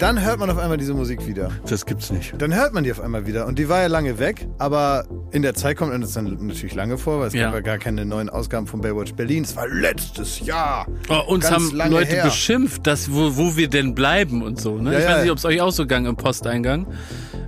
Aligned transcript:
Dann 0.00 0.24
hört 0.24 0.38
man 0.38 0.48
auf 0.50 0.56
einmal 0.58 0.78
diese 0.78 0.94
Musik 0.94 1.26
wieder. 1.26 1.50
Das 1.68 1.84
gibt's 1.84 2.10
nicht. 2.10 2.32
Dann 2.40 2.54
hört 2.54 2.72
man 2.72 2.84
die 2.84 2.90
auf 2.90 3.00
einmal 3.00 3.26
wieder. 3.26 3.46
Und 3.46 3.58
die 3.58 3.68
war 3.68 3.82
ja 3.82 3.86
lange 3.86 4.18
weg, 4.18 4.46
aber 4.58 5.04
in 5.30 5.42
der 5.42 5.52
Zeit 5.54 5.76
kommt 5.76 5.92
uns 5.92 6.14
dann 6.14 6.38
natürlich 6.46 6.74
lange 6.74 6.96
vor, 6.96 7.20
weil 7.20 7.28
es 7.28 7.34
Ja. 7.34 7.44
gab 7.46 7.54
ja 7.54 7.60
gar 7.60 7.76
keine 7.78 8.06
neuen 8.06 8.30
Ausgaben 8.30 8.66
von 8.66 8.80
Baywatch 8.80 9.12
Berlin. 9.12 9.44
Es 9.44 9.54
war 9.56 9.68
letztes 9.68 10.40
Jahr. 10.40 10.86
Oh, 11.10 11.32
uns 11.34 11.48
Ganz 11.50 11.70
haben 11.72 11.90
Leute 11.90 12.12
her. 12.14 12.24
beschimpft, 12.24 12.86
dass, 12.86 13.12
wo, 13.12 13.36
wo 13.36 13.56
wir 13.56 13.68
denn 13.68 13.94
bleiben 13.94 14.42
und 14.42 14.58
so. 14.58 14.78
Ne? 14.78 14.94
Ja, 14.94 14.98
ich 14.98 15.04
ja. 15.04 15.10
weiß 15.10 15.22
nicht, 15.22 15.30
ob 15.32 15.38
es 15.38 15.44
euch 15.44 15.60
auch 15.60 15.70
so 15.72 15.86
gang 15.86 16.06
im 16.06 16.16
Posteingang 16.16 16.86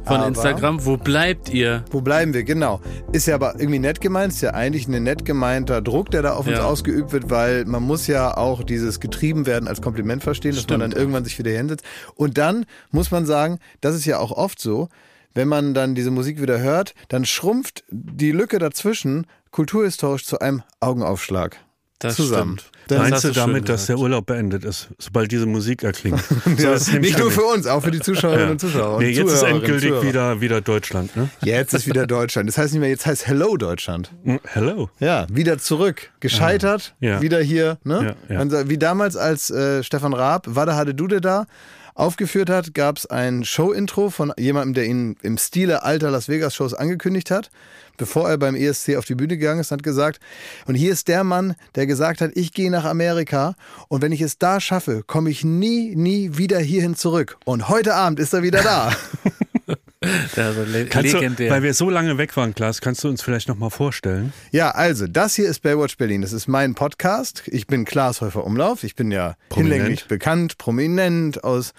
von 0.05 0.17
Aber- 0.17 0.27
Instagram. 0.29 0.85
Wo 0.85 0.99
bleibt 0.99 1.49
ihr? 1.49 1.85
Wo 1.91 2.03
bleiben 2.03 2.35
wir? 2.35 2.45
Genau. 2.45 2.81
Ist 3.13 3.27
ja 3.29 3.35
aber 3.37 3.55
irgendwie 3.59 3.79
nett 3.79 4.01
gemeint, 4.03 4.33
ist 4.35 4.43
ja 4.43 4.51
eigentlich 4.51 4.87
ein 4.89 5.03
nett 5.03 5.25
gemeinter 5.25 5.81
Druck, 5.81 6.11
der 6.11 6.21
da 6.23 6.35
auf 6.35 6.47
uns 6.47 6.59
ausgeübt 6.59 7.13
wird, 7.13 7.31
weil 7.31 7.65
man 7.65 7.83
muss 7.83 8.07
ja 8.09 8.37
auch 8.37 8.63
dieses 8.63 9.01
getrieben 9.01 9.47
werden 9.47 9.69
als 9.69 9.81
Kompliment 9.81 10.23
verstehen, 10.23 10.55
dass 10.55 10.69
man 10.69 10.81
dann 10.81 10.93
irgendwann 10.93 11.25
sich 11.25 11.39
wieder 11.39 11.51
hinsetzt. 11.53 11.85
Und 12.15 12.37
dann 12.43 12.67
muss 12.91 13.11
man 13.11 13.25
sagen, 13.27 13.59
das 13.81 13.95
ist 13.95 14.05
ja 14.05 14.19
auch 14.19 14.33
oft 14.33 14.61
so, 14.61 14.89
wenn 15.35 15.49
man 15.49 15.73
dann 15.75 15.95
diese 15.95 16.11
Musik 16.11 16.43
wieder 16.43 16.59
hört, 16.61 16.95
dann 17.09 17.25
schrumpft 17.25 17.85
die 17.91 18.33
Lücke 18.33 18.59
dazwischen 18.59 19.27
kulturhistorisch 19.51 20.25
zu 20.27 20.39
einem 20.41 20.63
Augenaufschlag. 20.81 21.57
Das 22.01 22.17
Zusammen. 22.17 22.59
stimmt. 22.59 22.73
Das 22.89 22.99
Meinst 22.99 23.25
du 23.25 23.31
damit, 23.31 23.69
dass 23.69 23.87
der. 23.87 23.97
Urlaub 23.97 24.27
beendet 24.27 24.65
ist, 24.65 24.89
sobald 24.99 25.31
diese 25.31 25.47
Musik 25.47 25.85
erklingt? 25.85 26.21
So 26.45 26.51
Ja, 26.51 26.71
nämlich 26.75 27.01
nicht 27.01 27.19
nur 27.21 27.31
für 27.31 27.45
uns, 27.45 27.69
auch 27.69 27.81
für 27.81 27.93
die 27.93 28.01
Zuschauerinnen 28.01 28.51
und 28.51 28.61
Zuschauer. 28.61 28.97
Und 28.97 29.05
Nee, 29.05 29.11
jetzt 29.11 29.33
ist 29.33 29.43
endgültig 29.45 29.91
Zuhörer. 29.91 30.03
wieder, 30.09 30.41
wieder 30.41 30.61
Deutschland, 30.61 31.15
ne? 31.15 31.31
Jetzt 31.45 31.75
ist 31.75 31.87
wieder 31.87 32.09
Deutschland. 32.09 32.49
Das 32.49 32.59
heißt 32.59 32.73
nicht 32.73 32.81
mehr, 32.81 32.89
jetzt 32.91 33.07
heißt 33.07 33.29
Hello 33.29 33.57
Deutschland. 33.57 34.11
Hm, 34.25 34.41
Hello. 34.45 34.91
Ja, 34.99 35.27
wieder 35.31 35.59
zurück. 35.59 36.11
Gescheitert, 36.19 36.97
Ja. 36.99 37.23
wieder 37.23 37.41
hier. 37.41 37.79
Ne? 37.85 38.17
Ja, 38.29 38.43
ja. 38.43 38.69
Wie 38.69 38.79
damals, 38.79 39.17
als 39.17 39.51
äh, 39.51 39.85
Stefan 39.85 40.13
Raab 40.13 40.47
Wada 40.51 40.75
Hade 40.75 40.95
Dude 40.95 41.21
da 41.21 41.47
aufgeführt 41.95 42.51
hat, 42.51 42.75
gab 42.75 42.99
es 42.99 43.07
ein 43.07 43.45
Show-Intro 43.45 44.11
von 44.11 44.33
jemandem, 44.39 44.75
der 44.75 44.87
ihn 44.87 45.17
im 45.23 45.39
Stile 45.39 45.83
alter 45.83 46.11
Las 46.11 46.29
Vegas-Shows 46.29 46.75
angekündigt 46.75 47.31
hat, 47.31 47.51
bevor 47.97 48.29
er 48.29 48.39
beim 48.39 48.55
ESC 48.55 48.97
auf 48.97 49.05
die 49.05 49.15
Bühne 49.15 49.37
gegangen 49.37 49.61
ist, 49.61 49.71
hat 49.71 49.83
gesagt, 49.83 50.21
und 50.67 50.75
hier 50.75 50.93
ist 50.93 51.09
der 51.09 51.25
Mann, 51.25 51.55
der 51.75 51.87
gesagt 51.87 52.21
hat, 52.21 52.33
ich 52.35 52.53
gehe 52.53 52.71
nach 52.71 52.85
Amerika 52.85 53.55
und 53.89 54.03
wenn 54.03 54.13
ich 54.13 54.21
es 54.21 54.39
da 54.39 54.61
schaffe, 54.61 55.03
komme 55.07 55.31
ich 55.31 55.45
nie, 55.45 55.95
nie 55.95 56.37
wieder 56.37 56.59
hierhin 56.59 56.97
zurück. 56.97 57.37
Und 57.45 57.69
heute 57.69 57.95
Abend 57.95 58.21
ist 58.21 58.33
er 58.33 58.43
wieder 58.43 58.63
da. 58.63 58.93
Also, 60.37 60.63
le 60.65 60.87
Kannst 60.87 61.13
du, 61.13 61.19
legendär. 61.19 61.51
weil 61.51 61.63
wir 61.63 61.75
so 61.75 61.91
lange 61.91 62.19
weg 62.19 62.37
waren, 62.37 62.55
Klaas, 62.55 62.81
kannst 62.81 63.05
du 63.05 63.09
uns 63.09 63.23
vielleicht 63.23 63.49
noch 63.49 63.57
mal 63.57 63.71
vorstellen? 63.71 64.33
Ja, 64.51 64.71
also, 64.71 65.07
das 65.07 65.35
hier 65.35 65.49
ist 65.49 65.61
Baywatch 65.61 65.97
Berlin. 65.97 66.23
Das 66.23 66.33
ist 66.33 66.49
mein 66.49 66.75
Podcast. 66.75 67.43
Ich 67.47 67.67
bin 67.67 67.85
Klaas 67.85 68.21
Häufer 68.21 68.45
Umlauf. 68.45 68.85
Ich 68.85 68.97
bin 68.97 69.11
ja 69.11 69.37
Prominent. 69.49 69.75
hinlänglich 69.75 70.09
bekannt, 70.09 70.59
prominent, 70.59 71.45
aus 71.45 71.73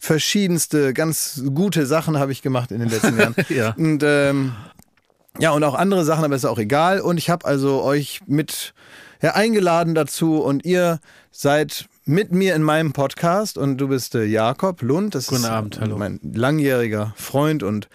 verschiedenste, 0.00 0.92
ganz 0.92 1.42
gute 1.54 1.86
Sachen 1.86 2.18
habe 2.18 2.32
ich 2.32 2.42
gemacht 2.42 2.70
in 2.70 2.80
den 2.80 2.88
letzten 2.88 3.18
Jahren. 3.18 3.34
Ja. 3.48 3.74
Und 3.76 4.02
ähm, 4.04 4.52
ja, 5.38 5.50
und 5.50 5.64
auch 5.64 5.74
andere 5.74 6.04
Sachen, 6.04 6.24
aber 6.24 6.36
ist 6.36 6.44
auch 6.44 6.58
egal. 6.58 7.00
Und 7.00 7.16
ich 7.16 7.30
habe 7.30 7.46
also 7.46 7.82
euch 7.82 8.20
mit 8.26 8.74
ja, 9.22 9.34
eingeladen 9.34 9.94
dazu 9.94 10.40
und 10.42 10.64
ihr 10.64 11.00
seid 11.30 11.86
mit 12.10 12.32
mir 12.32 12.56
in 12.56 12.62
meinem 12.64 12.92
Podcast 12.92 13.56
und 13.56 13.78
du 13.78 13.86
bist 13.86 14.16
äh, 14.16 14.24
Jakob 14.24 14.82
Lund. 14.82 15.14
Das 15.14 15.28
Guten 15.28 15.42
ist 15.42 15.48
Abend, 15.48 15.80
hallo. 15.80 15.96
mein 15.96 16.18
langjähriger 16.22 17.14
Freund 17.16 17.62
und 17.62 17.88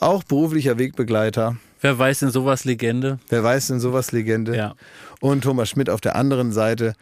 auch 0.00 0.24
beruflicher 0.24 0.76
Wegbegleiter. 0.76 1.56
Wer 1.80 1.96
weiß 1.96 2.18
denn 2.18 2.30
sowas 2.30 2.64
Legende? 2.64 3.20
Wer 3.28 3.44
weiß 3.44 3.68
denn 3.68 3.78
sowas 3.78 4.10
Legende? 4.10 4.56
Ja. 4.56 4.74
Und 5.20 5.44
Thomas 5.44 5.68
Schmidt 5.68 5.88
auf 5.88 6.00
der 6.00 6.16
anderen 6.16 6.50
Seite. 6.50 6.94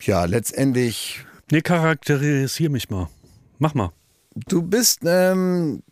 Ja, 0.00 0.24
letztendlich, 0.24 1.22
Nee, 1.52 1.60
charakterisier 1.60 2.70
mich 2.70 2.88
mal. 2.88 3.08
Mach 3.58 3.74
mal. 3.74 3.90
du 4.34 4.62
bist 4.62 5.00
ähm, 5.04 5.82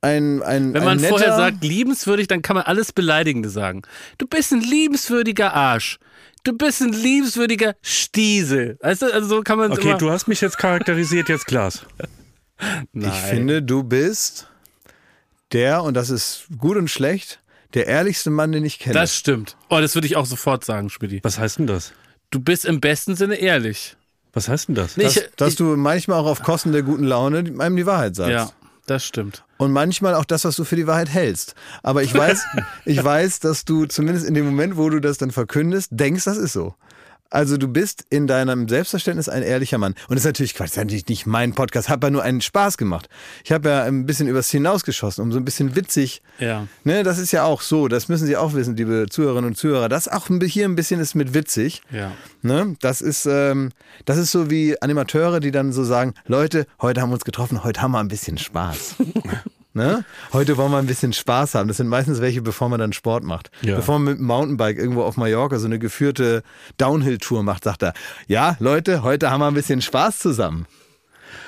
ein, 0.00 0.42
ein 0.42 0.72
Wenn 0.74 0.82
ein 0.82 0.84
man 0.86 0.96
netter, 0.98 1.08
vorher 1.08 1.36
sagt 1.36 1.64
liebenswürdig, 1.64 2.28
dann 2.28 2.42
kann 2.42 2.54
man 2.56 2.64
alles 2.64 2.92
Beleidigende 2.92 3.48
sagen. 3.48 3.82
Du 4.18 4.26
bist 4.26 4.52
ein 4.52 4.60
liebenswürdiger 4.60 5.54
Arsch. 5.54 5.98
Du 6.44 6.52
bist 6.56 6.80
ein 6.82 6.92
liebenswürdiger 6.92 7.74
Stiesel. 7.82 8.78
Weißt 8.80 9.02
du, 9.02 9.12
also 9.12 9.28
so 9.28 9.42
kann 9.42 9.58
man 9.58 9.72
Okay, 9.72 9.96
du 9.98 10.10
hast 10.10 10.28
mich 10.28 10.40
jetzt 10.40 10.56
charakterisiert, 10.58 11.28
jetzt 11.28 11.46
Klaas. 11.46 11.82
Nein. 12.92 13.10
ich 13.12 13.18
finde, 13.20 13.62
du 13.62 13.82
bist 13.82 14.48
der, 15.52 15.82
und 15.82 15.94
das 15.94 16.10
ist 16.10 16.46
gut 16.58 16.76
und 16.76 16.88
schlecht, 16.88 17.40
der 17.74 17.86
ehrlichste 17.86 18.30
Mann, 18.30 18.52
den 18.52 18.64
ich 18.64 18.78
kenne. 18.78 18.94
Das 18.94 19.14
stimmt. 19.16 19.56
Oh, 19.68 19.80
das 19.80 19.94
würde 19.94 20.06
ich 20.06 20.16
auch 20.16 20.26
sofort 20.26 20.64
sagen, 20.64 20.90
Schmidti. 20.90 21.20
Was 21.22 21.38
heißt 21.38 21.58
denn 21.58 21.66
das? 21.66 21.92
Du 22.30 22.40
bist 22.40 22.64
im 22.64 22.80
besten 22.80 23.16
Sinne 23.16 23.36
ehrlich. 23.36 23.96
Was 24.32 24.48
heißt 24.48 24.68
denn 24.68 24.74
das? 24.74 24.96
Nee, 24.96 25.04
dass, 25.04 25.16
ich- 25.16 25.28
dass 25.36 25.48
ich- 25.50 25.56
du 25.56 25.76
manchmal 25.76 26.20
auch 26.20 26.26
auf 26.26 26.42
Kosten 26.42 26.72
der 26.72 26.82
guten 26.82 27.04
Laune 27.04 27.38
einem 27.58 27.76
die 27.76 27.86
Wahrheit 27.86 28.14
sagst. 28.16 28.30
Ja, 28.32 28.50
das 28.90 29.04
stimmt. 29.04 29.44
Und 29.56 29.72
manchmal 29.72 30.14
auch 30.14 30.24
das, 30.24 30.44
was 30.44 30.56
du 30.56 30.64
für 30.64 30.76
die 30.76 30.86
Wahrheit 30.86 31.08
hältst. 31.08 31.54
Aber 31.82 32.02
ich 32.02 32.14
weiß, 32.14 32.44
ich 32.84 33.02
weiß, 33.02 33.40
dass 33.40 33.64
du 33.64 33.86
zumindest 33.86 34.26
in 34.26 34.34
dem 34.34 34.46
Moment, 34.46 34.76
wo 34.76 34.88
du 34.88 35.00
das 35.00 35.18
dann 35.18 35.30
verkündest, 35.30 35.88
denkst, 35.92 36.24
das 36.24 36.36
ist 36.36 36.52
so. 36.52 36.74
Also 37.30 37.58
du 37.58 37.68
bist 37.68 38.06
in 38.08 38.26
deinem 38.26 38.68
Selbstverständnis 38.68 39.28
ein 39.28 39.42
ehrlicher 39.42 39.76
Mann. 39.76 39.92
Und 40.08 40.12
das 40.12 40.20
ist 40.20 40.24
natürlich 40.24 40.54
Quatsch, 40.54 40.68
das 40.68 40.72
ist 40.72 40.84
natürlich 40.84 41.08
nicht 41.08 41.26
mein 41.26 41.52
Podcast. 41.52 41.90
Habe 41.90 42.06
ja 42.06 42.10
nur 42.10 42.22
einen 42.22 42.40
Spaß 42.40 42.78
gemacht. 42.78 43.08
Ich 43.44 43.52
habe 43.52 43.68
ja 43.68 43.82
ein 43.82 44.06
bisschen 44.06 44.28
übers 44.28 44.50
hinausgeschossen, 44.50 45.22
um 45.22 45.30
so 45.30 45.38
ein 45.38 45.44
bisschen 45.44 45.76
witzig. 45.76 46.22
Ja. 46.38 46.66
Ne, 46.84 47.02
das 47.02 47.18
ist 47.18 47.32
ja 47.32 47.44
auch 47.44 47.60
so. 47.60 47.88
Das 47.88 48.08
müssen 48.08 48.26
Sie 48.26 48.36
auch 48.36 48.54
wissen, 48.54 48.76
liebe 48.76 49.06
Zuhörerinnen 49.10 49.50
und 49.50 49.56
Zuhörer. 49.56 49.90
Das 49.90 50.08
auch 50.08 50.28
hier 50.42 50.64
ein 50.64 50.76
bisschen 50.76 51.00
ist 51.00 51.14
mit 51.14 51.34
witzig. 51.34 51.82
Ja. 51.90 52.12
Ne? 52.40 52.76
Das 52.80 53.02
ist, 53.02 53.26
ähm, 53.26 53.72
das 54.06 54.16
ist 54.16 54.30
so 54.30 54.50
wie 54.50 54.80
Animateure, 54.80 55.40
die 55.40 55.50
dann 55.50 55.72
so 55.72 55.84
sagen: 55.84 56.14
Leute, 56.26 56.66
heute 56.80 57.02
haben 57.02 57.10
wir 57.10 57.14
uns 57.14 57.24
getroffen, 57.24 57.62
heute 57.62 57.82
haben 57.82 57.92
wir 57.92 58.00
ein 58.00 58.08
bisschen 58.08 58.38
Spaß. 58.38 58.96
ne? 59.74 60.04
Heute 60.32 60.56
wollen 60.56 60.70
wir 60.72 60.78
ein 60.78 60.86
bisschen 60.86 61.12
Spaß 61.12 61.54
haben. 61.54 61.68
Das 61.68 61.76
sind 61.78 61.88
meistens 61.88 62.20
welche, 62.20 62.42
bevor 62.42 62.68
man 62.68 62.80
dann 62.80 62.92
Sport 62.92 63.24
macht. 63.24 63.50
Ja. 63.62 63.76
Bevor 63.76 63.98
man 63.98 64.12
mit 64.12 64.18
dem 64.18 64.26
Mountainbike 64.26 64.78
irgendwo 64.78 65.02
auf 65.02 65.16
Mallorca 65.16 65.58
so 65.58 65.66
eine 65.66 65.78
geführte 65.78 66.42
Downhill-Tour 66.78 67.42
macht, 67.42 67.64
sagt 67.64 67.82
er: 67.82 67.92
Ja, 68.26 68.56
Leute, 68.60 69.02
heute 69.02 69.30
haben 69.30 69.40
wir 69.40 69.46
ein 69.48 69.54
bisschen 69.54 69.80
Spaß 69.82 70.18
zusammen. 70.18 70.66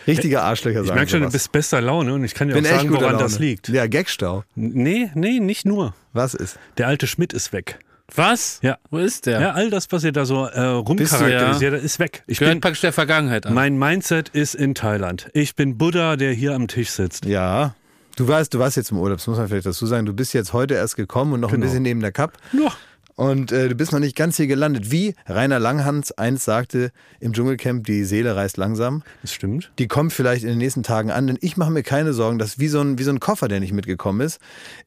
Richtige 0.06 0.42
Arschlöcher 0.42 0.80
Ich 0.80 0.86
sagen 0.88 0.96
merke 0.98 1.10
schon, 1.10 1.20
du 1.20 1.24
sowas. 1.26 1.32
bist 1.34 1.52
bester 1.52 1.80
Laune 1.80 2.14
und 2.14 2.24
ich 2.24 2.34
kann 2.34 2.48
dir 2.48 2.54
bin 2.54 2.64
auch 2.66 2.70
echt 2.70 2.80
sagen, 2.80 2.90
woran 2.92 3.12
Laune. 3.12 3.18
das 3.24 3.38
liegt. 3.38 3.68
Ja, 3.68 3.86
Gagstau. 3.86 4.44
Nee, 4.54 5.10
nee, 5.14 5.40
nicht 5.40 5.64
nur. 5.66 5.94
Was 6.12 6.34
ist? 6.34 6.58
Der 6.78 6.88
alte 6.88 7.06
Schmidt 7.06 7.32
ist 7.32 7.52
weg. 7.52 7.78
Was? 8.14 8.58
Ja. 8.62 8.78
Wo 8.90 8.98
ist 8.98 9.26
der? 9.26 9.40
Ja, 9.40 9.50
all 9.52 9.70
das, 9.70 9.86
was 9.92 10.02
ihr 10.02 10.10
da 10.10 10.24
so 10.24 10.44
äh, 10.46 10.60
rumcharakterisiert, 10.60 11.80
ist 11.82 11.98
weg. 12.00 12.24
Ich 12.26 12.38
Gehört 12.38 12.56
bin, 12.56 12.60
praktisch 12.60 12.80
der 12.80 12.92
Vergangenheit 12.92 13.46
an. 13.46 13.54
mein 13.54 13.78
Mindset 13.78 14.30
ist 14.30 14.54
in 14.56 14.74
Thailand. 14.74 15.28
Ich 15.32 15.54
bin 15.54 15.78
Buddha, 15.78 16.16
der 16.16 16.32
hier 16.32 16.54
am 16.54 16.66
Tisch 16.66 16.90
sitzt. 16.90 17.24
Ja. 17.26 17.74
Du 18.20 18.28
warst, 18.28 18.52
du 18.52 18.58
warst 18.58 18.76
jetzt 18.76 18.90
im 18.90 18.98
Urlaub, 18.98 19.16
das 19.16 19.26
muss 19.26 19.38
man 19.38 19.48
vielleicht 19.48 19.64
dazu 19.64 19.86
sagen. 19.86 20.04
Du 20.04 20.12
bist 20.12 20.34
jetzt 20.34 20.52
heute 20.52 20.74
erst 20.74 20.94
gekommen 20.94 21.32
und 21.32 21.40
noch 21.40 21.48
ein 21.48 21.54
Genau. 21.54 21.64
bisschen 21.68 21.82
neben 21.82 22.00
der 22.00 22.12
Cup. 22.12 22.36
Ja. 22.52 22.70
Und 23.16 23.50
äh, 23.50 23.70
du 23.70 23.74
bist 23.74 23.92
noch 23.92 23.98
nicht 23.98 24.14
ganz 24.14 24.36
hier 24.36 24.46
gelandet. 24.46 24.90
Wie 24.90 25.14
Rainer 25.26 25.58
Langhans 25.58 26.12
einst 26.12 26.44
sagte 26.44 26.90
im 27.18 27.32
Dschungelcamp, 27.32 27.86
die 27.86 28.04
Seele 28.04 28.36
reist 28.36 28.58
langsam. 28.58 29.02
Das 29.22 29.32
stimmt. 29.32 29.72
Die 29.78 29.88
kommt 29.88 30.12
vielleicht 30.12 30.42
in 30.42 30.50
den 30.50 30.58
nächsten 30.58 30.82
Tagen 30.82 31.10
an, 31.10 31.28
denn 31.28 31.38
ich 31.40 31.56
mache 31.56 31.70
mir 31.70 31.82
keine 31.82 32.12
Sorgen, 32.12 32.38
dass 32.38 32.58
wie 32.58 32.68
so, 32.68 32.80
ein, 32.82 32.98
wie 32.98 33.04
so 33.04 33.10
ein 33.10 33.20
Koffer, 33.20 33.48
der 33.48 33.58
nicht 33.60 33.72
mitgekommen 33.72 34.20
ist, 34.20 34.38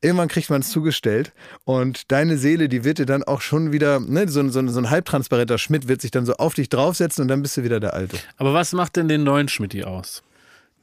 irgendwann 0.02 0.28
kriegt 0.28 0.52
man 0.52 0.62
es 0.62 0.70
zugestellt 0.70 1.32
und 1.64 2.12
deine 2.12 2.38
Seele, 2.38 2.70
die 2.70 2.84
wird 2.84 3.00
dir 3.00 3.08
dann 3.08 3.24
auch 3.24 3.42
schon 3.42 3.72
wieder, 3.72 4.00
ne, 4.00 4.28
so, 4.30 4.42
ein- 4.42 4.52
so, 4.52 4.60
ein- 4.60 4.70
so 4.70 4.80
ein 4.80 4.92
halbtransparenter 4.92 5.58
Schmidt 5.58 5.88
wird 5.88 6.02
sich 6.02 6.12
dann 6.12 6.28
so 6.28 6.34
auf 6.36 6.54
dich 6.54 6.70
draufsetzen 6.70 7.24
und 7.24 7.30
dann 7.30 7.42
bist 7.42 7.58
du 7.58 7.64
wieder 7.64 7.80
der 7.80 7.96
Alte. 7.96 8.18
Aber 8.38 8.54
was 8.54 8.74
macht 8.74 8.96
denn 8.96 9.08
den 9.08 9.24
neuen 9.24 9.48
Schmidti 9.48 9.84
aus? 9.86 10.22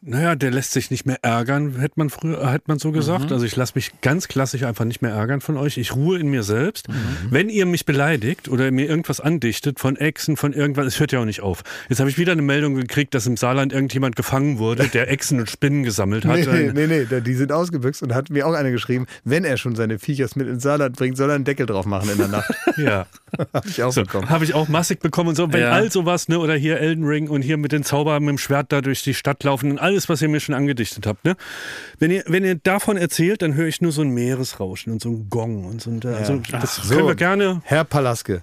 Naja, 0.03 0.35
der 0.35 0.51
lässt 0.51 0.73
sich 0.73 0.91
nicht 0.91 1.05
mehr 1.05 1.19
ärgern, 1.21 1.79
hätte 1.79 1.95
man 1.97 2.09
früher, 2.09 2.51
hätte 2.51 2.65
man 2.69 2.79
so 2.79 2.91
gesagt. 2.91 3.27
Mhm. 3.27 3.33
Also 3.35 3.45
ich 3.45 3.55
lasse 3.55 3.73
mich 3.75 4.01
ganz 4.01 4.29
klassisch 4.29 4.63
einfach 4.63 4.87
nicht 4.87 5.03
mehr 5.03 5.11
ärgern 5.13 5.43
von 5.43 5.59
euch. 5.59 5.77
Ich 5.77 5.95
ruhe 5.95 6.19
in 6.19 6.29
mir 6.29 6.43
selbst. 6.43 6.89
Mhm. 6.89 6.95
Wenn 7.29 7.49
ihr 7.51 7.67
mich 7.67 7.85
beleidigt 7.85 8.49
oder 8.49 8.71
mir 8.71 8.89
irgendwas 8.89 9.21
andichtet 9.21 9.79
von 9.79 9.97
Echsen, 9.97 10.39
von 10.39 10.55
irgendwas, 10.55 10.87
es 10.87 11.01
hört 11.01 11.13
ja 11.13 11.21
auch 11.21 11.27
nicht 11.27 11.43
auf. 11.43 11.65
Jetzt 11.91 12.01
habe 12.01 12.09
ich 12.09 12.17
wieder 12.17 12.33
eine 12.33 12.41
Meldung 12.41 12.77
gekriegt, 12.77 13.13
dass 13.15 13.27
im 13.27 13.37
Saarland 13.37 13.75
irgendjemand 13.75 14.17
gefangen 14.17 14.59
wurde, 14.59 14.89
der 14.89 15.11
Echsen 15.11 15.39
und 15.39 15.51
Spinnen 15.51 15.83
gesammelt 15.83 16.25
hat. 16.25 16.39
Nee, 16.47 16.73
nee, 16.73 16.87
nee, 16.87 17.21
die 17.21 17.35
sind 17.35 17.53
ausgebüxt 17.53 18.03
und 18.03 18.15
hat 18.15 18.31
mir 18.31 18.47
auch 18.47 18.55
einer 18.55 18.71
geschrieben, 18.71 19.07
wenn 19.25 19.45
er 19.45 19.59
schon 19.59 19.77
seine 19.77 19.99
Viechers 19.99 20.35
mit 20.35 20.49
ins 20.49 20.63
Saarland 20.63 20.97
bringt, 20.97 21.19
soll 21.19 21.29
er 21.29 21.35
einen 21.35 21.45
Deckel 21.45 21.67
drauf 21.67 21.85
machen 21.85 22.09
in 22.11 22.17
der 22.17 22.29
Nacht. 22.29 22.51
Ja. 22.79 23.07
Hab 23.53 23.67
ich 23.67 23.83
auch 23.83 23.93
So, 23.93 24.03
bekommen. 24.03 24.31
habe 24.31 24.45
ich 24.45 24.55
auch 24.55 24.69
massig 24.69 25.01
bekommen 25.01 25.31
und 25.31 25.35
so. 25.37 25.53
Wenn 25.53 25.61
Ja. 25.61 25.73
all 25.73 25.91
sowas, 25.93 26.29
ne, 26.29 26.39
oder 26.39 26.55
hier 26.55 26.79
Elden 26.81 27.05
Ring 27.05 27.29
und 27.29 27.43
hier 27.43 27.59
mit 27.59 27.73
den 27.73 27.85
Zaubern 27.85 28.23
mit 28.25 28.31
dem 28.31 28.39
Schwert 28.39 28.73
da 28.73 28.81
durch 28.81 29.03
die 29.03 29.13
Stadt 29.15 29.45
laufen 29.45 29.73
und 29.73 29.79
alles, 29.91 30.09
was 30.09 30.23
ihr 30.23 30.29
mir 30.29 30.41
schon 30.41 30.55
angedichtet 30.55 31.07
habt, 31.07 31.25
ne? 31.25 31.37
Wenn 31.99 32.11
ihr, 32.11 32.25
wenn 32.27 32.45
ihr 32.45 32.55
davon 32.55 32.97
erzählt, 32.97 33.43
dann 33.43 33.55
höre 33.55 33.67
ich 33.67 33.81
nur 33.81 33.93
so 33.93 34.03
ein 34.03 34.11
Meeresrauschen 34.11 34.93
und 34.93 35.03
so 35.03 35.11
ein 35.11 35.29
Gong 35.29 35.65
und 35.65 35.83
so 35.83 35.91
ein, 35.91 36.01
also 36.05 36.41
das 36.53 36.77
so. 36.77 36.95
können 36.95 37.09
wir 37.09 37.15
gerne. 37.17 37.61
Herr 37.65 37.85
Palaske, 37.85 38.43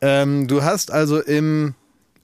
ähm, 0.00 0.46
du 0.48 0.62
hast 0.62 0.92
also 0.92 1.20
im 1.20 1.74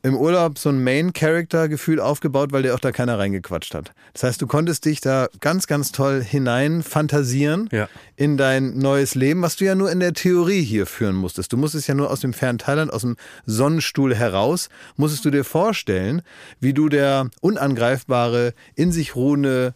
im 0.02 0.17
Urlaub 0.17 0.58
so 0.58 0.70
ein 0.70 0.82
Main-Character-Gefühl 0.82 2.00
aufgebaut, 2.00 2.52
weil 2.52 2.62
dir 2.62 2.75
auch 2.75 2.81
da 2.81 2.91
keiner 2.91 3.19
reingequatscht 3.19 3.75
hat. 3.75 3.93
Das 4.14 4.23
heißt, 4.23 4.41
du 4.41 4.47
konntest 4.47 4.85
dich 4.87 5.00
da 5.00 5.29
ganz, 5.41 5.67
ganz 5.67 5.93
toll 5.93 6.23
hinein 6.23 6.82
fantasieren 6.82 7.69
Ja. 7.70 7.88
in 8.17 8.37
dein 8.37 8.79
neues 8.79 9.14
Leben, 9.14 9.43
was 9.43 9.56
du 9.56 9.64
ja 9.67 9.75
nur 9.75 9.91
in 9.93 10.00
der 10.00 10.14
Theorie 10.14 10.62
hier 10.62 10.87
führen 10.87 11.17
musstest. 11.17 11.52
Du 11.52 11.56
musstest 11.58 11.87
ja 11.87 11.94
nur 11.94 12.11
aus 12.11 12.20
dem 12.20 12.32
fernen 12.32 12.58
Thailand, 12.58 12.93
aus 12.93 13.02
dem 13.02 13.17
Sonnenstuhl 13.44 14.14
heraus, 14.14 14.70
musstest 14.97 15.25
du 15.26 15.31
dir 15.31 15.44
vorstellen, 15.44 16.23
wie 16.61 16.73
du 16.73 16.88
der 16.88 17.29
unangreifbare, 17.41 18.55
in 18.75 18.93
sich 18.93 19.17
ruhende 19.17 19.75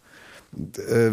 äh, 0.89 1.11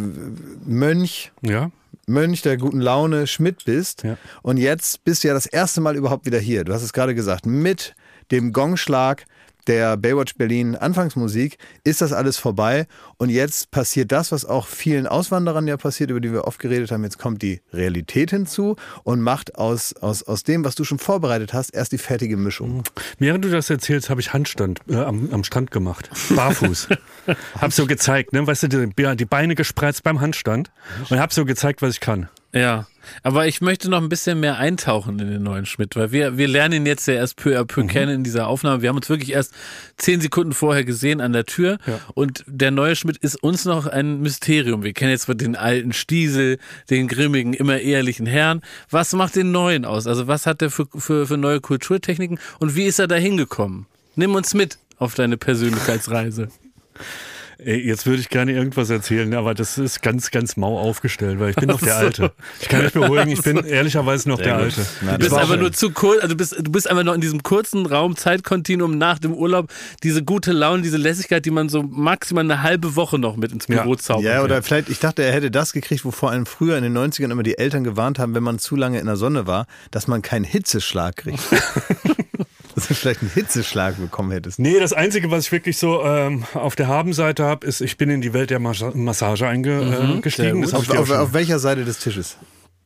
Mönch 0.64 1.32
Ja. 1.42 1.70
Mönch 2.06 2.42
der 2.42 2.56
guten 2.56 2.80
Laune 2.80 3.26
Schmidt 3.26 3.64
bist. 3.64 4.02
Ja. 4.02 4.16
Und 4.42 4.56
jetzt 4.56 5.04
bist 5.04 5.22
du 5.22 5.28
ja 5.28 5.34
das 5.34 5.46
erste 5.46 5.80
Mal 5.80 5.94
überhaupt 5.96 6.26
wieder 6.26 6.38
hier. 6.38 6.64
Du 6.64 6.72
hast 6.72 6.82
es 6.82 6.92
gerade 6.92 7.14
gesagt, 7.14 7.46
mit 7.46 7.94
dem 8.32 8.52
Gongschlag 8.52 9.24
der 9.68 9.96
Baywatch 9.96 10.34
Berlin 10.34 10.74
Anfangsmusik 10.74 11.56
ist 11.84 12.00
das 12.00 12.12
alles 12.12 12.36
vorbei. 12.36 12.86
Und 13.16 13.30
jetzt 13.30 13.70
passiert 13.70 14.10
das, 14.10 14.32
was 14.32 14.44
auch 14.44 14.66
vielen 14.66 15.06
Auswanderern 15.06 15.68
ja 15.68 15.76
passiert, 15.76 16.10
über 16.10 16.20
die 16.20 16.32
wir 16.32 16.44
oft 16.44 16.58
geredet 16.58 16.90
haben. 16.90 17.04
Jetzt 17.04 17.18
kommt 17.18 17.42
die 17.42 17.60
Realität 17.72 18.30
hinzu 18.30 18.76
und 19.04 19.20
macht 19.20 19.54
aus, 19.54 19.94
aus, 19.94 20.24
aus 20.24 20.42
dem, 20.42 20.64
was 20.64 20.74
du 20.74 20.82
schon 20.82 20.98
vorbereitet 20.98 21.52
hast, 21.52 21.70
erst 21.70 21.92
die 21.92 21.98
fertige 21.98 22.36
Mischung. 22.36 22.82
Während 23.18 23.44
du 23.44 23.50
das 23.50 23.70
erzählst, 23.70 24.10
habe 24.10 24.20
ich 24.20 24.32
Handstand 24.32 24.80
äh, 24.88 24.96
am, 24.96 25.28
am 25.32 25.44
Strand 25.44 25.70
gemacht. 25.70 26.10
Barfuß. 26.34 26.88
hab 27.60 27.72
so 27.72 27.86
gezeigt, 27.86 28.32
ne? 28.32 28.44
Weißt 28.44 28.64
du, 28.64 28.68
die, 28.68 29.16
die 29.16 29.24
Beine 29.24 29.54
gespreizt 29.54 30.02
beim 30.02 30.20
Handstand 30.20 30.72
und 31.08 31.20
hab 31.20 31.32
so 31.32 31.44
gezeigt, 31.44 31.82
was 31.82 31.94
ich 31.94 32.00
kann. 32.00 32.28
Ja, 32.54 32.86
aber 33.22 33.46
ich 33.46 33.62
möchte 33.62 33.88
noch 33.88 34.00
ein 34.02 34.10
bisschen 34.10 34.38
mehr 34.38 34.58
eintauchen 34.58 35.18
in 35.18 35.30
den 35.30 35.42
neuen 35.42 35.64
Schmidt, 35.64 35.96
weil 35.96 36.12
wir, 36.12 36.36
wir 36.36 36.46
lernen 36.48 36.74
ihn 36.74 36.86
jetzt 36.86 37.06
ja 37.08 37.14
erst 37.14 37.36
peu 37.36 37.58
à 37.58 37.64
peu 37.64 37.84
kennen 37.86 38.16
in 38.16 38.24
dieser 38.24 38.46
Aufnahme. 38.46 38.82
Wir 38.82 38.90
haben 38.90 38.96
uns 38.96 39.08
wirklich 39.08 39.32
erst 39.32 39.54
zehn 39.96 40.20
Sekunden 40.20 40.52
vorher 40.52 40.84
gesehen 40.84 41.22
an 41.22 41.32
der 41.32 41.46
Tür 41.46 41.78
Ja. 41.86 41.98
und 42.14 42.44
der 42.46 42.70
neue 42.70 42.94
Schmidt 42.94 43.16
ist 43.16 43.42
uns 43.42 43.64
noch 43.64 43.86
ein 43.86 44.20
Mysterium. 44.20 44.82
Wir 44.82 44.92
kennen 44.92 45.10
jetzt 45.10 45.28
den 45.40 45.56
alten 45.56 45.94
Stiesel, 45.94 46.58
den 46.90 47.08
grimmigen, 47.08 47.54
immer 47.54 47.78
ehrlichen 47.78 48.26
Herrn. 48.26 48.60
Was 48.90 49.14
macht 49.14 49.34
den 49.34 49.50
neuen 49.50 49.86
aus? 49.86 50.06
Also 50.06 50.26
was 50.26 50.46
hat 50.46 50.60
er 50.60 50.70
für, 50.70 50.86
für, 50.94 51.26
für 51.26 51.38
neue 51.38 51.60
Kulturtechniken 51.60 52.38
und 52.58 52.76
wie 52.76 52.84
ist 52.84 52.98
er 52.98 53.08
da 53.08 53.14
hingekommen? 53.16 53.86
Nimm 54.14 54.34
uns 54.34 54.52
mit 54.52 54.76
auf 54.98 55.14
deine 55.14 55.38
Persönlichkeitsreise. 55.38 56.48
Ey, 57.58 57.78
jetzt 57.86 58.06
würde 58.06 58.20
ich 58.20 58.28
gerne 58.28 58.52
irgendwas 58.52 58.90
erzählen, 58.90 59.32
aber 59.34 59.54
das 59.54 59.78
ist 59.78 60.02
ganz, 60.02 60.30
ganz 60.30 60.56
mau 60.56 60.78
aufgestellt, 60.78 61.38
weil 61.38 61.50
ich 61.50 61.56
bin 61.56 61.68
noch 61.68 61.80
der 61.80 61.96
Alte. 61.96 62.32
Ich 62.60 62.68
kann 62.68 62.82
mich 62.84 62.92
beruhigen, 62.92 63.30
ich 63.30 63.42
bin 63.42 63.58
ehrlicherweise 63.64 64.28
noch 64.28 64.38
der 64.38 64.56
Alte. 64.56 64.84
Du 65.00 65.18
bist 65.18 65.36
schön. 65.46 65.60
nur 65.60 65.72
zu 65.72 65.90
kurz, 65.90 66.22
also 66.22 66.34
du 66.34 66.36
bist, 66.36 66.56
du 66.58 66.70
bist 66.72 66.88
einfach 66.90 67.04
noch 67.04 67.14
in 67.14 67.20
diesem 67.20 67.42
kurzen 67.42 67.86
Raum, 67.86 68.16
Zeitkontinuum 68.16 68.98
nach 68.98 69.18
dem 69.18 69.32
Urlaub, 69.34 69.70
diese 70.02 70.22
gute 70.24 70.52
Laune, 70.52 70.82
diese 70.82 70.96
Lässigkeit, 70.96 71.44
die 71.44 71.50
man 71.50 71.68
so 71.68 71.82
maximal 71.82 72.44
eine 72.44 72.62
halbe 72.62 72.96
Woche 72.96 73.18
noch 73.18 73.36
mit 73.36 73.52
ins 73.52 73.66
Büro 73.66 73.92
Ja. 73.92 73.98
zaubern 73.98 74.24
Ja, 74.24 74.34
kann. 74.36 74.44
oder 74.44 74.62
vielleicht, 74.62 74.88
ich 74.88 74.98
dachte, 74.98 75.22
er 75.22 75.32
hätte 75.32 75.50
das 75.50 75.72
gekriegt, 75.72 76.04
wovor 76.04 76.30
einem 76.30 76.46
früher 76.46 76.76
in 76.76 76.82
den 76.82 76.96
90ern 76.96 77.30
immer 77.30 77.42
die 77.42 77.58
Eltern 77.58 77.84
gewarnt 77.84 78.18
haben, 78.18 78.34
wenn 78.34 78.42
man 78.42 78.58
zu 78.58 78.76
lange 78.76 78.98
in 78.98 79.06
der 79.06 79.16
Sonne 79.16 79.46
war, 79.46 79.66
dass 79.90 80.08
man 80.08 80.22
keinen 80.22 80.44
Hitzeschlag 80.44 81.16
kriegt. 81.16 81.38
dass 82.74 82.88
du 82.88 82.94
vielleicht 82.94 83.20
einen 83.22 83.30
Hitzeschlag 83.32 83.96
bekommen 83.98 84.30
hättest. 84.32 84.58
Nee, 84.58 84.78
das 84.80 84.92
Einzige, 84.92 85.30
was 85.30 85.46
ich 85.46 85.52
wirklich 85.52 85.78
so 85.78 86.02
ähm, 86.04 86.44
auf 86.54 86.76
der 86.76 86.88
Habenseite 86.88 87.44
habe, 87.44 87.66
ist, 87.66 87.80
ich 87.80 87.96
bin 87.96 88.10
in 88.10 88.20
die 88.20 88.32
Welt 88.32 88.50
der 88.50 88.58
Mas 88.58 88.82
Massage 88.94 89.46
eingestiegen. 89.46 90.62
das 90.62 90.72
hab 90.72 90.80
Auf, 90.80 90.90
auf, 90.90 91.10
auf 91.10 91.32
welcher 91.32 91.58
Seite 91.58 91.84
des 91.84 91.98
Tisches? 91.98 92.36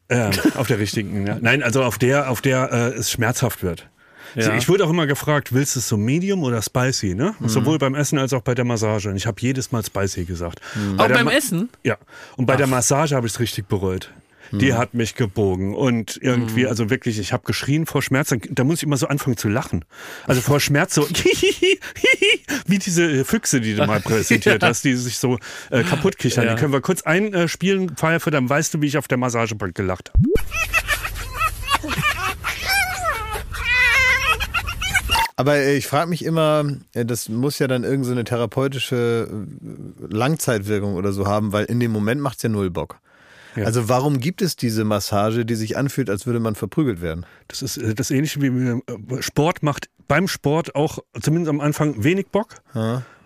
Ähm, 0.09 0.31
auf 0.57 0.67
der 0.69 0.79
richtigen, 0.79 1.27
ja. 1.27 1.39
Nein, 1.41 1.63
also 1.63 1.83
auf 1.83 1.99
der, 1.99 2.31
auf 2.31 2.41
der 2.41 2.71
äh, 2.73 2.99
es 2.99 3.11
schmerzhaft 3.11 3.63
wird. 3.63 3.89
Ja. 4.35 4.55
Ich 4.57 4.69
wurde 4.69 4.85
auch 4.85 4.91
immer 4.91 5.07
gefragt, 5.07 5.55
willst 5.55 5.77
du 5.77 5.81
es 5.81 5.89
so 5.89 5.97
medium 5.97 6.43
oder 6.43 6.61
spicy, 6.61 7.15
ne? 7.15 7.35
Mhm. 7.41 7.49
Sowohl 7.49 7.79
beim 7.79 7.95
Essen 7.95 8.19
als 8.19 8.33
auch 8.35 8.43
bei 8.43 8.55
der 8.55 8.65
Massage. 8.67 9.09
Und 9.09 9.17
ich 9.17 9.27
habe 9.27 9.41
jedes 9.41 9.73
Mal 9.73 9.83
spicy 9.85 10.25
gesagt. 10.27 10.61
Bei 10.97 11.05
Auch 11.05 11.09
beim 11.09 11.25
Ma- 11.25 11.33
Essen? 11.33 11.71
Ja. 11.85 11.97
Und 12.37 12.45
bei 12.47 12.57
der 12.57 12.67
Massage 12.67 13.17
habe 13.17 13.27
ich 13.27 13.33
es 13.33 13.41
richtig 13.41 13.67
bereut. 13.67 14.13
Die 14.53 14.75
hat 14.75 14.95
mich 14.95 15.15
gebogen 15.15 15.75
und 15.75 16.19
irgendwie, 16.21 16.67
also 16.67 16.91
wirklich, 16.91 17.19
ich 17.19 17.33
habe 17.33 17.45
geschrien 17.45 17.87
vor 17.87 18.03
Schmerz. 18.03 18.35
Da 18.51 18.65
muss 18.65 18.79
ich 18.79 18.83
immer 18.85 18.97
so 18.97 19.09
anfangen 19.09 19.37
zu 19.37 19.49
lachen. 19.49 19.85
Also 20.27 20.41
vor 20.41 20.61
Schmerz 20.61 20.95
so, 20.95 21.09
wie 22.67 22.79
diese 22.79 23.25
Füchse, 23.25 23.61
die 23.61 23.75
du 23.75 23.87
mal 23.87 24.01
präsentiert 24.01 24.63
hast, 24.63 24.85
die 24.85 24.95
sich 24.95 25.19
so 25.19 25.39
äh, 25.71 25.83
kaputt 25.83 26.19
kichern. 26.19 26.45
Ja. 26.45 26.55
Die 26.55 26.61
können 26.61 26.73
wir 26.73 26.81
kurz 26.81 27.03
einspielen, 27.03 27.97
Pfeife, 27.97 28.31
dann 28.31 28.49
weißt 28.49 28.75
du, 28.75 28.83
wie 28.83 28.87
ich 28.87 28.99
auf 28.99 29.09
der 29.09 29.19
Massagebank 29.19 29.75
gelacht 29.75 30.11
habe. 30.11 30.23
Aber 35.37 35.57
äh, 35.57 35.77
ich 35.77 35.87
frage 35.87 36.09
mich 36.09 36.25
immer, 36.25 36.65
äh, 36.95 37.05
das 37.05 37.29
muss 37.29 37.59
ja 37.59 37.69
dann 37.69 37.85
irgendeine 37.85 38.05
so 38.07 38.13
eine 38.13 38.25
therapeutische 38.25 39.29
äh, 39.31 40.15
Langzeitwirkung 40.15 40.95
oder 40.95 41.13
so 41.13 41.27
haben, 41.27 41.53
weil 41.53 41.67
in 41.67 41.79
dem 41.79 41.93
Moment 41.93 42.23
macht 42.23 42.39
es 42.39 42.43
ja 42.43 42.49
null 42.49 42.71
Bock. 42.71 42.99
Ja. 43.57 43.65
Also 43.65 43.89
warum 43.89 44.21
gibt 44.21 44.43
es 44.43 44.57
diese 44.57 44.85
Massage, 44.85 45.45
die 45.45 45.55
sich 45.55 45.77
anfühlt, 45.77 46.11
als 46.11 46.27
würde 46.27 46.41
man 46.41 46.55
verprügelt 46.55 47.01
werden? 47.01 47.27
Das 47.49 47.63
ist 47.63 47.79
äh, 47.79 47.95
das 47.95 48.11
Ähnliche 48.11 48.41
wie 48.43 48.49
äh, 48.49 49.23
Sport 49.23 49.63
macht 49.63 49.89
beim 50.09 50.29
Sport 50.29 50.75
auch 50.75 50.99
zumindest 51.21 51.51
am 51.51 51.61
Anfang 51.61 52.05
wenig 52.05 52.29
Bock. 52.29 52.57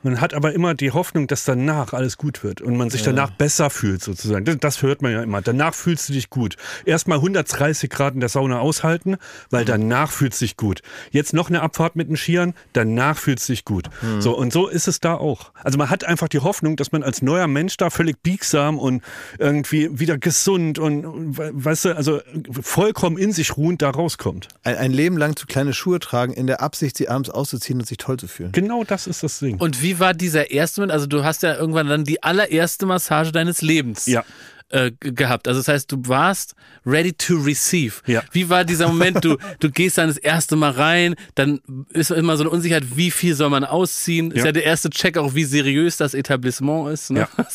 Man 0.02 0.20
hat 0.20 0.34
aber 0.34 0.52
immer 0.54 0.74
die 0.74 0.92
Hoffnung, 0.92 1.26
dass 1.26 1.44
danach 1.44 1.92
alles 1.92 2.16
gut 2.16 2.42
wird 2.42 2.60
und 2.60 2.76
man 2.76 2.88
sich 2.90 3.02
danach 3.02 3.30
besser 3.30 3.68
fühlt 3.70 4.02
sozusagen. 4.02 4.44
Das, 4.44 4.56
das 4.58 4.82
hört 4.82 5.02
man 5.02 5.12
ja 5.12 5.22
immer. 5.22 5.42
Danach 5.42 5.74
fühlst 5.74 6.08
du 6.08 6.12
dich 6.14 6.30
gut. 6.30 6.56
Erstmal 6.86 7.18
130 7.18 7.90
Grad 7.90 8.14
in 8.14 8.20
der 8.20 8.28
Sauna 8.28 8.60
aushalten, 8.60 9.16
weil 9.50 9.64
danach 9.64 10.10
fühlst 10.10 10.40
du 10.40 10.44
dich 10.46 10.56
gut. 10.56 10.80
Jetzt 11.10 11.32
noch 11.34 11.48
eine 11.50 11.60
Abfahrt 11.62 11.96
mit 11.96 12.08
den 12.08 12.16
Skiern, 12.16 12.54
danach 12.72 13.18
fühlst 13.18 13.48
du 13.48 13.52
dich 13.52 13.64
gut. 13.64 13.90
So 14.20 14.36
und 14.36 14.52
so 14.52 14.68
ist 14.68 14.88
es 14.88 15.00
da 15.00 15.14
auch. 15.14 15.52
Also 15.62 15.76
man 15.78 15.90
hat 15.90 16.04
einfach 16.04 16.28
die 16.28 16.38
Hoffnung, 16.40 16.76
dass 16.76 16.92
man 16.92 17.02
als 17.02 17.20
neuer 17.22 17.46
Mensch 17.46 17.76
da 17.76 17.90
völlig 17.90 18.22
biegsam 18.22 18.78
und 18.78 19.02
irgendwie 19.38 19.98
wieder 19.98 20.16
gesund 20.18 20.78
und 20.78 21.36
we- 21.38 21.50
weißt 21.52 21.84
du, 21.86 21.96
also 21.96 22.20
vollkommen 22.62 23.18
in 23.18 23.32
sich 23.32 23.56
ruhend 23.56 23.82
da 23.82 23.90
rauskommt. 23.90 24.48
Ein, 24.62 24.76
ein 24.76 24.92
Leben 24.92 25.16
lang 25.16 25.36
zu 25.36 25.46
kleine 25.46 25.72
Schuhe 25.74 25.98
tragen, 26.00 26.32
in 26.32 26.46
der 26.46 26.60
Absicht, 26.62 26.96
sie 26.96 27.08
abends 27.08 27.30
auszuziehen 27.30 27.80
und 27.80 27.86
sich 27.86 27.98
toll 27.98 28.18
zu 28.18 28.28
fühlen. 28.28 28.52
Genau 28.52 28.84
das 28.84 29.06
ist 29.06 29.22
das 29.22 29.38
Ding. 29.40 29.58
Und 29.58 29.82
wie 29.82 29.89
war 29.98 30.14
dieser 30.14 30.50
erste 30.50 30.80
Moment? 30.80 30.92
Also 30.92 31.06
du 31.06 31.24
hast 31.24 31.42
ja 31.42 31.56
irgendwann 31.56 31.88
dann 31.88 32.04
die 32.04 32.22
allererste 32.22 32.86
Massage 32.86 33.32
deines 33.32 33.62
Lebens 33.62 34.06
Ja. 34.06 34.24
äh, 34.68 34.92
gehabt. 35.00 35.48
Also 35.48 35.58
das 35.58 35.66
heißt, 35.66 35.90
du 35.90 35.96
warst 36.06 36.54
ready 36.86 37.12
to 37.12 37.34
receive. 37.36 37.94
Ja. 38.06 38.22
Wie 38.30 38.48
war 38.48 38.64
dieser 38.64 38.86
Moment? 38.86 39.24
Du, 39.24 39.36
du 39.58 39.68
gehst 39.70 39.98
dann 39.98 40.06
das 40.08 40.16
erste 40.16 40.54
Mal 40.54 40.70
rein, 40.70 41.16
dann 41.34 41.60
ist 41.90 42.10
immer 42.12 42.36
so 42.36 42.44
eine 42.44 42.50
Unsicherheit, 42.50 42.84
wie 42.96 43.10
viel 43.10 43.34
soll 43.34 43.50
man 43.50 43.64
ausziehen? 43.64 44.30
Ist 44.30 44.38
Ja. 44.38 44.44
ja 44.46 44.52
der 44.52 44.64
erste 44.64 44.88
Check 44.88 45.18
auch, 45.18 45.34
wie 45.34 45.42
seriös 45.44 45.96
das 45.96 46.14
Etablissement 46.14 46.88
ist. 46.92 47.10
Ne? 47.10 47.20
Ja. 47.20 47.28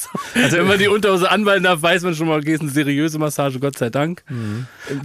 Also 0.43 0.57
wenn 0.57 0.67
man 0.67 0.77
die 0.77 0.89
Unterhose 0.89 1.31
anballen 1.31 1.63
darf, 1.63 1.81
weiß 1.81 2.03
man 2.03 2.13
schon 2.13 2.27
mal, 2.27 2.37
okay, 2.39 2.53
ist 2.55 2.61
eine 2.61 2.69
seriöse 2.69 3.17
Massage, 3.17 3.59
Gott 3.59 3.77
sei 3.77 3.89
Dank. 3.89 4.23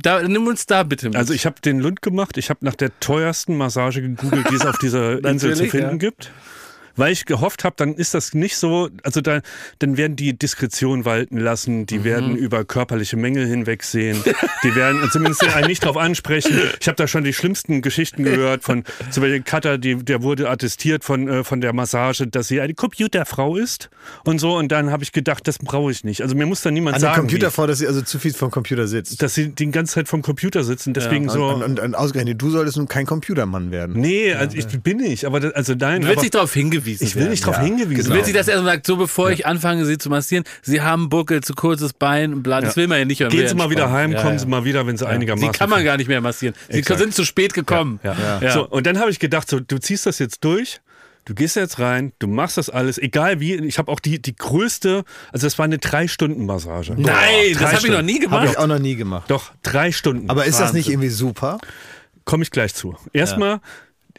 Da, 0.02 0.20
nimm 0.26 0.46
uns 0.48 0.66
da 0.66 0.82
bitte 0.82 1.06
mit. 1.06 1.16
Also 1.16 1.32
ich 1.32 1.46
habe 1.46 1.60
den 1.64 1.78
Lund 1.78 2.02
gemacht. 2.02 2.36
Ich 2.36 2.50
habe 2.50 2.64
nach 2.64 2.74
der 2.74 2.90
teuersten 2.98 3.56
Massage 3.56 4.02
gegoogelt, 4.02 4.50
die 4.50 4.56
es 4.56 4.66
auf 4.66 4.78
dieser 4.78 5.24
Insel 5.24 5.54
zu 5.54 5.66
finden 5.66 5.90
ja. 5.92 5.96
gibt. 5.96 6.32
Weil 6.96 7.12
ich 7.12 7.24
gehofft 7.24 7.64
habe, 7.64 7.74
dann 7.76 7.94
ist 7.94 8.14
das 8.14 8.34
nicht 8.34 8.56
so, 8.56 8.88
also 9.02 9.20
da, 9.20 9.40
dann 9.78 9.96
werden 9.96 10.16
die 10.16 10.36
Diskretion 10.36 11.04
walten 11.04 11.38
lassen, 11.38 11.86
die 11.86 12.04
werden 12.04 12.36
über 12.36 12.64
körperliche 12.64 13.16
Mängel 13.16 13.46
hinwegsehen, 13.46 14.22
die 14.64 14.74
werden 14.74 15.08
zumindest 15.10 15.44
einen 15.44 15.68
nicht 15.68 15.84
drauf 15.84 15.96
ansprechen. 15.96 16.58
Ich 16.80 16.88
habe 16.88 16.96
da 16.96 17.06
schon 17.06 17.24
die 17.24 17.32
schlimmsten 17.32 17.82
Geschichten 17.82 18.24
gehört 18.24 18.64
von 18.64 18.84
zum 19.10 19.22
Beispiel 19.22 19.42
Cutter, 19.42 19.78
die, 19.78 19.96
der 19.96 20.22
wurde 20.22 20.50
attestiert 20.50 21.04
von, 21.04 21.28
äh, 21.28 21.44
von 21.44 21.60
der 21.60 21.72
Massage, 21.72 22.26
dass 22.26 22.48
sie 22.48 22.60
eine 22.60 22.74
Computerfrau 22.74 23.56
ist 23.56 23.90
und 24.24 24.38
so 24.38 24.56
und 24.56 24.72
dann 24.72 24.90
habe 24.90 25.02
ich 25.02 25.12
gedacht, 25.12 25.46
das 25.46 25.58
brauche 25.58 25.90
ich 25.90 26.04
nicht. 26.04 26.22
Also 26.22 26.34
mir 26.34 26.46
muss 26.46 26.62
da 26.62 26.70
niemand 26.70 26.96
An 26.96 27.00
sagen, 27.00 27.20
Computer 27.20 27.48
wie, 27.48 27.52
vor, 27.52 27.66
dass 27.66 27.78
sie 27.78 27.86
also 27.86 28.02
zu 28.02 28.18
viel 28.18 28.34
vom 28.34 28.50
Computer 28.50 28.86
sitzt. 28.86 29.22
dass 29.22 29.34
sie 29.34 29.48
die 29.50 29.70
ganze 29.70 29.94
Zeit 29.94 30.08
vom 30.08 30.22
Computer 30.22 30.64
sitzen, 30.64 30.92
deswegen 30.92 31.28
so... 31.28 31.46
Und, 31.46 31.62
und, 31.62 31.80
und 31.80 31.94
ausgerechnet, 31.94 32.40
du 32.42 32.50
solltest 32.50 32.76
nun 32.76 32.88
kein 32.88 33.06
Computermann 33.06 33.70
werden. 33.70 33.98
Nee, 33.98 34.34
also 34.34 34.56
ich 34.56 34.66
bin 34.66 34.98
nicht, 34.98 35.24
aber 35.24 35.40
das, 35.40 35.52
also 35.52 35.74
nein. 35.74 36.02
du 36.02 36.08
willst 36.08 36.18
aber 36.18 36.22
nicht 36.22 36.34
darauf 36.34 36.52
hingewiesen 36.52 36.79
ich 36.86 37.00
will 37.14 37.14
werden. 37.22 37.30
nicht 37.30 37.42
darauf 37.44 37.56
Ja, 37.56 37.62
hingewiesen 37.64 38.04
Du 38.04 38.10
willst 38.14 38.26
nicht, 38.26 38.34
werden. 38.34 38.46
dass 38.46 38.48
er 38.48 38.62
sagt, 38.62 38.86
so 38.86 38.96
bevor 38.96 39.30
ich 39.30 39.46
anfange, 39.46 39.84
sie 39.86 39.98
zu 39.98 40.08
massieren, 40.10 40.44
sie 40.62 40.80
haben 40.80 41.08
Buckel, 41.08 41.42
zu 41.42 41.54
kurzes 41.54 41.92
Bein, 41.92 42.42
bla, 42.42 42.60
das 42.60 42.70
Ja. 42.74 42.76
will 42.82 42.88
man 42.88 42.98
ja 42.98 43.04
nicht. 43.04 43.20
will 43.20 43.28
Gehen 43.28 43.42
ja 43.42 43.48
Sie 43.48 43.54
mal 43.54 43.70
wieder 43.70 43.90
heim, 43.90 44.12
Ja, 44.12 44.20
kommen 44.22 44.34
ja. 44.34 44.38
Sie 44.40 44.46
mal 44.46 44.64
wieder, 44.64 44.86
wenn 44.86 44.96
Sie 44.96 45.04
Sie 45.04 45.08
einigermaßen. 45.10 45.52
kann 45.52 45.70
man 45.70 45.84
gar 45.84 45.96
nicht 45.96 46.08
mehr 46.08 46.20
massieren. 46.20 46.54
Sie 46.68 46.78
Exakt. 46.78 47.00
sind 47.00 47.14
zu 47.14 47.24
spät 47.24 47.54
gekommen. 47.54 48.00
Ja. 48.02 48.16
Ja. 48.40 48.52
So, 48.52 48.66
und 48.68 48.86
dann 48.86 48.98
habe 48.98 49.10
ich 49.10 49.18
gedacht, 49.18 49.48
so, 49.50 49.60
du 49.60 49.78
ziehst 49.78 50.06
das 50.06 50.18
jetzt 50.18 50.42
durch. 50.44 50.80
Du 51.26 51.34
gehst 51.34 51.54
jetzt 51.54 51.78
rein, 51.78 52.12
du 52.18 52.26
machst 52.26 52.56
das 52.56 52.70
alles, 52.70 52.96
egal 52.96 53.40
wie. 53.40 53.54
Ich 53.56 53.78
habe 53.78 53.92
auch 53.92 54.00
die, 54.00 54.20
die 54.22 54.34
größte, 54.34 55.04
also 55.32 55.46
das 55.46 55.58
war 55.58 55.64
eine 55.66 55.76
Drei-Stunden-Massage. 55.78 56.94
Nein, 56.96 57.04
Drei 57.04 57.52
das 57.52 57.74
habe 57.74 57.86
ich 57.86 57.92
noch 57.92 58.02
nie 58.02 58.14
Habe 58.14 58.24
gemacht. 58.24 58.48
ich 58.50 58.58
auch 58.58 58.66
noch 58.66 58.78
nie 58.78 58.96
gemacht. 58.96 59.30
Doch, 59.30 59.52
drei 59.62 59.92
Stunden. 59.92 60.30
Aber 60.30 60.46
ist 60.46 60.58
das 60.58 60.72
nicht 60.72 60.86
Wahnsinn. 60.86 60.92
irgendwie 60.94 61.08
super? 61.10 61.58
Komme 62.24 62.42
ich 62.42 62.50
gleich 62.50 62.74
zu. 62.74 62.96
Erstmal, 63.12 63.60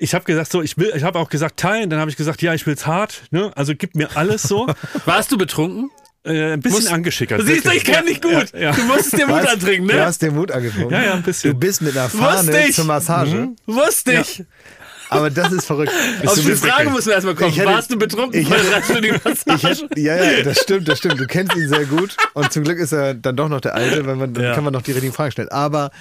ich 0.01 0.13
habe 0.13 0.25
gesagt, 0.25 0.51
so, 0.51 0.61
ich 0.61 0.77
will, 0.77 0.91
ich 0.95 1.03
habe 1.03 1.19
auch 1.19 1.29
gesagt, 1.29 1.57
teilen, 1.57 1.89
dann 1.89 1.99
habe 1.99 2.09
ich 2.11 2.17
gesagt, 2.17 2.41
ja, 2.41 2.53
ich 2.53 2.65
will's 2.65 2.85
hart, 2.87 3.23
ne? 3.31 3.51
Also 3.55 3.73
gib 3.75 3.95
mir 3.95 4.09
alles 4.17 4.43
so. 4.43 4.67
Warst 5.05 5.31
du 5.31 5.37
betrunken? 5.37 5.89
äh, 6.23 6.53
ein 6.53 6.59
bisschen 6.59 6.83
Muss- 6.83 6.91
angeschickert. 6.91 7.41
Siehst 7.43 7.65
du, 7.65 7.71
ich 7.71 7.83
kenne 7.83 8.07
dich 8.07 8.21
gut. 8.21 8.51
Ja, 8.53 8.59
ja. 8.59 8.71
Du 8.73 8.83
musstest 8.83 9.17
dir 9.17 9.25
Mut 9.25 9.47
antrinken, 9.47 9.87
Du 9.87 9.95
ne? 9.95 10.05
hast 10.05 10.21
den 10.21 10.35
Mut 10.35 10.51
angetrunken. 10.51 10.91
Ja, 10.91 11.03
ja, 11.03 11.13
ein 11.15 11.23
bisschen. 11.23 11.53
Du 11.53 11.57
bist 11.59 11.81
mit 11.81 11.97
einer 11.97 12.09
Fahne 12.09 12.47
Wusste 12.47 12.63
ich. 12.67 12.75
zur 12.75 12.85
Massage. 12.85 13.49
Wusste 13.65 14.13
ich. 14.21 14.43
Aber 15.11 15.29
das 15.29 15.51
ist 15.51 15.65
verrückt. 15.65 15.91
Auf 16.25 16.35
du 16.35 16.41
die 16.41 16.51
Frage 16.55 16.89
muss 16.89 17.05
man 17.05 17.15
erstmal 17.15 17.35
kommen. 17.35 17.51
Hätte- 17.53 17.67
Warst 17.67 17.91
du 17.91 17.97
betrunken 17.99 18.39
ich 18.41 18.49
hätte- 18.49 18.69
dreistündigen 18.69 19.17
Ich 19.25 19.45
Massage? 19.45 19.83
hätte, 19.83 19.99
ja, 19.99 20.15
ja, 20.15 20.41
das 20.43 20.59
stimmt, 20.59 20.87
das 20.87 20.97
stimmt. 20.99 21.19
Du 21.19 21.27
kennst 21.27 21.55
ihn 21.55 21.67
sehr 21.67 21.85
gut 21.85 22.15
und 22.33 22.51
zum 22.51 22.63
Glück 22.63 22.79
ist 22.79 22.93
er 22.93 23.13
dann 23.13 23.35
doch 23.35 23.49
noch 23.49 23.61
der 23.61 23.75
Alte, 23.75 24.05
weil 24.05 24.15
man, 24.15 24.33
dann 24.33 24.43
Ja. 24.43 24.55
kann 24.55 24.63
man 24.63 24.73
noch 24.73 24.81
die 24.81 24.91
richtigen 24.93 25.13
Fragen 25.13 25.31
stellen. 25.31 25.49
Aber 25.49 25.91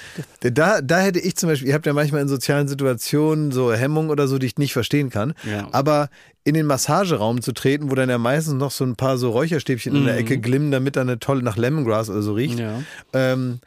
da, 0.40 0.80
da 0.80 1.00
hätte 1.00 1.18
ich 1.18 1.36
zum 1.36 1.48
Beispiel, 1.48 1.68
ihr 1.68 1.74
habt 1.74 1.86
ja 1.86 1.92
manchmal 1.92 2.22
in 2.22 2.28
sozialen 2.28 2.68
Situationen 2.68 3.50
so 3.52 3.72
Hemmungen 3.72 4.10
oder 4.10 4.28
so, 4.28 4.38
die 4.38 4.46
ich 4.46 4.56
nicht 4.58 4.72
verstehen 4.72 5.10
kann. 5.10 5.34
Ja. 5.44 5.68
Aber 5.72 6.08
in 6.44 6.54
den 6.54 6.66
Massageraum 6.66 7.42
zu 7.42 7.52
treten, 7.52 7.90
wo 7.90 7.94
dann 7.96 8.08
ja 8.08 8.16
meistens 8.18 8.54
noch 8.54 8.70
so 8.70 8.84
ein 8.84 8.96
paar 8.96 9.18
so 9.18 9.30
Räucherstäbchen 9.30 9.94
in 9.94 10.06
der 10.06 10.16
Ecke 10.16 10.38
glimmen, 10.38 10.70
damit 10.70 10.96
er 10.96 11.02
eine 11.02 11.18
tolle 11.18 11.42
nach 11.42 11.56
Lemongrass 11.56 12.08
oder 12.08 12.22
so 12.22 12.32
riecht. 12.32 12.54
Mhm. 12.58 12.64
Ja. 12.64 12.78
Ähm, 13.12 13.60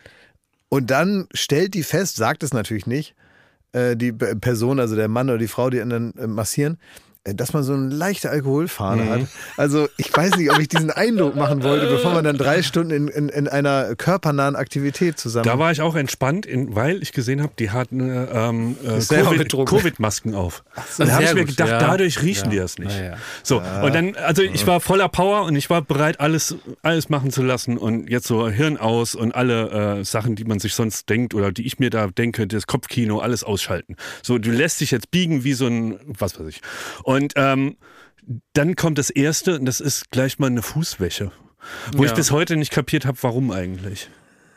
und 0.69 0.89
dann 0.89 1.27
stellt 1.33 1.75
die 1.75 1.83
fest, 1.83 2.15
sagt 2.15 2.41
es 2.41 2.51
natürlich 2.53 2.87
nicht, 2.87 3.13
die 3.95 4.11
P- 4.13 4.35
Person, 4.35 4.79
also 4.79 4.95
der 4.95 5.07
Mann 5.07 5.29
oder 5.29 5.37
die 5.39 5.47
Frau, 5.47 5.69
die 5.69 5.79
dann 5.79 6.13
äh, 6.13 6.27
massieren, 6.27 6.73
äh, 6.73 7.12
dass 7.25 7.53
man 7.53 7.63
so 7.63 7.73
eine 7.73 7.87
leichte 7.87 8.29
Alkoholfahne 8.29 9.09
hat. 9.09 9.21
Also 9.55 9.87
ich 9.95 10.15
weiß 10.15 10.35
nicht, 10.35 10.51
ob 10.51 10.59
ich 10.59 10.67
diesen 10.67 10.91
Eindruck 10.91 11.35
machen 11.35 11.63
wollte, 11.63 11.87
bevor 11.87 12.13
man 12.13 12.25
dann 12.25 12.37
drei 12.37 12.61
Stunden 12.63 12.91
in, 12.91 13.07
in, 13.07 13.29
in 13.29 13.47
einer 13.47 13.95
körpernahen 13.95 14.57
Aktivität 14.57 15.17
zusammen. 15.17 15.45
Da 15.45 15.57
war 15.57 15.71
ich 15.71 15.81
auch 15.81 15.95
entspannt, 15.95 16.45
in, 16.45 16.75
weil 16.75 17.01
ich 17.01 17.13
gesehen 17.13 17.41
habe, 17.41 17.53
die 17.57 17.71
hatten 17.71 18.01
äh, 18.09 18.25
ähm, 18.25 18.75
äh, 18.85 18.99
selber 18.99 19.31
Covid-. 19.31 19.65
Covid-Masken 19.65 20.35
auf. 20.35 20.63
und 20.75 20.83
da 20.99 21.05
sehr 21.05 21.15
habe 21.15 21.23
ich 21.23 21.33
mir 21.33 21.45
gedacht, 21.45 21.69
ja. 21.69 21.79
dadurch 21.79 22.21
riechen 22.21 22.45
Ja. 22.45 22.51
die 22.51 22.57
das 22.57 22.77
nicht. 22.77 22.97
Ja, 22.97 23.03
ja. 23.03 23.17
So, 23.41 23.59
und 23.59 23.95
dann, 23.95 24.15
also 24.15 24.41
ich 24.41 24.67
war 24.67 24.81
voller 24.81 25.07
Power 25.07 25.43
und 25.43 25.55
ich 25.55 25.69
war 25.69 25.81
bereit, 25.81 26.19
alles, 26.19 26.55
alles 26.81 27.07
machen 27.07 27.31
zu 27.31 27.41
lassen 27.41 27.77
und 27.77 28.09
jetzt 28.09 28.27
so 28.27 28.49
Hirn 28.49 28.75
aus 28.75 29.15
und 29.15 29.33
alle 29.33 29.99
äh, 29.99 30.03
Sachen, 30.03 30.35
die 30.35 30.43
man 30.43 30.59
sich 30.59 30.73
sonst 30.73 31.09
denkt 31.09 31.33
oder 31.33 31.53
die 31.53 31.65
ich 31.65 31.79
mir 31.79 31.89
da 31.89 32.07
denke, 32.07 32.47
das 32.47 32.67
Kopfkino, 32.67 33.19
alles 33.19 33.45
ausschalten. 33.45 33.95
So, 34.23 34.37
du 34.37 34.51
lässt 34.51 34.81
dich 34.81 34.91
jetzt 34.91 35.09
biegen 35.09 35.45
wie 35.45 35.53
so 35.53 35.67
ein, 35.67 35.99
was 36.05 36.37
weiß 36.37 36.47
ich. 36.47 36.61
Und 37.03 37.12
ähm, 37.35 37.77
dann 38.53 38.75
kommt 38.75 38.97
das 38.97 39.09
Erste 39.09 39.59
und 39.59 39.65
das 39.65 39.79
ist 39.79 40.11
gleich 40.11 40.39
mal 40.39 40.47
eine 40.47 40.61
Fußwäsche. 40.61 41.31
Wo 41.93 42.03
Ja. 42.03 42.09
ich 42.09 42.15
bis 42.15 42.31
heute 42.31 42.55
nicht 42.57 42.71
kapiert 42.71 43.05
habe, 43.05 43.17
warum 43.21 43.51
eigentlich. 43.51 44.09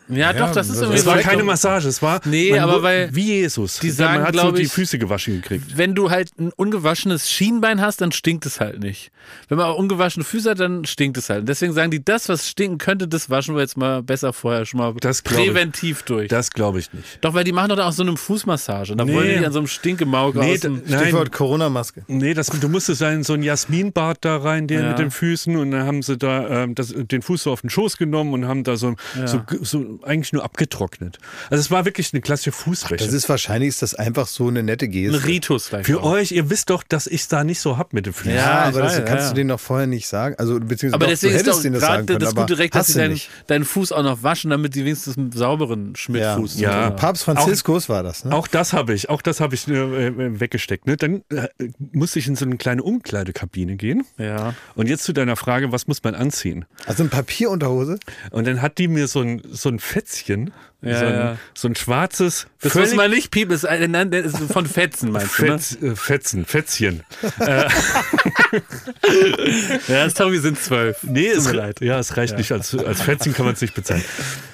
Ja, 0.09 0.33
doch, 0.33 0.53
das 0.53 0.69
ist 0.69 0.77
irgendwie 0.81 0.99
Es 0.99 1.07
war 1.07 1.19
keine 1.19 1.43
Massage, 1.43 1.89
es 1.89 2.01
war 2.03 2.21
Nee, 2.25 2.57
aber 2.59 2.83
weil 2.83 3.09
wie 3.15 3.25
Jesus. 3.27 3.81
die 3.81 3.91
sagen, 3.91 4.21
man 4.21 4.29
hat 4.29 4.37
so 4.37 4.53
die 4.53 4.67
Füße 4.67 4.99
gewaschen 4.99 5.35
gekriegt. 5.43 5.77
wenn 5.77 5.95
du 5.95 6.11
halt 6.11 6.31
ein 6.39 6.53
ungewaschenes 6.55 7.31
Schienbein 7.31 7.81
hast, 7.81 8.01
dann 8.01 8.13
stinkt 8.13 8.47
es 8.47 8.61
halt 8.61 8.81
nicht. 8.81 9.11
Wenn 9.49 9.59
man 9.59 9.67
auch 9.67 9.77
ungewaschene 9.79 10.25
Füße 10.25 10.51
hat, 10.51 10.61
dann 10.61 10.85
stinkt 10.85 11.19
es 11.19 11.29
halt. 11.29 11.41
Und 11.41 11.49
deswegen 11.49 11.73
sagen 11.73 11.91
die, 11.91 12.05
das, 12.05 12.29
was 12.29 12.49
stinken 12.49 12.79
könnte, 12.79 13.09
das 13.09 13.29
waschen 13.31 13.55
wir 13.57 13.63
jetzt 13.63 13.77
mal 13.77 14.03
besser 14.03 14.33
vorher 14.33 14.65
schon 14.65 14.79
mal 14.79 14.95
Das 15.01 15.25
glaub 15.25 15.41
ich. 15.41 15.47
präventiv 15.49 16.03
durch. 16.03 16.29
Das 16.29 16.51
glaube 16.51 16.79
ich 16.79 16.93
nicht. 16.93 17.19
Doch, 17.23 17.35
weil 17.35 17.43
die 17.43 17.53
machen 17.53 17.71
doch 17.71 17.79
auch 17.79 17.93
so 17.93 18.03
eine 18.05 18.17
Fußmassage. 18.17 18.95
Da 18.95 19.05
Nee. 19.05 19.13
wollen 19.15 19.27
die 19.29 19.35
nicht 19.37 19.47
an 19.47 19.53
so 19.53 19.59
einem 19.59 19.67
Stinkemauge 19.69 20.39
Nee, 20.39 20.55
aus 20.55 20.61
dem... 20.61 20.83
Stichwort 20.87 21.33
Corona-Maske. 21.33 22.05
Nee, 22.07 22.35
das, 22.35 22.47
du 22.47 22.69
musstest 22.69 23.03
in 23.03 23.25
so 23.25 23.33
ein 23.33 23.43
Jasminbad 23.43 24.19
da 24.21 24.37
rein, 24.37 24.69
den 24.69 24.83
Ja. 24.83 24.89
mit 24.91 24.99
den 25.01 25.11
Füßen 25.11 25.57
und 25.57 25.73
dann 25.73 25.85
haben 25.87 26.03
sie 26.03 26.17
da 26.17 26.63
ähm, 26.63 26.75
das, 26.77 26.95
den 26.97 27.23
Fuß 27.23 27.43
so 27.43 27.51
auf 27.53 27.63
den 27.63 27.71
Schoß 27.71 27.97
genommen 27.97 28.33
und 28.33 28.47
haben 28.47 28.63
da 28.63 28.77
so, 28.77 28.95
so, 29.25 29.41
so 29.63 29.96
eigentlich 30.05 30.33
nur 30.33 30.45
abgetrocknet. 30.45 31.19
Also 31.51 31.61
es 31.61 31.71
war 31.71 31.85
wirklich 31.85 32.13
eine 32.13 32.21
klassische 32.23 32.53
Fußwäsche. 32.53 33.05
Das 33.05 33.13
ist 33.15 33.29
wahrscheinlich 33.29 33.69
ist 33.69 33.83
das 33.83 33.95
einfach 33.95 34.27
so 34.27 34.49
eine 34.49 34.63
nette 34.63 34.87
Ein 34.87 34.91
Geste. 34.91 35.25
Ritus 35.27 35.69
vielleicht 35.69 35.87
Für 35.87 36.01
auch. 36.03 36.11
euch, 36.13 36.33
ihr 36.33 36.51
wisst 36.51 36.71
doch, 36.71 36.83
dass 36.83 37.07
ich 37.07 37.27
da 37.29 37.45
nicht 37.45 37.61
so 37.61 37.79
hab 37.79 37.93
mit 37.93 38.07
den 38.07 38.13
Füßen. 38.13 38.33
ja, 38.33 38.37
Ja, 38.37 38.53
aber 38.69 38.83
das 38.83 38.97
weiß, 38.99 39.05
kannst 39.07 39.25
ja. 39.25 39.29
du 39.31 39.35
denen 39.37 39.49
noch 39.49 39.61
vorher 39.61 39.87
nicht 39.87 40.07
sagen. 40.09 40.35
Also 40.39 40.59
beziehungsweise 40.61 40.95
Aber 40.95 41.05
doch, 41.07 41.11
deswegen 41.11 41.33
du 41.33 41.37
ist 41.37 41.43
hättest 41.47 41.59
doch 41.59 41.63
denen 41.63 41.75
das 41.75 41.83
sagen 41.83 42.07
können, 42.07 42.19
das 42.21 42.31
aber 42.31 42.43
gute 42.43 42.59
Recht, 42.59 42.75
dass 42.75 42.87
sie 42.89 42.95
deinen, 42.99 43.13
nicht. 43.13 43.31
deinen 43.47 43.65
Fuß 43.65 43.93
auch 43.93 44.03
noch 44.03 44.23
waschen, 44.23 44.51
damit 44.51 44.75
die 44.75 44.85
wenigstens 44.85 45.17
einen 45.19 45.33
sauberen 45.33 45.89
Ja. 45.89 45.97
Schmidt-Fuß 45.97 46.61
Ja. 46.61 46.73
haben. 46.73 46.97
Papst 46.97 47.25
Franziskus 47.25 47.89
war 47.89 48.03
das, 48.03 48.25
ne? 48.25 48.33
Auch 48.33 48.47
das 48.49 48.73
habe 48.73 48.95
ich, 48.95 49.09
auch 49.09 49.23
das 49.23 49.41
habe 49.41 49.55
ich 49.55 49.67
äh, 49.69 50.41
weggesteckt. 50.41 50.87
Ne? 50.87 50.97
Dann 50.97 51.23
äh, 51.31 51.49
musste 51.93 52.19
ich 52.19 52.27
in 52.29 52.37
so 52.37 52.45
eine 52.45 52.57
kleine 52.57 52.83
Umkleidekabine 52.83 53.77
gehen. 53.77 54.05
Ja. 54.19 54.55
Und 54.75 54.89
jetzt 54.89 55.05
zu 55.05 55.13
deiner 55.13 55.37
Frage, 55.37 55.73
was 55.73 55.87
muss 55.87 56.03
man 56.03 56.15
anziehen? 56.15 56.65
Also 56.87 57.03
ein 57.03 57.11
Papierunterhose? 57.11 57.99
Und 58.31 58.47
dann 58.47 58.63
hat 58.63 58.79
die 58.79 58.89
mir 58.89 59.09
so 59.09 59.21
ein, 59.21 59.43
so 59.51 59.69
ein 59.69 59.79
Fetzchen, 59.87 60.53
Ja, 60.89 60.99
so, 60.99 61.05
ein, 61.07 61.13
ja. 61.15 61.37
so 61.55 61.69
ein 61.69 61.77
schwarzes, 61.77 62.47
Das 62.61 62.75
muss 62.75 62.95
man 62.95 63.11
nicht 63.11 63.31
piepen, 63.31 63.51
das 63.53 63.65
ist, 63.65 63.69
ein- 63.69 63.91
nein, 63.91 64.11
das 64.11 64.27
ist 64.35 64.53
von 64.53 64.67
Fetzen, 64.67 65.13
meinst 65.13 65.39
du, 65.39 65.43
ne? 65.45 65.59
Fetz, 65.59 65.79
äh, 65.83 65.97
Fetzen, 65.97 66.45
Fetzchen. 66.45 67.03
Ja, 69.89 70.05
das 70.05 70.15
Tommy 70.15 70.39
sind 70.39 70.59
zwölf. 70.61 70.99
Nee, 71.03 71.29
es, 71.29 71.51
leid. 71.53 71.81
ja, 71.81 71.99
es 71.99 72.17
reicht 72.17 72.37
nicht. 72.37 72.53
Als, 72.53 72.75
als 72.77 73.03
Fetzchen 73.03 73.33
kann 73.35 73.45
man 73.45 73.55
es 73.55 73.61
nicht 73.61 73.75
bezahlen. 73.75 74.03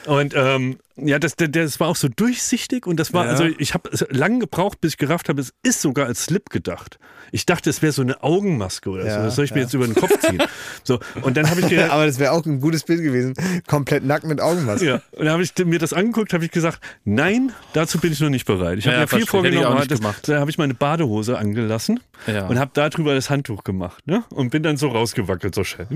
Und 0.07 0.35
ähm, 0.37 0.79
ja, 0.97 1.19
das, 1.19 1.35
das 1.37 1.81
war 1.81 1.89
auch 1.89 1.97
so 1.97 2.09
durchsichtig 2.09 2.87
und 2.87 2.99
das 3.01 3.13
war, 3.13 3.25
Ja. 3.25 3.31
also 3.31 3.45
ich 3.59 3.75
habe 3.75 3.91
lange 4.11 4.41
gebraucht, 4.41 4.81
bis 4.81 4.93
ich 4.93 4.99
gerafft 4.99 5.29
habe, 5.29 5.41
es 5.41 5.53
ist 5.63 5.81
sogar 5.81 6.07
als 6.07 6.25
Slip 6.25 6.51
gedacht. 6.51 6.99
Ich 7.35 7.47
dachte, 7.47 7.71
es 7.71 7.81
wäre 7.81 7.93
so 7.93 8.03
eine 8.03 8.23
Augenmaske 8.23 8.91
oder 8.91 9.03
so. 9.05 9.09
Ja, 9.09 9.23
Das 9.25 9.37
soll 9.37 9.47
ich 9.47 9.53
mir 9.53 9.59
ja. 9.61 9.63
jetzt 9.65 9.73
über 9.73 9.87
den 9.87 9.95
Kopf 9.95 10.11
ziehen. 10.21 10.43
So, 10.85 11.01
und 11.23 11.37
dann 11.39 11.49
habe 11.49 11.61
ich 11.61 11.69
gedacht, 11.71 11.91
Aber 11.91 12.05
das 12.05 12.19
wäre 12.19 12.33
auch 12.33 12.45
ein 12.45 12.61
gutes 12.61 12.83
Bild 12.85 13.03
gewesen. 13.03 13.33
Komplett 13.67 14.05
nackt 14.05 14.25
mit 14.27 14.39
Augenmaske. 14.43 14.85
Ja, 14.85 14.95
und 15.13 15.25
dann 15.25 15.31
habe 15.31 15.43
ich 15.43 15.55
mir 15.65 15.79
das 15.79 15.95
angeguckt, 15.95 16.22
habe 16.33 16.45
ich 16.45 16.51
gesagt, 16.51 16.81
nein, 17.05 17.53
dazu 17.73 17.99
bin 17.99 18.13
ich 18.13 18.21
noch 18.21 18.29
nicht 18.31 18.47
bereit. 18.47 18.79
Ich 18.79 18.87
habe 18.87 18.97
Ja, 18.97 19.01
mir 19.03 19.09
viel 19.09 19.27
vorgenommen, 19.27 19.85
das, 19.89 19.99
gemacht. 20.01 20.29
da 20.29 20.39
habe 20.41 20.51
ich 20.51 20.59
meine 20.59 20.75
Badehose 20.75 21.39
angelassen 21.39 22.01
Ja. 22.27 22.47
und 22.47 22.59
habe 22.59 22.71
darüber 22.75 23.15
das 23.15 23.31
Handtuch 23.31 23.65
gemacht, 23.65 24.07
ne? 24.07 24.25
Und 24.31 24.51
bin 24.51 24.63
dann 24.63 24.77
so 24.77 24.89
rausgewackelt, 24.89 25.55
so 25.55 25.65
schön. 25.65 25.87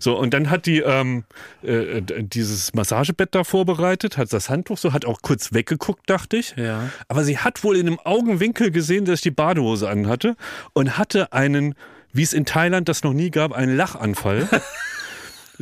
So 0.00 0.18
und 0.18 0.34
dann 0.34 0.50
hat 0.50 0.66
die 0.66 0.78
ähm, 0.80 1.24
äh, 1.62 2.02
dieses 2.02 2.74
Massagebett 2.74 3.34
da 3.34 3.44
vorbereitet, 3.44 4.16
hat 4.18 4.32
das 4.32 4.50
Handtuch 4.50 4.78
so, 4.78 4.92
hat 4.92 5.04
auch 5.04 5.22
kurz 5.22 5.52
weggeguckt, 5.52 6.08
dachte 6.10 6.36
ich. 6.36 6.54
Ja. 6.56 6.90
Aber 7.08 7.24
sie 7.24 7.38
hat 7.38 7.64
wohl 7.64 7.76
in 7.76 7.86
einem 7.86 7.98
Augenwinkel 8.04 8.70
gesehen, 8.70 9.04
dass 9.04 9.16
ich 9.16 9.22
die 9.22 9.30
Badehose 9.30 9.88
anhatte 9.88 10.36
und 10.72 10.98
hatte 10.98 11.32
einen, 11.32 11.74
wie 12.12 12.22
es 12.22 12.32
in 12.32 12.44
Thailand 12.44 12.88
das 12.88 13.02
noch 13.04 13.12
nie 13.12 13.30
gab, 13.30 13.52
einen 13.52 13.76
Lachanfall. 13.76 14.48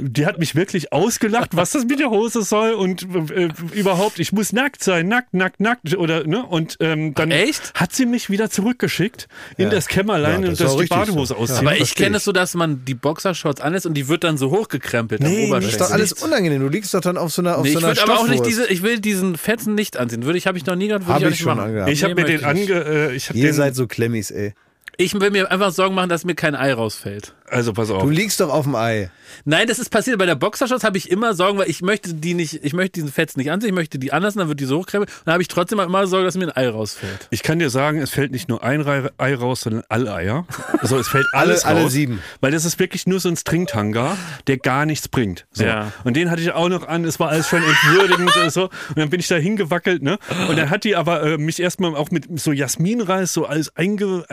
Die 0.00 0.26
hat 0.26 0.38
mich 0.38 0.54
wirklich 0.54 0.92
ausgelacht, 0.92 1.56
was 1.56 1.72
das 1.72 1.84
mit 1.84 1.98
der 1.98 2.10
Hose 2.10 2.42
soll 2.42 2.72
und 2.74 3.02
äh, 3.30 3.48
überhaupt, 3.74 4.18
ich 4.20 4.32
muss 4.32 4.52
nackt 4.52 4.84
sein, 4.84 5.08
nackt, 5.08 5.34
nackt, 5.34 5.58
nackt 5.60 5.96
oder 5.96 6.24
ne 6.24 6.44
und 6.46 6.76
ähm, 6.80 7.14
dann 7.14 7.30
Echt? 7.32 7.72
hat 7.74 7.92
sie 7.92 8.06
mich 8.06 8.30
wieder 8.30 8.48
zurückgeschickt 8.48 9.26
in 9.56 9.64
Ja. 9.64 9.70
das 9.70 9.88
Kämmerlein 9.88 10.42
Ja, 10.44 10.50
das 10.50 10.60
und 10.74 10.82
ich 10.82 10.88
die 10.88 10.94
Badehose 10.94 11.34
so. 11.34 11.36
ausziehen. 11.36 11.66
Aber 11.66 11.76
ich 11.76 11.94
kenne 11.96 12.10
ich. 12.10 12.16
es 12.18 12.24
so, 12.24 12.32
dass 12.32 12.54
man 12.54 12.84
die 12.84 12.94
Boxershorts 12.94 13.60
anlässt 13.60 13.86
und 13.86 13.94
die 13.94 14.06
wird 14.08 14.22
dann 14.24 14.38
so 14.38 14.50
hochgekrempelt 14.50 15.22
am 15.24 15.28
Nee, 15.30 15.40
Das 15.42 15.48
Oberschenkel. 15.50 15.70
ist 15.70 15.80
doch 15.80 15.90
alles 15.90 16.12
unangenehm. 16.12 16.60
Du 16.60 16.68
liegst 16.68 16.94
doch 16.94 17.00
dann 17.00 17.16
auf 17.16 17.32
so 17.32 17.42
einer 17.42 17.58
auf 17.58 17.64
Nee, 17.64 17.72
so 17.72 17.78
ich 17.80 17.84
einer 17.84 17.96
würde 17.96 18.02
aber 18.04 18.20
auch 18.20 18.28
nicht 18.28 18.46
diese, 18.46 18.66
ich 18.68 18.82
will 18.82 19.00
diesen 19.00 19.36
Fetzen 19.36 19.74
nicht 19.74 19.96
anziehen. 19.96 20.24
Würde 20.24 20.38
ich, 20.38 20.46
habe 20.46 20.58
ich 20.58 20.66
noch 20.66 20.76
nie 20.76 20.88
gehabt, 20.88 21.06
würde 21.06 21.14
Hab 21.14 21.20
ich 21.22 21.26
ich 21.26 21.30
nicht 21.32 21.40
schon 21.40 21.56
machen. 21.56 21.68
angehabt. 21.70 21.90
ich 21.90 22.04
habe 22.04 22.14
Nee, 22.14 22.20
mir 22.22 22.26
den 22.28 22.40
ich 22.40 22.46
ange, 22.46 22.84
äh, 22.84 23.14
ich 23.16 23.28
habe 23.30 23.38
Ihr 23.38 23.46
den, 23.46 23.54
seid 23.54 23.74
so 23.74 23.86
Klemmis, 23.86 24.30
ey. 24.30 24.52
Ich 25.00 25.14
will 25.18 25.30
mir 25.30 25.48
einfach 25.52 25.70
Sorgen 25.70 25.94
machen, 25.94 26.08
dass 26.08 26.24
mir 26.24 26.34
kein 26.34 26.56
Ei 26.56 26.72
rausfällt. 26.72 27.32
also 27.46 27.72
pass 27.72 27.88
auf. 27.90 28.02
Du 28.02 28.10
liegst 28.10 28.40
doch 28.40 28.50
auf 28.52 28.64
dem 28.64 28.74
Ei. 28.74 29.10
Nein, 29.44 29.68
das 29.68 29.78
ist 29.78 29.90
passiert. 29.90 30.18
Bei 30.18 30.26
der 30.26 30.34
Boxershorts 30.34 30.82
habe 30.82 30.98
ich 30.98 31.08
immer 31.10 31.34
Sorgen, 31.34 31.56
weil 31.58 31.70
ich 31.70 31.82
möchte 31.82 32.14
die 32.14 32.34
nicht, 32.34 32.64
ich 32.64 32.72
möchte 32.72 32.92
diesen 32.94 33.12
Fetzen 33.12 33.38
nicht 33.38 33.50
anziehen, 33.52 33.68
ich 33.68 33.74
möchte 33.74 33.98
die 34.00 34.12
anders, 34.12 34.34
dann 34.34 34.48
wird 34.48 34.58
die 34.58 34.64
so 34.64 34.78
hochkrempeln. 34.78 35.08
Und 35.08 35.26
dann 35.26 35.34
habe 35.34 35.42
ich 35.42 35.46
trotzdem 35.48 35.78
immer 35.78 36.06
Sorge, 36.08 36.24
dass 36.24 36.36
mir 36.36 36.46
ein 36.52 36.56
Ei 36.56 36.68
rausfällt. 36.68 37.28
Ich 37.30 37.44
kann 37.44 37.60
dir 37.60 37.70
sagen, 37.70 38.00
es 38.00 38.10
fällt 38.10 38.32
nicht 38.32 38.48
nur 38.48 38.64
ein 38.64 38.84
Ei 39.18 39.34
raus, 39.36 39.60
sondern 39.60 39.84
alle 39.88 40.12
Eier. 40.12 40.46
Also 40.80 40.98
es 40.98 41.06
fällt 41.06 41.26
Alle- 41.32 41.50
alles 41.52 41.64
alle 41.64 41.82
raus, 41.82 41.92
sieben. 41.92 42.20
Weil 42.40 42.50
das 42.50 42.64
ist 42.64 42.80
wirklich 42.80 43.06
nur 43.06 43.20
so 43.20 43.28
ein 43.28 43.36
Stringtanga, 43.36 44.16
der 44.48 44.56
gar 44.58 44.84
nichts 44.84 45.06
bringt. 45.08 45.46
So. 45.52 45.62
Ja. 45.64 45.92
Und 46.02 46.16
den 46.16 46.30
hatte 46.30 46.42
ich 46.42 46.50
auch 46.50 46.68
noch 46.68 46.88
an, 46.88 47.04
es 47.04 47.20
war 47.20 47.28
alles 47.28 47.48
schon 47.48 47.62
entwürdigend 47.62 48.34
und 48.36 48.50
so. 48.52 48.64
Und 48.64 48.98
dann 48.98 49.10
bin 49.10 49.20
ich 49.20 49.28
da 49.28 49.36
hingewackelt, 49.36 50.02
ne? 50.02 50.18
Und 50.48 50.58
dann 50.58 50.70
hat 50.70 50.82
die 50.82 50.96
aber 50.96 51.22
äh, 51.22 51.38
mich 51.38 51.60
erstmal 51.60 51.94
auch 51.94 52.10
mit 52.10 52.26
so 52.40 52.50
Jasminreis 52.50 53.32
so 53.32 53.46
alles 53.46 53.76
einge, 53.76 54.24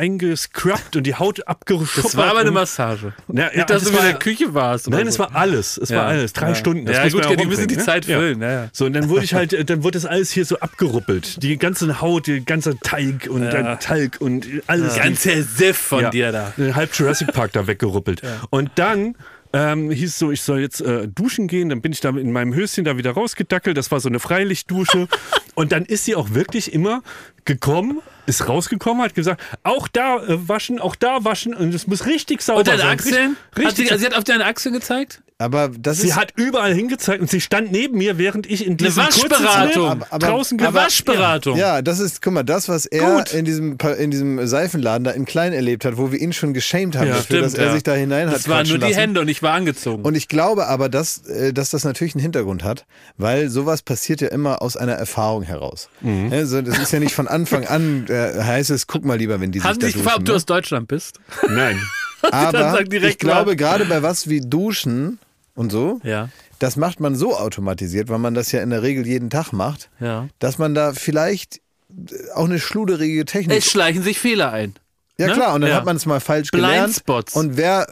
eingescrubbt 0.56 0.96
und 0.96 1.04
die 1.04 1.16
Haut 1.16 1.48
abgeschubbt. 1.48 2.06
Das 2.06 2.18
war 2.18 2.28
aber 2.32 2.40
eine 2.40 2.52
Massage. 2.52 3.14
Ja, 3.32 3.46
ja, 3.46 3.50
Nicht, 3.56 3.70
dass 3.70 3.84
das 3.84 3.92
du 3.92 3.98
in 3.98 4.04
der 4.06 4.14
Küche 4.16 4.54
warst. 4.54 4.90
Nein, 4.90 5.04
so. 5.04 5.10
es 5.10 5.20
war 5.20 5.36
alles. 5.36 5.78
Es 5.78 5.90
Ja. 5.90 5.98
war 5.98 6.06
alles. 6.08 6.34
Drei. 6.34 6.54
Stunden. 6.56 6.86
Das 6.86 6.98
Ja, 6.98 7.04
gut, 7.10 7.22
man 7.24 7.32
ja 7.32 7.36
die 7.36 7.46
müssen 7.46 7.68
die 7.68 7.78
Zeit 7.78 8.08
ne? 8.08 8.16
füllen. 8.16 8.70
So, 8.72 8.86
und 8.86 8.94
dann 8.94 9.10
wurde 9.10 9.26
ich 9.26 9.34
halt, 9.34 9.54
äh, 9.54 9.66
dann 9.66 9.84
wurde 9.84 9.98
das 9.98 10.06
alles 10.06 10.32
hier 10.32 10.46
so 10.46 10.60
abgeruppelt. 10.60 11.42
Die 11.44 11.58
ganze 11.58 12.02
Haut, 12.02 12.28
die 12.28 12.44
ganze 12.44 12.78
Teig 12.80 13.28
und 13.30 13.42
der 13.42 13.80
Talg 13.80 14.18
und 14.20 14.48
alles. 14.68 14.96
Ganzer 14.96 15.42
Siff 15.44 15.78
von 15.78 16.10
dir 16.12 16.32
da. 16.32 16.54
Halb 16.76 16.94
Jurassic 16.96 17.34
Park 17.34 17.52
da 17.54 17.68
weggeruppelt. 17.68 18.22
Und 18.50 18.72
dann 18.76 19.16
ähm, 19.56 19.90
hieß 19.90 20.20
so, 20.20 20.32
ich 20.32 20.42
soll 20.42 20.60
jetzt 20.60 20.82
äh, 20.82 21.08
duschen 21.08 21.48
gehen. 21.48 21.70
Dann 21.70 21.80
bin 21.82 21.94
ich 21.94 22.02
da 22.02 22.10
in 22.10 22.34
meinem 22.34 22.54
Höschen 22.54 22.84
da 22.84 22.98
wieder 22.98 23.12
rausgedackelt. 23.12 23.78
Das 23.78 23.90
war 23.90 24.02
so 24.02 24.10
eine 24.10 24.20
Freilichtdusche. 24.20 25.08
und 25.56 25.72
dann 25.72 25.86
ist 25.86 26.04
sie 26.04 26.14
auch 26.16 26.32
wirklich 26.32 26.74
immer 26.74 27.04
gekommen, 27.46 28.02
ist 28.26 28.50
rausgekommen, 28.50 29.02
hat 29.02 29.16
gesagt, 29.16 29.42
auch 29.64 29.88
da 29.88 30.18
äh, 30.18 30.50
waschen, 30.50 30.82
auch 30.82 30.98
da 30.98 31.24
waschen. 31.24 31.54
Und 31.54 31.74
es 31.74 31.88
muss 31.88 32.06
richtig 32.06 32.42
sauber 32.42 32.60
Und 32.60 32.68
deine 32.68 32.80
sein. 32.80 33.00
Achseln? 33.00 33.16
Richtig, 33.16 33.38
Hat 33.38 33.56
sie, 33.56 33.64
richtig 33.64 33.92
also 33.94 34.02
sie 34.02 34.06
hat 34.08 34.18
auf 34.18 34.24
deine 34.26 34.46
Achseln 34.46 34.74
gezeigt? 34.74 35.22
Aber 35.38 35.68
das 35.68 35.98
Sie 35.98 36.08
ist. 36.08 36.16
hat 36.16 36.32
überall 36.38 36.74
hingezeigt 36.74 37.20
und 37.20 37.30
sie 37.30 37.42
stand 37.42 37.70
neben 37.70 37.98
mir, 37.98 38.18
während 38.18 38.50
ich 38.50 38.66
in 38.66 38.78
diesem 38.78 39.04
Waschberatung. 39.04 39.84
Kurzesschnitt 39.84 40.08
Aber- 40.14 40.26
draußen 40.28 40.58
Eine 40.58 40.74
Waschberatung. 40.74 41.58
Ja, 41.58 41.82
das 41.82 42.00
ist, 42.00 42.22
guck 42.22 42.32
mal, 42.32 42.44
das, 42.44 42.70
was 42.70 42.86
er 42.86 43.18
Gut. 43.18 43.34
in 43.34 43.44
diesem, 43.44 43.78
in 44.00 44.12
diesem 44.12 44.48
Seifenladen 44.48 45.04
da 45.04 45.12
in 45.12 45.26
Klein 45.26 45.52
erlebt 45.52 45.84
hat, 45.84 45.98
wo 45.98 46.14
wir 46.14 46.22
ihn 46.22 46.32
schon 46.32 46.54
geschämt 46.54 46.96
haben 46.96 47.08
Ja, 47.10 47.16
dafür, 47.16 47.42
dass 47.42 47.54
er 47.54 47.66
ja. 47.66 47.74
sich 47.74 47.84
da 47.84 47.94
hinein 47.94 48.30
hat 48.30 48.36
Das 48.38 48.48
waren 48.48 48.66
nur 48.66 48.78
die 48.78 48.86
lassen. 48.86 48.96
Hände 48.98 49.20
und 49.20 49.28
ich 49.28 49.44
war 49.44 49.54
angezogen. 49.56 50.04
Und 50.06 50.16
ich 50.16 50.30
glaube 50.30 50.68
aber, 50.68 50.88
dass, 50.88 51.26
äh, 51.28 51.52
dass 51.52 51.70
das 51.70 51.84
natürlich 51.84 52.16
einen 52.16 52.22
Hintergrund 52.22 52.64
hat, 52.64 52.86
weil 53.18 53.50
sowas 53.50 53.82
passiert 53.82 54.22
ja 54.22 54.30
immer 54.30 54.62
aus 54.62 54.78
einer 54.78 54.94
Erfahrung 54.94 55.44
heraus. 55.44 55.90
Mhm. 56.00 56.30
Also, 56.32 56.62
das 56.62 56.78
ist 56.80 56.94
ja 56.94 57.00
nicht 57.00 57.14
von 57.14 57.28
Anfang 57.28 57.66
an, 57.68 58.06
äh, 58.08 58.42
heißt 58.42 58.70
es, 58.70 58.88
guck 58.88 59.04
mal 59.04 59.18
lieber, 59.18 59.42
wenn 59.42 59.52
die 59.52 59.60
sich 59.60 59.68
Haben 59.68 59.80
da 59.80 59.88
duschen. 59.88 60.00
gefragt, 60.00 60.20
ob 60.20 60.26
du 60.26 60.32
ne? 60.32 60.36
aus 60.38 60.46
Deutschland 60.46 60.88
bist? 60.88 61.20
Nein. 61.50 61.78
Aber 62.32 62.82
ich 62.82 63.18
glaube, 63.20 63.56
gerade 63.56 63.86
bei 63.86 64.02
was 64.02 64.30
wie 64.30 64.42
Duschen 64.42 65.20
und 65.56 65.72
so, 65.72 66.00
Ja. 66.04 66.30
das 66.60 66.76
macht 66.76 67.00
man 67.00 67.16
so 67.16 67.36
automatisiert, 67.38 68.10
weil 68.10 68.20
man 68.20 68.34
das 68.34 68.52
ja 68.52 68.62
in 68.62 68.70
der 68.70 68.84
Regel 68.84 69.06
jeden 69.08 69.30
Tag 69.30 69.52
macht, 69.54 69.90
Ja. 70.00 70.28
dass 70.40 70.58
man 70.58 70.76
da 70.76 70.94
vielleicht 70.94 71.58
äh, 71.58 72.32
auch 72.36 72.46
eine 72.46 72.60
schluderige 72.60 73.26
Technik 73.26 73.58
Es 73.58 73.66
schleichen 73.72 74.04
sich 74.04 74.20
Fehler 74.20 74.52
ein. 74.52 74.74
Ja 75.18 75.28
Ne? 75.28 75.34
klar, 75.34 75.54
und 75.56 75.62
dann 75.62 75.70
Ja. 75.70 75.78
hat 75.78 75.86
man 75.86 75.96
es 75.96 76.06
mal 76.06 76.20
falsch 76.20 76.52
gelernt. 76.52 76.76
Blindspots. 77.06 77.36
Und 77.38 77.56
wer, 77.56 77.88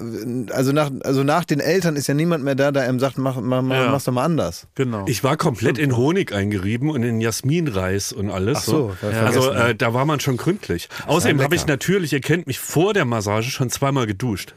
also 0.52 0.74
nach, 0.74 0.92
also 1.06 1.24
nach 1.24 1.46
den 1.46 1.62
Eltern 1.62 1.96
ist 1.96 2.08
ja 2.08 2.14
niemand 2.14 2.44
mehr 2.44 2.56
da, 2.56 2.74
der 2.74 2.84
einem 2.84 3.00
sagt, 3.00 3.18
mach, 3.18 3.38
mach, 3.40 3.62
mach, 3.62 3.76
Ja. 3.78 3.90
mach's 3.92 4.04
doch 4.04 4.12
mal 4.12 4.26
anders. 4.26 4.68
Genau. 4.76 5.06
Ich 5.08 5.24
war 5.24 5.38
komplett 5.38 5.78
in 5.78 5.96
Honig 5.96 6.34
eingerieben 6.34 6.90
und 6.90 7.02
in 7.04 7.22
Jasminreis 7.22 8.12
und 8.12 8.30
alles. 8.30 8.58
Ach 8.58 8.64
so, 8.64 8.96
so. 9.02 9.10
ja, 9.10 9.24
Also 9.24 9.52
äh, 9.52 9.74
da 9.74 9.94
war 9.94 10.04
man 10.04 10.20
schon 10.20 10.36
gründlich. 10.36 10.90
Außerdem 11.08 11.38
ja 11.38 11.44
habe 11.46 11.56
ich 11.56 11.66
natürlich, 11.66 12.12
ihr 12.12 12.20
kennt 12.20 12.46
mich 12.46 12.60
vor 12.60 12.94
der 12.94 13.06
Massage 13.06 13.50
schon 13.52 13.70
zweimal 13.70 14.06
geduscht. 14.06 14.54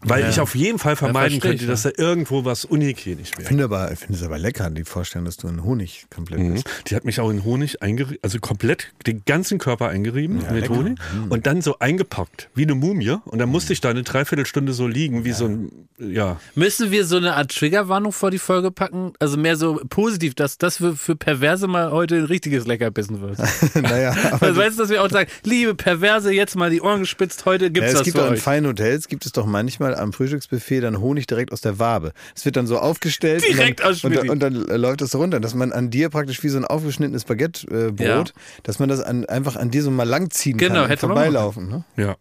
Weil 0.00 0.20
Ja. 0.22 0.28
ich 0.28 0.38
auf 0.40 0.54
jeden 0.54 0.78
Fall 0.78 0.94
vermeiden 0.94 1.36
ich, 1.38 1.40
könnte, 1.42 1.66
dass 1.66 1.82
da 1.82 1.90
irgendwo 1.96 2.44
was 2.44 2.64
unhygienisch 2.64 3.30
Ich 3.32 3.38
wäre. 3.38 3.48
finde 3.48 3.64
aber, 3.64 3.90
ich 3.90 3.98
finde 3.98 4.14
es 4.14 4.22
aber 4.22 4.38
lecker, 4.38 4.70
die 4.70 4.84
Vorstellung, 4.84 5.24
dass 5.24 5.36
du 5.38 5.48
in 5.48 5.64
Honig 5.64 6.06
komplett 6.14 6.38
Mhm. 6.38 6.52
bist. 6.54 6.68
Die 6.86 6.94
hat 6.94 7.04
mich 7.04 7.18
auch 7.20 7.30
in 7.30 7.42
Honig 7.42 7.82
eingerieben, 7.82 8.18
also 8.22 8.38
komplett 8.38 8.92
den 9.08 9.22
ganzen 9.26 9.58
Körper 9.58 9.88
eingerieben 9.88 10.36
mit 10.36 10.50
lecker. 10.52 10.76
Honig 10.76 10.98
und 11.30 11.46
dann 11.48 11.62
so 11.62 11.80
eingepackt, 11.80 12.48
wie 12.54 12.62
eine 12.62 12.76
Mumie. 12.76 13.16
Und 13.24 13.38
dann 13.38 13.48
musste 13.48 13.72
ich 13.72 13.80
da 13.80 13.90
eine 13.90 14.04
Dreiviertelstunde 14.04 14.72
so 14.72 14.86
liegen, 14.86 15.24
wie 15.24 15.32
so 15.32 15.46
ein, 15.46 15.72
ja. 15.98 16.40
Müssen 16.54 16.92
wir 16.92 17.04
so 17.04 17.16
eine 17.16 17.34
Art 17.34 17.50
Triggerwarnung 17.56 18.12
vor 18.12 18.30
die 18.30 18.38
Folge 18.38 18.70
packen? 18.70 19.14
Also 19.18 19.36
mehr 19.36 19.56
so 19.56 19.80
positiv, 19.88 20.34
dass 20.36 20.58
das 20.58 20.76
für, 20.76 20.94
für 20.94 21.16
Perverse 21.16 21.66
mal 21.66 21.90
heute 21.90 22.14
ein 22.18 22.24
richtiges 22.24 22.66
Leckerbissen 22.68 23.20
wird. 23.20 23.38
naja, 23.74 24.14
aber 24.30 24.46
Also 24.46 24.60
weißt 24.60 24.78
du, 24.78 24.82
dass 24.82 24.90
wir 24.90 25.02
auch 25.02 25.10
sagen, 25.10 25.28
liebe 25.42 25.74
Perverse, 25.74 26.32
jetzt 26.32 26.54
mal 26.54 26.70
die 26.70 26.80
Ohren 26.82 27.00
gespitzt, 27.00 27.44
heute 27.46 27.64
ja, 27.64 27.70
gibt's 27.70 27.88
es 27.90 27.94
das 27.98 28.04
gibt 28.04 28.16
für 28.16 28.22
doch 28.22 28.28
in 28.28 28.34
euch. 28.34 28.42
feinen 28.42 28.68
Hotels, 28.68 29.08
gibt 29.08 29.26
es 29.26 29.32
doch 29.32 29.44
manchmal 29.46 29.87
am 29.94 30.12
Frühstücksbuffet 30.12 30.80
dann 30.80 31.00
Honig 31.00 31.26
direkt 31.26 31.52
aus 31.52 31.60
der 31.60 31.78
Wabe. 31.78 32.12
Es 32.34 32.44
wird 32.44 32.56
dann 32.56 32.66
so 32.66 32.78
aufgestellt 32.78 33.44
Direkt 33.48 33.80
und, 33.80 33.86
aus 33.86 34.00
dann, 34.02 34.12
und, 34.12 34.18
Schmidti. 34.18 34.38
dann, 34.38 34.56
und 34.56 34.68
dann 34.68 34.80
läuft 34.80 35.00
das 35.00 35.10
so 35.12 35.18
runter, 35.18 35.40
dass 35.40 35.54
man 35.54 35.72
an 35.72 35.90
dir 35.90 36.08
praktisch 36.08 36.42
wie 36.42 36.48
so 36.48 36.58
ein 36.58 36.64
aufgeschnittenes 36.64 37.24
Baguettebrot, 37.24 38.00
äh, 38.00 38.04
Ja. 38.04 38.16
Brot, 38.16 38.32
dass 38.64 38.78
man 38.78 38.88
das 38.88 39.00
an, 39.00 39.24
einfach 39.26 39.56
an 39.56 39.70
dir 39.70 39.82
so 39.82 39.90
mal 39.90 40.04
langziehen 40.08 40.58
Genau, 40.58 40.74
kann 40.74 40.84
und 40.84 40.90
hätte 40.90 41.06
man 41.06 41.16
vorbeilaufen. 41.16 41.68
Ne? 41.68 41.84
Ja. 41.96 42.16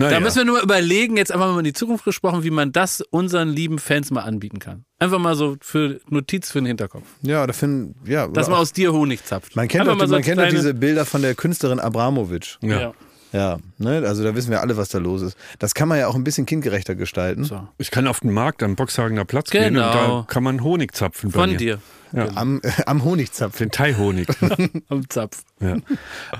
Da 0.00 0.04
Naja. 0.04 0.20
müssen 0.20 0.36
wir 0.36 0.44
nur 0.44 0.54
mal 0.58 0.62
überlegen, 0.62 1.16
jetzt 1.16 1.32
einfach 1.32 1.50
mal 1.52 1.58
in 1.58 1.64
die 1.64 1.72
Zukunft 1.72 2.04
gesprochen, 2.04 2.44
wie 2.44 2.50
man 2.52 2.70
das 2.70 3.00
unseren 3.10 3.48
lieben 3.48 3.80
Fans 3.80 4.12
mal 4.12 4.20
anbieten 4.20 4.60
kann. 4.60 4.84
Einfach 5.00 5.18
mal 5.18 5.34
so 5.34 5.56
für 5.60 5.98
Notiz 6.08 6.52
für 6.52 6.60
den 6.60 6.66
Hinterkopf. 6.66 7.02
Ja, 7.22 7.42
oder 7.42 7.52
finden, 7.52 7.96
ja. 8.08 8.28
Dass 8.28 8.46
oder 8.46 8.50
man 8.50 8.56
auch- 8.58 8.62
aus 8.62 8.72
dir 8.72 8.92
Honig 8.92 9.24
zapft. 9.24 9.56
Man 9.56 9.66
kennt, 9.66 9.88
doch, 9.88 9.98
so 9.98 10.06
man 10.06 10.22
kennt 10.22 10.38
doch 10.38 10.44
kleine- 10.44 10.56
diese 10.56 10.72
Bilder 10.74 11.04
von 11.04 11.20
der 11.22 11.34
Künstlerin 11.34 11.80
Abramovic. 11.80 12.58
ja. 12.62 12.80
Ja. 12.80 12.92
Ja, 13.32 13.58
ne? 13.78 14.02
also 14.06 14.24
da 14.24 14.34
wissen 14.34 14.50
wir 14.50 14.60
alle, 14.60 14.76
was 14.76 14.88
da 14.88 14.98
los 14.98 15.22
ist. 15.22 15.36
Das 15.58 15.74
kann 15.74 15.88
man 15.88 15.98
ja 15.98 16.06
auch 16.08 16.14
ein 16.14 16.24
bisschen 16.24 16.46
kindgerechter 16.46 16.94
gestalten. 16.94 17.44
So. 17.44 17.66
Ich 17.76 17.90
kann 17.90 18.06
auf 18.06 18.20
den 18.20 18.32
Markt 18.32 18.62
am 18.62 18.74
Boxhagener 18.76 19.24
Platz 19.24 19.50
gehen 19.50 19.76
und 19.76 19.82
Genau. 19.82 19.92
da 20.20 20.24
kann 20.28 20.42
man 20.42 20.62
Honig 20.62 20.94
zapfen 20.94 21.30
bei 21.30 21.40
Von 21.40 21.50
mir. 21.56 21.78
Dir. 22.12 22.36
Am, 22.36 22.60
äh, 22.62 22.70
am 22.86 23.04
Honigzapfen. 23.04 23.66
Den 23.66 23.70
Thai-Honig. 23.70 24.28
Am 24.88 25.08
Zapf. 25.08 25.42
ja. 25.60 25.76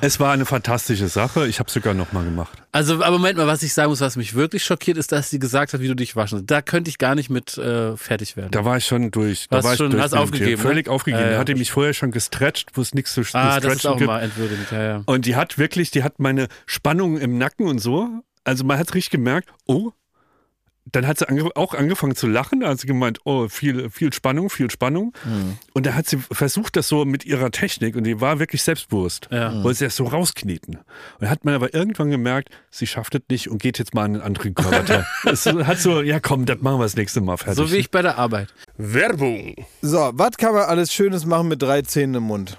Es 0.00 0.20
war 0.20 0.32
eine 0.32 0.44
fantastische 0.46 1.08
Sache. 1.08 1.46
Ich 1.48 1.58
habe 1.58 1.70
sogar 1.70 1.94
noch 1.94 2.12
mal 2.12 2.24
gemacht. 2.24 2.52
Also, 2.72 2.94
aber 3.02 3.10
Moment 3.18 3.38
mal, 3.38 3.46
was 3.46 3.62
ich 3.62 3.72
sagen 3.72 3.90
muss, 3.90 4.00
was 4.00 4.16
mich 4.16 4.34
wirklich 4.34 4.64
schockiert, 4.64 4.96
ist, 4.98 5.12
dass 5.12 5.30
sie 5.30 5.38
gesagt 5.38 5.72
hat, 5.72 5.80
wie 5.80 5.88
du 5.88 5.94
dich 5.96 6.16
waschen. 6.16 6.46
Da 6.46 6.62
könnte 6.62 6.90
ich 6.90 6.98
gar 6.98 7.14
nicht 7.14 7.30
mit 7.30 7.56
äh, 7.58 7.96
fertig 7.96 8.36
werden. 8.36 8.50
Da 8.50 8.64
war 8.64 8.76
ich 8.76 8.86
schon 8.86 9.10
durch. 9.10 9.46
Da 9.48 9.56
Warst 9.56 9.64
war 9.66 9.72
ich 9.72 9.78
schon- 9.78 9.90
durch 9.90 10.02
hast 10.02 10.14
aufgegeben, 10.14 10.46
Tier. 10.50 10.58
Völlig 10.58 10.86
ne? 10.86 10.92
aufgegeben. 10.92 11.22
Ja, 11.24 11.30
ja. 11.32 11.38
Hatte 11.38 11.54
mich 11.54 11.70
vorher 11.70 11.94
schon 11.94 12.10
gestretcht, 12.10 12.70
wo 12.74 12.80
es 12.82 12.94
nichts 12.94 13.14
zu 13.14 13.22
ah, 13.32 13.58
das 13.60 13.72
ist 13.74 13.80
stretchen 13.80 13.90
auch 13.90 13.96
gibt. 13.96 14.08
mal 14.08 14.20
entwürdigend. 14.20 14.70
Ja, 14.70 14.82
ja. 14.82 15.02
Und 15.06 15.26
die 15.26 15.36
hat 15.36 15.58
wirklich, 15.58 15.90
die 15.90 16.02
hat 16.02 16.18
meine 16.18 16.48
Spannung 16.66 17.18
im 17.18 17.38
Nacken 17.38 17.66
und 17.66 17.78
so. 17.78 18.08
Also 18.44 18.64
man 18.64 18.78
hat 18.78 18.94
richtig 18.94 19.10
gemerkt, 19.10 19.48
oh, 19.66 19.92
dann 20.92 21.06
hat 21.06 21.18
sie 21.18 21.28
ange 21.28 21.48
auch 21.54 21.74
angefangen 21.74 22.16
zu 22.16 22.26
lachen, 22.26 22.62
also 22.64 22.86
gemeint, 22.86 23.20
oh, 23.24 23.48
viel, 23.48 23.90
viel 23.90 24.12
Spannung, 24.12 24.50
viel 24.50 24.70
Spannung. 24.70 25.12
Mhm. 25.24 25.58
Und 25.74 25.86
da 25.86 25.94
hat 25.94 26.06
sie 26.06 26.18
versucht, 26.18 26.76
das 26.76 26.88
so 26.88 27.04
mit 27.04 27.24
ihrer 27.24 27.50
Technik, 27.50 27.96
und 27.96 28.04
die 28.04 28.20
war 28.20 28.38
wirklich 28.38 28.62
selbstbewusst, 28.62 29.28
Ja. 29.30 29.62
wollte 29.62 29.78
sie 29.78 29.84
das 29.86 29.96
so 29.96 30.04
rauskneten. 30.04 30.76
Und 30.76 30.84
dann 31.20 31.30
hat 31.30 31.44
man 31.44 31.54
aber 31.54 31.74
irgendwann 31.74 32.10
gemerkt, 32.10 32.50
sie 32.70 32.86
schafft 32.86 33.14
es 33.14 33.22
nicht 33.28 33.48
und 33.48 33.60
geht 33.62 33.78
jetzt 33.78 33.94
mal 33.94 34.04
an 34.04 34.14
einen 34.14 34.22
anderen 34.22 34.54
Körperteil. 34.54 35.06
es 35.24 35.46
hat 35.46 35.78
so, 35.78 36.02
ja 36.02 36.20
komm, 36.20 36.44
das 36.46 36.60
machen 36.60 36.78
wir 36.78 36.84
das 36.84 36.96
nächste 36.96 37.20
Mal 37.20 37.36
fertig. 37.36 37.56
So 37.56 37.72
wie 37.72 37.76
ich 37.76 37.90
bei 37.90 38.02
der 38.02 38.18
Arbeit. 38.18 38.52
Werbung. 38.76 39.54
So, 39.82 40.10
was 40.14 40.36
kann 40.36 40.52
man 40.54 40.64
alles 40.64 40.92
Schönes 40.92 41.26
machen 41.26 41.48
mit 41.48 41.62
drei 41.62 41.82
Zähnen 41.82 42.16
im 42.16 42.22
Mund? 42.24 42.58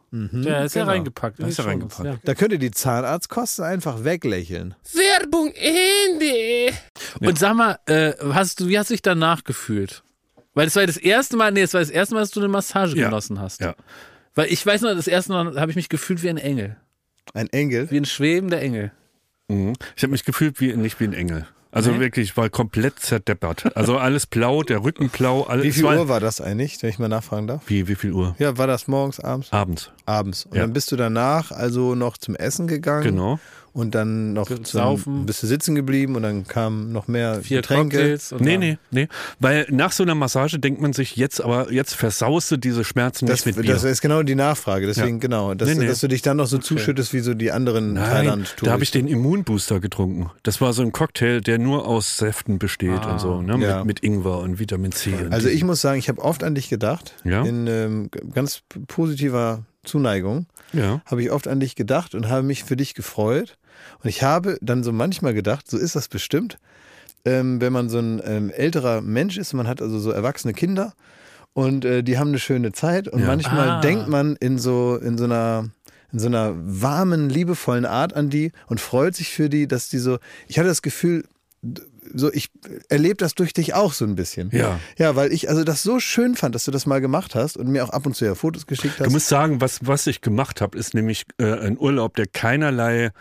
Der 0.13 0.65
ist 0.65 0.75
ja 0.75 0.81
genau. 0.81 0.91
reingepackt. 0.91 1.39
in 1.39 1.43
Da 1.45 1.49
ist 1.49 1.57
die 1.57 1.61
er 1.61 1.71
Shownotes, 1.71 1.99
reingepackt. 1.99 2.27
Da 2.27 2.33
könnt 2.35 2.51
ihr 2.51 2.59
die 2.59 2.71
Zahnarztkosten 2.71 3.63
einfach 3.63 4.03
weglächeln. 4.03 4.75
Werbung 4.93 5.53
Ende. 5.55 6.73
Und 7.21 7.39
sag 7.39 7.55
mal, 7.55 7.79
äh, 7.85 8.13
hast 8.33 8.59
du, 8.59 8.67
wie 8.67 8.77
hast 8.77 8.89
du 8.89 8.93
dich 8.93 9.01
danach 9.01 9.43
gefühlt? 9.45 10.03
Weil 10.53 10.65
das 10.65 10.75
war 10.75 10.85
das 10.85 10.97
erste 10.97 11.37
Mal, 11.37 11.51
nee, 11.53 11.61
das 11.61 11.73
war 11.73 11.79
das 11.79 11.89
erste 11.89 12.13
Mal, 12.15 12.21
dass 12.21 12.31
du 12.31 12.41
eine 12.41 12.49
Massage 12.49 12.97
Ja. 12.97 13.05
genossen 13.05 13.39
hast. 13.39 13.61
Ja. 13.61 13.73
Weil 14.35 14.51
ich 14.51 14.65
weiß 14.65 14.81
noch, 14.81 14.93
das 14.93 15.07
erste 15.07 15.31
Mal 15.31 15.59
habe 15.59 15.71
ich 15.71 15.75
mich 15.77 15.87
gefühlt 15.87 16.23
wie 16.23 16.29
ein 16.29 16.37
Engel. 16.37 16.75
Ein 17.33 17.47
Engel. 17.49 17.89
Wie 17.89 17.97
ein 17.97 18.05
schwebender 18.05 18.59
Engel. 18.61 18.91
Mhm. 19.47 19.73
Ich 19.95 20.03
habe 20.03 20.11
mich 20.11 20.25
gefühlt 20.25 20.59
wie 20.59 20.75
nicht 20.75 20.99
wie 20.99 21.05
ein 21.05 21.13
Engel. 21.13 21.47
Also 21.73 21.91
Nee? 21.91 21.99
wirklich, 22.01 22.29
ich 22.31 22.37
war 22.37 22.49
komplett 22.49 22.99
zerdeppert. 22.99 23.75
Also 23.77 23.97
alles 23.97 24.25
blau, 24.25 24.61
der 24.61 24.83
Rücken 24.83 25.07
blau, 25.09 25.43
alles. 25.43 25.63
Wie 25.65 25.71
viel 25.71 25.83
war, 25.83 25.97
Uhr 25.97 26.09
war 26.09 26.19
das 26.19 26.41
eigentlich, 26.41 26.81
wenn 26.83 26.89
ich 26.89 26.99
mal 26.99 27.07
nachfragen 27.07 27.47
darf? 27.47 27.61
Wie, 27.67 27.87
wie 27.87 27.95
viel 27.95 28.11
Uhr? 28.11 28.35
Ja, 28.39 28.57
war 28.57 28.67
das 28.67 28.87
morgens, 28.89 29.19
abends? 29.21 29.53
Abends. 29.53 29.89
Abends. 30.05 30.45
Und 30.45 30.55
Ja. 30.55 30.61
dann 30.63 30.73
bist 30.73 30.91
du 30.91 30.97
danach 30.97 31.51
also 31.51 31.95
noch 31.95 32.17
zum 32.17 32.35
Essen 32.35 32.67
gegangen. 32.67 33.03
Genau. 33.03 33.39
Und 33.73 33.95
dann 33.95 34.33
noch 34.33 34.47
zum, 34.47 34.65
Saufen. 34.65 35.25
bist 35.25 35.41
du 35.43 35.47
sitzen 35.47 35.75
geblieben 35.75 36.15
und 36.17 36.23
dann 36.23 36.45
kamen 36.45 36.91
noch 36.91 37.07
mehr 37.07 37.41
Vier 37.41 37.57
Getränke. 37.61 37.97
Cocktails. 37.97 38.31
Und 38.33 38.41
Nee, 38.41 38.57
nee, 38.57 38.77
nee. 38.91 39.07
Weil 39.39 39.65
nach 39.69 39.93
so 39.93 40.03
einer 40.03 40.13
Massage 40.15 40.59
denkt 40.59 40.81
man 40.81 40.91
sich 40.91 41.15
jetzt, 41.15 41.41
aber 41.41 41.71
jetzt 41.71 41.93
versaust 41.95 42.51
du 42.51 42.57
diese 42.57 42.83
Schmerzen 42.83 43.27
Das, 43.27 43.45
nicht 43.45 43.55
mit 43.57 43.65
Bier. 43.65 43.73
das 43.73 43.83
ist 43.85 44.01
genau 44.01 44.23
die 44.23 44.35
Nachfrage. 44.35 44.87
Deswegen, 44.87 45.15
Ja. 45.17 45.19
genau, 45.21 45.53
dass, 45.53 45.69
Nee, 45.69 45.75
nee. 45.75 45.87
dass 45.87 46.01
du 46.01 46.09
dich 46.09 46.21
dann 46.21 46.37
noch 46.37 46.47
so 46.47 46.57
zuschüttest 46.57 47.13
wie 47.13 47.21
so 47.21 47.33
die 47.33 47.51
anderen 47.51 47.95
thailand 47.95 48.55
da 48.61 48.71
habe 48.71 48.83
ich 48.83 48.91
den 48.91 49.07
Immunbooster 49.07 49.79
getrunken. 49.79 50.29
Das 50.43 50.59
war 50.59 50.73
so 50.73 50.81
ein 50.81 50.91
Cocktail, 50.91 51.39
der 51.39 51.57
nur 51.57 51.87
aus 51.87 52.17
Säften 52.17 52.59
besteht 52.59 52.99
Ah. 53.05 53.13
und 53.13 53.19
so, 53.19 53.41
ne? 53.41 53.57
Ja. 53.65 53.77
mit, 53.85 54.01
mit 54.01 54.03
Ingwer 54.03 54.39
und 54.39 54.59
Vitamin 54.59 54.91
C. 54.91 55.13
Und 55.13 55.31
Also 55.33 55.47
ich 55.47 55.63
muss 55.63 55.79
sagen, 55.79 55.97
ich 55.97 56.09
habe 56.09 56.21
oft 56.21 56.43
an 56.43 56.55
dich 56.55 56.67
gedacht. 56.67 57.13
Ja? 57.23 57.43
In 57.43 57.67
ähm, 57.67 58.09
ganz 58.33 58.63
positiver 58.87 59.63
Zuneigung 59.83 60.45
ja. 60.73 61.01
habe 61.05 61.23
ich 61.23 61.31
oft 61.31 61.47
an 61.47 61.59
dich 61.59 61.75
gedacht 61.75 62.13
und 62.13 62.29
habe 62.29 62.43
mich 62.43 62.63
für 62.63 62.75
dich 62.75 62.93
gefreut. 62.93 63.57
Und 64.03 64.09
ich 64.09 64.23
habe 64.23 64.57
dann 64.61 64.83
so 64.83 64.91
manchmal 64.91 65.33
gedacht, 65.33 65.69
so 65.69 65.77
ist 65.77 65.95
das 65.95 66.07
bestimmt, 66.07 66.57
ähm, 67.25 67.61
wenn 67.61 67.71
man 67.73 67.89
so 67.89 67.99
ein 67.99 68.21
ähm, 68.25 68.49
älterer 68.49 69.01
Mensch 69.01 69.37
ist, 69.37 69.53
man 69.53 69.67
hat 69.67 69.81
also 69.81 69.99
so 69.99 70.11
erwachsene 70.11 70.53
Kinder 70.53 70.93
und 71.53 71.85
äh, 71.85 72.01
die 72.03 72.17
haben 72.17 72.29
eine 72.29 72.39
schöne 72.39 72.71
Zeit 72.71 73.07
und 73.07 73.21
Ja. 73.21 73.27
manchmal 73.27 73.69
Ah. 73.69 73.81
denkt 73.81 74.07
man 74.07 74.35
in 74.37 74.57
so 74.57 74.95
in 74.95 75.17
so 75.17 75.25
einer 75.25 75.69
in 76.13 76.19
so 76.19 76.27
einer 76.27 76.53
warmen, 76.55 77.29
liebevollen 77.29 77.85
Art 77.85 78.13
an 78.13 78.29
die 78.29 78.51
und 78.67 78.81
freut 78.81 79.15
sich 79.15 79.29
für 79.29 79.49
die, 79.49 79.67
dass 79.67 79.87
die 79.89 79.97
so. 79.99 80.17
Ich 80.47 80.59
hatte 80.59 80.67
das 80.67 80.81
Gefühl, 80.81 81.23
so 82.13 82.31
ich 82.33 82.49
erlebe 82.89 83.15
das 83.15 83.35
durch 83.35 83.53
dich 83.53 83.73
auch 83.75 83.93
so 83.93 84.03
ein 84.05 84.15
bisschen. 84.15 84.49
Ja. 84.51 84.79
Ja, 84.97 85.15
weil 85.15 85.31
ich 85.31 85.47
also 85.49 85.63
das 85.63 85.83
so 85.83 85.99
schön 85.99 86.35
fand, 86.35 86.55
dass 86.55 86.65
du 86.65 86.71
das 86.71 86.85
mal 86.85 86.99
gemacht 86.99 87.35
hast 87.35 87.55
und 87.55 87.67
mir 87.69 87.83
auch 87.85 87.91
ab 87.91 88.05
und 88.05 88.15
zu 88.15 88.25
ja 88.25 88.35
Fotos 88.35 88.65
geschickt 88.67 88.95
hast. 88.99 89.07
Du 89.07 89.11
musst 89.11 89.27
sagen, 89.27 89.61
was, 89.61 89.79
was 89.83 90.07
ich 90.07 90.19
gemacht 90.21 90.59
habe, 90.59 90.77
ist 90.77 90.93
nämlich 90.93 91.23
äh, 91.37 91.45
ein 91.53 91.77
Urlaub, 91.77 92.15
der 92.15 92.27
keinerlei 92.27 93.11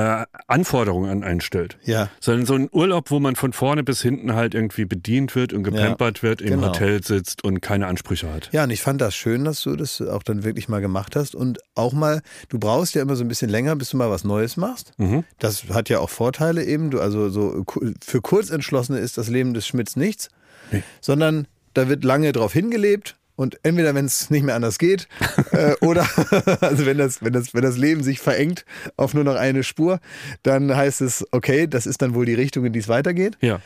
äh, 0.00 0.26
Anforderungen 0.46 1.10
an 1.10 1.24
einen 1.24 1.40
stellt. 1.40 1.78
ja. 1.84 2.08
Sondern 2.20 2.46
so 2.46 2.54
ein 2.54 2.68
Urlaub, 2.72 3.10
wo 3.10 3.20
man 3.20 3.36
von 3.36 3.52
vorne 3.52 3.82
bis 3.84 4.00
hinten 4.02 4.34
halt 4.34 4.54
irgendwie 4.54 4.84
bedient 4.84 5.34
wird 5.34 5.52
und 5.52 5.62
gepampert 5.62 6.22
wird, 6.22 6.40
im 6.40 6.48
genau. 6.50 6.68
Hotel 6.68 7.02
sitzt 7.02 7.44
und 7.44 7.60
keine 7.60 7.86
Ansprüche 7.86 8.32
hat. 8.32 8.48
Ja, 8.52 8.64
und 8.64 8.70
ich 8.70 8.82
fand 8.82 9.00
das 9.00 9.14
schön, 9.14 9.44
dass 9.44 9.62
du 9.62 9.76
das 9.76 10.00
auch 10.00 10.22
dann 10.22 10.44
wirklich 10.44 10.68
mal 10.68 10.80
gemacht 10.80 11.16
hast 11.16 11.34
und 11.34 11.58
auch 11.74 11.92
mal, 11.92 12.22
du 12.48 12.58
brauchst 12.58 12.94
ja 12.94 13.02
immer 13.02 13.16
so 13.16 13.24
ein 13.24 13.28
bisschen 13.28 13.50
länger, 13.50 13.76
bis 13.76 13.90
du 13.90 13.96
mal 13.96 14.10
was 14.10 14.24
Neues 14.24 14.56
machst. 14.56 14.92
Mhm. 14.98 15.24
Das 15.38 15.64
hat 15.70 15.88
ja 15.88 15.98
auch 16.00 16.10
Vorteile 16.10 16.64
eben. 16.64 16.90
Du, 16.90 17.00
also 17.00 17.28
so 17.28 17.64
für 18.02 18.20
Kurzentschlossene 18.20 18.98
ist 18.98 19.18
das 19.18 19.28
Leben 19.28 19.54
des 19.54 19.66
Schmidts 19.66 19.96
nichts, 19.96 20.28
Nee. 20.72 20.82
sondern 21.00 21.46
da 21.74 21.88
wird 21.88 22.04
lange 22.04 22.32
drauf 22.32 22.52
hingelebt. 22.52 23.16
Und 23.40 23.58
entweder, 23.62 23.94
wenn 23.94 24.04
es 24.04 24.28
nicht 24.28 24.42
mehr 24.42 24.54
anders 24.54 24.78
geht, 24.78 25.08
äh, 25.52 25.72
oder 25.80 26.06
also 26.60 26.84
wenn 26.84 26.98
das, 26.98 27.22
wenn, 27.22 27.32
das, 27.32 27.54
wenn 27.54 27.62
das 27.62 27.78
Leben 27.78 28.02
sich 28.02 28.20
verengt 28.20 28.66
auf 28.98 29.14
nur 29.14 29.24
noch 29.24 29.36
eine 29.36 29.62
Spur, 29.62 29.98
dann 30.42 30.76
heißt 30.76 31.00
es, 31.00 31.26
okay, 31.30 31.66
das 31.66 31.86
ist 31.86 32.02
dann 32.02 32.14
wohl 32.14 32.26
die 32.26 32.34
Richtung, 32.34 32.66
in 32.66 32.74
die 32.74 32.80
es 32.80 32.88
weitergeht. 32.88 33.38
Ja. 33.40 33.62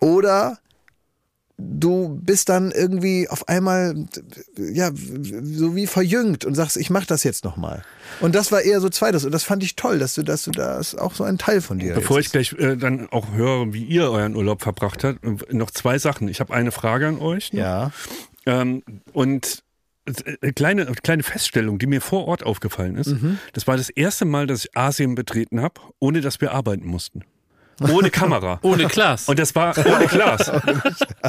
Oder 0.00 0.58
du 1.56 2.20
bist 2.22 2.50
dann 2.50 2.70
irgendwie 2.70 3.30
auf 3.30 3.48
einmal 3.48 3.94
ja 4.58 4.90
so 4.92 5.74
wie 5.74 5.86
verjüngt 5.86 6.44
und 6.44 6.54
sagst, 6.54 6.76
ich 6.76 6.90
mach 6.90 7.06
das 7.06 7.24
jetzt 7.24 7.44
nochmal. 7.44 7.84
Und 8.20 8.34
das 8.34 8.52
war 8.52 8.60
eher 8.60 8.82
so 8.82 8.90
zweites 8.90 9.24
und 9.24 9.32
das 9.32 9.42
fand 9.42 9.62
ich 9.62 9.74
toll, 9.74 9.98
dass 9.98 10.16
du, 10.16 10.22
dass 10.22 10.44
du 10.44 10.50
das 10.50 10.94
auch 10.94 11.14
so 11.14 11.24
ein 11.24 11.38
Teil 11.38 11.62
von 11.62 11.78
dir. 11.78 11.94
Bevor 11.94 12.18
ich 12.20 12.30
gleich 12.30 12.52
äh, 12.58 12.76
dann 12.76 13.08
auch 13.08 13.32
höre, 13.32 13.72
wie 13.72 13.84
ihr 13.84 14.10
euren 14.10 14.36
Urlaub 14.36 14.60
verbracht 14.60 15.02
habt, 15.02 15.24
noch 15.50 15.70
zwei 15.70 15.98
Sachen. 15.98 16.28
Ich 16.28 16.40
habe 16.40 16.52
eine 16.52 16.72
Frage 16.72 17.08
an 17.08 17.18
euch. 17.20 17.54
ne? 17.54 17.60
ja, 17.60 17.90
Ähm, 18.48 18.82
und 19.12 19.62
äh, 20.06 20.52
kleine, 20.52 20.86
kleine 20.86 21.22
Feststellung, 21.22 21.78
die 21.78 21.86
mir 21.86 22.00
vor 22.00 22.26
Ort 22.26 22.42
aufgefallen 22.42 22.96
ist. 22.96 23.08
Mhm. 23.08 23.38
Das 23.52 23.66
war 23.66 23.76
das 23.76 23.90
erste 23.90 24.24
Mal, 24.24 24.46
dass 24.46 24.64
ich 24.64 24.76
Asien 24.76 25.14
betreten 25.14 25.60
habe, 25.60 25.80
ohne 25.98 26.20
dass 26.22 26.40
wir 26.40 26.52
arbeiten 26.52 26.86
mussten. 26.86 27.24
Ohne 27.80 28.10
Kamera. 28.10 28.58
Ohne 28.62 28.86
Glas. 28.86 29.28
Und 29.28 29.38
das 29.38 29.54
war 29.54 29.76
ohne 29.78 30.06
Glas. 30.06 30.50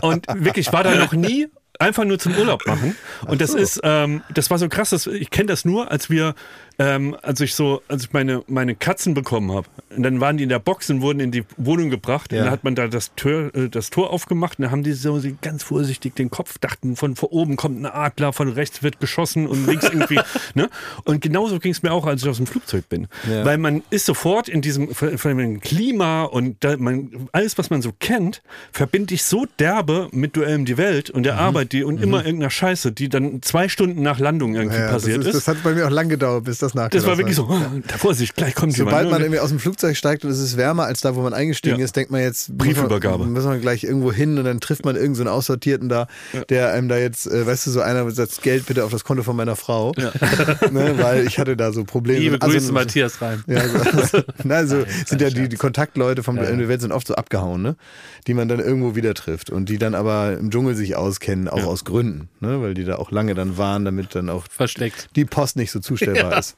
Und 0.01 0.25
wirklich, 0.33 0.65
ich 0.67 0.73
war 0.73 0.83
da 0.83 0.95
noch 0.95 1.13
nie 1.13 1.47
einfach 1.77 2.05
nur 2.05 2.17
zum 2.17 2.35
Urlaub 2.35 2.65
machen. 2.65 2.95
Und 3.27 3.39
das 3.39 3.53
ist, 3.53 3.79
ähm, 3.83 4.23
das 4.33 4.49
war 4.49 4.57
so 4.57 4.67
krass, 4.67 4.89
dass, 4.89 5.05
ich 5.05 5.29
kenne 5.29 5.47
das 5.47 5.63
nur, 5.63 5.91
als 5.91 6.09
wir, 6.09 6.33
ähm, 6.79 7.15
als 7.21 7.41
ich 7.41 7.55
so, 7.55 7.81
als 7.87 8.05
ich 8.05 8.13
meine, 8.13 8.43
meine 8.47 8.75
Katzen 8.75 9.13
bekommen 9.13 9.51
habe. 9.51 9.67
Und 9.95 10.03
dann 10.03 10.21
waren 10.21 10.37
die 10.37 10.43
in 10.43 10.49
der 10.49 10.59
Box 10.59 10.89
und 10.89 11.01
wurden 11.01 11.19
in 11.19 11.31
die 11.31 11.43
Wohnung 11.57 11.89
gebracht. 11.89 12.31
Ja. 12.31 12.39
Und 12.39 12.45
dann 12.45 12.51
hat 12.51 12.63
man 12.63 12.75
da 12.75 12.87
das 12.87 13.11
Tor, 13.15 13.53
äh, 13.53 13.69
das 13.69 13.89
Tor 13.89 14.11
aufgemacht 14.11 14.59
und 14.59 14.63
dann 14.63 14.71
haben 14.71 14.83
die 14.83 14.93
so 14.93 15.19
ganz 15.41 15.63
vorsichtig 15.63 16.15
den 16.15 16.29
Kopf, 16.29 16.57
dachten, 16.59 16.95
von 16.95 17.15
vor 17.15 17.33
oben 17.33 17.55
kommt 17.55 17.81
ein 17.81 17.85
Adler, 17.85 18.33
von 18.33 18.49
rechts 18.49 18.83
wird 18.83 18.99
geschossen 18.99 19.47
und 19.47 19.65
links 19.65 19.85
irgendwie. 19.85 20.19
ne? 20.53 20.69
Und 21.03 21.21
genauso 21.21 21.59
ging 21.59 21.71
es 21.71 21.83
mir 21.83 21.91
auch, 21.91 22.05
als 22.05 22.21
ich 22.23 22.29
aus 22.29 22.37
dem 22.37 22.47
Flugzeug 22.47 22.87
bin. 22.87 23.07
Ja. 23.29 23.43
Weil 23.43 23.57
man 23.57 23.83
ist 23.89 24.05
sofort 24.05 24.47
in 24.47 24.61
diesem 24.61 24.93
von 24.93 25.17
von 25.17 25.37
dem 25.37 25.59
Klima 25.59 26.23
und 26.23 26.57
da 26.63 26.77
man, 26.77 27.27
alles, 27.31 27.57
was 27.57 27.69
man 27.69 27.81
so 27.81 27.91
kennt, 27.99 28.41
verbinde 28.71 29.13
ich 29.13 29.23
so 29.23 29.45
derbe 29.57 30.07
mit 30.11 30.35
Duell 30.35 30.55
um 30.55 30.65
die 30.65 30.77
Welt 30.77 31.09
und 31.09 31.23
der 31.23 31.33
Mhm. 31.33 31.39
Arbeit, 31.39 31.71
die 31.73 31.83
und 31.83 32.01
immer 32.01 32.25
irgendeiner 32.25 32.49
Scheiße, 32.49 32.91
die 32.91 33.09
dann 33.09 33.41
zwei 33.41 33.69
Stunden 33.69 34.01
nach 34.01 34.19
Landung 34.19 34.55
irgendwie 34.55 34.77
ja 34.77 34.83
das, 34.83 35.03
passiert 35.03 35.19
ist, 35.21 35.27
ist. 35.27 35.35
das 35.35 35.47
hat 35.47 35.63
bei 35.63 35.73
mir 35.73 35.87
auch 35.87 35.91
lang 35.91 36.09
gedauert, 36.09 36.43
bis 36.43 36.59
das 36.59 36.68
nachgelassen 36.73 37.05
Das 37.07 37.09
war 37.09 37.17
wirklich 37.17 37.35
so, 37.35 37.47
oh, 37.49 37.97
Vorsicht, 37.97 38.35
gleich 38.35 38.55
kommt 38.55 38.73
Sobald 38.73 39.05
jemand. 39.05 39.11
man 39.11 39.19
ne? 39.21 39.25
irgendwie 39.27 39.39
aus 39.39 39.49
dem 39.49 39.59
Flugzeug 39.59 39.97
steigt 39.97 40.23
und 40.25 40.31
es 40.31 40.39
ist 40.39 40.57
wärmer 40.57 40.85
als 40.85 41.01
da, 41.01 41.15
wo 41.15 41.21
man 41.21 41.33
eingestiegen 41.33 41.79
Ja. 41.79 41.85
ist, 41.85 41.95
denkt 41.95 42.11
man 42.11 42.21
jetzt, 42.21 42.57
Briefübergabe. 42.57 43.19
Müssen 43.25 43.33
wir, 43.33 43.41
müssen 43.41 43.51
wir 43.51 43.59
gleich 43.59 43.83
irgendwo 43.83 44.11
hin 44.11 44.37
und 44.37 44.45
dann 44.45 44.59
trifft 44.59 44.85
man 44.85 44.95
irgendeinen 44.95 45.15
so 45.15 45.21
einen 45.23 45.29
Aussortierten 45.29 45.89
da, 45.89 46.07
der 46.49 46.71
einem 46.73 46.87
da 46.89 46.97
jetzt, 46.97 47.27
äh, 47.27 47.45
weißt 47.45 47.67
du, 47.67 47.71
so 47.71 47.81
einer 47.81 48.09
sagt, 48.11 48.41
Geld 48.41 48.65
bitte 48.67 48.85
auf 48.85 48.91
das 48.91 49.03
Konto 49.03 49.23
von 49.23 49.35
meiner 49.35 49.55
Frau. 49.55 49.91
ne, 50.71 50.93
weil 50.97 51.25
ich 51.27 51.39
hatte 51.39 51.57
da 51.57 51.71
so 51.71 51.83
Probleme. 51.83 52.19
Liebe 52.19 52.41
Also, 52.41 52.53
Grüße, 52.57 52.71
Matthias 52.71 53.21
Reim. 53.21 53.43
Ja, 53.47 53.67
so, 53.67 54.21
na, 54.43 54.65
so 54.65 54.83
sind 55.05 55.21
ja 55.21 55.29
die, 55.29 55.49
die 55.49 55.57
Kontaktleute 55.57 56.23
vom 56.23 56.35
Duell 56.35 56.67
Welt 56.67 56.81
sind 56.81 56.91
oft 56.91 57.07
so 57.07 57.15
abgehauen, 57.15 57.61
ne? 57.61 57.75
Die 58.27 58.33
man 58.33 58.47
dann 58.47 58.59
irgendwo 58.59 58.95
wieder 58.95 59.13
trifft 59.13 59.49
und 59.49 59.69
die 59.69 59.77
dann 59.77 59.95
aber 59.95 60.37
im 60.37 60.51
Dschungel 60.51 60.75
sich 60.75 60.95
auskennen, 60.95 61.47
auch 61.47 61.63
aus 61.65 61.83
Gründen, 61.85 62.29
ne? 62.39 62.61
Weil 62.61 62.73
die 62.73 62.85
da 62.85 62.95
auch 62.95 63.11
lange 63.11 63.33
dann 63.35 63.57
waren, 63.57 63.85
damit 63.85 64.15
dann 64.15 64.29
auch 64.29 64.45
Versteckt. 64.49 65.09
die 65.15 65.25
Post 65.25 65.55
nicht 65.57 65.71
so 65.71 65.79
zustellbar 65.79 66.37
ist. 66.37 66.55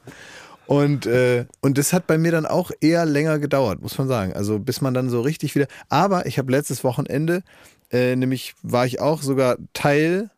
Und, 0.68 1.06
äh, 1.06 1.46
und 1.60 1.78
das 1.78 1.92
hat 1.92 2.08
bei 2.08 2.18
mir 2.18 2.32
dann 2.32 2.46
auch 2.46 2.72
eher 2.80 3.06
länger 3.06 3.40
gedauert, 3.40 3.82
muss 3.82 3.98
man 3.98 4.08
sagen. 4.08 4.34
Also 4.34 4.60
bis 4.60 4.80
man 4.80 4.94
dann 4.94 5.10
so 5.10 5.22
richtig 5.22 5.56
wieder. 5.56 5.68
Aber 5.90 6.26
ich 6.26 6.38
habe 6.38 6.52
letztes 6.52 6.84
Wochenende, 6.84 7.44
äh, 7.92 8.16
nämlich 8.16 8.54
war 8.64 8.86
ich 8.86 9.02
auch 9.02 9.22
sogar 9.22 9.58
Teil 9.74 10.30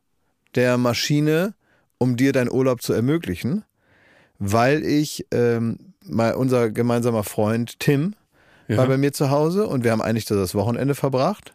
der 0.56 0.78
Maschine, 0.78 1.54
um 1.99 2.15
dir 2.15 2.32
deinen 2.34 2.52
Urlaub 2.52 2.82
zu 2.82 2.93
ermöglichen, 2.93 3.63
weil 4.39 4.84
ich 4.84 5.28
ähm, 5.32 5.93
mal 6.04 6.34
unser 6.34 6.71
gemeinsamer 6.71 7.23
Freund 7.23 7.80
Tim 7.80 8.15
Ja. 8.67 8.78
war 8.78 8.88
bei 8.88 8.97
mir 8.97 9.13
zu 9.13 9.30
Hause 9.30 9.67
und 9.67 9.84
wir 9.84 9.91
haben 9.91 10.02
eigentlich 10.02 10.26
das 10.26 10.56
Wochenende 10.56 10.95
verbracht. 10.95 11.52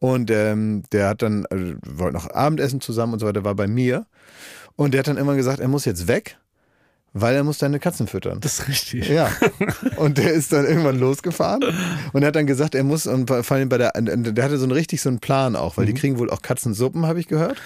Und 0.00 0.30
ähm, 0.30 0.82
der 0.92 1.08
hat 1.08 1.22
dann, 1.22 1.46
also, 1.46 1.64
wir 1.64 1.98
wollten 1.98 2.14
noch 2.16 2.28
Abendessen 2.28 2.80
zusammen 2.80 3.12
und 3.14 3.20
so 3.20 3.26
weiter, 3.26 3.44
war 3.44 3.54
bei 3.54 3.68
mir. 3.68 4.06
Und 4.76 4.92
der 4.92 4.98
hat 4.98 5.08
dann 5.08 5.16
immer 5.16 5.36
gesagt, 5.36 5.60
er 5.60 5.68
muss 5.68 5.84
jetzt 5.84 6.08
weg, 6.08 6.38
weil 7.12 7.34
er 7.34 7.44
muss 7.44 7.58
deine 7.58 7.78
Katzen 7.78 8.06
füttern. 8.06 8.38
Das 8.40 8.60
ist 8.60 8.68
richtig. 8.68 9.08
Ja. 9.08 9.30
Und 9.96 10.18
der 10.18 10.32
ist 10.32 10.52
dann 10.52 10.64
irgendwann 10.66 10.98
losgefahren 10.98 11.62
und 12.12 12.22
er 12.22 12.28
hat 12.28 12.36
dann 12.36 12.46
gesagt, 12.46 12.74
er 12.74 12.84
muss, 12.84 13.06
und 13.06 13.28
vor 13.28 13.50
allem 13.50 13.68
bei 13.68 13.78
der, 13.78 13.92
der 13.94 14.44
hatte 14.44 14.58
so 14.58 14.64
einen 14.64 14.72
richtig 14.72 15.00
so 15.02 15.08
einen 15.08 15.20
Plan 15.20 15.56
auch, 15.56 15.76
weil 15.76 15.86
die 15.86 15.94
kriegen 15.94 16.18
wohl 16.18 16.30
auch 16.30 16.42
Katzensuppen, 16.42 17.06
habe 17.06 17.20
ich 17.20 17.28
gehört. 17.28 17.56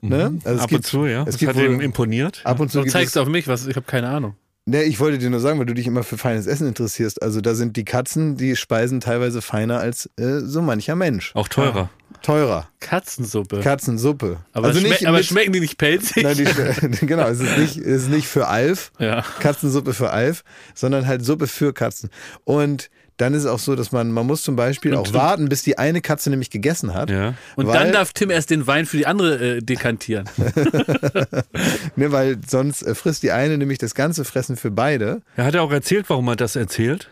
Ne? 0.00 0.38
Also 0.44 0.56
es 0.56 0.62
Ab 0.62 0.68
gibt, 0.70 0.84
und 0.84 0.86
zu, 0.86 1.06
ja. 1.06 1.20
Es 1.20 1.26
Das 1.26 1.38
gibt 1.38 1.54
hat 1.54 1.62
ihm 1.62 1.76
wohl, 1.76 1.84
imponiert. 1.84 2.40
ab 2.44 2.60
und 2.60 2.70
zu 2.70 2.80
gibt 2.80 2.92
zeigst 2.92 3.08
es, 3.08 3.12
du 3.14 3.20
auf 3.20 3.28
mich, 3.28 3.46
was 3.48 3.66
ich 3.66 3.76
habe 3.76 3.86
keine 3.86 4.08
Ahnung. 4.08 4.34
Ne, 4.64 4.84
ich 4.84 5.00
wollte 5.00 5.18
dir 5.18 5.28
nur 5.28 5.40
sagen, 5.40 5.58
weil 5.58 5.66
du 5.66 5.74
dich 5.74 5.88
immer 5.88 6.04
für 6.04 6.16
feines 6.16 6.46
Essen 6.46 6.68
interessierst. 6.68 7.20
Also 7.22 7.40
da 7.40 7.54
sind 7.54 7.76
die 7.76 7.84
Katzen, 7.84 8.36
die 8.36 8.54
speisen 8.54 9.00
teilweise 9.00 9.42
feiner 9.42 9.78
als 9.80 10.08
äh, 10.16 10.38
so 10.40 10.62
mancher 10.62 10.94
Mensch. 10.94 11.32
Auch 11.34 11.48
teurer. 11.48 11.90
Teurer. 12.22 12.68
Katzensuppe. 12.80 13.60
Katzensuppe. 13.60 14.38
aber 14.52 14.68
also 14.68 14.80
schme 14.80 14.88
nicht 14.90 15.06
aber 15.06 15.22
schmecken 15.22 15.52
die 15.52 15.60
nicht 15.60 15.78
pelzig? 15.78 16.22
Nein, 16.22 16.36
die, 16.36 17.06
genau, 17.06 17.28
es 17.28 17.40
ist 17.40 17.58
nicht, 17.58 17.76
es 17.76 18.02
ist 18.04 18.08
nicht 18.08 18.28
für 18.28 18.48
Alf, 18.48 18.92
Ja. 18.98 19.24
Katzensuppe 19.40 19.92
für 19.92 20.10
Alf, 20.10 20.44
sondern 20.74 21.06
halt 21.06 21.24
Suppe 21.24 21.46
für 21.46 21.72
Katzen. 21.72 22.10
Und 22.44 22.90
dann 23.18 23.34
ist 23.34 23.42
es 23.42 23.46
auch 23.46 23.58
so, 23.58 23.76
dass 23.76 23.92
man, 23.92 24.10
man 24.10 24.26
muss 24.26 24.42
zum 24.42 24.56
Beispiel 24.56 24.94
auch 24.94 25.12
warten, 25.12 25.48
bis 25.48 25.62
die 25.62 25.78
eine 25.78 26.00
Katze 26.00 26.30
nämlich 26.30 26.50
gegessen 26.50 26.94
hat. 26.94 27.10
Ja. 27.10 27.34
Und 27.56 27.66
weil, 27.66 27.74
dann 27.74 27.92
darf 27.92 28.12
Tim 28.12 28.30
erst 28.30 28.50
den 28.50 28.66
Wein 28.66 28.86
für 28.86 28.96
die 28.96 29.06
andere 29.06 29.56
äh, 29.56 29.60
dekantieren. 29.60 30.28
ne, 31.96 32.10
weil 32.10 32.38
sonst 32.46 32.82
äh, 32.82 32.94
frisst 32.94 33.22
die 33.22 33.30
eine 33.30 33.58
nämlich 33.58 33.78
das 33.78 33.94
ganze 33.94 34.24
Fressen 34.24 34.56
für 34.56 34.70
beide. 34.70 35.20
Er 35.36 35.44
hat 35.44 35.54
ja 35.54 35.60
auch 35.60 35.70
erzählt, 35.70 36.08
warum 36.08 36.26
er 36.28 36.36
das 36.36 36.56
erzählt. 36.56 37.10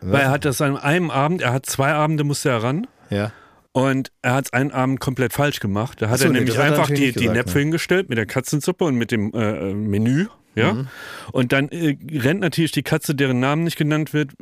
Weil 0.00 0.22
er 0.22 0.30
hat 0.30 0.44
das 0.44 0.60
an 0.60 0.76
einem 0.76 1.10
Abend, 1.10 1.42
er 1.42 1.52
hat 1.52 1.66
zwei 1.66 1.92
Abende 1.92 2.24
musste 2.24 2.50
er 2.50 2.62
ran. 2.62 2.86
Ja. 3.10 3.32
Und 3.72 4.12
er 4.20 4.34
hat 4.34 4.46
es 4.46 4.52
einen 4.52 4.70
Abend 4.70 5.00
komplett 5.00 5.32
falsch 5.32 5.60
gemacht. 5.60 6.02
Da 6.02 6.10
hat 6.10 6.18
so, 6.18 6.26
er 6.26 6.32
nee, 6.32 6.40
nämlich 6.40 6.56
er 6.56 6.64
einfach 6.64 6.88
die, 6.88 7.12
die 7.12 7.12
gesagt, 7.12 7.36
Näpfe 7.36 7.58
ne? 7.58 7.64
hingestellt 7.64 8.08
mit 8.08 8.18
der 8.18 8.26
Katzensuppe 8.26 8.84
und 8.84 8.96
mit 8.96 9.10
dem 9.10 9.32
äh, 9.32 9.70
äh, 9.70 9.74
Menü. 9.74 10.26
Ja. 10.54 10.74
Mhm. 10.74 10.88
Und 11.32 11.52
dann 11.52 11.68
äh, 11.70 11.96
rennt 12.12 12.40
natürlich 12.40 12.72
die 12.72 12.82
Katze, 12.82 13.14
deren 13.14 13.40
Namen 13.40 13.64
nicht 13.64 13.78
genannt 13.78 14.12
wird, 14.12 14.32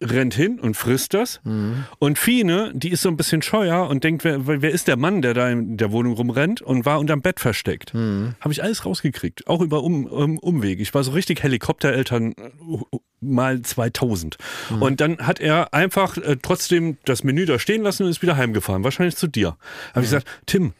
rennt 0.00 0.34
hin 0.34 0.60
und 0.60 0.76
frisst 0.76 1.14
das. 1.14 1.40
Mhm. 1.42 1.84
Und 1.98 2.18
Fine, 2.18 2.70
die 2.74 2.90
ist 2.90 3.02
so 3.02 3.08
ein 3.08 3.16
bisschen 3.16 3.42
scheuer 3.42 3.88
und 3.88 4.04
denkt, 4.04 4.22
wer, 4.22 4.46
wer 4.46 4.70
ist 4.70 4.86
der 4.86 4.96
Mann, 4.96 5.22
der 5.22 5.34
da 5.34 5.48
in 5.50 5.76
der 5.76 5.90
Wohnung 5.90 6.12
rumrennt 6.12 6.62
und 6.62 6.86
war 6.86 7.00
unterm 7.00 7.22
Bett 7.22 7.40
versteckt. 7.40 7.94
Mhm. 7.94 8.34
Habe 8.40 8.52
ich 8.52 8.62
alles 8.62 8.86
rausgekriegt, 8.86 9.48
auch 9.48 9.60
über 9.60 9.82
um, 9.82 10.06
um, 10.06 10.38
Umweg. 10.38 10.78
Ich 10.80 10.94
war 10.94 11.02
so 11.02 11.10
richtig 11.10 11.42
Helikoptereltern 11.42 12.32
äh, 12.32 12.96
mal 13.20 13.62
2000. 13.62 14.36
Mhm. 14.70 14.82
Und 14.82 15.00
dann 15.00 15.18
hat 15.18 15.40
er 15.40 15.72
einfach 15.74 16.16
äh, 16.16 16.36
trotzdem 16.40 16.98
das 17.04 17.24
Menü 17.24 17.46
da 17.46 17.58
stehen 17.58 17.82
lassen 17.82 18.04
und 18.04 18.10
ist 18.10 18.22
wieder 18.22 18.36
heimgefahren, 18.36 18.84
wahrscheinlich 18.84 19.16
zu 19.16 19.26
dir. 19.26 19.56
Habe 19.90 20.04
ich 20.04 20.10
gesagt, 20.10 20.26
Tim, 20.46 20.74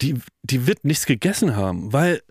die, 0.00 0.16
die 0.42 0.66
wird 0.66 0.84
nichts 0.84 1.06
gegessen 1.06 1.56
haben, 1.56 1.92
weil 1.92 2.22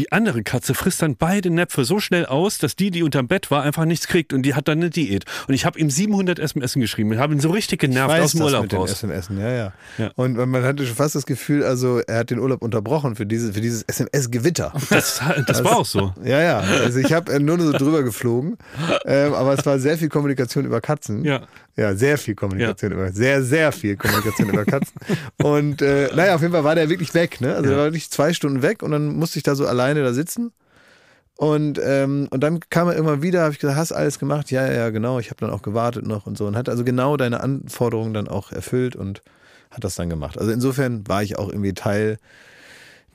die 0.00 0.12
andere 0.12 0.42
Katze 0.42 0.72
frisst 0.72 1.02
dann 1.02 1.16
beide 1.16 1.50
Näpfe 1.50 1.84
so 1.84 2.00
schnell 2.00 2.24
aus, 2.24 2.56
dass 2.56 2.74
die, 2.74 2.90
die 2.90 3.02
unterm 3.02 3.28
Bett 3.28 3.50
war, 3.50 3.62
einfach 3.62 3.84
nichts 3.84 4.06
kriegt 4.08 4.32
und 4.32 4.44
die 4.44 4.54
hat 4.54 4.66
dann 4.66 4.78
eine 4.78 4.88
Diät. 4.88 5.26
Und 5.46 5.52
ich 5.52 5.66
habe 5.66 5.78
ihm 5.78 5.90
700 5.90 6.38
SMS 6.38 6.72
geschrieben 6.72 7.10
und 7.10 7.18
habe 7.18 7.34
ihn 7.34 7.40
so 7.40 7.50
richtig 7.50 7.80
genervt 7.80 8.08
weiß 8.08 8.22
aus 8.22 8.32
dem 8.32 8.40
Urlaub 8.40 8.62
mit 8.62 8.72
raus. 8.72 8.92
SMS, 8.92 9.28
ja, 9.28 9.50
ja, 9.50 9.72
Ja. 9.98 10.10
Und 10.16 10.36
man 10.36 10.62
hatte 10.62 10.86
schon 10.86 10.96
fast 10.96 11.16
das 11.16 11.26
Gefühl, 11.26 11.64
also 11.64 11.98
er 11.98 12.20
hat 12.20 12.30
den 12.30 12.38
Urlaub 12.38 12.62
unterbrochen 12.62 13.14
für, 13.14 13.26
diese, 13.26 13.52
für 13.52 13.60
dieses 13.60 13.82
SMS-Gewitter. 13.82 14.72
Das, 14.88 15.20
das 15.46 15.64
war 15.64 15.76
auch 15.76 15.84
so. 15.84 16.14
Ja, 16.24 16.40
ja. 16.40 16.60
Also 16.60 17.00
ich 17.00 17.12
habe 17.12 17.38
nur 17.40 17.60
so 17.60 17.72
drüber 17.72 18.02
geflogen, 18.02 18.56
ähm, 19.04 19.34
aber 19.34 19.52
es 19.52 19.66
war 19.66 19.78
sehr 19.78 19.98
viel 19.98 20.08
Kommunikation 20.08 20.64
über 20.64 20.80
Katzen. 20.80 21.24
Ja. 21.24 21.42
Ja, 21.76 21.94
sehr 21.94 22.18
viel 22.18 22.34
Kommunikation 22.34 22.92
über 22.92 23.12
sehr, 23.12 23.42
sehr 23.42 23.72
viel 23.72 23.96
Kommunikation 23.96 24.48
über 24.48 24.64
Katzen. 24.64 24.94
Und 25.38 25.82
äh, 25.82 26.10
naja, 26.14 26.34
auf 26.34 26.42
jeden 26.42 26.52
Fall 26.52 26.64
war 26.64 26.74
der 26.74 26.88
wirklich 26.88 27.14
weg, 27.14 27.40
ne? 27.40 27.54
Also 27.54 27.70
Ja. 27.70 27.76
er 27.76 27.78
war 27.78 27.84
wirklich 27.86 28.10
zwei 28.10 28.32
Stunden 28.32 28.62
weg 28.62 28.82
und 28.82 28.90
dann 28.90 29.16
musste 29.16 29.38
ich 29.38 29.42
da 29.42 29.54
so 29.54 29.66
alleine 29.66 30.02
da 30.02 30.12
sitzen. 30.12 30.52
Und, 31.36 31.80
ähm, 31.82 32.28
und 32.30 32.42
dann 32.42 32.60
kam 32.68 32.88
er 32.88 32.96
immer 32.96 33.22
wieder, 33.22 33.42
habe 33.42 33.52
ich 33.52 33.58
gesagt, 33.58 33.78
hast 33.78 33.92
alles 33.92 34.18
gemacht? 34.18 34.50
Ja, 34.50 34.66
ja, 34.66 34.72
ja, 34.74 34.90
genau. 34.90 35.18
Ich 35.18 35.30
habe 35.30 35.40
dann 35.40 35.50
auch 35.50 35.62
gewartet 35.62 36.06
noch 36.06 36.26
und 36.26 36.36
so 36.36 36.46
und 36.46 36.54
hat 36.54 36.68
also 36.68 36.84
genau 36.84 37.16
deine 37.16 37.40
Anforderungen 37.40 38.12
dann 38.12 38.28
auch 38.28 38.52
erfüllt 38.52 38.94
und 38.94 39.22
hat 39.70 39.82
das 39.84 39.94
dann 39.94 40.10
gemacht. 40.10 40.36
Also 40.38 40.52
insofern 40.52 41.08
war 41.08 41.22
ich 41.22 41.38
auch 41.38 41.48
irgendwie 41.48 41.72
Teil, 41.72 42.18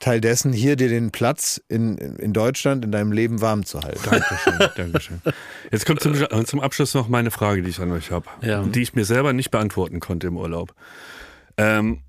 Teil 0.05 0.21
dessen, 0.21 0.53
hier 0.53 0.75
dir 0.75 0.87
den 0.87 1.09
Platz 1.09 1.59
in, 1.67 1.97
in 1.97 2.31
Deutschland 2.31 2.85
in 2.85 2.91
deinem 2.91 3.11
Leben 3.11 3.41
warm 3.41 3.65
zu 3.65 3.81
halten. 3.81 3.99
Dankeschön, 4.07 4.53
Dankeschön. 4.77 5.21
Jetzt 5.71 5.87
kommt 5.87 5.99
zum, 6.01 6.13
zum 6.45 6.59
Abschluss 6.59 6.93
noch 6.93 7.07
meine 7.07 7.31
Frage, 7.31 7.63
die 7.63 7.71
ich 7.71 7.79
an 7.79 7.91
euch 7.91 8.11
habe, 8.11 8.27
Ja. 8.43 8.61
die 8.63 8.83
ich 8.83 8.93
mir 8.93 9.03
selber 9.05 9.33
nicht 9.33 9.49
beantworten 9.49 9.99
konnte 9.99 10.27
im 10.27 10.37
Urlaub. 10.37 10.75
Ähm, 11.57 12.01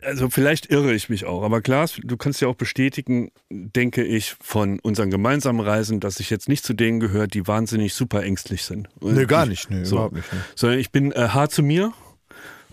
also 0.00 0.30
vielleicht 0.30 0.70
irre 0.70 0.94
ich 0.94 1.10
mich 1.10 1.26
auch, 1.26 1.42
aber 1.42 1.60
Klaas, 1.60 1.98
du 2.02 2.16
kannst 2.16 2.40
ja 2.40 2.48
auch 2.48 2.56
bestätigen, 2.56 3.30
denke 3.50 4.02
ich, 4.02 4.36
von 4.40 4.78
unseren 4.80 5.10
gemeinsamen 5.10 5.60
Reisen, 5.60 6.00
dass 6.00 6.20
ich 6.20 6.30
jetzt 6.30 6.48
nicht 6.48 6.64
zu 6.64 6.72
denen 6.72 7.00
gehöre, 7.00 7.26
die 7.26 7.46
wahnsinnig 7.46 7.92
super 7.92 8.22
ängstlich 8.22 8.64
sind. 8.64 8.88
Nö, 9.02 9.26
gar 9.26 9.44
nicht. 9.44 9.68
Nö, 9.70 9.84
So. 9.84 9.96
überhaupt 9.96 10.14
nicht. 10.14 10.32
Ne. 10.32 10.40
Sondern 10.56 10.78
ich 10.78 10.90
bin 10.90 11.12
äh, 11.12 11.28
hart 11.28 11.52
zu 11.52 11.62
mir 11.62 11.92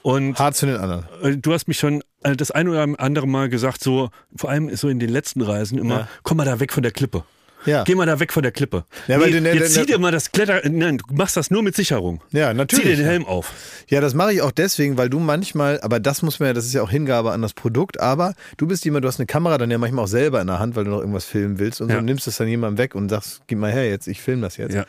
und 0.04 0.38
Hart 0.40 0.56
zu 0.56 0.66
den 0.66 0.78
anderen. 0.78 1.06
äh, 1.24 1.38
du 1.38 1.54
hast 1.54 1.68
mich 1.68 1.78
schon 1.78 2.04
äh, 2.24 2.36
das 2.36 2.52
ein 2.52 2.68
oder 2.68 2.88
andere 3.00 3.28
Mal 3.28 3.50
gesagt, 3.50 3.84
so 3.84 4.10
vor 4.36 4.50
allem 4.50 4.76
so 4.76 4.90
in 4.90 5.00
den 5.00 5.10
letzten 5.10 5.42
Reisen 5.42 5.78
immer, 5.78 6.00
Ja. 6.02 6.08
komm 6.24 6.38
mal 6.38 6.46
da 6.46 6.60
weg 6.60 6.74
von 6.74 6.84
der 6.84 6.92
Klippe. 6.92 7.24
Ja. 7.64 7.84
Geh 7.84 7.94
mal 7.94 8.08
da 8.08 8.20
weg 8.20 8.34
von 8.34 8.42
der 8.42 8.52
Klippe. 8.52 8.86
Ja, 9.08 9.20
nee, 9.20 9.30
du- 9.30 9.40
ne- 9.40 9.54
jetzt 9.54 9.76
zieh 9.76 9.86
dir 9.86 10.00
mal 10.00 10.12
das 10.12 10.32
Kletter. 10.32 10.68
Nein, 10.68 10.98
du 10.98 11.14
machst 11.14 11.38
das 11.38 11.52
nur 11.52 11.62
mit 11.62 11.76
Sicherung. 11.76 12.20
Ja, 12.32 12.56
natürlich. 12.56 12.86
Zieh 12.86 12.90
dir 12.90 12.96
den. 12.98 13.06
Helm 13.06 13.26
auf. 13.28 13.54
Ja, 13.88 14.02
das 14.02 14.16
mache 14.16 14.34
ich 14.34 14.42
auch 14.42 14.50
deswegen, 14.52 14.98
weil 14.98 15.12
du 15.12 15.20
manchmal, 15.20 15.80
aber 15.82 16.00
das 16.00 16.24
muss 16.24 16.40
man 16.40 16.48
ja, 16.48 16.54
das 16.54 16.66
ist 16.66 16.74
ja 16.74 16.82
auch 16.82 16.90
Hingabe 16.90 17.32
an 17.34 17.44
das 17.44 17.54
Produkt, 17.54 18.00
aber 18.00 18.34
du 18.58 18.66
bist 18.66 18.84
jemand, 18.84 19.04
du 19.06 19.08
hast 19.08 19.20
eine 19.20 19.28
Kamera 19.28 19.60
dann 19.60 19.70
ja 19.70 19.78
manchmal 19.78 20.06
auch 20.06 20.10
selber 20.10 20.42
in 20.42 20.48
der 20.48 20.58
Hand, 20.58 20.76
weil 20.76 20.86
du 20.86 20.90
noch 20.90 21.02
irgendwas 21.02 21.26
filmen 21.26 21.60
willst 21.60 21.82
und 21.82 21.90
Ja. 21.92 21.98
so 21.98 22.02
nimmst 22.02 22.26
es 22.26 22.38
dann 22.38 22.48
jemandem 22.48 22.80
weg 22.80 22.96
und 22.96 23.10
sagst, 23.10 23.42
gib 23.46 23.60
mal 23.60 23.72
her 23.72 23.88
jetzt, 23.88 24.08
ich 24.08 24.22
filme 24.22 24.42
das 24.42 24.58
jetzt. 24.58 24.74
Ja. 24.74 24.86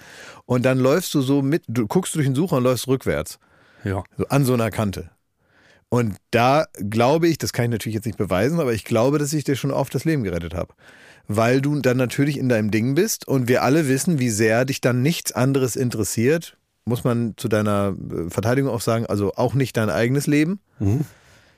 Und 0.47 0.65
dann 0.65 0.79
läufst 0.79 1.13
du 1.13 1.21
so 1.21 1.43
mit, 1.43 1.65
du 1.69 1.87
guckst 1.87 2.15
durch 2.15 2.25
den 2.25 2.35
Sucher 2.35 2.57
und 2.57 2.65
läufst 2.65 2.89
rückwärts, 2.89 3.39
Ja. 3.85 4.05
so 4.17 4.27
an 4.29 4.45
so 4.45 4.55
einer 4.55 4.71
Kante. 4.71 5.11
Und 5.89 6.17
da 6.31 6.65
glaube 6.89 7.29
ich, 7.29 7.37
das 7.37 7.53
kann 7.53 7.67
ich 7.67 7.71
natürlich 7.71 7.97
jetzt 7.97 8.07
nicht 8.07 8.17
beweisen, 8.17 8.61
aber 8.61 8.73
ich 8.73 8.85
glaube, 8.85 9.19
dass 9.19 9.33
ich 9.35 9.45
dir 9.45 9.57
schon 9.57 9.71
oft 9.71 9.95
das 9.95 10.07
Leben 10.07 10.25
gerettet 10.25 10.55
habe. 10.55 10.73
Weil 11.29 11.61
du 11.61 11.79
dann 11.81 11.99
natürlich 11.99 12.39
in 12.39 12.49
deinem 12.49 12.71
Ding 12.71 12.95
bist 12.95 13.29
und 13.29 13.47
wir 13.47 13.63
alle 13.63 13.89
wissen, 13.89 14.19
wie 14.19 14.31
sehr 14.31 14.65
dich 14.65 14.81
dann 14.81 15.03
nichts 15.03 15.33
anderes 15.33 15.77
interessiert. 15.77 16.57
Muss 16.87 17.05
man 17.05 17.35
zu 17.37 17.47
deiner 17.49 17.95
äh, 18.11 18.31
Verteidigung 18.31 18.71
auch 18.71 18.81
sagen, 18.81 19.05
also 19.07 19.35
auch 19.35 19.55
nicht 19.55 19.77
dein 19.77 19.91
eigenes 19.91 20.27
Leben. 20.27 20.61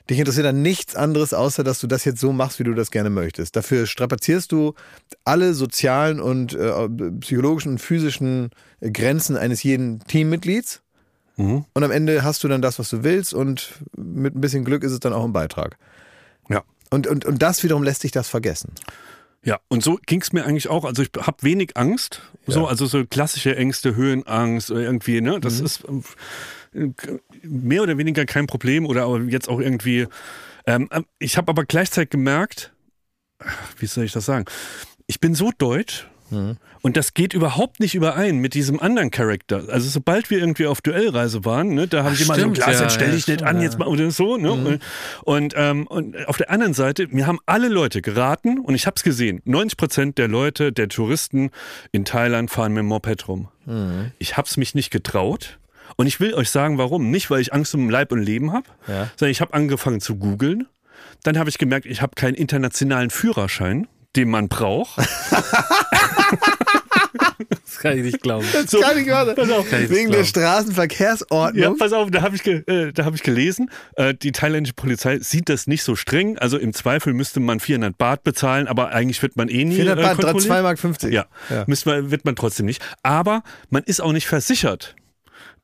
Dich 0.09 0.19
interessiert 0.19 0.45
dann 0.45 0.61
nichts 0.61 0.95
anderes, 0.95 1.33
außer 1.33 1.63
dass 1.63 1.79
du 1.79 1.87
das 1.87 2.05
jetzt 2.05 2.19
so 2.19 2.31
machst, 2.31 2.59
wie 2.59 2.63
du 2.63 2.73
das 2.73 2.91
gerne 2.91 3.09
möchtest. 3.09 3.55
Dafür 3.55 3.87
strapazierst 3.87 4.51
du 4.51 4.73
alle 5.23 5.53
sozialen 5.53 6.19
und 6.19 6.53
äh, 6.53 6.89
psychologischen 7.21 7.71
und 7.71 7.77
physischen 7.79 8.49
Grenzen 8.81 9.35
eines 9.35 9.63
jeden 9.63 9.99
Teammitglieds. 10.01 10.81
Mhm. 11.37 11.65
Und 11.73 11.83
am 11.83 11.91
Ende 11.91 12.23
hast 12.23 12.43
du 12.43 12.47
dann 12.47 12.61
das, 12.61 12.79
was 12.79 12.89
du 12.89 13.03
willst 13.03 13.33
und 13.33 13.73
mit 13.97 14.35
ein 14.35 14.41
bisschen 14.41 14.63
Glück 14.63 14.83
ist 14.83 14.91
es 14.91 14.99
dann 14.99 15.13
auch 15.13 15.23
ein 15.25 15.33
Beitrag. 15.33 15.77
Ja. 16.49 16.63
Und, 16.91 17.07
und, 17.07 17.25
und 17.25 17.41
das 17.41 17.63
wiederum 17.63 17.83
lässt 17.83 18.01
sich 18.01 18.11
das 18.11 18.29
vergessen. 18.29 18.71
Ja, 19.43 19.59
und 19.67 19.83
so 19.83 19.99
ging 20.05 20.21
es 20.21 20.33
mir 20.33 20.43
eigentlich 20.45 20.69
auch. 20.69 20.85
Also 20.85 21.03
ich 21.03 21.09
habe 21.19 21.37
wenig 21.41 21.77
Angst, 21.77 22.21
so, 22.47 22.61
Ja. 22.61 22.67
also 22.67 22.87
so 22.87 23.05
klassische 23.05 23.55
Ängste, 23.55 23.95
Höhenangst 23.95 24.71
oder 24.71 24.81
irgendwie, 24.81 25.21
ne? 25.21 25.39
Das 25.39 25.59
ist 25.59 25.83
äh, 26.73 26.87
mehr 27.43 27.83
oder 27.83 27.97
weniger 27.97 28.25
kein 28.25 28.47
Problem 28.47 28.85
oder 28.87 29.03
aber 29.03 29.19
jetzt 29.21 29.47
auch 29.47 29.59
irgendwie. 29.59 30.07
Ähm, 30.65 30.89
ich 31.19 31.37
habe 31.37 31.49
aber 31.49 31.63
gleichzeitig 31.65 32.09
gemerkt, 32.09 32.73
wie 33.77 33.85
soll 33.85 34.05
ich 34.05 34.13
das 34.13 34.25
sagen? 34.25 34.45
Ich 35.05 35.19
bin 35.19 35.35
so 35.35 35.51
deutsch. 35.55 36.07
Und 36.81 36.97
das 36.97 37.13
geht 37.13 37.33
überhaupt 37.33 37.79
nicht 37.79 37.95
überein 37.95 38.37
mit 38.39 38.53
diesem 38.53 38.79
anderen 38.79 39.11
Charakter. 39.11 39.63
Also 39.69 39.89
sobald 39.89 40.29
wir 40.29 40.39
irgendwie 40.39 40.65
auf 40.67 40.81
Duellreise 40.81 41.45
waren, 41.45 41.73
ne, 41.75 41.87
da 41.87 42.03
haben 42.03 42.13
Ach, 42.13 42.17
die 42.17 42.25
mal 42.25 42.35
so 42.35 42.41
stimmt, 42.41 42.55
Glas, 42.55 42.75
ja, 42.75 42.81
jetzt 42.83 42.93
stell 42.93 43.07
ja, 43.07 43.13
dich 43.15 43.27
nicht 43.27 43.39
stimmt, 43.39 43.49
an, 43.49 43.57
ja. 43.57 43.63
jetzt 43.63 43.79
mal 43.79 43.87
oder 43.87 44.09
so. 44.11 44.37
Ne? 44.37 44.51
Und, 44.51 44.79
und, 45.23 45.53
ähm, 45.55 45.87
und 45.87 46.27
auf 46.27 46.37
der 46.37 46.49
anderen 46.49 46.73
Seite, 46.73 47.07
mir 47.09 47.27
haben 47.27 47.39
alle 47.45 47.67
Leute 47.69 48.01
geraten 48.01 48.59
und 48.59 48.75
ich 48.75 48.85
habe 48.87 48.95
es 48.97 49.03
gesehen. 49.03 49.41
90 49.45 49.77
Prozent 49.77 50.17
der 50.17 50.27
Leute, 50.27 50.71
der 50.71 50.89
Touristen 50.89 51.51
in 51.91 52.05
Thailand 52.05 52.49
fahren 52.51 52.73
mit 52.73 52.81
dem 52.81 52.87
Moped 52.87 53.27
rum. 53.27 53.47
Ich 54.19 54.37
habe 54.37 54.47
es 54.47 54.57
mich 54.57 54.75
nicht 54.75 54.91
getraut. 54.91 55.57
Und 55.97 56.07
ich 56.07 56.19
will 56.19 56.33
euch 56.33 56.49
sagen, 56.49 56.77
warum. 56.77 57.09
Nicht, 57.09 57.29
weil 57.31 57.41
ich 57.41 57.53
Angst 57.53 57.73
um 57.73 57.89
Leib 57.89 58.11
und 58.11 58.21
Leben 58.21 58.51
habe, 58.51 58.67
Ja. 58.87 59.09
sondern 59.15 59.31
ich 59.31 59.41
habe 59.41 59.53
angefangen 59.53 60.01
zu 60.01 60.15
googeln. 60.17 60.67
Dann 61.23 61.37
habe 61.39 61.49
ich 61.49 61.57
gemerkt, 61.57 61.85
ich 61.85 62.01
habe 62.01 62.13
keinen 62.15 62.35
internationalen 62.35 63.09
Führerschein, 63.09 63.87
den 64.15 64.29
man 64.29 64.49
braucht. 64.49 64.99
Das 67.49 67.79
kann 67.79 67.97
ich 67.97 68.03
nicht 68.03 68.21
glauben. 68.21 68.45
So, 68.67 68.79
Kann 68.79 68.97
ich 68.97 69.05
gerade. 69.05 69.33
pass 69.33 69.49
auf. 69.49 69.69
Kann 69.69 69.83
ich 69.83 69.89
Wegen 69.89 70.09
nicht 70.09 70.35
der 70.35 70.43
glauben. 70.43 70.65
Straßenverkehrsordnung. 70.65 71.63
Ja, 71.63 71.73
pass 71.77 71.93
auf, 71.93 72.11
da 72.11 72.21
habe 72.21 72.35
ich, 72.35 72.45
äh, 72.45 72.91
da 72.93 73.05
hab 73.05 73.15
ich 73.15 73.23
gelesen, 73.23 73.69
äh, 73.95 74.13
die 74.13 74.31
thailändische 74.31 74.73
Polizei 74.73 75.19
sieht 75.19 75.49
das 75.49 75.67
nicht 75.67 75.83
so 75.83 75.95
streng. 75.95 76.37
Also 76.37 76.57
im 76.57 76.73
Zweifel 76.73 77.13
müsste 77.13 77.39
man 77.39 77.59
400 77.59 77.97
Baht 77.97 78.23
bezahlen, 78.23 78.67
aber 78.67 78.89
eigentlich 78.89 79.21
wird 79.21 79.35
man 79.37 79.49
eh 79.49 79.65
nie 79.65 79.75
400 79.75 79.97
äh, 79.99 80.01
Baht, 80.01 80.15
kontrolliert. 80.17 80.43
2 80.47 80.61
Mark 80.61 80.79
50. 80.79 81.13
Ja, 81.13 81.25
Ja. 81.49 81.65
Man, 81.67 82.11
wird 82.11 82.25
man 82.25 82.35
trotzdem 82.35 82.65
nicht. 82.65 82.81
Aber 83.03 83.43
man 83.69 83.83
ist 83.83 84.01
auch 84.01 84.11
nicht 84.13 84.27
versichert. 84.27 84.95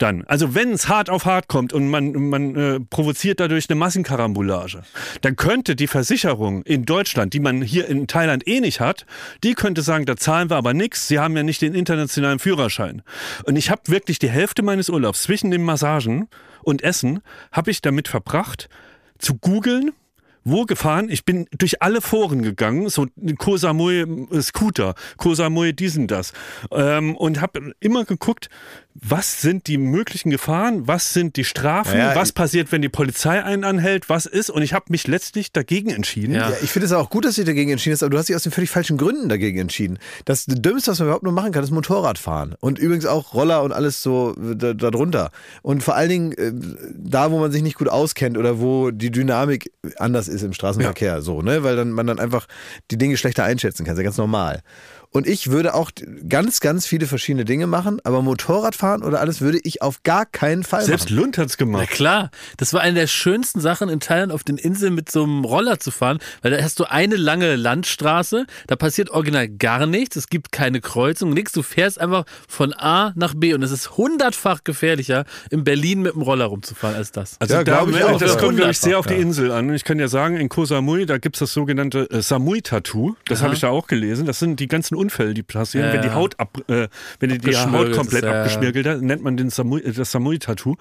Dann. 0.01 0.23
Also 0.25 0.55
wenn 0.55 0.71
es 0.71 0.89
hart 0.89 1.09
auf 1.09 1.25
hart 1.25 1.47
kommt 1.47 1.73
und 1.73 1.87
man, 1.87 2.13
man 2.13 2.55
äh, 2.55 2.79
provoziert 2.79 3.39
dadurch 3.39 3.69
eine 3.69 3.77
Massenkarambolage, 3.77 4.81
dann 5.21 5.35
könnte 5.35 5.75
die 5.75 5.87
Versicherung 5.87 6.63
in 6.63 6.85
Deutschland, 6.85 7.33
die 7.33 7.39
man 7.39 7.61
hier 7.61 7.87
in 7.87 8.07
Thailand 8.07 8.47
eh 8.47 8.61
nicht 8.61 8.79
hat, 8.79 9.05
die 9.43 9.53
könnte 9.53 9.83
sagen, 9.83 10.05
da 10.05 10.17
zahlen 10.17 10.49
wir 10.49 10.57
aber 10.57 10.73
nichts, 10.73 11.07
sie 11.07 11.19
haben 11.19 11.37
ja 11.37 11.43
nicht 11.43 11.61
den 11.61 11.75
internationalen 11.75 12.39
Führerschein. 12.39 13.03
Und 13.43 13.57
ich 13.57 13.69
habe 13.69 13.81
wirklich 13.85 14.17
die 14.17 14.29
Hälfte 14.29 14.63
meines 14.63 14.89
Urlaubs 14.89 15.21
zwischen 15.23 15.51
den 15.51 15.63
Massagen 15.63 16.29
und 16.63 16.83
Essen, 16.83 17.21
habe 17.51 17.69
ich 17.69 17.81
damit 17.81 18.07
verbracht, 18.07 18.69
zu 19.19 19.35
googeln, 19.35 19.91
wo 20.43 20.65
gefahren? 20.65 21.09
Ich 21.09 21.25
bin 21.25 21.47
durch 21.57 21.81
alle 21.81 22.01
Foren 22.01 22.41
gegangen, 22.41 22.89
so 22.89 23.07
Koh 23.37 23.57
Samui 23.57 24.01
äh, 24.31 24.41
Scooter, 24.41 24.95
Koh 25.17 25.35
Samui 25.35 25.73
diesen 25.73 26.07
das 26.07 26.33
ähm, 26.71 27.15
und 27.15 27.41
habe 27.41 27.73
immer 27.79 28.05
geguckt, 28.05 28.49
was 28.93 29.41
sind 29.41 29.67
die 29.67 29.77
möglichen 29.77 30.29
Gefahren, 30.31 30.87
was 30.87 31.13
sind 31.13 31.35
die 31.35 31.43
Strafen, 31.43 31.97
Ja, 31.97 32.15
was 32.15 32.31
passiert, 32.31 32.71
wenn 32.71 32.81
die 32.81 32.89
Polizei 32.89 33.41
einen 33.43 33.63
anhält, 33.63 34.09
was 34.09 34.25
ist 34.25 34.49
und 34.49 34.61
ich 34.61 34.73
habe 34.73 34.85
mich 34.89 35.07
letztlich 35.07 35.51
dagegen 35.51 35.89
entschieden. 35.89 36.35
Ja. 36.35 36.49
Ja, 36.49 36.55
ich 36.61 36.71
finde 36.71 36.85
es 36.87 36.91
auch 36.91 37.09
gut, 37.09 37.25
dass 37.25 37.35
du 37.35 37.41
dich 37.41 37.47
dagegen 37.47 37.71
entschieden 37.71 37.93
hast, 37.93 38.03
aber 38.03 38.09
du 38.09 38.17
hast 38.17 38.27
dich 38.29 38.35
aus 38.35 38.43
den 38.43 38.51
völlig 38.51 38.69
falschen 38.69 38.97
Gründen 38.97 39.29
dagegen 39.29 39.59
entschieden. 39.59 39.97
Das 40.25 40.45
Dümmste, 40.45 40.91
was 40.91 40.99
man 40.99 41.07
überhaupt 41.07 41.23
nur 41.23 41.31
machen 41.33 41.51
kann, 41.51 41.63
ist 41.63 41.71
Motorradfahren. 41.71 42.55
Und 42.59 42.79
übrigens 42.79 43.05
auch 43.05 43.33
Roller 43.33 43.63
und 43.63 43.71
alles 43.71 44.03
so 44.03 44.35
da- 44.37 44.73
darunter. 44.73 45.31
Und 45.61 45.83
vor 45.83 45.95
allen 45.95 46.09
Dingen 46.09 46.31
äh, 46.33 46.51
da, 46.93 47.31
wo 47.31 47.39
man 47.39 47.51
sich 47.51 47.63
nicht 47.63 47.77
gut 47.77 47.87
auskennt 47.89 48.37
oder 48.37 48.59
wo 48.59 48.91
die 48.91 49.11
Dynamik 49.11 49.71
anders 49.97 50.27
ist 50.27 50.41
im 50.43 50.53
Straßenverkehr, 50.53 51.21
so, 51.21 51.41
ne? 51.41 51.63
Weil 51.63 51.75
dann 51.75 51.91
man 51.91 52.07
dann 52.07 52.19
einfach 52.19 52.47
die 52.91 52.97
Dinge 52.97 53.17
schlechter 53.17 53.43
einschätzen 53.43 53.85
kann. 53.85 53.93
Das 53.93 53.99
ist 53.99 54.03
ja 54.03 54.05
ganz 54.05 54.17
normal. 54.17 54.61
Und 55.13 55.27
ich 55.27 55.51
würde 55.51 55.73
auch 55.73 55.91
ganz, 56.29 56.61
ganz 56.61 56.85
viele 56.87 57.05
verschiedene 57.05 57.43
Dinge 57.43 57.67
machen, 57.67 57.99
aber 58.05 58.21
Motorradfahren 58.21 59.03
oder 59.03 59.19
alles 59.19 59.41
würde 59.41 59.59
ich 59.63 59.81
auf 59.81 60.03
gar 60.03 60.25
keinen 60.25 60.63
Fall 60.63 60.85
Selbst 60.85 61.09
machen. 61.09 61.17
Lund 61.17 61.37
hat's 61.37 61.55
Na 61.59 61.65
gemacht. 61.65 61.89
klar, 61.89 62.31
das 62.55 62.73
war 62.73 62.79
eine 62.79 63.01
der 63.01 63.07
schönsten 63.07 63.59
Sachen 63.59 63.89
in 63.89 63.99
Thailand 63.99 64.31
auf 64.31 64.45
den 64.45 64.57
Inseln 64.57 64.95
mit 64.95 65.11
so 65.11 65.23
einem 65.23 65.43
Roller 65.43 65.79
zu 65.79 65.91
fahren, 65.91 66.19
weil 66.41 66.51
da 66.51 66.63
hast 66.63 66.79
du 66.79 66.85
eine 66.85 67.17
lange 67.17 67.57
Landstraße, 67.57 68.45
da 68.67 68.75
passiert 68.77 69.09
original 69.09 69.49
gar 69.49 69.85
nichts, 69.85 70.15
es 70.15 70.27
gibt 70.29 70.53
keine 70.53 70.79
Kreuzung, 70.79 71.33
nichts, 71.33 71.51
du 71.51 71.61
fährst 71.61 71.99
einfach 71.99 72.25
von 72.47 72.73
A 72.73 73.11
nach 73.15 73.33
B 73.35 73.53
und 73.53 73.63
es 73.63 73.71
ist 73.71 73.97
hundertfach 73.97 74.63
gefährlicher, 74.63 75.25
in 75.49 75.65
Berlin 75.65 76.03
mit 76.03 76.13
dem 76.13 76.21
Roller 76.21 76.45
rumzufahren 76.45 76.95
als 76.95 77.11
das. 77.11 77.35
Also 77.39 77.55
Ja, 77.55 77.63
da, 77.65 77.83
glaub 77.83 77.89
ich 77.89 78.01
auch, 78.01 78.17
das 78.17 78.35
ja. 78.35 78.39
kommt, 78.39 78.55
glaube 78.55 78.71
ich, 78.71 78.79
sehr 78.79 78.97
auf 78.97 79.07
die 79.07 79.15
Insel 79.15 79.51
an. 79.51 79.67
Und 79.67 79.75
ich 79.75 79.83
kann 79.83 79.99
ja 79.99 80.07
sagen, 80.07 80.37
in 80.37 80.47
Koh 80.47 80.63
Samui, 80.63 81.05
da 81.05 81.17
gibt's 81.17 81.39
das 81.39 81.51
sogenannte 81.51 82.09
äh, 82.11 82.21
Samui-Tattoo. 82.21 83.15
Das 83.27 83.41
habe 83.41 83.53
ich 83.53 83.59
da 83.59 83.69
auch 83.69 83.87
gelesen. 83.87 84.25
Das 84.25 84.39
sind 84.39 84.59
die 84.59 84.67
ganzen 84.67 84.95
Unfälle, 85.01 85.33
die 85.33 85.43
passieren, 85.43 85.87
Ja, 85.87 85.93
wenn 85.93 86.01
die 86.01 86.07
ja. 86.09 86.13
Haut 86.13 86.39
ab, 86.39 86.57
äh, 86.67 86.87
wenn 87.19 87.29
die, 87.29 87.37
die 87.37 87.55
Haut 87.55 87.91
komplett 87.91 88.23
ist, 88.23 88.29
ja, 88.29 88.33
ja. 88.33 88.41
abgeschmirgelt 88.41 88.87
hat, 88.87 89.01
nennt 89.01 89.23
man 89.23 89.37
den 89.37 89.49
Samui, 89.49 89.81
äh, 89.81 89.91
das 89.91 90.11
Samui-Tattoo. 90.11 90.75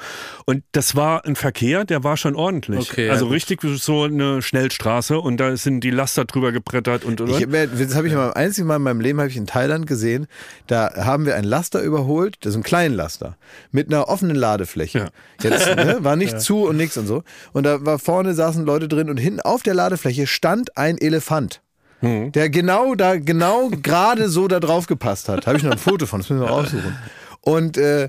Und 0.44 0.62
das 0.72 0.96
war 0.96 1.24
ein 1.24 1.36
Verkehr, 1.36 1.84
der 1.84 2.04
war 2.04 2.16
schon 2.16 2.36
ordentlich. 2.36 2.90
Okay, 2.90 3.06
ja, 3.06 3.12
also 3.12 3.26
gut. 3.26 3.34
richtig 3.34 3.60
so 3.62 4.04
eine 4.04 4.42
Schnellstraße 4.42 5.18
und 5.18 5.38
da 5.38 5.56
sind 5.56 5.80
die 5.80 5.90
Laster 5.90 6.24
drüber 6.24 6.52
gebrettert 6.52 7.04
und, 7.04 7.20
und, 7.20 7.30
Ich, 7.30 7.46
das 7.48 7.94
habe 7.94 8.08
ich 8.08 8.14
mal 8.14 8.32
einzigen 8.32 8.66
Mal 8.66 8.76
in 8.76 8.82
meinem 8.82 9.00
Leben 9.00 9.18
habe 9.18 9.30
ich 9.30 9.36
in 9.36 9.46
Thailand 9.46 9.86
gesehen. 9.86 10.26
Da 10.66 10.92
haben 10.96 11.26
wir 11.26 11.36
einen 11.36 11.44
Laster 11.44 11.82
überholt, 11.82 12.36
das 12.40 12.50
ist 12.50 12.56
ein 12.56 12.62
kleinen 12.62 12.94
Laster 12.94 13.36
mit 13.70 13.88
einer 13.88 14.08
offenen 14.08 14.36
Ladefläche. 14.36 15.10
Jetzt 15.42 15.66
ne, 15.76 15.98
war 16.02 16.16
nicht 16.16 16.40
zu 16.40 16.66
und 16.66 16.76
nichts 16.76 16.96
und 16.96 17.06
so. 17.06 17.22
Und 17.52 17.64
da 17.64 17.84
war 17.84 17.98
vorne 17.98 18.34
saßen 18.34 18.64
Leute 18.64 18.88
drin 18.88 19.10
und 19.10 19.16
hinten 19.16 19.40
auf 19.40 19.62
der 19.62 19.74
Ladefläche 19.74 20.26
stand 20.26 20.76
ein 20.76 20.98
Elefant. 20.98 21.62
Der 22.02 22.50
genau 22.50 22.94
da, 22.94 23.16
genau 23.16 23.68
gerade 23.82 24.28
so 24.28 24.48
da 24.48 24.60
drauf 24.60 24.86
gepasst 24.86 25.28
hat. 25.28 25.46
Habe 25.46 25.58
ich 25.58 25.62
noch 25.64 25.72
ein 25.72 25.78
Foto 25.78 26.06
von, 26.06 26.20
das 26.20 26.30
müssen 26.30 26.42
wir 26.42 26.48
raussuchen. 26.48 26.96
Und, 27.42 27.76
äh, 27.76 28.08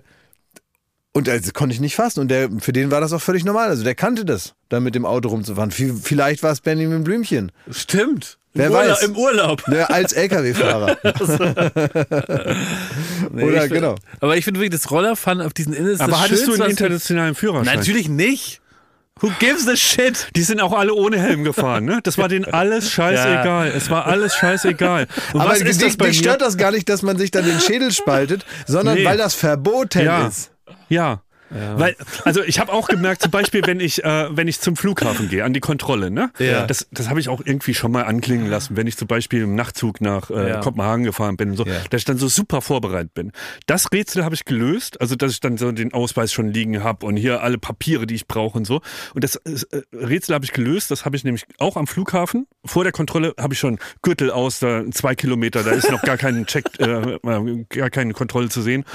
und 1.14 1.28
das 1.28 1.54
konnte 1.54 1.74
ich 1.74 1.82
nicht 1.82 1.96
fassen. 1.96 2.22
Und 2.22 2.30
der, 2.30 2.50
für 2.60 2.72
den 2.74 2.90
war 2.92 3.02
das 3.02 3.12
auch 3.14 3.22
völlig 3.22 3.44
normal. 3.44 3.68
Also 3.70 3.84
der 3.84 3.96
kannte 3.96 4.24
das, 4.26 4.54
da 4.70 4.80
mit 4.80 4.96
dem 4.96 5.06
Auto 5.06 5.30
rumzufahren. 5.30 5.72
Vielleicht 5.72 6.42
war 6.44 6.52
es 6.52 6.62
Benjamin 6.62 7.04
Blümchen. 7.04 7.52
Stimmt. 7.70 8.38
Wer 8.54 8.68
Im 8.68 8.74
weiß. 8.74 8.88
Urlaub, 8.88 9.04
Im 9.04 9.18
Urlaub. 9.18 9.68
Ne, 9.68 9.90
als 9.90 10.14
LKW-Fahrer. 10.14 10.98
Nee, 13.32 13.44
Oder 13.44 13.62
find- 13.62 13.74
genau. 13.74 13.96
Aber 14.20 14.36
ich 14.38 14.44
finde 14.46 14.60
wirklich, 14.60 14.80
das 14.82 14.92
Rollerfahren 14.92 15.42
auf 15.42 15.54
diesen 15.54 15.74
Inseln 15.74 15.94
ist 15.96 16.02
Aber 16.02 16.12
das 16.12 16.22
hattest 16.22 16.48
du 16.48 16.54
einen 16.54 16.72
internationalen 16.72 17.36
Führerschein? 17.36 17.78
Natürlich 17.78 18.10
nicht. 18.10 18.61
Who 19.22 19.30
gives 19.40 19.68
a 19.68 19.76
shit? 19.76 20.28
Die 20.36 20.42
sind 20.44 20.60
auch 20.62 20.74
alle 20.74 20.94
ohne 20.94 21.20
Helm 21.20 21.44
gefahren, 21.44 21.86
ne? 21.86 22.00
Das 22.04 22.18
war 22.18 22.28
denen 22.28 22.46
alles 22.54 22.92
scheißegal. 22.92 23.68
Es 23.68 23.90
war 23.90 24.08
alles 24.08 24.36
scheißegal. 24.36 25.08
Und 25.34 25.42
Aber 25.42 25.52
was 25.52 25.62
ist 25.62 25.82
das 25.82 25.96
dich, 25.98 26.08
mir? 26.08 26.14
stört 26.14 26.42
das 26.42 26.58
gar 26.58 26.72
nicht, 26.72 26.90
dass 26.90 27.02
man 27.04 27.18
sich 27.18 27.30
dann 27.32 27.46
den 27.46 27.60
Schädel 27.60 27.92
spaltet, 27.92 28.46
sondern 28.66 28.96
Nee. 28.96 29.06
weil 29.06 29.18
das 29.18 29.36
verboten 29.36 30.04
Ja. 30.06 30.28
ist. 30.28 30.52
Ja. 30.90 31.22
Weil, 31.54 31.96
also 32.24 32.42
ich 32.44 32.60
habe 32.60 32.72
auch 32.72 32.88
gemerkt, 32.88 33.22
zum 33.24 33.32
Beispiel, 33.32 33.62
wenn 33.66 33.80
ich, 33.80 34.04
äh, 34.04 34.28
wenn 34.36 34.48
ich 34.48 34.60
zum 34.62 34.76
Flughafen 34.76 35.30
gehe, 35.30 35.44
an 35.44 35.54
die 35.54 35.60
Kontrolle, 35.60 36.10
ne? 36.12 36.32
Ja. 36.40 36.66
Das, 36.66 36.88
das 36.92 37.10
habe 37.10 37.20
ich 37.20 37.30
auch 37.30 37.42
irgendwie 37.44 37.74
schon 37.74 37.92
mal 37.92 38.04
anklingen 38.04 38.48
lassen, 38.50 38.78
wenn 38.78 38.88
ich 38.88 38.98
zum 38.98 39.08
Beispiel 39.08 39.44
im 39.44 39.56
Nachtzug 39.56 40.02
nach 40.02 40.30
äh, 40.30 40.50
Ja. 40.50 40.60
Kopenhagen 40.62 41.04
gefahren 41.04 41.38
bin 41.38 41.52
und 41.52 41.58
so, 41.58 41.66
Ja. 41.66 41.74
dass 41.90 42.02
ich 42.02 42.06
dann 42.06 42.18
so 42.18 42.28
super 42.28 42.62
vorbereitet 42.62 43.14
bin. 43.14 43.32
Das 43.68 43.92
Rätsel 43.92 44.24
habe 44.24 44.36
ich 44.36 44.46
gelöst, 44.46 45.00
also 45.02 45.16
dass 45.16 45.32
ich 45.34 45.40
dann 45.40 45.58
so 45.58 45.72
den 45.72 45.94
Ausweis 45.94 46.32
schon 46.32 46.50
liegen 46.50 46.84
habe 46.84 47.06
und 47.06 47.18
hier 47.18 47.42
alle 47.44 47.58
Papiere, 47.58 48.08
die 48.08 48.16
ich 48.16 48.28
brauche 48.28 48.58
und 48.58 48.66
so. 48.66 48.82
Und 49.14 49.24
das 49.24 49.36
äh, 49.38 49.82
Rätsel 49.94 50.36
habe 50.36 50.46
ich 50.46 50.54
gelöst, 50.54 50.90
das 50.92 51.06
habe 51.06 51.16
ich 51.16 51.24
nämlich 51.24 51.44
auch 51.60 51.76
am 51.78 51.88
Flughafen. 51.88 52.48
Vor 52.66 52.84
der 52.84 52.94
Kontrolle 52.94 53.34
habe 53.40 53.54
ich 53.54 53.60
schon 53.60 53.80
Gürtel 54.02 54.32
aus, 54.32 54.60
da 54.60 54.84
zwei 54.92 55.16
Kilometer, 55.16 55.64
da 55.64 55.72
ist 55.72 55.92
noch 55.92 56.02
gar 56.02 56.18
kein 56.18 56.46
Check, 56.46 56.66
äh, 56.80 57.20
gar 57.70 57.90
keine 57.90 58.14
Kontrolle 58.14 58.50
zu 58.50 58.62
sehen. 58.62 58.86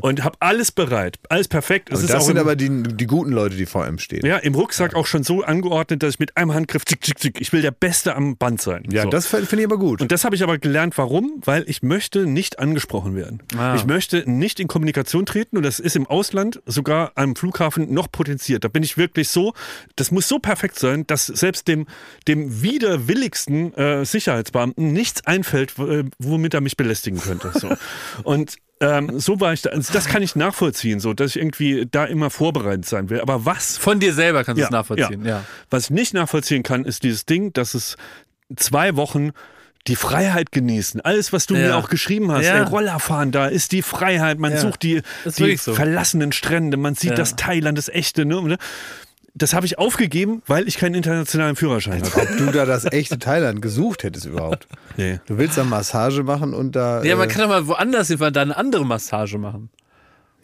Und 0.00 0.24
habe 0.24 0.36
alles 0.40 0.72
bereit, 0.72 1.18
alles 1.28 1.48
perfekt. 1.48 1.90
Und 1.90 2.05
ist 2.06 2.14
das 2.14 2.22
auch 2.22 2.26
sind 2.26 2.36
im- 2.36 2.42
aber 2.42 2.56
die, 2.56 2.82
die 2.82 3.06
guten 3.06 3.30
Leute, 3.32 3.56
die 3.56 3.66
vor 3.66 3.84
einem 3.84 3.98
stehen. 3.98 4.24
ja, 4.26 4.36
im 4.38 4.54
Rucksack 4.54 4.94
auch 4.94 5.06
schon 5.06 5.22
so 5.22 5.42
angeordnet, 5.42 6.02
dass 6.02 6.14
ich 6.14 6.18
mit 6.18 6.36
einem 6.36 6.54
Handgriff, 6.54 6.84
zick, 6.84 7.04
zick, 7.04 7.18
zick, 7.18 7.40
ich 7.40 7.52
will 7.52 7.62
der 7.62 7.70
Beste 7.70 8.14
am 8.16 8.36
Band 8.36 8.60
sein. 8.60 8.84
Ja, 8.90 9.02
so. 9.02 9.10
das 9.10 9.26
finde 9.26 9.56
ich 9.58 9.64
aber 9.64 9.78
gut. 9.78 10.00
Und 10.00 10.12
das 10.12 10.24
habe 10.24 10.34
ich 10.34 10.42
aber 10.42 10.58
gelernt, 10.58 10.96
warum? 10.98 11.40
Weil 11.44 11.64
ich 11.68 11.82
möchte 11.82 12.26
nicht 12.26 12.58
angesprochen 12.58 13.14
werden. 13.14 13.42
Ah. 13.56 13.74
Ich 13.76 13.86
möchte 13.86 14.28
nicht 14.30 14.60
in 14.60 14.68
Kommunikation 14.68 15.26
treten 15.26 15.56
und 15.56 15.62
das 15.62 15.78
ist 15.78 15.96
im 15.96 16.06
Ausland 16.06 16.60
sogar 16.66 17.12
am 17.14 17.36
Flughafen 17.36 17.92
noch 17.92 18.10
potenziert. 18.10 18.64
Da 18.64 18.68
bin 18.68 18.82
ich 18.82 18.96
wirklich 18.96 19.28
so, 19.28 19.52
das 19.96 20.10
muss 20.10 20.28
so 20.28 20.38
perfekt 20.38 20.78
sein, 20.78 21.06
dass 21.06 21.26
selbst 21.26 21.68
dem, 21.68 21.86
dem 22.28 22.62
widerwilligsten 22.62 23.74
äh, 23.74 24.04
Sicherheitsbeamten 24.04 24.92
nichts 24.92 25.26
einfällt, 25.26 25.74
womit 26.18 26.54
er 26.54 26.60
mich 26.60 26.76
belästigen 26.76 27.20
könnte. 27.20 27.52
So. 27.54 27.68
Und 28.24 28.56
ähm, 28.80 29.18
so 29.18 29.40
war 29.40 29.52
ich 29.52 29.62
da. 29.62 29.70
Also 29.70 29.92
das 29.92 30.06
kann 30.06 30.22
ich 30.22 30.36
nachvollziehen, 30.36 31.00
so 31.00 31.14
dass 31.14 31.30
ich 31.30 31.36
irgendwie 31.42 31.86
da 31.90 32.04
immer 32.04 32.30
vorbereitet 32.30 32.84
sein 32.86 33.08
will. 33.10 33.20
Aber 33.20 33.44
was 33.46 33.76
Von 33.78 34.00
dir 34.00 34.12
selber 34.12 34.44
kannst 34.44 34.60
du 34.60 34.64
es 34.64 34.70
nachvollziehen. 34.70 35.24
Ja. 35.24 35.44
was 35.70 35.84
ich 35.84 35.90
nicht 35.90 36.14
nachvollziehen 36.14 36.62
kann, 36.62 36.84
ist 36.84 37.02
dieses 37.02 37.24
Ding, 37.26 37.52
dass 37.52 37.74
es 37.74 37.96
zwei 38.54 38.96
Wochen 38.96 39.30
die 39.86 39.96
Freiheit 39.96 40.50
genießen. 40.52 41.00
Alles, 41.00 41.32
was 41.32 41.46
du 41.46 41.54
Ja. 41.54 41.60
mir 41.68 41.76
auch 41.76 41.88
geschrieben 41.88 42.30
hast, 42.32 42.44
Ja. 42.44 42.56
ey, 42.56 42.62
Rollerfahren, 42.64 43.30
da 43.30 43.46
ist 43.46 43.70
die 43.72 43.82
Freiheit. 43.82 44.38
Man 44.38 44.52
Ja. 44.52 44.58
sucht 44.58 44.82
die, 44.82 45.00
die 45.38 45.56
so. 45.56 45.74
verlassenen 45.74 46.32
Strände, 46.32 46.76
man 46.76 46.94
sieht 46.96 47.10
Ja. 47.10 47.16
das 47.16 47.36
Thailand, 47.36 47.78
das 47.78 47.88
echte. 47.88 48.24
Ne? 48.24 48.56
Das 49.38 49.52
habe 49.52 49.66
ich 49.66 49.78
aufgegeben, 49.78 50.42
weil 50.46 50.66
ich 50.66 50.78
keinen 50.78 50.94
internationalen 50.94 51.56
Führerschein 51.56 52.02
habe. 52.02 52.22
Ob 52.22 52.38
du 52.38 52.46
da 52.52 52.64
das 52.64 52.90
echte 52.90 53.18
Thailand 53.18 53.60
gesucht 53.60 54.02
hättest 54.02 54.24
überhaupt. 54.24 54.66
Nee. 54.96 55.20
Du 55.26 55.36
willst 55.36 55.58
da 55.58 55.64
Massage 55.64 56.22
machen 56.22 56.54
und 56.54 56.74
da. 56.74 57.02
Ja, 57.02 57.16
man 57.16 57.28
äh, 57.28 57.32
kann 57.32 57.42
doch 57.42 57.48
mal 57.48 57.66
woanders 57.66 58.08
hinfahren, 58.08 58.32
da 58.32 58.40
eine 58.40 58.56
andere 58.56 58.86
Massage 58.86 59.36
machen. 59.36 59.68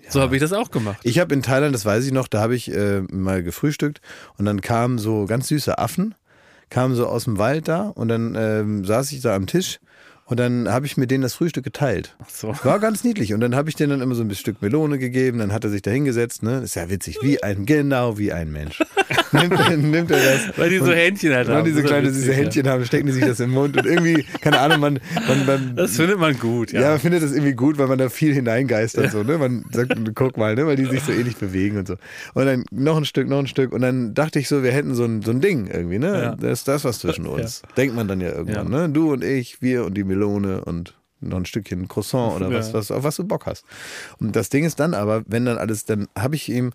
So 0.09 0.20
habe 0.20 0.37
ich 0.37 0.42
das 0.42 0.52
auch 0.52 0.70
gemacht. 0.70 1.00
Ich 1.05 1.18
habe 1.18 1.33
in 1.33 1.42
Thailand, 1.42 1.74
das 1.74 1.87
weiß 1.87 2.05
ich 2.05 2.12
noch, 2.12 2.28
da 2.28 2.40
habe 2.40 2.55
ich 2.55 2.70
äh, 2.70 3.00
mal 3.11 3.42
gefrühstückt 3.42 4.02
und 4.37 4.44
dann 4.44 4.61
kamen 4.61 4.98
so 4.98 5.24
ganz 5.24 5.48
süße 5.48 5.78
Affen, 5.78 6.14
kamen 6.68 6.94
so 6.94 7.07
aus 7.07 7.24
dem 7.24 7.38
Wald 7.38 7.68
da 7.68 7.88
und 7.88 8.09
dann 8.09 8.35
ähm, 8.35 8.85
saß 8.85 9.12
ich 9.12 9.22
da 9.22 9.35
am 9.35 9.46
Tisch 9.46 9.81
und 10.33 10.38
dann 10.38 10.66
habe 10.71 10.87
ich 10.87 10.97
mit 10.97 11.11
denen 11.11 11.21
das 11.21 11.35
Frühstück 11.35 11.62
geteilt. 11.62 12.16
so. 12.27 12.55
War 12.64 12.79
ganz 12.79 13.05
niedlich 13.05 13.35
und 13.35 13.40
dann 13.40 13.55
habe 13.55 13.68
ich 13.68 13.77
denen 13.77 13.90
dann 13.90 14.01
immer 14.01 14.14
so 14.14 14.23
ein 14.23 14.35
Stück 14.35 14.62
Melone 14.62 14.99
gegeben, 14.99 15.37
dann 15.37 15.53
hat 15.53 15.62
er 15.64 15.68
sich 15.68 15.83
da 15.83 15.90
hingesetzt, 15.90 16.42
ne? 16.42 16.61
Ist 16.61 16.75
ja 16.75 16.88
witzig, 16.88 17.18
wie 17.21 17.42
ein, 17.42 17.66
genau 17.66 18.16
wie 18.16 18.33
ein 18.33 18.51
Mensch. 18.51 18.83
nimmt, 19.33 19.53
er- 19.53 19.77
nimmt 19.77 20.11
er 20.11 20.18
das. 20.18 20.59
Weil 20.59 20.71
die 20.71 20.79
so 20.79 20.92
Händchen 20.92 21.35
halt 21.35 21.49
haben. 21.49 21.64
diese 21.64 21.81
ja 21.81 21.87
kleine, 21.87 22.12
diese 22.12 22.33
Händchen 22.33 22.68
haben, 22.68 22.85
stecken 22.85 23.07
die 23.07 23.12
sich 23.12 23.25
das 23.25 23.40
im 23.40 23.51
Mund 23.51 23.77
und 23.77 23.87
irgendwie, 23.87 24.25
keine 24.40 24.61
Ahnung, 24.61 24.81
man, 24.81 25.01
man, 25.29 25.47
man 25.47 25.68
Ja. 25.68 25.83
Das 25.83 25.97
findet 25.97 26.18
man 26.18 26.38
gut, 26.38 26.73
ja. 26.73 26.81
ja. 26.81 26.90
man 26.90 26.99
findet 27.01 27.23
das 27.23 27.33
irgendwie 27.33 27.55
gut, 27.55 27.79
weil 27.79 27.87
man 27.87 27.99
da 27.99 28.09
viel 28.09 28.35
hineingeistert. 28.35 29.11
So, 29.11 29.23
ne? 29.23 29.38
Man 29.38 29.64
sagt, 29.73 29.95
guck 30.14 30.37
mal, 30.37 30.55
ne? 30.55 30.66
weil 30.66 30.77
die 30.77 30.85
sich 30.87 31.03
so 31.03 31.12
ähnlich 31.12 31.37
bewegen 31.37 31.79
und 31.79 31.88
so. 31.88 31.95
Und 32.35 32.47
dann 32.47 32.64
noch 32.71 32.97
ein 32.97 33.05
Stück, 33.05 33.29
noch 33.29 33.38
ein 33.38 33.47
Stück. 33.47 33.73
Und 33.73 33.81
dann 33.83 34.14
dachte 34.14 34.38
ich 34.38 34.49
so, 34.49 34.62
wir 34.62 34.73
hätten 34.73 34.95
so 34.95 35.05
ein, 35.05 35.23
so 35.23 35.31
ein 35.31 35.40
Ding 35.40 35.66
irgendwie. 35.66 35.99
Ne? 35.99 36.23
Ja. 36.23 36.37
Das 36.37 36.61
ist 36.61 36.68
das 36.68 36.85
was 36.85 36.99
zwischen 37.01 37.27
uns. 37.27 37.62
Denkt 37.77 37.95
man 37.95 38.09
dann 38.09 38.21
ja 38.21 38.31
irgendwann. 38.31 38.73
Ja. 38.73 38.87
Ne? 38.87 38.92
Du 38.92 39.12
und 39.12 39.25
ich, 39.25 39.62
wir 39.62 39.85
und 39.85 39.95
die 39.95 40.05
Melone 40.05 40.64
und 40.64 40.95
noch 41.22 41.38
ein 41.38 41.46
Stückchen 41.46 41.88
Croissant 41.88 42.35
oder 42.37 42.52
was, 42.52 42.68
Ja. 42.68 42.74
was, 42.74 42.90
auf 42.90 43.04
was 43.04 43.16
du 43.16 43.24
Bock 43.24 43.46
hast. 43.46 43.64
Und 44.18 44.37
das 44.37 44.48
Ding 44.48 44.64
ist 44.64 44.78
dann 44.80 44.94
aber, 44.94 45.22
wenn 45.26 45.44
dann 45.44 45.58
alles, 45.58 45.85
dann 45.85 46.08
habe 46.18 46.35
ich 46.35 46.48
ihm, 46.50 46.72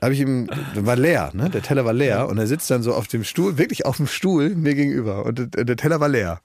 habe 0.00 0.14
ich 0.14 0.20
ihm, 0.20 0.48
war 0.74 0.96
leer, 0.96 1.30
ne? 1.34 1.50
Der 1.50 1.62
Teller 1.62 1.84
war 1.84 1.92
leer 1.92 2.28
und 2.28 2.38
er 2.38 2.46
sitzt 2.46 2.70
dann 2.70 2.82
so 2.82 2.94
auf 2.94 3.08
dem 3.08 3.24
Stuhl, 3.24 3.58
wirklich 3.58 3.84
auf 3.86 3.96
dem 3.96 4.06
Stuhl 4.06 4.54
mir 4.54 4.74
gegenüber 4.74 5.24
und 5.26 5.48
der 5.56 5.76
Teller 5.76 6.00
war 6.00 6.08
leer. 6.08 6.40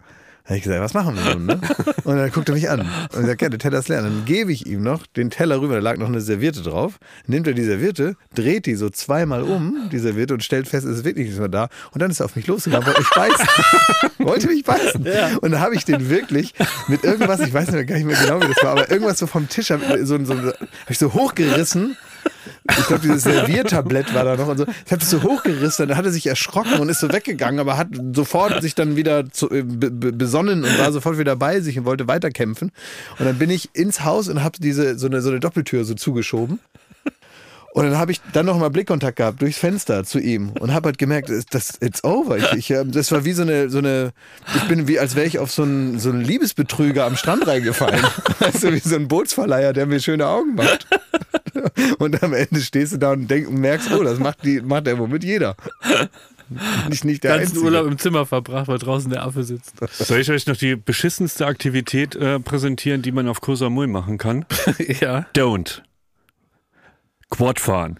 Habe 0.47 0.57
ich 0.57 0.63
gesagt, 0.63 0.81
was 0.81 0.93
machen 0.93 1.17
wir 1.17 1.35
nun? 1.35 1.45
Ne? 1.45 1.59
Und 2.05 2.15
dann 2.15 2.31
guckt 2.31 2.47
er 2.47 2.55
mich 2.55 2.69
an 2.69 2.87
und 3.13 3.25
sagt, 3.25 3.41
ja, 3.41 3.49
der 3.49 3.59
Teller 3.59 3.79
ist 3.79 3.89
leer. 3.89 3.99
Und 3.99 4.05
dann 4.05 4.25
gebe 4.25 4.53
ich 4.53 4.65
ihm 4.65 4.81
noch 4.81 5.05
den 5.05 5.29
Teller 5.29 5.59
rüber, 5.59 5.75
da 5.75 5.81
lag 5.81 5.97
noch 5.97 6.07
eine 6.07 6.21
Serviette 6.21 6.61
drauf. 6.61 6.99
Nimmt 7.25 7.47
er 7.47 7.53
die 7.53 7.63
Serviette, 7.63 8.15
dreht 8.33 8.65
die 8.65 8.75
so 8.75 8.89
zweimal 8.89 9.43
um, 9.43 9.89
die 9.91 9.99
Serviette, 9.99 10.33
und 10.33 10.43
stellt 10.45 10.69
fest, 10.69 10.85
es 10.85 10.99
ist 10.99 11.03
wirklich 11.03 11.25
nichts 11.25 11.39
mehr 11.39 11.49
da. 11.49 11.67
Und 11.91 12.01
dann 12.01 12.11
ist 12.11 12.21
er 12.21 12.25
auf 12.27 12.37
mich 12.37 12.47
losgegangen, 12.47 12.87
wollte 12.87 13.01
mich 13.01 13.09
beißen. 13.09 13.47
wollte 14.19 14.47
mich 14.47 14.63
beißen. 14.63 15.05
Und 15.41 15.51
dann 15.51 15.59
habe 15.59 15.75
ich 15.75 15.83
den 15.83 16.09
wirklich 16.09 16.53
mit 16.87 17.03
irgendwas, 17.03 17.41
ich 17.41 17.53
weiß 17.53 17.67
gar 17.67 17.81
nicht 17.81 18.05
mehr 18.05 18.17
genau, 18.17 18.41
wie 18.41 18.47
das 18.47 18.63
war, 18.63 18.71
aber 18.71 18.89
irgendwas 18.89 19.19
so 19.19 19.27
vom 19.27 19.49
Tisch, 19.49 19.67
so, 19.67 20.23
so, 20.23 20.33
hab 20.33 20.89
ich 20.89 20.97
so 20.97 21.13
hochgerissen 21.13 21.97
ich 22.69 22.87
glaube, 22.87 23.01
dieses 23.01 23.23
Serviertablett 23.23 24.13
war 24.13 24.23
da 24.23 24.35
noch 24.35 24.47
und 24.47 24.57
so. 24.57 24.65
Ich 24.85 24.91
habe 24.91 24.99
das 24.99 25.09
so 25.09 25.23
hochgerissen, 25.23 25.87
dann 25.87 25.97
hat 25.97 26.05
er 26.05 26.11
sich 26.11 26.27
erschrocken 26.27 26.79
und 26.79 26.89
ist 26.89 26.99
so 26.99 27.11
weggegangen, 27.11 27.59
aber 27.59 27.77
hat 27.77 27.87
sofort 28.13 28.61
sich 28.61 28.75
dann 28.75 28.95
wieder 28.95 29.29
zu, 29.31 29.49
äh, 29.49 29.63
besonnen 29.63 30.63
und 30.63 30.77
war 30.77 30.91
sofort 30.91 31.17
wieder 31.17 31.35
bei 31.35 31.61
sich 31.61 31.77
und 31.79 31.85
wollte 31.85 32.07
weiterkämpfen. 32.07 32.71
Und 33.19 33.25
dann 33.25 33.37
bin 33.37 33.49
ich 33.49 33.69
ins 33.73 34.03
Haus 34.03 34.27
und 34.27 34.43
habe 34.43 34.57
diese 34.59 34.97
so 34.97 35.07
eine, 35.07 35.21
so 35.21 35.29
eine 35.29 35.39
Doppeltür 35.39 35.85
so 35.85 35.93
zugeschoben. 35.93 36.59
Und 37.77 37.83
dann 37.83 37.99
habe 37.99 38.11
ich 38.11 38.19
dann 38.33 38.47
noch 38.47 38.57
mal 38.57 38.69
Blickkontakt 38.69 39.17
gehabt 39.17 39.39
durchs 39.39 39.59
Fenster 39.59 40.03
zu 40.03 40.17
ihm 40.17 40.49
und 40.59 40.73
habe 40.73 40.87
halt 40.87 40.97
gemerkt, 40.97 41.29
das 41.51 41.77
it's 41.79 42.03
over. 42.03 42.37
Ich, 42.37 42.51
ich, 42.53 42.71
ähm, 42.71 42.91
das 42.91 43.11
war 43.11 43.23
wie 43.23 43.33
so 43.33 43.43
eine 43.43 43.69
so 43.69 43.77
eine 43.77 44.13
ich 44.55 44.63
bin 44.63 44.87
wie 44.87 44.97
als 44.97 45.15
wäre 45.15 45.27
ich 45.27 45.37
auf 45.37 45.51
so 45.51 45.61
einen 45.61 45.99
so 45.99 46.09
einen 46.09 46.21
Liebesbetrüger 46.21 47.05
am 47.05 47.15
Strand 47.15 47.45
reingefallen. 47.45 48.03
du, 48.61 48.71
wie 48.73 48.79
so 48.79 48.95
ein 48.95 49.07
Bootsverleiher, 49.07 49.73
der 49.73 49.85
mir 49.85 49.99
schöne 49.99 50.25
Augen 50.25 50.55
macht. 50.55 50.87
Und 51.99 52.21
am 52.23 52.33
Ende 52.33 52.61
stehst 52.61 52.93
du 52.93 52.97
da 52.97 53.11
und, 53.11 53.29
denk, 53.29 53.47
und 53.47 53.59
merkst, 53.59 53.91
oh, 53.91 54.03
das 54.03 54.19
macht 54.19 54.43
die 54.43 54.61
macht 54.61 54.87
der 54.87 54.97
womit 54.97 55.23
jeder. 55.23 55.55
Nicht, 56.89 57.03
nicht 57.03 57.23
der 57.23 57.39
ganzen 57.39 57.57
Urlaub 57.59 57.87
im 57.87 57.97
Zimmer 57.97 58.25
verbracht, 58.25 58.67
weil 58.67 58.77
draußen 58.77 59.09
der 59.11 59.23
Affe 59.23 59.43
sitzt. 59.43 59.73
Soll 59.91 60.19
ich 60.19 60.31
euch 60.31 60.47
noch 60.47 60.55
die 60.55 60.75
beschissenste 60.75 61.45
Aktivität 61.45 62.15
äh, 62.15 62.39
präsentieren, 62.39 63.01
die 63.01 63.11
man 63.11 63.27
auf 63.27 63.41
Koh 63.41 63.55
Samui 63.55 63.87
machen 63.87 64.17
kann? 64.17 64.45
ja. 65.01 65.25
Don't. 65.35 65.81
Quad 67.29 67.59
fahren. 67.59 67.99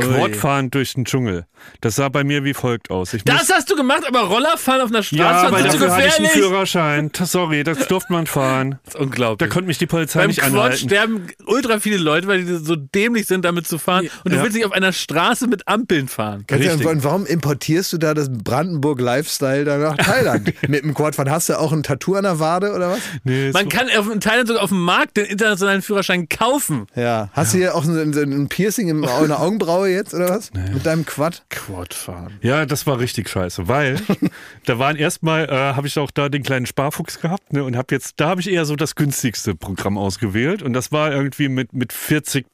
Quad 0.00 0.36
fahren 0.36 0.70
durch 0.70 0.94
den 0.94 1.04
Dschungel. 1.04 1.46
Das 1.80 1.96
sah 1.96 2.08
bei 2.08 2.24
mir 2.24 2.42
wie 2.44 2.54
folgt 2.54 2.90
aus. 2.90 3.12
Ich 3.14 3.22
das 3.24 3.50
hast 3.52 3.70
du 3.70 3.76
gemacht, 3.76 4.02
aber 4.08 4.20
Rollerfahren 4.22 4.80
auf 4.80 4.90
einer 4.90 5.02
Straße 5.02 5.18
ja, 5.46 5.52
weil 5.52 5.62
dafür 5.64 5.94
hatte 5.94 6.06
ich 6.08 6.18
einen 6.18 6.28
Führerschein. 6.28 7.10
Sorry, 7.22 7.62
das 7.64 7.86
durfte 7.88 8.12
man 8.12 8.26
fahren. 8.26 8.78
Das 8.84 8.94
ist 8.94 9.00
unglaublich. 9.00 9.48
Da 9.48 9.52
konnte 9.52 9.66
mich 9.68 9.78
die 9.78 9.86
Polizei 9.86 10.20
Beim 10.20 10.28
nicht 10.28 10.40
Quad 10.40 10.48
anhalten. 10.52 10.76
sterben 10.88 11.26
ultra 11.46 11.78
viele 11.80 11.98
Leute, 11.98 12.26
weil 12.26 12.42
die 12.44 12.54
so 12.56 12.76
dämlich 12.76 13.26
sind, 13.26 13.44
damit 13.44 13.66
zu 13.68 13.78
fahren. 13.78 14.08
Und 14.24 14.32
du 14.32 14.36
Ja. 14.36 14.42
willst 14.42 14.56
nicht 14.56 14.64
auf 14.66 14.72
einer 14.72 14.92
Straße 14.92 15.46
mit 15.46 15.68
Ampeln 15.68 16.08
fahren. 16.08 16.44
Richtig. 16.50 16.66
ehrlich, 16.68 17.04
warum 17.04 17.26
importierst 17.26 17.92
du 17.92 17.98
da 17.98 18.14
das 18.14 18.30
Brandenburg-Lifestyle 18.32 19.64
da 19.64 19.76
nach 19.78 19.96
Thailand? 19.96 20.52
Mit 20.68 20.82
dem 20.84 20.94
Quadfahren 20.94 21.30
hast 21.30 21.48
du 21.48 21.58
auch 21.58 21.72
ein 21.72 21.82
Tattoo 21.82 22.14
an 22.14 22.22
der 22.24 22.38
Wade 22.40 22.72
oder 22.74 22.90
was? 22.92 23.00
Nee, 23.24 23.50
Man 23.52 23.68
kann 23.68 23.88
auf, 23.96 24.10
in 24.10 24.20
Thailand 24.20 24.48
sogar 24.48 24.62
auf 24.62 24.70
dem 24.70 24.80
Markt 24.82 25.16
den 25.16 25.26
internationalen 25.26 25.82
Führerschein 25.82 26.28
kaufen. 26.28 26.86
Ja. 26.96 27.28
Hast 27.32 27.52
du 27.54 27.58
hier 27.58 27.74
auch 27.74 27.84
so 27.84 27.92
ein, 27.92 28.12
ein 28.14 28.48
Piercing 28.48 28.88
in 28.88 29.02
der 29.02 29.40
Augenbraue 29.40 29.89
jetzt 29.90 30.14
oder 30.14 30.28
was? 30.28 30.52
Mit 30.52 30.86
deinem 30.86 31.04
Quad? 31.04 31.44
Quad 31.50 31.94
fahren. 31.94 32.38
Ja, 32.42 32.66
das 32.66 32.86
war 32.86 32.98
richtig 32.98 33.28
scheiße, 33.28 33.68
weil 33.68 34.00
da 34.66 34.78
waren 34.78 34.96
erstmal, 34.96 35.48
äh, 35.48 35.74
habe 35.74 35.86
ich 35.86 35.98
auch 35.98 36.10
da 36.10 36.28
den 36.28 36.42
kleinen 36.42 36.66
Sparfuchs 36.66 37.20
gehabt 37.20 37.52
ne, 37.52 37.64
und 37.64 37.76
habe 37.76 37.94
jetzt, 37.94 38.14
da 38.16 38.28
habe 38.28 38.40
ich 38.40 38.50
eher 38.50 38.64
so 38.64 38.76
das 38.76 38.94
günstigste 38.94 39.54
Programm 39.54 39.98
ausgewählt 39.98 40.62
und 40.62 40.72
das 40.72 40.92
war 40.92 41.12
irgendwie 41.12 41.48
mit, 41.48 41.72
mit 41.72 41.92
40, 41.92 42.46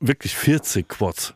wirklich 0.00 0.36
40 0.36 0.88
Quads 0.88 1.34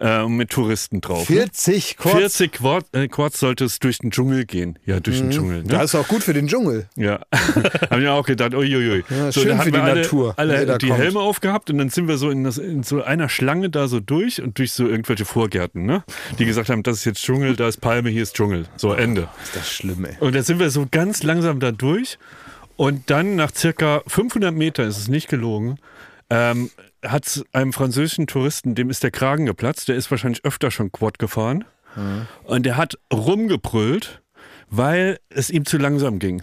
äh, 0.00 0.26
mit 0.26 0.50
Touristen 0.50 1.00
drauf. 1.00 1.28
Ne? 1.28 1.36
40 1.36 1.96
Quads. 1.96 2.16
40 2.16 2.52
Quad, 2.52 2.84
äh, 2.92 3.08
Quads 3.08 3.40
sollte 3.40 3.64
es 3.64 3.78
durch 3.78 3.98
den 3.98 4.10
Dschungel 4.10 4.44
gehen. 4.44 4.78
Ja, 4.86 5.00
durch 5.00 5.18
den 5.18 5.30
Dschungel. 5.30 5.62
Ne? 5.62 5.68
Das 5.68 5.84
ist 5.84 5.94
auch 5.94 6.08
gut 6.08 6.22
für 6.22 6.32
den 6.32 6.46
Dschungel. 6.46 6.88
Ja, 6.96 7.20
habe 7.90 8.02
ich 8.02 8.08
auch 8.08 8.26
gedacht, 8.26 8.54
uiuiui. 8.54 9.04
Ja, 9.10 9.32
so, 9.32 9.40
schön 9.40 9.58
für 9.58 9.70
die 9.70 9.76
wir 9.76 9.82
alle, 9.82 10.02
Natur, 10.02 10.34
alle 10.36 10.78
die 10.78 10.88
kommt. 10.88 11.00
Helme 11.00 11.20
aufgehabt 11.20 11.70
und 11.70 11.78
dann 11.78 11.90
sind 11.90 12.08
wir 12.08 12.18
so 12.18 12.30
in, 12.30 12.44
das, 12.44 12.58
in 12.58 12.82
so 12.82 13.02
einer 13.02 13.28
Schlange 13.28 13.70
da 13.70 13.88
so 13.88 14.00
durch 14.00 14.42
und 14.42 14.58
durch 14.58 14.72
so 14.72 14.86
irgendwelche 14.86 15.24
Vorgärten, 15.24 15.84
ne? 15.84 16.04
Die 16.38 16.44
gesagt 16.44 16.70
haben, 16.70 16.82
das 16.82 16.98
ist 16.98 17.04
jetzt 17.04 17.22
Dschungel, 17.22 17.56
da 17.56 17.68
ist 17.68 17.80
Palme, 17.80 18.10
hier 18.10 18.22
ist 18.22 18.34
Dschungel. 18.34 18.66
So, 18.76 18.92
Ende. 18.92 19.28
Ist 19.42 19.56
das 19.56 19.70
schlimm, 19.70 20.04
ey. 20.04 20.16
Und 20.20 20.34
dann 20.34 20.42
sind 20.42 20.58
wir 20.58 20.70
so 20.70 20.86
ganz 20.90 21.22
langsam 21.22 21.60
da 21.60 21.72
durch 21.72 22.18
und 22.76 23.10
dann 23.10 23.34
nach 23.36 23.52
circa 23.54 24.02
500 24.06 24.54
Meter, 24.54 24.84
ist 24.84 24.98
es 24.98 25.08
nicht 25.08 25.28
gelogen, 25.28 25.78
ähm, 26.30 26.70
hat 27.04 27.26
es 27.26 27.44
einem 27.52 27.72
französischen 27.72 28.26
Touristen, 28.26 28.74
dem 28.74 28.90
ist 28.90 29.02
der 29.02 29.10
Kragen 29.10 29.46
geplatzt, 29.46 29.88
der 29.88 29.96
ist 29.96 30.10
wahrscheinlich 30.10 30.44
öfter 30.44 30.70
schon 30.70 30.92
Quad 30.92 31.18
gefahren 31.18 31.64
und 32.44 32.64
der 32.66 32.76
hat 32.76 32.98
rumgebrüllt, 33.12 34.22
weil 34.70 35.18
es 35.30 35.50
ihm 35.50 35.64
zu 35.64 35.78
langsam 35.78 36.18
ging. 36.18 36.42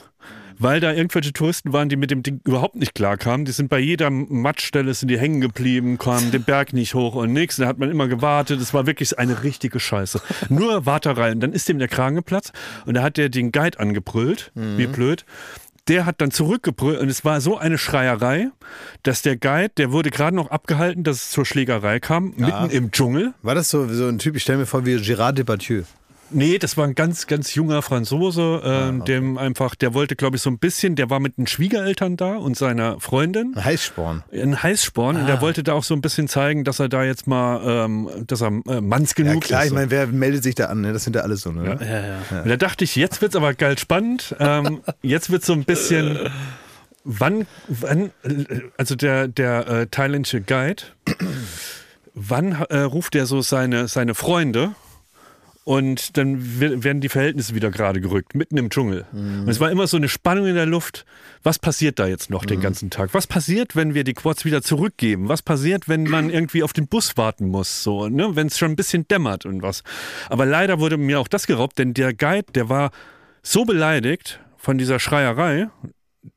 Weil 0.58 0.80
da 0.80 0.94
irgendwelche 0.94 1.34
Touristen 1.34 1.74
waren, 1.74 1.90
die 1.90 1.98
mit 1.98 2.12
dem 2.12 2.24
Ding 2.24 2.40
überhaupt 2.46 2.76
nicht 2.76 2.96
klarkamen. 2.96 3.46
Die 3.46 3.52
sind 3.52 3.68
bei 3.68 3.80
jeder 3.80 4.10
Matschstelle 4.10 4.94
sind 4.94 5.10
die 5.10 5.20
hängen 5.20 5.42
geblieben, 5.42 5.98
kamen 5.98 6.32
den 6.32 6.44
Berg 6.44 6.72
nicht 6.72 6.94
hoch 6.94 7.16
und 7.16 7.34
nix. 7.34 7.58
Da 7.58 7.68
hat 7.68 7.78
man 7.78 7.92
immer 7.92 8.08
gewartet. 8.08 8.62
Es 8.62 8.74
war 8.74 8.86
wirklich 8.86 9.20
eine 9.20 9.44
richtige 9.44 9.82
Scheiße. 9.82 10.22
Nur 10.48 10.86
Warterei. 10.86 11.34
Und 11.34 11.42
dann 11.42 11.52
ist 11.52 11.68
dem 11.68 11.78
der 11.78 11.90
Kragen 11.90 12.16
geplatzt 12.16 12.54
und 12.86 12.94
da 12.94 13.04
hat 13.04 13.18
der 13.18 13.28
den 13.28 13.52
Guide 13.52 13.80
angebrüllt. 13.80 14.54
Wie 14.56 14.88
blöd. 14.88 15.26
Der 15.88 16.06
hat 16.06 16.20
dann 16.20 16.32
zurückgebrüllt 16.32 17.00
und 17.00 17.10
es 17.10 17.24
war 17.24 17.42
so 17.42 17.58
eine 17.58 17.78
Schreierei, 17.78 18.50
dass 19.04 19.22
der 19.22 19.38
Guide, 19.38 19.72
der 19.78 19.92
wurde 19.92 20.10
gerade 20.10 20.36
noch 20.36 20.50
abgehalten, 20.50 21.04
dass 21.04 21.18
es 21.18 21.32
zur 21.32 21.46
Schlägerei 21.46 22.00
kam, 22.00 22.34
mitten 22.38 22.72
im 22.72 22.92
Dschungel. 22.92 23.34
War 23.44 23.54
das 23.54 23.70
so, 23.70 23.88
so 23.88 24.08
ein 24.08 24.18
Typ, 24.18 24.36
ich 24.36 24.42
stelle 24.42 24.60
mir 24.60 24.66
vor, 24.66 24.86
wie 24.86 24.96
Gérard 24.96 25.34
Depardieu. 25.34 25.84
Nee, 26.32 26.58
das 26.58 26.76
war 26.76 26.86
ein 26.86 26.96
ganz, 26.96 27.28
ganz 27.28 27.54
junger 27.54 27.82
Franzose, 27.82 28.62
äh, 28.64 29.06
dem 29.06 29.38
einfach, 29.38 29.76
der 29.76 29.94
wollte, 29.94 30.16
glaube 30.16 30.38
ich, 30.38 30.42
so 30.42 30.50
ein 30.50 30.58
bisschen, 30.58 30.96
der 30.96 31.10
war 31.10 31.20
mit 31.20 31.38
den 31.38 31.48
Schwiegereltern 31.48 32.18
da 32.18 32.38
und 32.38 32.58
seiner 32.58 33.00
Freundin. 33.00 33.54
Ein 33.56 33.64
Heißsporn. 33.64 34.24
Ein 34.32 34.62
Heißsporn 34.62 35.18
und 35.18 35.28
der 35.28 35.42
wollte 35.42 35.64
da 35.64 35.74
auch 35.74 35.84
so 35.84 35.94
ein 35.94 36.02
bisschen 36.02 36.28
zeigen, 36.28 36.64
dass 36.64 36.80
er 36.80 36.90
da 36.90 37.04
jetzt 37.04 37.28
mal, 37.28 37.86
ähm, 37.86 38.10
dass 38.26 38.42
er 38.42 38.48
äh, 38.68 38.82
Manns 38.82 39.14
Ja 39.18 39.24
genug 39.24 39.44
klar, 39.44 39.62
ist. 39.62 39.68
ich 39.68 39.74
meine, 39.74 39.92
wer 39.92 40.08
meldet 40.08 40.44
sich 40.44 40.56
da 40.56 40.66
an? 40.66 40.82
Ne? 40.82 40.94
Das 40.94 41.04
sind 41.04 41.16
ja 41.16 41.22
alles 41.22 41.42
so, 41.42 41.52
ne? 41.52 41.78
Und 42.44 42.50
da 42.50 42.58
dachte 42.58 42.84
ich, 42.84 42.96
jetzt 42.96 43.22
wird's 43.22 43.36
aber 43.36 43.54
geil 43.54 43.78
spannend. 43.78 44.36
Ähm, 44.40 44.82
jetzt 45.02 45.30
wird's 45.30 45.46
so 45.46 45.54
ein 45.54 45.64
bisschen, 45.64 46.18
wann, 47.04 47.46
wann, 47.68 48.12
also 48.78 48.96
der, 48.96 49.28
der 49.28 49.68
äh, 49.68 49.88
thailändische 49.88 50.42
Guide, 50.42 50.84
wann 52.14 52.54
äh, 52.70 52.80
ruft 52.80 53.14
der 53.14 53.26
so 53.26 53.42
seine, 53.42 53.88
seine 53.88 54.16
Freunde? 54.16 54.76
Und 55.66 56.16
dann 56.16 56.38
wer- 56.60 56.84
werden 56.84 57.02
die 57.02 57.10
Verhältnisse 57.10 57.56
wieder 57.56 57.72
gerade 57.72 58.00
gerückt, 58.00 58.36
mitten 58.36 58.56
im 58.56 58.70
Dschungel. 58.70 59.06
Und 59.12 59.50
es 59.50 59.60
war 59.60 59.72
immer 59.72 59.88
so 59.88 59.98
eine 59.98 60.08
Spannung 60.08 60.46
in 60.46 60.54
der 60.54 60.68
Luft. 60.68 61.06
Was 61.42 61.58
passiert 61.58 61.98
da 61.98 62.06
jetzt 62.06 62.30
noch 62.30 62.46
den 62.46 62.62
ganzen 62.62 62.92
Tag? 62.92 63.16
Was 63.16 63.26
passiert, 63.26 63.76
wenn 63.76 63.96
wir 63.96 64.04
die 64.04 64.14
Quads 64.14 64.46
wieder 64.46 64.62
zurückgeben? 64.62 65.28
Was 65.28 65.42
passiert, 65.42 65.90
wenn 65.90 66.04
man 66.04 66.30
irgendwie 66.30 66.62
auf 66.62 66.72
den 66.72 66.88
Bus 66.88 67.18
warten 67.18 67.48
muss? 67.48 67.82
So, 67.84 68.08
ne? 68.08 68.36
Wenn 68.36 68.46
es 68.46 68.60
schon 68.60 68.72
ein 68.72 68.76
bisschen 68.76 69.08
dämmert 69.08 69.46
und 69.48 69.64
was. 69.64 69.82
Aber 70.30 70.46
leider 70.46 70.80
wurde 70.80 70.98
mir 70.98 71.20
auch 71.20 71.28
das 71.28 71.48
geraubt, 71.48 71.80
denn 71.80 71.96
der 71.96 72.14
Guide, 72.14 72.52
der 72.54 72.70
war 72.70 72.92
so 73.42 73.66
beleidigt 73.66 74.40
von 74.58 74.78
dieser 74.78 75.00
Schreierei, 75.00 75.70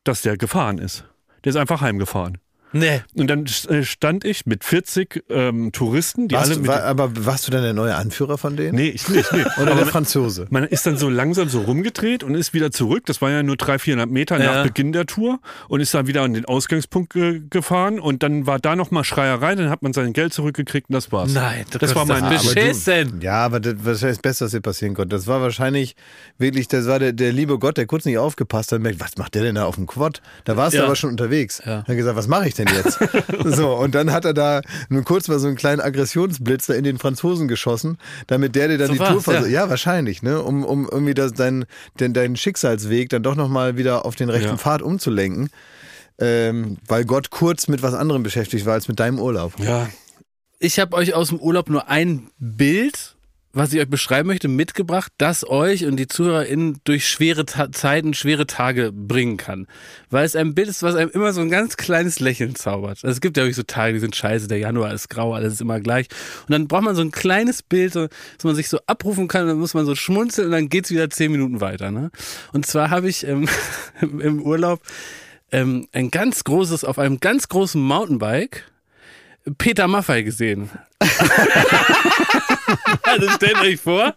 dass 0.04 0.22
der 0.22 0.38
gefahren 0.38 0.78
ist. 0.78 1.04
Der 1.44 1.50
ist 1.50 1.56
einfach 1.56 1.82
heimgefahren. 1.82 2.38
Nee. 2.72 3.00
Und 3.14 3.28
dann 3.28 3.46
äh, 3.68 3.82
stand 3.82 4.24
ich 4.24 4.44
mit 4.46 4.62
40 4.64 5.24
ähm, 5.30 5.72
Touristen, 5.72 6.28
die 6.28 6.34
Warst, 6.34 6.50
alle 6.52 6.60
du- 6.60 6.66
war, 6.66 6.82
aber 6.84 7.10
warst 7.26 7.46
du 7.46 7.50
dann 7.50 7.62
der 7.62 7.72
neue 7.72 7.94
Anführer 7.94 8.36
von 8.38 8.56
denen? 8.56 8.74
nee, 8.76 8.88
ich 8.88 9.08
nicht. 9.08 9.32
Nee. 9.32 9.40
Oder 9.56 9.58
Aber 9.58 9.64
der 9.66 9.74
man- 9.76 9.86
Franzose? 9.86 10.46
man 10.50 10.64
ist 10.64 10.86
dann 10.86 10.96
so 10.98 11.08
langsam 11.08 11.48
so 11.48 11.62
rumgedreht 11.62 12.22
und 12.22 12.34
ist 12.34 12.52
wieder 12.54 12.70
zurück. 12.70 13.04
Das 13.06 13.22
war 13.22 13.30
ja 13.30 13.42
nur 13.42 13.56
300, 13.56 13.80
400 13.80 14.10
Meter 14.10 14.38
Ja. 14.42 14.54
nach 14.56 14.62
Beginn 14.64 14.92
der 14.92 15.06
Tour 15.06 15.40
und 15.68 15.80
ist 15.80 15.94
dann 15.94 16.06
wieder 16.06 16.22
an 16.22 16.34
den 16.34 16.44
Ausgangspunkt 16.44 17.12
ge 17.14 17.40
gefahren 17.48 17.98
und 18.00 18.22
dann 18.22 18.46
war 18.46 18.58
da 18.58 18.76
nochmal 18.76 19.04
Schreierei, 19.04 19.54
dann 19.54 19.70
hat 19.70 19.82
man 19.82 19.92
sein 19.92 20.12
Geld 20.12 20.32
zurückgekriegt 20.34 20.88
und 20.90 20.94
das 20.94 21.10
war's. 21.10 21.32
Nein, 21.32 21.64
das 21.78 21.94
war 21.94 22.04
mein 22.04 22.22
das 22.24 22.44
aber 22.44 22.54
du- 22.54 22.54
beschissen. 22.54 23.20
Ja, 23.22 23.44
aber 23.46 23.60
das, 23.60 23.74
was 23.82 23.96
ist 23.96 24.04
das 24.04 24.18
Beste, 24.18 24.44
was 24.44 24.50
dir 24.52 24.60
passieren 24.60 24.94
konnte? 24.94 25.16
Das 25.16 25.26
war 25.26 25.40
wahrscheinlich 25.40 25.96
wirklich, 26.38 26.68
das 26.68 26.86
war 26.86 26.98
der, 26.98 27.12
der 27.12 27.32
liebe 27.32 27.58
Gott, 27.58 27.76
der 27.78 27.86
kurz 27.86 28.04
nicht 28.04 28.18
aufgepasst 28.18 28.72
hat 28.72 28.76
und 28.76 28.82
merkt, 28.82 29.00
was 29.00 29.16
macht 29.16 29.34
der 29.34 29.42
denn 29.42 29.54
da 29.54 29.64
auf 29.64 29.76
dem 29.76 29.86
Quad? 29.86 30.20
Da 30.44 30.56
warst 30.56 30.74
Ja. 30.74 30.80
du 30.82 30.86
aber 30.86 30.96
schon 30.96 31.10
unterwegs. 31.10 31.62
Ja. 31.64 31.78
Hat 31.78 31.96
gesagt, 31.96 32.16
was 32.16 32.26
mache 32.28 32.46
ich 32.48 32.54
denn 32.58 32.68
jetzt? 32.74 32.98
so, 33.56 33.74
und 33.74 33.94
dann 33.94 34.12
hat 34.12 34.24
er 34.24 34.34
da 34.34 34.60
nur 34.88 35.04
kurz 35.04 35.28
mal 35.28 35.38
so 35.38 35.46
einen 35.46 35.56
kleinen 35.56 35.80
Aggressionsblitz 35.80 36.66
da 36.66 36.74
in 36.74 36.84
den 36.84 36.98
Franzosen 36.98 37.48
geschossen, 37.48 37.98
damit 38.26 38.54
der 38.54 38.68
dir 38.68 38.78
dann 38.78 38.88
So 38.88 38.92
die 38.94 38.98
Tour 38.98 39.22
vers- 39.22 39.46
ja. 39.46 39.64
ja. 39.64 39.70
wahrscheinlich, 39.70 40.22
ne? 40.22 40.42
Um, 40.42 40.64
um 40.64 40.88
irgendwie 40.90 41.14
das, 41.14 41.32
dein, 41.32 41.64
den, 42.00 42.12
deinen 42.14 42.36
Schicksalsweg 42.36 43.08
dann 43.08 43.22
doch 43.22 43.34
nochmal 43.36 43.76
wieder 43.76 44.04
auf 44.04 44.14
den 44.16 44.28
rechten 44.30 44.50
Ja. 44.50 44.56
Pfad 44.58 44.82
umzulenken. 44.82 45.50
Ähm, 46.20 46.78
weil 46.88 47.04
Gott 47.04 47.30
kurz 47.30 47.68
mit 47.68 47.80
was 47.82 47.94
anderem 47.94 48.24
beschäftigt 48.24 48.66
war 48.66 48.72
als 48.74 48.88
mit 48.88 48.98
deinem 48.98 49.20
Urlaub. 49.20 49.52
Ja, 49.60 49.88
Ich 50.58 50.80
habe 50.80 50.96
euch 50.96 51.14
aus 51.14 51.28
dem 51.28 51.38
Urlaub 51.38 51.70
nur 51.70 51.88
ein 51.88 52.30
Bild, 52.40 53.14
was 53.52 53.72
ich 53.72 53.80
euch 53.80 53.88
beschreiben 53.88 54.28
möchte, 54.28 54.46
mitgebracht, 54.48 55.12
das 55.18 55.48
euch 55.48 55.86
und 55.86 55.96
die 55.96 56.06
ZuhörerInnen 56.06 56.80
durch 56.84 57.08
schwere 57.08 57.46
Ta 57.46 57.72
Zeiten, 57.72 58.14
schwere 58.14 58.46
Tage 58.46 58.92
bringen 58.92 59.36
kann. 59.36 59.66
Weil 60.10 60.24
es 60.24 60.36
ein 60.36 60.54
Bild 60.54 60.68
ist, 60.68 60.82
was 60.82 60.94
einem 60.94 61.10
immer 61.10 61.32
so 61.32 61.40
ein 61.40 61.50
ganz 61.50 61.76
kleines 61.76 62.20
Lächeln 62.20 62.54
zaubert. 62.54 62.98
Also 63.02 63.08
es 63.08 63.20
gibt 63.20 63.36
ja 63.36 63.44
wirklich 63.44 63.56
so 63.56 63.62
Tage, 63.62 63.94
die 63.94 64.00
sind 64.00 64.14
scheiße, 64.14 64.48
der 64.48 64.58
Januar 64.58 64.92
ist 64.92 65.08
grau, 65.08 65.32
alles 65.32 65.54
ist 65.54 65.60
immer 65.60 65.80
gleich. 65.80 66.08
Und 66.46 66.52
dann 66.52 66.68
braucht 66.68 66.84
man 66.84 66.94
so 66.94 67.02
ein 67.02 67.10
kleines 67.10 67.62
Bild, 67.62 67.92
so, 67.94 68.06
dass 68.06 68.44
man 68.44 68.54
sich 68.54 68.68
so 68.68 68.80
abrufen 68.86 69.28
kann, 69.28 69.46
dann 69.46 69.58
muss 69.58 69.74
man 69.74 69.86
so 69.86 69.94
schmunzeln 69.94 70.46
und 70.46 70.52
dann 70.52 70.68
geht's 70.68 70.90
wieder 70.90 71.08
zehn 71.08 71.32
Minuten 71.32 71.60
weiter. 71.60 71.90
Ne? 71.90 72.10
Und 72.52 72.66
zwar 72.66 72.90
habe 72.90 73.08
ich 73.08 73.26
ähm, 73.26 73.48
im 74.00 74.42
Urlaub 74.42 74.80
ähm, 75.52 75.88
ein 75.92 76.10
ganz 76.10 76.44
großes, 76.44 76.84
auf 76.84 76.98
einem 76.98 77.20
ganz 77.20 77.48
großen 77.48 77.80
Mountainbike 77.80 78.64
Peter 79.56 79.88
Maffei 79.88 80.22
gesehen. 80.22 80.70
also 83.02 83.30
stellt 83.30 83.60
euch 83.60 83.80
vor, 83.80 84.14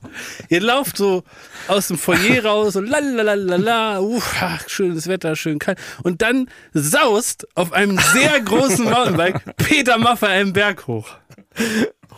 ihr 0.49 0.61
lauft 0.61 0.97
so 0.97 1.23
aus 1.67 1.87
dem 1.87 1.97
Foyer 1.97 2.43
raus 2.43 2.75
und 2.75 2.87
lalalala, 2.87 3.99
uff, 3.99 4.35
schönes 4.67 5.07
Wetter, 5.07 5.35
schön 5.35 5.59
kalt. 5.59 5.79
Und 6.03 6.21
dann 6.21 6.49
saust 6.73 7.47
auf 7.55 7.71
einem 7.73 7.97
sehr 8.13 8.41
großen 8.41 8.85
Mountainbike 8.85 9.55
Peter 9.57 9.97
Maffei 9.97 10.39
einen 10.39 10.53
Berg 10.53 10.87
hoch. 10.87 11.09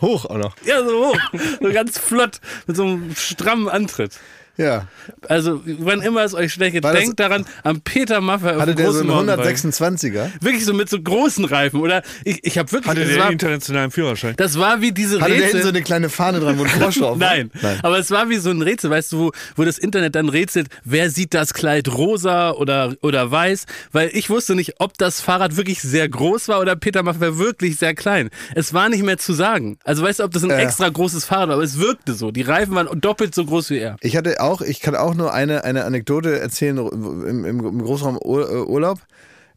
Hoch 0.00 0.24
auch 0.24 0.38
noch. 0.38 0.56
Ja, 0.64 0.84
so 0.84 1.08
hoch. 1.08 1.18
So 1.60 1.72
ganz 1.72 1.98
flott, 1.98 2.40
mit 2.66 2.76
so 2.76 2.84
einem 2.84 3.14
strammen 3.14 3.68
Antritt. 3.68 4.18
Ja. 4.56 4.86
Also, 5.28 5.62
wann 5.64 6.00
immer 6.00 6.22
es 6.22 6.32
euch 6.34 6.52
schlecht 6.52 6.74
geht, 6.74 6.84
denkt 6.84 7.18
daran 7.18 7.44
am 7.64 7.80
Peter 7.80 8.20
Maffay 8.20 8.54
Hatte 8.56 8.74
der 8.74 8.92
so 8.92 9.00
einen 9.00 9.08
Mountainbike. 9.08 9.56
126er? 9.56 10.30
Wirklich 10.40 10.64
so 10.64 10.72
mit 10.74 10.88
so 10.88 11.00
großen 11.00 11.44
Reifen, 11.44 11.80
oder? 11.80 12.02
Ich, 12.24 12.38
ich 12.44 12.58
habe 12.58 12.70
wirklich, 12.70 12.90
Hatte 12.90 13.04
der 13.04 13.18
war, 13.18 13.30
internationalen 13.32 13.90
Führerschein? 13.90 14.34
das 14.36 14.58
war 14.58 14.80
wie 14.80 14.92
diese 14.92 15.20
Hatte 15.20 15.30
der 15.32 15.38
Rätsel. 15.42 15.50
hinten 15.50 15.62
so 15.64 15.68
eine 15.70 15.82
kleine 15.82 16.08
Fahne 16.08 16.40
dran, 16.40 16.58
wo 16.58 16.62
ein 16.62 16.68
Frosch 16.68 16.98
drauf 16.98 17.18
war? 17.20 17.28
Nein. 17.28 17.50
Nein. 17.62 17.78
aber 17.82 17.98
es 17.98 18.10
war 18.10 18.28
wie 18.28 18.36
so 18.36 18.50
ein 18.50 18.62
Rätsel, 18.62 18.90
weißt 18.90 19.12
du, 19.12 19.18
wo, 19.18 19.32
wo 19.56 19.64
das 19.64 19.78
Internet 19.78 20.14
dann 20.14 20.28
rätselt, 20.28 20.68
wer 20.84 21.10
sieht 21.10 21.34
das 21.34 21.52
Kleid 21.54 21.88
rosa 21.88 22.52
oder, 22.52 22.94
oder 23.02 23.30
weiß, 23.30 23.64
weil 23.92 24.10
ich 24.12 24.30
wusste 24.30 24.54
nicht, 24.54 24.74
ob 24.78 24.96
das 24.98 25.20
Fahrrad 25.20 25.56
wirklich 25.56 25.82
sehr 25.82 26.08
groß 26.08 26.48
war 26.48 26.60
oder 26.60 26.76
Peter 26.76 27.02
Maffay 27.02 27.38
wirklich 27.38 27.76
sehr 27.76 27.94
klein. 27.94 28.30
Es 28.54 28.72
war 28.72 28.88
nicht 28.88 29.02
mehr 29.02 29.18
zu 29.18 29.32
sagen. 29.32 29.78
Also 29.84 30.02
weißt 30.04 30.20
du, 30.20 30.24
ob 30.24 30.30
das 30.32 30.44
ein 30.44 30.50
Äh. 30.50 30.62
extra 30.62 30.88
großes 30.88 31.24
Fahrrad 31.24 31.48
war, 31.48 31.54
aber 31.56 31.64
es 31.64 31.78
wirkte 31.78 32.14
so. 32.14 32.30
Die 32.30 32.42
Reifen 32.42 32.74
waren 32.74 33.00
doppelt 33.00 33.34
so 33.34 33.44
groß 33.44 33.70
wie 33.70 33.78
er. 33.78 33.96
Ich 34.00 34.16
hatte 34.16 34.40
auch, 34.44 34.60
ich 34.60 34.80
kann 34.80 34.94
auch 34.96 35.14
nur 35.14 35.32
eine, 35.32 35.64
eine 35.64 35.84
Anekdote 35.84 36.38
erzählen 36.38 36.78
im, 36.78 37.44
im, 37.44 37.60
im 37.66 37.82
Großraum 37.82 38.16
Ur- 38.22 38.50
äh, 38.50 38.62
Urlaub. 38.62 39.00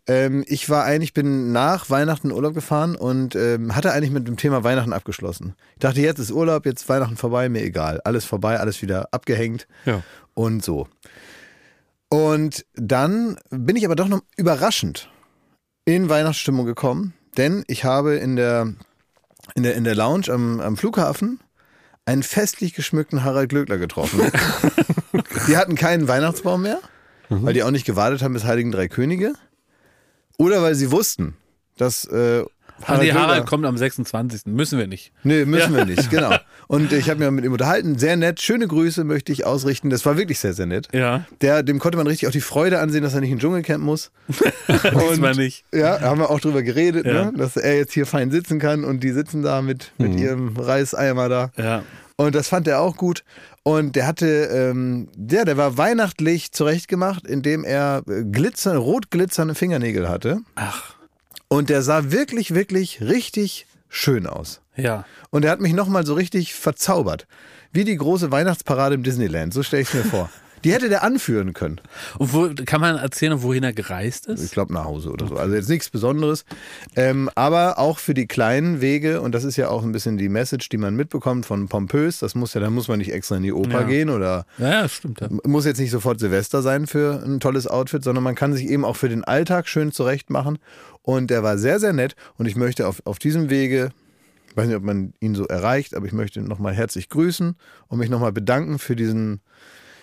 Ähm, 0.07 0.43
ich 0.47 0.69
war 0.69 0.85
eigentlich, 0.85 1.13
bin 1.13 1.51
nach 1.51 1.89
Weihnachten 1.89 2.31
Urlaub 2.31 2.53
gefahren 2.53 2.95
und 2.95 3.35
ähm, 3.35 3.75
hatte 3.75 3.91
eigentlich 3.91 4.11
mit 4.11 4.27
dem 4.27 4.37
Thema 4.37 4.63
Weihnachten 4.63 4.93
abgeschlossen. 4.93 5.53
Ich 5.73 5.79
dachte, 5.79 5.99
jetzt 6.01 6.19
ist 6.19 6.31
Urlaub, 6.31 6.65
jetzt 6.65 6.87
Weihnachten 6.87 7.17
vorbei, 7.17 7.49
mir 7.49 7.61
egal. 7.61 7.99
Alles 8.05 8.23
vorbei, 8.25 8.59
alles 8.59 8.81
wieder 8.81 9.09
abgehängt 9.11 9.67
Ja. 9.85 10.01
und 10.33 10.63
so. 10.63 10.87
Und 12.09 12.65
dann 12.75 13.37
bin 13.49 13.75
ich 13.75 13.85
aber 13.85 13.95
doch 13.95 14.07
noch 14.07 14.21
überraschend 14.37 15.09
in 15.85 16.09
Weihnachtsstimmung 16.09 16.65
gekommen, 16.65 17.13
denn 17.35 17.63
ich 17.67 17.83
habe 17.83 18.15
in 18.15 18.35
der, 18.37 18.73
in 19.55 19.63
der, 19.63 19.75
in 19.75 19.83
der 19.83 19.95
Lounge 19.95 20.29
am, 20.31 20.59
am 20.61 20.77
Flughafen 20.77 21.39
einen 22.07 22.23
festlich 22.23 22.73
geschmückten 22.73 23.23
Harald 23.25 23.49
Glöckler 23.49 23.77
getroffen. 23.77 24.31
die 25.47 25.57
hatten 25.57 25.75
keinen 25.75 26.07
Weihnachtsbaum 26.07 26.61
mehr, 26.61 26.79
weil 27.27 27.53
die 27.53 27.63
auch 27.63 27.71
nicht 27.71 27.85
gewartet 27.85 28.21
haben 28.21 28.33
bis 28.33 28.45
Heiligen 28.45 28.71
Drei 28.71 28.87
Könige. 28.87 29.33
Oder 30.37 30.61
weil 30.61 30.73
sie 30.73 30.91
wussten, 30.91 31.35
dass 31.75 32.05
äh, 32.05 32.45
Harald, 32.83 33.01
nee, 33.03 33.09
Glöckler- 33.11 33.19
Harald 33.21 33.45
kommt 33.47 33.65
am 33.65 33.77
26. 33.77 34.41
Müssen 34.45 34.77
wir 34.79 34.87
nicht. 34.87 35.11
Nee, 35.23 35.45
müssen 35.45 35.75
wir 35.75 35.85
nicht, 35.85 36.09
genau. 36.09 36.35
Und 36.67 36.91
ich 36.91 37.09
habe 37.09 37.19
mich 37.21 37.31
mit 37.31 37.45
ihm 37.45 37.53
unterhalten, 37.53 37.97
sehr 37.97 38.17
nett. 38.17 38.41
Schöne 38.41 38.67
Grüße 38.67 39.03
möchte 39.05 39.31
ich 39.31 39.45
ausrichten. 39.45 39.89
Das 39.89 40.05
war 40.05 40.17
wirklich 40.17 40.37
sehr, 40.39 40.53
sehr 40.53 40.65
nett. 40.65 40.89
Ja. 40.93 41.25
Der, 41.41 41.63
dem 41.63 41.79
konnte 41.79 41.97
man 41.97 42.07
richtig 42.07 42.27
auch 42.27 42.31
die 42.31 42.41
Freude 42.41 42.79
ansehen, 42.79 43.03
dass 43.03 43.13
er 43.13 43.21
nicht 43.21 43.29
in 43.31 43.37
den 43.37 43.41
Dschungelcamp 43.41 43.83
muss. 43.83 44.11
Diesmal 45.11 45.35
nicht. 45.35 45.63
Ja, 45.73 46.01
haben 46.01 46.19
wir 46.19 46.29
auch 46.29 46.39
drüber 46.39 46.61
geredet, 46.63 47.05
Ja. 47.05 47.25
ne? 47.25 47.33
dass 47.37 47.55
er 47.57 47.77
jetzt 47.77 47.93
hier 47.93 48.05
fein 48.05 48.31
sitzen 48.31 48.59
kann 48.59 48.83
und 48.83 49.01
die 49.03 49.11
sitzen 49.11 49.41
da 49.43 49.61
mit, 49.61 49.91
mit 49.97 50.19
ihrem 50.19 50.55
Reiseimer 50.57 51.29
da. 51.29 51.51
Ja. 51.57 51.83
Und 52.17 52.35
das 52.35 52.47
fand 52.49 52.67
er 52.67 52.81
auch 52.81 52.97
gut. 52.97 53.23
Und 53.63 53.95
der 53.95 54.07
hatte, 54.07 54.25
ähm, 54.27 55.07
der, 55.15 55.45
der 55.45 55.55
war 55.57 55.77
weihnachtlich 55.77 56.51
zurechtgemacht, 56.51 57.27
indem 57.27 57.63
er 57.63 58.01
äh, 58.09 58.23
glitzernde, 58.23 58.79
rot 58.79 59.11
glitzernde 59.11 59.55
Fingernägel 59.55 60.09
hatte. 60.09 60.39
Ach. 60.55 60.95
Und 61.49 61.69
der 61.69 61.81
sah 61.81 62.11
wirklich, 62.11 62.53
wirklich 62.53 63.01
richtig 63.01 63.67
schön 63.89 64.27
aus. 64.27 64.61
Ja. 64.75 65.05
Und 65.29 65.45
er 65.45 65.51
hat 65.51 65.61
mich 65.61 65.73
nochmal 65.73 66.05
so 66.05 66.13
richtig 66.13 66.53
verzaubert. 66.53 67.27
Wie 67.71 67.83
die 67.83 67.95
große 67.95 68.31
Weihnachtsparade 68.31 68.95
im 68.95 69.03
Disneyland. 69.03 69.53
So 69.53 69.63
stelle 69.63 69.83
ich 69.83 69.89
es 69.89 69.93
mir 69.93 70.03
vor. 70.03 70.29
Die 70.63 70.73
hätte 70.73 70.89
der 70.89 71.03
anführen 71.03 71.53
können. 71.53 71.79
Und 72.17 72.33
wo, 72.33 72.49
kann 72.65 72.81
man 72.81 72.97
erzählen, 72.97 73.41
wohin 73.43 73.63
er 73.63 73.73
gereist 73.73 74.27
Ich 74.27 74.33
ist? 74.41 74.51
glaube 74.53 74.73
nach 74.73 74.85
Hause 74.85 75.11
oder 75.11 75.27
so. 75.27 75.35
Also 75.35 75.55
jetzt 75.55 75.69
nichts 75.69 75.89
Besonderes. 75.89 76.45
Ähm, 76.95 77.29
aber 77.35 77.77
auch 77.79 77.99
für 77.99 78.13
die 78.13 78.27
kleinen 78.27 78.81
Wege, 78.81 79.21
und 79.21 79.33
das 79.33 79.43
ist 79.43 79.55
ja 79.55 79.69
auch 79.69 79.83
ein 79.83 79.91
bisschen 79.91 80.17
die 80.17 80.29
Message, 80.29 80.69
die 80.69 80.77
man 80.77 80.95
mitbekommt 80.95 81.45
von 81.45 81.67
Pompös, 81.67 82.19
das 82.19 82.35
muss 82.35 82.53
ja, 82.53 82.61
da 82.61 82.69
muss 82.69 82.87
man 82.87 82.97
nicht 82.99 83.11
extra 83.13 83.37
in 83.37 83.43
die 83.43 83.53
Oper 83.53 83.81
Ja. 83.81 83.83
gehen 83.87 84.09
oder 84.09 84.45
Ja, 84.57 84.87
stimmt. 84.89 85.21
Ja. 85.21 85.29
muss 85.45 85.65
jetzt 85.65 85.79
nicht 85.79 85.91
sofort 85.91 86.19
Silvester 86.19 86.61
sein 86.61 86.87
für 86.87 87.21
ein 87.23 87.39
tolles 87.39 87.67
Outfit, 87.67 88.03
sondern 88.03 88.23
man 88.23 88.35
kann 88.35 88.53
sich 88.53 88.67
eben 88.67 88.83
auch 88.85 88.95
für 88.95 89.09
den 89.09 89.23
Alltag 89.23 89.67
schön 89.67 89.91
zurecht 89.91 90.29
machen. 90.29 90.57
Und 91.03 91.29
der 91.29 91.43
war 91.43 91.57
sehr, 91.57 91.79
sehr 91.79 91.93
nett. 91.93 92.15
Und 92.37 92.47
ich 92.47 92.55
möchte 92.55 92.87
auf, 92.87 93.01
auf 93.05 93.19
diesem 93.19 93.49
Wege, 93.49 93.91
ich 94.49 94.57
weiß 94.57 94.67
nicht, 94.67 94.75
ob 94.75 94.83
man 94.83 95.13
ihn 95.19 95.35
so 95.35 95.45
erreicht, 95.45 95.95
aber 95.95 96.05
ich 96.07 96.13
möchte 96.13 96.41
nochmal 96.41 96.73
herzlich 96.73 97.09
grüßen 97.09 97.55
und 97.87 97.99
mich 97.99 98.09
nochmal 98.09 98.31
bedanken 98.31 98.79
für 98.79 98.95
diesen, 98.95 99.39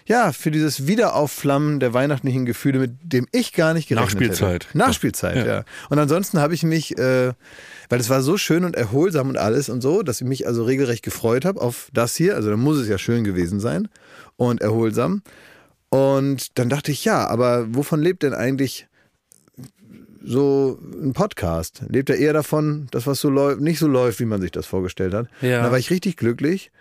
ja, 0.07 0.33
für 0.33 0.51
dieses 0.51 0.87
Wiederaufflammen 0.87 1.81
der 1.81 1.95
weihnachtlichen 1.95 2.45
Gefühle, 2.45 2.79
mit 2.79 2.93
dem 3.03 3.27
ich 3.33 3.53
gar 3.53 3.73
nicht 3.73 3.89
gerechnet 3.89 4.13
Nachspielzeit. 4.13 4.67
hätte. 4.67 4.79
Nachspielzeit, 4.79 5.37
ja. 5.37 5.47
Ja. 5.47 5.65
Und 5.89 5.99
ansonsten 5.99 6.41
habe 6.41 6.55
ich 6.55 6.63
mich, 6.63 6.99
äh, 6.99 7.33
weil 7.89 8.01
es 8.01 8.11
war 8.11 8.23
so 8.23 8.37
schön 8.37 8.65
und 8.65 8.77
erholsam 8.77 9.31
und 9.31 9.39
alles 9.39 9.69
und 9.69 9.81
so, 9.81 10.03
dass 10.03 10.21
ich 10.21 10.27
mich 10.27 10.47
also 10.47 10.65
regelrecht 10.65 11.03
gefreut 11.03 11.45
habe 11.45 11.61
auf 11.61 11.89
das 11.93 12.17
hier. 12.17 12.37
Also 12.37 12.51
da 12.51 12.57
muss 12.57 12.79
es 12.79 12.89
ja 12.89 12.99
schön 12.99 13.25
gewesen 13.25 13.61
sein 13.61 13.89
und 14.37 14.61
erholsam. 14.61 15.23
Und 15.89 16.59
dann 16.59 16.69
dachte 16.69 16.93
ich, 16.93 17.05
ja, 17.05 17.27
aber 17.29 17.67
wovon 17.75 18.01
lebt 18.01 18.25
denn 18.25 18.35
eigentlich 18.35 18.89
so 20.23 20.79
ein 20.83 21.13
Podcast? 21.13 21.83
Lebt 21.89 22.11
er 22.11 22.17
eher 22.17 22.33
davon, 22.33 22.89
dass 22.91 23.07
was 23.07 23.21
so 23.21 23.31
läuft, 23.31 23.61
nicht 23.61 23.79
so 23.79 23.87
läuft, 23.87 24.21
wie 24.21 24.25
man 24.25 24.41
sich 24.41 24.51
das 24.51 24.67
vorgestellt 24.67 25.15
hat? 25.15 25.29
Ja. 25.41 25.59
Und 25.59 25.65
da 25.65 25.71
war 25.71 25.79
ich 25.79 25.91
richtig 25.91 26.17
glücklich, 26.17 26.73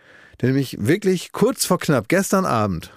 denn 0.42 0.50
nämlich 0.50 0.78
wirklich 0.80 1.32
kurz 1.32 1.66
vor 1.66 1.80
knapp, 1.80 2.10
gestern 2.10 2.46
Abend, 2.46 2.92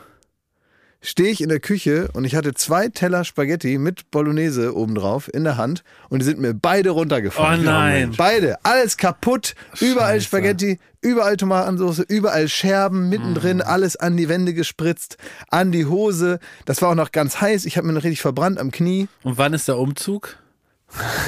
stehe 1.06 1.30
ich 1.30 1.40
in 1.40 1.48
der 1.48 1.60
Küche 1.60 2.08
und 2.14 2.24
ich 2.24 2.34
hatte 2.34 2.52
zwei 2.52 2.88
Teller 2.88 3.24
Spaghetti 3.24 3.78
mit 3.78 4.10
Bolognese 4.10 4.76
obendrauf 4.76 5.32
in 5.32 5.44
der 5.44 5.56
Hand 5.56 5.84
und 6.08 6.18
die 6.18 6.24
sind 6.24 6.40
mir 6.40 6.52
beide 6.52 6.90
runtergefallen. 6.90 7.60
Oh 7.60 7.64
nein. 7.64 8.14
Beide, 8.16 8.56
alles 8.64 8.96
kaputt, 8.96 9.54
überall 9.80 10.16
Scheiße. 10.16 10.26
Spaghetti, 10.26 10.80
überall 11.00 11.36
Tomatensauce, 11.36 12.00
überall 12.00 12.48
Scherben, 12.48 13.08
mittendrin, 13.08 13.62
alles 13.62 13.94
an 13.94 14.16
die 14.16 14.28
Wände 14.28 14.52
gespritzt, 14.52 15.16
an 15.48 15.70
die 15.70 15.86
Hose. 15.86 16.40
Das 16.64 16.82
war 16.82 16.90
auch 16.90 16.96
noch 16.96 17.12
ganz 17.12 17.40
heiß, 17.40 17.66
ich 17.66 17.76
habe 17.76 17.86
mir 17.86 17.92
noch 17.92 18.02
richtig 18.02 18.20
verbrannt 18.20 18.58
am 18.58 18.72
Knie. 18.72 19.06
Und 19.22 19.38
wann 19.38 19.54
ist 19.54 19.68
der 19.68 19.78
Umzug? 19.78 20.36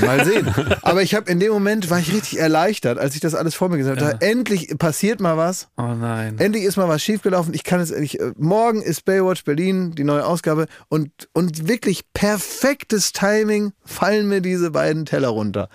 Mal 0.00 0.24
sehen. 0.24 0.48
Aber 0.82 1.02
ich 1.02 1.14
habe 1.14 1.30
in 1.30 1.40
dem 1.40 1.52
Moment 1.52 1.90
war 1.90 1.98
ich 1.98 2.12
richtig 2.12 2.38
erleichtert, 2.38 2.98
als 2.98 3.14
ich 3.14 3.20
das 3.20 3.34
alles 3.34 3.54
vor 3.54 3.68
mir 3.68 3.78
gesehen 3.78 4.00
habe. 4.00 4.18
Da 4.18 4.26
Endlich 4.26 4.76
passiert 4.78 5.20
mal 5.20 5.36
was. 5.36 5.68
Oh 5.76 5.94
nein. 5.94 6.38
Endlich 6.38 6.64
ist 6.64 6.76
mal 6.76 6.88
was 6.88 7.02
schiefgelaufen. 7.02 7.54
Ich 7.54 7.64
kann 7.64 7.80
es 7.80 7.90
endlich. 7.90 8.20
äh, 8.20 8.32
Morgen 8.36 8.82
ist 8.82 9.04
Baywatch 9.04 9.44
Berlin, 9.44 9.92
die 9.92 10.04
neue 10.04 10.24
Ausgabe. 10.24 10.66
Und, 10.88 11.10
und 11.32 11.68
wirklich 11.68 12.12
perfektes 12.12 13.12
Timing 13.12 13.72
fallen 13.84 14.28
mir 14.28 14.40
diese 14.40 14.70
beiden 14.70 15.04
Teller 15.06 15.28
runter. 15.28 15.68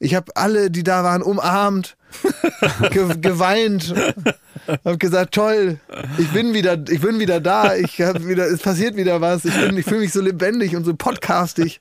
Ich 0.00 0.14
habe 0.14 0.32
alle, 0.34 0.70
die 0.70 0.82
da 0.82 1.04
waren, 1.04 1.22
umarmt, 1.22 1.95
ge 2.90 3.06
geweint, 3.20 3.94
habe 4.84 4.98
gesagt, 4.98 5.34
toll, 5.34 5.78
ich 6.18 6.28
bin 6.30 6.54
wieder, 6.54 6.78
ich 6.88 7.00
bin 7.00 7.18
wieder 7.20 7.40
da, 7.40 7.74
ich 7.76 8.00
habe 8.00 8.26
wieder, 8.26 8.46
es 8.46 8.60
passiert 8.60 8.96
wieder 8.96 9.20
was, 9.20 9.44
ich, 9.44 9.54
bin- 9.54 9.76
ich 9.76 9.84
fühle 9.84 10.00
mich 10.00 10.12
so 10.12 10.20
lebendig 10.20 10.74
und 10.76 10.84
so 10.84 10.94
podcastig. 10.94 11.80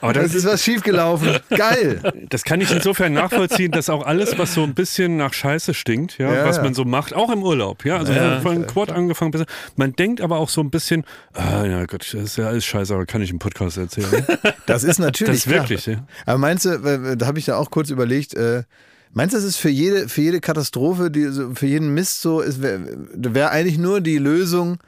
Aber 0.00 0.16
Es 0.16 0.32
das, 0.32 0.34
ist 0.34 0.46
was 0.46 0.62
schiefgelaufen. 0.64 1.38
Geil. 1.50 2.00
das 2.28 2.44
kann 2.44 2.60
ich 2.60 2.70
insofern 2.72 3.12
nachvollziehen, 3.12 3.70
dass 3.72 3.88
auch 3.88 4.04
alles, 4.06 4.38
was 4.38 4.54
so 4.54 4.62
ein 4.62 4.74
bisschen 4.74 5.16
nach 5.16 5.32
Scheiße 5.32 5.74
stinkt, 5.74 6.18
ja, 6.18 6.32
Ja, 6.34 6.44
was 6.44 6.56
ja. 6.56 6.62
man 6.62 6.74
so 6.74 6.84
macht, 6.84 7.14
auch 7.14 7.30
im 7.30 7.42
Urlaub, 7.42 7.84
ja, 7.84 7.96
also 7.98 8.12
Ja. 8.12 8.40
von 8.40 8.66
Quad 8.66 8.92
angefangen 8.92 9.30
bis, 9.30 9.44
man 9.76 9.92
denkt 9.94 10.20
aber 10.20 10.38
auch 10.38 10.48
so 10.48 10.60
ein 10.60 10.70
bisschen, 10.70 11.04
ah, 11.34 11.64
ja 11.64 11.84
Gott, 11.86 12.02
das 12.12 12.22
ist 12.22 12.36
ja 12.36 12.48
alles 12.48 12.64
scheiße, 12.64 12.92
aber 12.94 13.06
kann 13.06 13.22
ich 13.22 13.30
im 13.30 13.38
Podcast 13.38 13.76
erzählen. 13.78 14.26
Das 14.66 14.84
ist 14.84 14.98
natürlich 14.98 15.44
Das 15.44 15.46
ist 15.46 15.52
wirklich, 15.52 15.86
ja. 15.86 16.04
Aber 16.26 16.38
meinst 16.38 16.64
du, 16.64 17.16
da 17.16 17.26
habe 17.26 17.38
ich 17.38 17.46
ja 17.46 17.56
auch 17.56 17.70
kurz 17.70 17.90
überlegt, 17.90 18.34
äh, 18.34 18.64
meinst 19.12 19.34
du, 19.34 19.38
das 19.38 19.44
ist 19.44 19.56
für 19.56 19.68
jede, 19.70 20.08
für 20.08 20.20
jede 20.22 20.40
Katastrophe, 20.40 21.10
die, 21.10 21.30
für 21.54 21.66
jeden 21.66 21.92
Mist 21.94 22.20
so, 22.22 22.42
wäre 22.46 22.80
wär 23.14 23.50
eigentlich 23.50 23.78
nur 23.78 24.00
die 24.00 24.18
Lösung, 24.18 24.78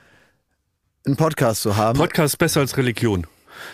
einen 1.07 1.16
Podcast 1.16 1.62
zu 1.62 1.77
haben? 1.77 1.99
Podcast 1.99 2.35
ist 2.35 2.39
besser 2.39 2.61
als 2.61 2.77
Religion. 2.77 3.27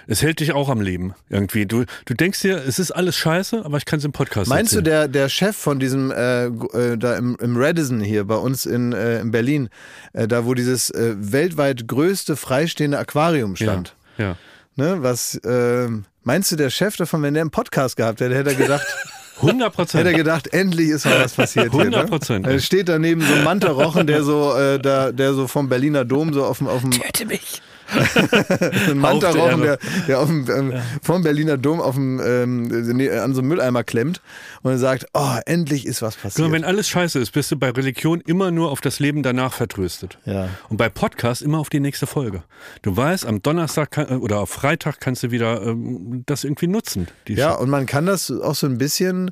Es 0.06 0.20
hält 0.22 0.40
dich 0.40 0.52
auch 0.52 0.68
am 0.68 0.80
Leben 0.82 1.14
irgendwie. 1.30 1.64
Du, 1.64 1.84
du 2.04 2.14
denkst 2.14 2.42
dir, 2.42 2.56
es 2.66 2.78
ist 2.78 2.90
alles 2.90 3.16
scheiße, 3.16 3.64
aber 3.64 3.78
ich 3.78 3.84
kann 3.86 4.00
es 4.00 4.04
im 4.04 4.12
Podcast 4.12 4.48
Meinst 4.50 4.72
du, 4.72 4.78
erzählen. 4.78 5.10
der, 5.12 5.22
der 5.22 5.28
Chef 5.30 5.56
von 5.56 5.78
diesem, 5.78 6.10
äh, 6.10 6.46
äh, 6.46 6.96
da 6.98 7.16
im, 7.16 7.36
im 7.40 7.56
Radisson 7.56 8.00
hier 8.00 8.24
bei 8.24 8.34
uns 8.36 8.66
in, 8.66 8.92
äh, 8.92 9.20
in 9.20 9.30
Berlin, 9.30 9.70
äh, 10.12 10.28
da 10.28 10.44
wo 10.44 10.52
dieses 10.54 10.90
äh, 10.90 11.14
weltweit 11.18 11.86
größte 11.88 12.36
freistehende 12.36 12.98
Aquarium 12.98 13.56
stand, 13.56 13.94
Ja. 14.18 14.36
ne, 14.76 14.98
was, 15.00 15.36
äh, 15.36 15.88
meinst 16.22 16.52
du, 16.52 16.56
der 16.56 16.68
Chef 16.70 16.96
davon, 16.96 17.22
wenn 17.22 17.32
der 17.34 17.42
einen 17.42 17.50
Podcast 17.50 17.96
gehabt 17.96 18.20
hätte, 18.20 18.34
hätte 18.34 18.50
er 18.50 18.56
gedacht, 18.56 18.86
100 19.42 19.72
Prozent. 19.72 20.00
Hätte 20.00 20.12
er 20.12 20.18
gedacht, 20.18 20.52
endlich 20.52 20.88
ist 20.88 21.04
mal 21.04 21.20
was 21.20 21.32
passiert. 21.34 21.72
hier, 21.72 21.82
100%, 21.82 22.40
Ne? 22.40 22.52
Er 22.52 22.58
steht 22.60 22.88
daneben 22.88 23.20
so 23.22 23.32
ein 23.34 23.44
Mantarochen, 23.44 24.06
der 24.06 24.22
so, 24.22 24.54
äh, 24.56 24.78
da, 24.78 25.12
der 25.12 25.34
so 25.34 25.46
vom 25.46 25.68
Berliner 25.68 26.04
Dom 26.04 26.32
so 26.32 26.44
auf 26.44 26.58
dem, 26.58 26.66
auf 26.66 26.82
dem 26.82 26.90
Töte 26.90 27.26
mich. 27.26 27.62
Ein 27.90 28.98
Mantarochen, 28.98 29.62
er 29.62 29.76
der, 29.76 29.78
der 30.06 30.20
auf 30.20 30.28
dem, 30.28 30.48
ähm, 30.50 30.72
vom 31.02 31.22
Berliner 31.22 31.56
Dom 31.56 31.80
auf 31.80 31.94
dem, 31.94 32.20
ähm, 32.20 32.62
nee, 32.96 33.10
an 33.10 33.34
so 33.34 33.40
einem 33.40 33.48
Mülleimer 33.48 33.84
klemmt 33.84 34.20
und 34.62 34.76
sagt, 34.78 35.06
oh, 35.14 35.36
endlich 35.46 35.86
ist 35.86 36.02
was 36.02 36.16
passiert. 36.16 36.36
Genau, 36.36 36.52
wenn 36.52 36.64
alles 36.64 36.88
scheiße 36.88 37.18
ist, 37.18 37.32
bist 37.32 37.50
du 37.50 37.56
bei 37.56 37.70
Religion 37.70 38.20
immer 38.20 38.50
nur 38.50 38.70
auf 38.70 38.80
das 38.80 39.00
Leben 39.00 39.22
danach 39.22 39.52
vertröstet. 39.52 40.18
Ja. 40.24 40.48
Und 40.68 40.76
bei 40.76 40.88
Podcast 40.88 41.42
immer 41.42 41.58
auf 41.58 41.70
die 41.70 41.80
nächste 41.80 42.06
Folge. 42.06 42.42
Du 42.82 42.96
weißt, 42.96 43.26
am 43.26 43.42
Donnerstag 43.42 43.90
kann, 43.90 44.06
oder 44.18 44.40
auf 44.40 44.50
Freitag 44.50 45.00
kannst 45.00 45.22
du 45.22 45.30
wieder 45.30 45.62
ähm, 45.62 46.24
das 46.26 46.44
irgendwie 46.44 46.66
nutzen. 46.68 47.08
Ja, 47.28 47.54
Sch- 47.54 47.58
und 47.58 47.70
man 47.70 47.86
kann 47.86 48.06
das 48.06 48.30
auch 48.30 48.54
so 48.54 48.66
ein 48.66 48.78
bisschen 48.78 49.30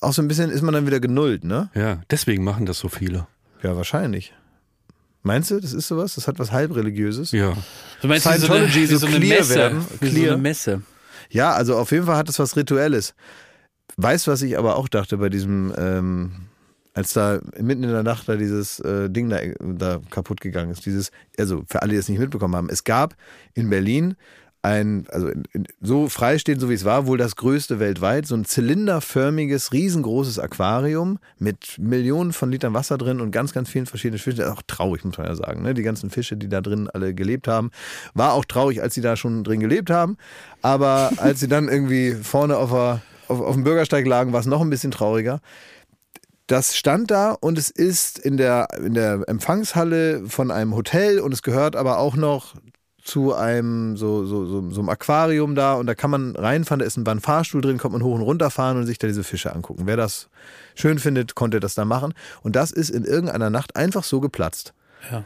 auch 0.00 0.12
so 0.12 0.22
ein 0.22 0.28
bisschen, 0.28 0.50
ist 0.50 0.62
man 0.62 0.74
dann 0.74 0.86
wieder 0.86 1.00
genullt, 1.00 1.44
ne? 1.44 1.70
Ja, 1.74 2.02
deswegen 2.10 2.44
machen 2.44 2.66
das 2.66 2.78
so 2.78 2.88
viele. 2.88 3.26
Ja, 3.62 3.76
wahrscheinlich. 3.76 4.32
Meinst 5.24 5.50
du, 5.50 5.58
das 5.58 5.72
ist 5.72 5.88
sowas? 5.88 6.14
Das 6.14 6.28
hat 6.28 6.38
was 6.38 6.52
halbreligiöses? 6.52 7.32
Ja. 7.32 7.54
Du 8.02 8.08
meinst 8.08 8.26
wie 8.26 8.38
so 8.38 8.52
eine, 8.52 8.68
Scientology 8.68 8.82
wie 8.82 8.86
so 8.86 8.98
so 8.98 9.06
eine 9.06 9.16
clear 9.16 9.38
Messe. 9.38 9.54
werden, 9.56 9.84
Wie 10.00 10.08
so 10.10 10.26
eine 10.28 10.36
Messe. 10.36 10.82
Ja, 11.30 11.52
also 11.52 11.76
auf 11.76 11.90
jeden 11.92 12.04
Fall 12.04 12.16
hat 12.16 12.28
es 12.28 12.38
was 12.38 12.56
Rituelles. 12.56 13.14
Weißt 13.96 14.26
du, 14.26 14.30
was 14.32 14.42
ich 14.42 14.58
aber 14.58 14.76
auch 14.76 14.86
dachte 14.88 15.16
bei 15.16 15.30
diesem, 15.30 15.72
ähm, 15.78 16.32
als 16.92 17.14
da 17.14 17.40
mitten 17.58 17.84
in 17.84 17.90
der 17.90 18.02
Nacht 18.02 18.28
da 18.28 18.36
dieses 18.36 18.80
äh, 18.80 19.08
Ding 19.08 19.30
da, 19.30 19.38
da 19.60 20.00
kaputt 20.10 20.42
gegangen 20.42 20.70
ist, 20.70 20.84
dieses, 20.84 21.10
also 21.38 21.64
für 21.68 21.80
alle, 21.80 21.92
die 21.92 21.98
es 21.98 22.08
nicht 22.08 22.18
mitbekommen 22.18 22.54
haben, 22.54 22.68
es 22.68 22.84
gab 22.84 23.16
in 23.54 23.70
Berlin 23.70 24.16
ein, 24.64 25.06
also 25.10 25.28
in, 25.28 25.44
in, 25.52 25.66
so 25.82 26.08
freistehend, 26.08 26.58
so 26.58 26.70
wie 26.70 26.74
es 26.74 26.86
war, 26.86 27.06
wohl 27.06 27.18
das 27.18 27.36
größte 27.36 27.80
weltweit, 27.80 28.26
so 28.26 28.34
ein 28.34 28.46
zylinderförmiges, 28.46 29.72
riesengroßes 29.72 30.38
Aquarium 30.38 31.18
mit 31.38 31.78
Millionen 31.78 32.32
von 32.32 32.50
Litern 32.50 32.72
Wasser 32.72 32.96
drin 32.96 33.20
und 33.20 33.30
ganz, 33.30 33.52
ganz 33.52 33.68
vielen 33.68 33.84
verschiedenen 33.84 34.18
Fischen. 34.18 34.38
Das 34.38 34.48
ist 34.48 34.54
auch 34.54 34.62
traurig, 34.66 35.04
muss 35.04 35.18
man 35.18 35.26
ja 35.26 35.34
sagen. 35.34 35.62
Ne? 35.62 35.74
Die 35.74 35.82
ganzen 35.82 36.08
Fische, 36.08 36.38
die 36.38 36.48
da 36.48 36.62
drin 36.62 36.88
alle 36.88 37.12
gelebt 37.12 37.46
haben. 37.46 37.72
War 38.14 38.32
auch 38.32 38.46
traurig, 38.46 38.80
als 38.80 38.94
sie 38.94 39.02
da 39.02 39.16
schon 39.16 39.44
drin 39.44 39.60
gelebt 39.60 39.90
haben. 39.90 40.16
Aber 40.62 41.12
als 41.18 41.40
sie 41.40 41.48
dann 41.48 41.68
irgendwie 41.68 42.12
vorne 42.12 42.56
auf, 42.56 42.70
der, 42.70 43.02
auf, 43.28 43.42
auf 43.42 43.54
dem 43.54 43.64
Bürgersteig 43.64 44.06
lagen, 44.06 44.32
war 44.32 44.40
es 44.40 44.46
noch 44.46 44.62
ein 44.62 44.70
bisschen 44.70 44.92
trauriger. 44.92 45.40
Das 46.46 46.74
stand 46.74 47.10
da 47.10 47.32
und 47.32 47.58
es 47.58 47.68
ist 47.68 48.18
in 48.18 48.38
der, 48.38 48.68
in 48.78 48.94
der 48.94 49.24
Empfangshalle 49.26 50.22
von 50.26 50.50
einem 50.50 50.74
Hotel 50.74 51.20
und 51.20 51.32
es 51.32 51.42
gehört 51.42 51.76
aber 51.76 51.98
auch 51.98 52.16
noch 52.16 52.54
zu 53.04 53.34
einem 53.34 53.98
so, 53.98 54.24
so, 54.24 54.46
so, 54.46 54.70
so 54.70 54.80
einem 54.80 54.88
Aquarium 54.88 55.54
da 55.54 55.74
und 55.74 55.86
da 55.86 55.94
kann 55.94 56.10
man 56.10 56.34
reinfahren, 56.34 56.80
da 56.80 56.86
ist 56.86 56.96
ein, 56.96 57.20
Fahrstuhl 57.20 57.60
drin, 57.60 57.76
kommt 57.76 57.92
man 57.92 58.02
hoch 58.02 58.14
und 58.14 58.22
runter 58.22 58.50
fahren 58.50 58.78
und 58.78 58.86
sich 58.86 58.98
da 58.98 59.06
diese 59.06 59.24
Fische 59.24 59.54
angucken. 59.54 59.82
Wer 59.84 59.98
das 59.98 60.30
schön 60.74 60.98
findet, 60.98 61.34
konnte 61.34 61.60
das 61.60 61.74
da 61.74 61.84
machen. 61.84 62.14
Und 62.42 62.56
das 62.56 62.72
ist 62.72 62.88
in 62.88 63.04
irgendeiner 63.04 63.50
Nacht 63.50 63.76
einfach 63.76 64.04
so 64.04 64.20
geplatzt. 64.20 64.72
Ja. 65.12 65.24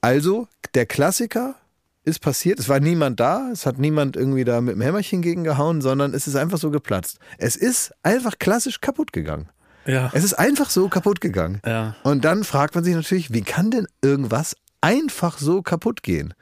Also, 0.00 0.46
der 0.74 0.86
Klassiker 0.86 1.56
ist 2.04 2.20
passiert, 2.20 2.60
es 2.60 2.68
war 2.68 2.78
niemand 2.78 3.18
da, 3.18 3.50
es 3.52 3.66
hat 3.66 3.78
niemand 3.78 4.16
irgendwie 4.16 4.44
da 4.44 4.60
mit 4.60 4.76
dem 4.76 4.80
Hämmerchen 4.80 5.20
gegengehauen, 5.20 5.82
sondern 5.82 6.14
es 6.14 6.28
ist 6.28 6.36
einfach 6.36 6.58
so 6.58 6.70
geplatzt. 6.70 7.18
Es 7.38 7.56
ist 7.56 7.92
einfach 8.04 8.38
klassisch 8.38 8.80
kaputt 8.80 9.12
gegangen. 9.12 9.48
Ja. 9.84 10.10
Es 10.14 10.22
ist 10.22 10.34
einfach 10.34 10.70
so 10.70 10.88
kaputt 10.88 11.20
gegangen. 11.20 11.60
Ja. 11.66 11.96
Und 12.04 12.24
dann 12.24 12.44
fragt 12.44 12.76
man 12.76 12.84
sich 12.84 12.94
natürlich, 12.94 13.32
wie 13.32 13.42
kann 13.42 13.72
denn 13.72 13.88
irgendwas 14.00 14.54
einfach 14.80 15.38
so 15.38 15.60
kaputt 15.62 16.04
gehen? 16.04 16.34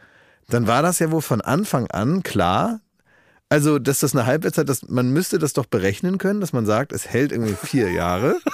Dann 0.49 0.66
war 0.66 0.82
das 0.82 0.99
ja 0.99 1.11
wohl 1.11 1.22
von 1.22 1.40
Anfang 1.40 1.86
an 1.90 2.22
klar, 2.22 2.80
also 3.49 3.78
dass 3.78 4.01
das 4.01 4.14
eine 4.14 4.26
Halbwertszeit, 4.26 4.68
dass 4.68 4.88
man 4.88 5.11
müsste 5.11 5.38
das 5.38 5.53
doch 5.53 5.66
berechnen 5.66 6.18
können, 6.18 6.40
dass 6.40 6.53
man 6.53 6.66
sagt, 6.66 6.92
es 6.92 7.09
hält 7.09 7.32
irgendwie 7.32 7.55
vier 7.55 7.90
Jahre. 7.92 8.38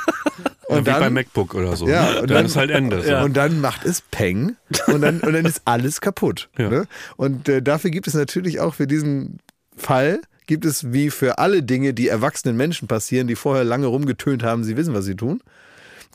Und 0.69 0.79
Und 0.79 0.87
wie 0.87 0.91
bei 0.91 1.01
dann, 1.01 1.13
MacBook 1.13 1.55
oder 1.55 1.77
so. 1.77 1.87
Ja, 1.87 2.09
und 2.21 2.31
dann, 2.31 2.37
dann- 2.39 2.47
ist 2.47 2.57
halt 2.57 2.71
Ende. 2.71 3.03
So. 3.03 3.15
und 3.19 3.37
dann 3.37 3.61
macht 3.61 3.85
es 3.85 4.01
Peng 4.01 4.57
und 4.87 5.03
dann, 5.03 5.21
und 5.21 5.35
dann 5.35 5.45
ist 5.45 5.61
alles 5.67 6.01
kaputt. 6.01 6.49
Ja. 6.57 6.71
Ne? 6.71 6.85
Und 7.19 7.47
äh, 7.51 7.61
dafür 7.61 7.91
gibt 7.91 8.07
es 8.07 8.15
natürlich 8.15 8.59
auch 8.61 8.73
für 8.75 8.87
diesen 8.87 9.39
Fall, 9.77 10.21
gibt 10.47 10.65
es 10.65 10.91
wie 10.93 11.11
für 11.11 11.37
alle 11.39 11.63
Dinge, 11.63 11.93
die 11.93 12.09
erwachsenen 12.09 12.57
Menschen 12.57 12.89
passieren, 12.89 13.27
die 13.27 13.35
vorher 13.35 13.65
lange 13.65 13.87
rumgetönt 13.87 14.43
haben, 14.45 14.65
sie 14.65 14.77
wissen, 14.79 14.95
was 14.95 15.05
sie 15.05 15.15
tun, 15.17 15.43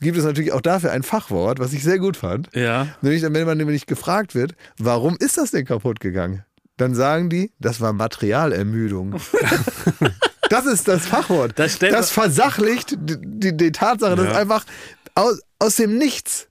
gibt 0.00 0.16
es 0.16 0.24
natürlich 0.24 0.52
auch 0.52 0.60
dafür 0.60 0.92
ein 0.92 1.02
Fachwort, 1.02 1.58
was 1.58 1.72
ich 1.72 1.82
sehr 1.82 1.98
gut 1.98 2.16
fand. 2.16 2.48
Ja. 2.54 2.88
Nämlich, 3.02 3.22
wenn 3.22 3.46
man 3.46 3.58
nämlich 3.58 3.86
gefragt 3.86 4.34
wird, 4.34 4.54
warum 4.78 5.16
ist 5.18 5.38
das 5.38 5.50
denn 5.50 5.64
kaputt 5.64 6.00
gegangen? 6.00 6.44
Dann 6.76 6.94
sagen 6.94 7.28
die, 7.28 7.50
das 7.58 7.80
war 7.80 7.92
Materialermüdung. 7.92 9.20
das 10.48 10.66
ist 10.66 10.86
das 10.86 11.06
Fachwort. 11.06 11.58
Das 11.58 11.78
das 11.78 12.10
versachlicht 12.10 12.96
die, 12.98 13.56
die, 13.56 13.72
Tatsache, 13.72 14.14
dass 14.14 14.26
Ja. 14.26 14.38
einfach 14.38 14.64
aus, 15.16 15.40
aus 15.58 15.76
dem 15.76 15.98
Nichts, 15.98 16.48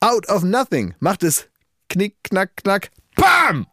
out 0.00 0.28
of 0.30 0.42
nothing, 0.42 0.94
macht 0.98 1.22
es 1.22 1.46
knick, 1.90 2.16
knack, 2.24 2.56
knack, 2.56 2.90
bam! 3.16 3.66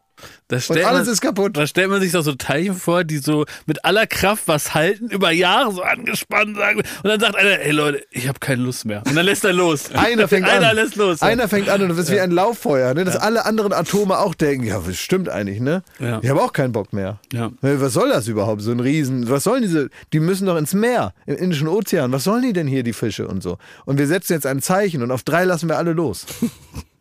Das 0.47 0.69
Und 0.69 0.77
alles 0.83 1.05
man, 1.05 1.13
ist 1.13 1.21
kaputt. 1.21 1.57
Da 1.57 1.67
stellt 1.67 1.89
man 1.89 1.99
sich 2.01 2.13
doch 2.13 2.21
so 2.23 2.33
Teilchen 2.33 2.75
vor, 2.75 3.03
die 3.03 3.17
so 3.17 3.45
mit 3.65 3.83
aller 3.83 4.07
Kraft 4.07 4.43
was 4.47 4.73
halten, 4.73 5.09
über 5.09 5.31
Jahre 5.31 5.73
so 5.73 5.81
angespannt 5.81 6.55
sagen. 6.55 6.79
Und 6.79 7.09
dann 7.09 7.19
sagt 7.19 7.35
einer, 7.35 7.59
ey 7.59 7.71
Leute, 7.71 8.03
ich 8.11 8.27
habe 8.27 8.39
keine 8.39 8.63
Lust 8.63 8.85
mehr. 8.85 9.03
Und 9.05 9.15
dann 9.15 9.25
lässt 9.25 9.43
er 9.43 9.53
los. 9.53 9.91
Einer 9.93 10.27
fängt 10.27 10.47
einer 10.47 10.69
an. 10.69 10.75
lässt 10.75 10.95
los. 10.95 11.21
Einer 11.21 11.47
fängt 11.47 11.69
an 11.69 11.81
und 11.81 11.89
das 11.89 11.97
ist 11.97 12.11
wie 12.11 12.19
ein 12.19 12.31
Lauffeuer, 12.31 12.93
ne? 12.93 13.03
dass 13.03 13.17
alle 13.17 13.45
anderen 13.45 13.73
Atome 13.73 14.19
auch 14.19 14.35
denken, 14.35 14.65
ja, 14.65 14.79
das 14.79 14.97
stimmt 14.97 15.29
eigentlich, 15.29 15.59
ne? 15.59 15.83
Ja. 15.99 16.19
Ich 16.21 16.29
habe 16.29 16.41
auch 16.41 16.53
keinen 16.53 16.71
Bock 16.71 16.93
mehr. 16.93 17.19
Ja. 17.33 17.51
Was 17.61 17.93
soll 17.93 18.09
das 18.09 18.27
überhaupt? 18.27 18.61
So 18.61 18.71
ein 18.71 18.79
Riesen. 18.79 19.29
Was 19.29 19.43
sollen 19.43 19.61
diese? 19.61 19.89
Die 20.13 20.19
müssen 20.19 20.45
doch 20.45 20.57
ins 20.57 20.73
Meer, 20.73 21.13
im 21.25 21.35
Indischen 21.35 21.67
Ozean. 21.67 22.11
Was 22.11 22.23
sollen 22.23 22.43
die 22.43 22.53
denn 22.53 22.67
hier, 22.67 22.83
die 22.83 22.93
Fische 22.93 23.27
und 23.27 23.43
so? 23.43 23.57
Und 23.85 23.97
wir 23.97 24.07
setzen 24.07 24.33
jetzt 24.33 24.45
ein 24.45 24.61
Zeichen 24.61 25.03
und 25.03 25.11
auf 25.11 25.23
drei 25.23 25.43
lassen 25.43 25.69
wir 25.69 25.77
alle 25.77 25.93
los. 25.93 26.25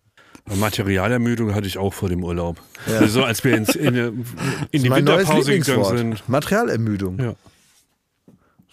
Materialermüdung 0.54 1.54
hatte 1.54 1.66
ich 1.66 1.78
auch 1.78 1.92
vor 1.92 2.08
dem 2.08 2.22
Urlaub. 2.22 2.60
Also 2.86 3.24
als 3.24 3.42
wir 3.42 3.56
ins, 3.56 3.74
in, 3.74 3.94
in 3.94 4.24
die 4.72 4.90
Winterpause 4.90 5.58
gegangen 5.58 5.96
sind. 5.96 6.28
Materialermüdung. 6.28 7.18
Ja. 7.18 7.34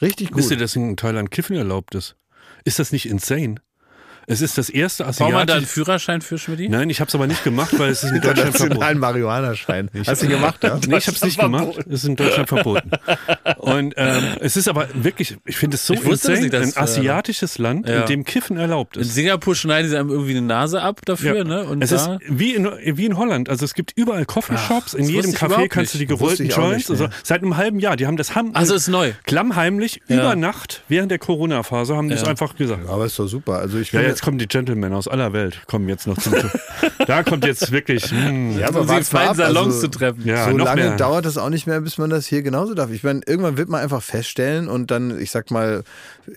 Richtig 0.02 0.30
gut. 0.30 0.38
Wisst 0.38 0.52
ihr, 0.52 0.58
dass 0.58 0.76
in 0.76 0.96
Thailand 0.98 1.32
Kiffen 1.32 1.56
erlaubt 1.56 1.96
ist? 1.96 2.16
Ist 2.64 2.80
das 2.80 2.92
nicht 2.92 3.08
insane? 3.08 3.56
Es 4.28 4.42
ist 4.42 4.58
das 4.58 4.70
erste 4.70 5.04
Braucht 5.04 5.20
man 5.20 5.32
da 5.32 5.38
einen 5.38 5.50
asiatische... 5.50 5.68
Führerschein 5.74 6.22
für 6.22 6.38
Schmidt? 6.38 6.70
Nein, 6.70 6.90
ich 6.90 7.00
habe 7.00 7.10
es 7.10 7.16
aber 7.16 7.28
nicht 7.28 7.44
gemacht, 7.44 7.78
weil 7.78 7.90
es 7.92 8.04
ist 8.04 8.12
in 8.12 8.22
Deutschland 8.22 8.38
verboten. 8.56 8.64
Internationalen 8.64 9.00
Marihuana-Schein. 9.00 9.90
Hast 10.06 10.22
du 10.24 10.28
gemacht, 10.28 10.64
ja? 10.64 10.80
Nee, 10.88 10.98
ich 10.98 11.08
habe 11.08 11.16
es 11.18 11.24
nicht 11.24 11.40
gemacht. 11.40 11.78
Es 11.80 11.86
ist 11.88 12.06
in 12.06 12.16
Deutschland 12.16 12.48
verboten. 12.50 12.92
Und 13.58 13.94
ähm, 13.98 14.24
es 14.40 14.56
ist 14.58 14.68
aber 14.68 14.88
wirklich, 14.94 15.38
ich 15.46 15.58
finde 15.58 15.76
es 15.76 15.86
so 15.86 15.94
Ich 15.94 16.06
wusste 16.06 16.30
das 16.32 16.40
insane, 16.40 16.64
ein 16.64 16.70
äh, 16.74 16.80
asiatisches 16.80 17.58
Land, 17.58 17.88
ja. 17.88 18.02
in 18.02 18.08
dem 18.08 18.24
Kiffen 18.26 18.58
erlaubt 18.58 18.96
In 18.98 19.04
ist. 19.04 19.14
Singapur 19.14 19.56
schneiden 19.56 19.90
sie 19.90 19.98
einem 19.98 20.10
irgendwie 20.10 20.32
eine 20.32 20.42
Nase 20.42 20.82
ab 20.82 21.02
dafür, 21.06 21.44
ne? 21.44 21.64
Und 21.66 21.84
es 21.84 21.90
da, 21.92 22.16
ist 22.16 22.22
wie 22.28 22.54
in, 22.56 22.70
wie 22.98 23.06
in 23.06 23.18
Holland. 23.18 23.50
Also 23.50 23.66
es 23.66 23.74
gibt 23.74 23.94
überall 23.96 24.26
Coffeeshops. 24.26 24.94
In 24.94 25.08
jedem 25.10 25.32
Café 25.32 25.68
kannst 25.68 25.94
du 25.94 25.98
die 25.98 26.06
gewollten 26.06 26.48
Joints. 26.48 26.90
Also, 26.90 27.08
seit 27.24 27.42
einem 27.42 27.58
halben 27.58 27.80
Jahr. 27.80 27.96
Die 27.96 28.08
haben 28.08 28.18
das 28.18 28.36
ham 28.36 28.52
also 28.54 28.74
ist 28.76 28.88
neu. 28.88 29.12
klammheimlich 29.26 30.02
Ja. 30.08 30.18
über 30.18 30.36
Nacht 30.36 30.84
während 30.88 31.12
der 31.12 31.20
Corona-Phase 31.20 31.96
haben 31.96 32.10
die 32.10 32.16
es 32.16 32.22
Ja. 32.22 32.28
einfach 32.28 32.56
gesagt. 32.56 32.88
Aber 32.88 33.06
ist 33.06 33.18
doch 33.20 33.28
super. 33.28 33.60
Also 33.60 33.78
ich 33.80 33.92
Ja, 33.92 34.00
finde, 34.00 34.13
jetzt 34.14 34.22
kommen 34.24 34.38
die 34.38 34.48
Gentlemen 34.48 34.94
aus 34.94 35.08
aller 35.08 35.34
Welt, 35.34 35.62
kommen 35.68 35.90
jetzt 35.90 36.08
noch 36.08 36.18
zum 36.18 36.34
Da 37.08 37.24
kommt 37.24 37.46
jetzt 37.46 37.72
wirklich. 37.72 38.06
hm, 38.12 38.58
ja, 38.58 38.70
Um 38.70 38.88
sie 38.88 38.96
in 38.98 39.04
feinen. 39.04 39.36
Salons 39.36 39.68
Also- 39.76 39.82
zu 39.82 39.88
treffen. 39.90 40.22
ja, 40.26 40.50
so 40.50 40.58
lange 40.58 40.82
mehr. 40.84 40.98
dauert 40.98 41.26
es 41.26 41.38
auch 41.38 41.50
nicht 41.50 41.68
mehr, 41.68 41.82
bis 41.82 41.98
man 41.98 42.10
das 42.10 42.26
hier 42.28 42.42
genauso 42.44 42.74
darf. 42.74 42.92
Ich 42.92 43.04
meine, 43.04 43.22
irgendwann 43.26 43.58
wird 43.58 43.70
man 43.70 43.82
einfach 43.82 44.02
feststellen 44.02 44.68
und 44.70 44.92
dann, 44.92 45.20
ich 45.20 45.32
sag 45.32 45.52
mal, 45.52 45.84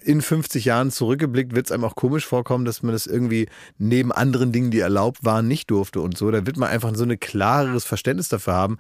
in 0.02 0.20
50 0.20 0.64
Jahren 0.64 0.90
zurückgeblickt, 0.90 1.54
wird 1.54 1.66
es 1.66 1.72
einem 1.72 1.84
auch 1.84 1.94
komisch 1.94 2.26
vorkommen, 2.26 2.64
dass 2.64 2.82
man 2.82 2.92
das 2.92 3.06
irgendwie 3.06 3.48
neben 3.78 4.12
anderen 4.12 4.52
Dingen, 4.52 4.70
die 4.70 4.80
erlaubt 4.80 5.24
waren, 5.24 5.46
nicht 5.48 5.70
durfte 5.70 6.00
und 6.00 6.16
so. 6.16 6.30
Da 6.30 6.46
wird 6.46 6.56
man 6.56 6.68
einfach 6.68 6.94
so 6.94 7.04
ein 7.04 7.18
klareres 7.20 7.84
Verständnis 7.84 8.28
dafür 8.28 8.54
haben, 8.54 8.78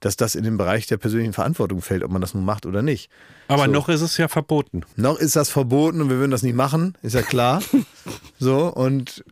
dass 0.00 0.16
das 0.16 0.34
in 0.34 0.44
den 0.44 0.56
Bereich 0.56 0.86
der 0.86 0.96
persönlichen 0.96 1.32
Verantwortung 1.32 1.82
fällt, 1.82 2.02
ob 2.04 2.10
man 2.10 2.20
das 2.20 2.34
nun 2.34 2.44
macht 2.44 2.66
oder 2.66 2.82
nicht. 2.82 3.10
Aber 3.48 3.66
So. 3.66 3.70
noch 3.70 3.88
ist 3.88 4.00
es 4.00 4.16
ja 4.16 4.28
verboten. 4.28 4.82
Noch 4.96 5.18
ist 5.18 5.36
das 5.36 5.50
verboten 5.50 6.00
und 6.00 6.10
wir 6.10 6.16
würden 6.18 6.30
das 6.30 6.42
nicht 6.42 6.56
machen, 6.56 6.94
ist 7.02 7.14
ja 7.14 7.22
klar. 7.22 7.62
so, 8.38 8.66
und 8.72 9.24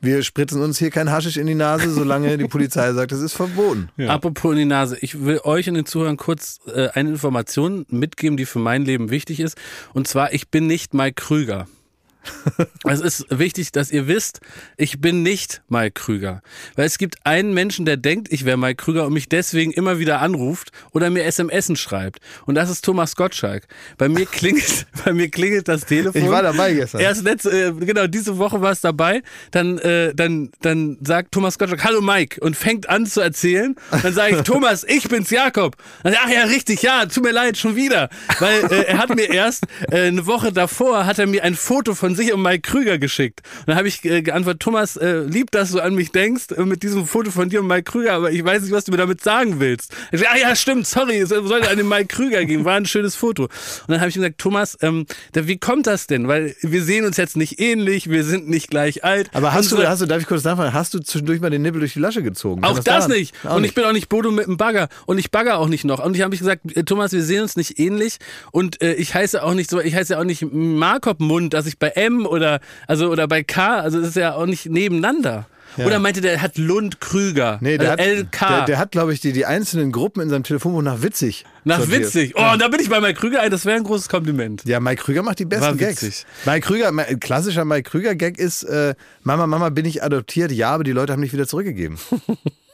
wir 0.00 0.22
spritzen 0.22 0.62
uns 0.62 0.78
hier 0.78 0.90
kein 0.90 1.10
Haschisch 1.10 1.36
in 1.36 1.46
die 1.46 1.54
Nase, 1.54 1.90
solange 1.90 2.38
die 2.38 2.46
Polizei 2.46 2.92
sagt, 2.92 3.12
es 3.12 3.20
ist 3.20 3.34
verboten. 3.34 3.88
Ja. 3.96 4.10
Apropos 4.10 4.52
in 4.52 4.58
die 4.58 4.64
Nase, 4.64 4.96
ich 5.00 5.24
will 5.24 5.40
euch 5.42 5.68
und 5.68 5.74
den 5.74 5.86
Zuhörern 5.86 6.16
kurz 6.16 6.60
äh, 6.66 6.88
eine 6.88 7.10
Information 7.10 7.84
mitgeben, 7.88 8.36
die 8.36 8.46
für 8.46 8.60
mein 8.60 8.84
Leben 8.84 9.10
wichtig 9.10 9.40
ist. 9.40 9.58
Und 9.92 10.06
zwar, 10.06 10.32
ich 10.32 10.48
bin 10.48 10.66
nicht 10.66 10.94
Mike 10.94 11.14
Krüger. 11.14 11.66
Es 12.84 13.00
ist 13.00 13.26
wichtig, 13.30 13.72
dass 13.72 13.90
ihr 13.90 14.06
wisst, 14.06 14.40
ich 14.76 15.00
bin 15.00 15.22
nicht 15.22 15.62
Mike 15.68 15.92
Krüger. 15.92 16.42
Weil 16.76 16.86
es 16.86 16.98
gibt 16.98 17.16
einen 17.24 17.52
Menschen, 17.52 17.84
der 17.84 17.96
denkt, 17.96 18.32
ich 18.32 18.44
wäre 18.44 18.56
Mike 18.56 18.76
Krüger 18.76 19.06
und 19.06 19.12
mich 19.12 19.28
deswegen 19.28 19.72
immer 19.72 19.98
wieder 19.98 20.20
anruft 20.20 20.70
oder 20.92 21.10
mir 21.10 21.30
SMSen 21.30 21.76
schreibt. 21.76 22.20
Und 22.46 22.54
das 22.54 22.70
ist 22.70 22.84
Thomas 22.84 23.16
Gottschalk. 23.16 23.64
Bei 23.98 24.08
mir 24.08 24.26
klingelt, 24.26 24.86
bei 25.04 25.12
mir 25.12 25.30
klingelt 25.30 25.68
das 25.68 25.84
Telefon. 25.84 26.22
Ich 26.22 26.30
war 26.30 26.42
dabei 26.42 26.72
gestern. 26.72 27.00
Erst 27.00 27.24
letzte, 27.24 27.50
äh, 27.50 27.72
genau, 27.72 28.06
diese 28.06 28.38
Woche 28.38 28.60
war 28.60 28.72
es 28.72 28.80
dabei. 28.80 29.22
Dann, 29.50 29.78
äh, 29.78 30.14
dann, 30.14 30.50
dann 30.60 30.98
sagt 31.02 31.32
Thomas 31.32 31.58
Gottschalk, 31.58 31.84
hallo 31.84 32.00
Mike, 32.00 32.40
und 32.40 32.56
fängt 32.56 32.88
an 32.88 33.06
zu 33.06 33.20
erzählen. 33.20 33.74
Dann 34.02 34.14
sage 34.14 34.36
ich, 34.36 34.42
Thomas, 34.42 34.84
ich 34.84 35.08
bin's 35.08 35.30
Jakob. 35.30 35.76
Dann, 36.02 36.14
ach 36.22 36.30
ja, 36.30 36.44
richtig, 36.44 36.82
ja, 36.82 37.06
tut 37.06 37.24
mir 37.24 37.32
leid, 37.32 37.56
schon 37.56 37.76
wieder. 37.76 38.08
Weil 38.38 38.64
äh, 38.70 38.84
er 38.84 38.98
hat 38.98 39.14
mir 39.14 39.30
erst 39.30 39.64
äh, 39.90 40.08
eine 40.08 40.26
Woche 40.26 40.52
davor 40.52 41.06
hat 41.06 41.18
er 41.18 41.26
mir 41.26 41.44
ein 41.44 41.54
Foto 41.54 41.94
von 41.94 42.14
sich 42.18 42.32
um 42.32 42.42
Mike 42.42 42.60
Krüger 42.70 42.98
geschickt. 42.98 43.40
Und 43.60 43.68
dann 43.68 43.76
habe 43.76 43.88
ich 43.88 44.04
äh, 44.04 44.20
geantwortet, 44.22 44.60
Thomas, 44.60 44.96
äh, 44.96 45.20
lieb, 45.20 45.50
dass 45.50 45.70
du 45.72 45.80
an 45.80 45.94
mich 45.94 46.12
denkst 46.12 46.52
äh, 46.56 46.62
mit 46.64 46.82
diesem 46.82 47.06
Foto 47.06 47.30
von 47.30 47.48
dir 47.48 47.60
und 47.60 47.66
Mike 47.66 47.84
Krüger, 47.84 48.12
aber 48.12 48.30
ich 48.30 48.44
weiß 48.44 48.62
nicht, 48.62 48.72
was 48.72 48.84
du 48.84 48.92
mir 48.92 48.98
damit 48.98 49.22
sagen 49.22 49.60
willst. 49.60 49.94
Ich 50.12 50.28
ah 50.28 50.36
ja, 50.36 50.54
stimmt, 50.54 50.86
sorry, 50.86 51.18
es 51.18 51.30
sollte 51.30 51.70
an 51.70 51.76
den 51.78 51.88
Mike 51.88 52.06
Krüger 52.08 52.44
gehen, 52.44 52.64
war 52.66 52.74
ein 52.76 52.84
schönes 52.86 53.14
Foto. 53.16 53.44
Und 53.44 53.50
dann 53.88 54.00
habe 54.00 54.10
ich 54.10 54.16
ihm 54.16 54.22
gesagt, 54.22 54.38
Thomas, 54.38 54.76
ähm, 54.82 55.06
wie 55.32 55.56
kommt 55.58 55.86
das 55.86 56.06
denn? 56.06 56.28
Weil 56.28 56.54
wir 56.60 56.82
sehen 56.82 57.04
uns 57.06 57.16
jetzt 57.16 57.36
nicht 57.36 57.60
ähnlich, 57.60 58.10
wir 58.10 58.24
sind 58.24 58.48
nicht 58.48 58.68
gleich 58.68 59.04
alt. 59.04 59.30
Aber 59.32 59.52
hast 59.54 59.66
Unsere- 59.72 59.82
du, 59.82 59.88
hast 59.88 60.02
du, 60.02 60.06
darf 60.06 60.20
ich 60.20 60.26
kurz 60.26 60.44
nachfragen, 60.44 60.72
hast 60.74 60.92
du 60.94 60.98
zwischendurch 61.00 61.40
mal 61.40 61.50
den 61.50 61.62
Nippel 61.62 61.80
durch 61.80 61.94
die 61.94 62.00
Lasche 62.00 62.22
gezogen? 62.22 62.60
Kann 62.62 62.70
auch 62.72 62.76
das 62.76 62.84
daran- 62.84 63.10
nicht. 63.12 63.34
Auch 63.44 63.56
und 63.56 63.62
nicht. 63.62 63.70
ich 63.70 63.74
bin 63.74 63.84
auch 63.84 63.92
nicht 63.92 64.08
Bodo 64.08 64.30
mit 64.30 64.46
dem 64.46 64.56
Bagger. 64.56 64.88
Und 65.06 65.18
ich 65.18 65.30
bagger 65.30 65.58
auch 65.58 65.68
nicht 65.68 65.84
noch. 65.84 66.04
Und 66.04 66.16
ich 66.16 66.22
habe 66.22 66.36
gesagt, 66.36 66.76
äh, 66.76 66.82
Thomas, 66.84 67.12
wir 67.12 67.22
sehen 67.22 67.42
uns 67.42 67.56
nicht 67.56 67.78
ähnlich. 67.78 68.18
Und 68.52 68.80
äh, 68.82 68.94
ich 68.94 69.14
heiße 69.14 69.42
auch 69.42 69.54
nicht 69.54 69.70
so, 69.70 69.80
ich 69.80 69.94
heiße 69.94 70.14
ja 70.14 70.18
auch 70.20 70.24
nicht 70.24 70.44
Markop 70.50 71.20
Mund, 71.20 71.54
dass 71.54 71.66
ich 71.66 71.78
bei 71.78 71.92
M 71.98 72.26
oder 72.26 72.60
also 72.86 73.10
oder 73.10 73.28
bei 73.28 73.42
K, 73.42 73.80
also 73.80 74.00
das 74.00 74.10
ist 74.10 74.16
ja 74.16 74.34
auch 74.34 74.46
nicht 74.46 74.66
nebeneinander. 74.66 75.46
Oder 75.76 75.98
meinte 75.98 76.20
der, 76.20 76.32
er 76.32 76.42
hat 76.42 76.58
Lund 76.58 77.00
Krüger. 77.00 77.58
Nee, 77.60 77.78
der 77.78 77.92
also 77.92 78.02
hat, 78.02 78.18
LK. 78.18 78.48
der, 78.48 78.64
der 78.64 78.78
hat, 78.78 78.90
glaube 78.90 79.12
ich, 79.12 79.20
die, 79.20 79.32
die 79.32 79.46
einzelnen 79.46 79.92
Gruppen 79.92 80.22
in 80.22 80.28
seinem 80.28 80.42
Telefonbuch 80.42 80.82
nach 80.82 81.02
witzig. 81.02 81.44
nach 81.64 81.78
sortiert. 81.78 82.00
witzig. 82.00 82.34
Oh, 82.36 82.52
und 82.52 82.60
da 82.60 82.68
bin 82.68 82.80
ich 82.80 82.88
bei 82.88 83.00
Mike 83.00 83.20
Krüger 83.20 83.40
ein, 83.42 83.50
das 83.50 83.64
wäre 83.64 83.76
ein 83.76 83.84
großes 83.84 84.08
Kompliment. 84.08 84.64
Ja, 84.64 84.80
Mike 84.80 85.02
Krüger 85.02 85.22
macht 85.22 85.38
die 85.38 85.44
besten 85.44 85.76
Gags. 85.76 86.26
Mike 86.46 86.66
Krüger, 86.66 86.88
ein 86.88 87.20
klassischer 87.20 87.64
Mike 87.64 87.88
Krüger 87.90 88.14
Gag 88.14 88.38
ist, 88.38 88.64
äh, 88.64 88.94
Mama, 89.22 89.46
Mama, 89.46 89.68
bin 89.68 89.84
ich 89.84 90.02
adoptiert? 90.02 90.50
Ja, 90.52 90.70
aber 90.70 90.84
die 90.84 90.92
Leute 90.92 91.12
haben 91.12 91.20
mich 91.20 91.32
wieder 91.32 91.46
zurückgegeben. 91.46 91.98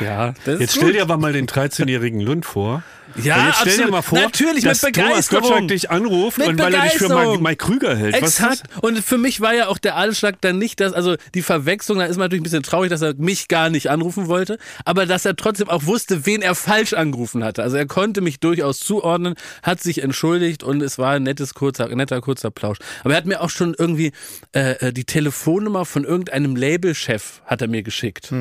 Ja, 0.00 0.34
das 0.44 0.54
ist 0.54 0.60
Jetzt 0.60 0.76
stell 0.76 0.92
dir 0.92 1.02
aber 1.02 1.16
mal 1.16 1.32
den 1.32 1.46
13-jährigen 1.46 2.20
Lund 2.20 2.44
vor. 2.44 2.82
Ja, 3.22 3.36
und 3.36 3.46
jetzt 3.46 3.56
stell 3.60 3.64
dir 3.64 3.72
absolut. 3.72 3.90
mal 3.90 4.02
vor, 4.02 4.18
Natürlich, 4.20 4.64
dass 4.64 4.82
mit 4.82 4.96
Thomas. 4.96 5.28
Gottschalk 5.28 5.68
dich 5.68 5.90
anruft 5.90 6.38
Mit 6.38 6.48
und 6.48 6.58
weil 6.58 6.74
er 6.74 6.82
dich 6.82 6.94
für. 6.94 7.08
Mike, 7.08 7.42
Mike 7.42 7.64
Krüger 7.64 7.96
hält. 7.96 8.14
Exakt. 8.14 8.62
Und 8.82 8.98
für 8.98 9.18
mich 9.18 9.40
war 9.40 9.54
ja 9.54 9.68
auch 9.68 9.78
der 9.78 9.96
Anschlag 9.96 10.40
dann 10.40 10.58
nicht, 10.58 10.80
dass, 10.80 10.92
also 10.92 11.16
die 11.34 11.42
Verwechslung, 11.42 11.98
da 11.98 12.04
ist 12.04 12.16
man 12.16 12.24
natürlich 12.24 12.40
ein 12.40 12.44
bisschen 12.44 12.62
traurig, 12.62 12.90
dass 12.90 13.02
er 13.02 13.14
mich 13.14 13.48
gar 13.48 13.70
nicht 13.70 13.90
anrufen 13.90 14.28
wollte, 14.28 14.58
aber 14.84 15.06
dass 15.06 15.24
er 15.24 15.36
trotzdem 15.36 15.68
auch 15.68 15.86
wusste, 15.86 16.26
wen 16.26 16.42
er 16.42 16.54
falsch 16.54 16.92
angerufen 16.92 17.44
hatte. 17.44 17.62
Also 17.62 17.76
er 17.76 17.86
konnte 17.86 18.20
mich 18.20 18.40
durchaus 18.40 18.80
zuordnen, 18.80 19.34
hat 19.62 19.80
sich 19.82 20.02
entschuldigt 20.02 20.62
und 20.62 20.82
es 20.82 20.98
war 20.98 21.14
ein 21.14 21.22
nettes, 21.22 21.54
kurzer, 21.54 21.88
netter, 21.88 22.20
kurzer 22.20 22.50
Plausch. 22.50 22.78
Aber 23.02 23.14
er 23.14 23.16
hat 23.18 23.26
mir 23.26 23.40
auch 23.40 23.50
schon 23.50 23.74
irgendwie 23.78 24.12
äh, 24.52 24.88
äh, 24.88 24.92
die 24.92 25.04
Telefonnummer 25.04 25.84
von 25.84 26.04
irgendeinem 26.04 26.56
Labelchef 26.56 27.40
hat 27.46 27.62
er 27.62 27.68
mir 27.68 27.82
geschickt. 27.82 28.32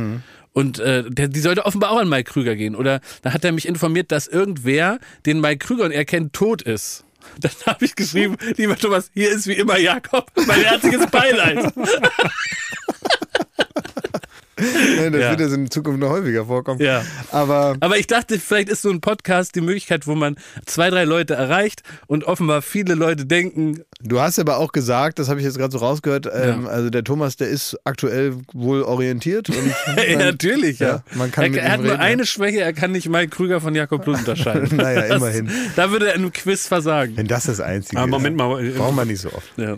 Und 0.56 0.80
äh, 0.80 1.04
der, 1.10 1.28
die 1.28 1.42
sollte 1.42 1.66
offenbar 1.66 1.92
auch 1.92 1.98
an 1.98 2.08
Mike 2.08 2.32
Krüger 2.32 2.56
gehen. 2.56 2.76
Oder 2.78 3.02
da 3.22 3.34
hat 3.34 3.44
er 3.44 3.52
mich 3.52 3.68
informiert, 3.68 4.14
dass 4.14 4.26
irgendwer, 4.26 5.00
den 5.26 5.42
Mike 5.42 5.58
Krüger 5.58 5.84
und 5.84 5.92
er 5.92 6.06
kennt, 6.06 6.32
tot 6.32 6.62
ist. 6.62 7.04
Dann 7.42 7.52
habe 7.66 7.84
ich 7.84 7.96
geschrieben, 7.96 8.38
lieber 8.56 8.78
Thomas, 8.78 9.12
hier 9.14 9.32
ist 9.32 9.48
wie 9.48 9.54
immer 9.54 9.78
Jakob, 9.78 10.32
mein 10.48 10.62
herzliches 10.62 11.08
Beileid. 11.08 11.74
Ja, 14.58 15.10
das 15.10 15.22
Ja. 15.22 15.30
wird 15.32 15.40
ja 15.42 15.56
in 15.56 15.70
Zukunft 15.70 16.00
noch 16.00 16.10
häufiger 16.10 16.46
vorkommen. 16.46 16.80
Ja. 16.82 17.04
Aber 17.32 17.76
Aber 17.82 17.98
ich 17.98 18.08
dachte, 18.08 18.40
vielleicht 18.40 18.70
ist 18.70 18.82
so 18.82 18.90
ein 18.90 19.02
Podcast 19.02 19.56
die 19.56 19.62
Möglichkeit, 19.62 20.08
wo 20.08 20.16
man 20.16 20.36
zwei, 20.66 20.90
drei 20.90 21.04
Leute 21.04 21.34
erreicht 21.34 21.84
und 22.08 22.24
offenbar 22.24 22.62
viele 22.62 22.96
Leute 22.96 23.26
denken, 23.26 23.82
du 24.02 24.20
hast 24.22 24.40
aber 24.40 24.58
auch 24.58 24.72
gesagt, 24.72 25.20
das 25.20 25.30
habe 25.30 25.40
ich 25.40 25.46
jetzt 25.46 25.58
gerade 25.58 25.72
so 25.72 25.80
rausgehört, 25.80 26.28
ähm, 26.34 26.68
also 26.68 26.90
der 26.90 27.04
Thomas, 27.04 27.36
der 27.36 27.50
ist 27.50 27.78
aktuell 27.84 28.36
wohl 28.54 28.82
orientiert. 28.84 29.50
Ja, 30.10 30.18
natürlich, 30.20 30.80
ja. 30.80 31.04
Man 31.16 31.32
kann 31.32 31.46
er, 31.46 31.50
mit 31.50 31.60
er 31.60 31.72
hat 31.72 31.80
nur 31.82 31.92
reden, 31.92 32.00
ja. 32.02 32.06
eine 32.06 32.26
Schwäche, 32.26 32.62
er 32.62 32.74
kann 32.74 32.92
nicht 32.92 33.10
Mike 33.10 33.30
Krüger 33.30 33.60
von 33.62 33.74
Jakob 33.76 34.06
Lund 34.06 34.20
unterscheiden. 34.20 34.70
Naja, 34.78 35.08
Das- 35.08 35.18
immerhin. 35.18 35.50
Da 35.76 35.92
würde 35.92 36.08
er 36.08 36.16
in 36.16 36.22
einem 36.22 36.32
Quiz 36.34 36.68
versagen. 36.68 37.18
Wenn 37.18 37.28
das 37.28 37.46
das 37.46 37.60
Einzige 37.60 38.02
ist. 38.02 38.08
Moment 38.08 38.36
mal. 38.38 38.64
Braucht 38.72 38.96
man 38.96 39.08
nicht 39.08 39.22
so 39.22 39.32
oft. 39.34 39.52
Ja. 39.58 39.76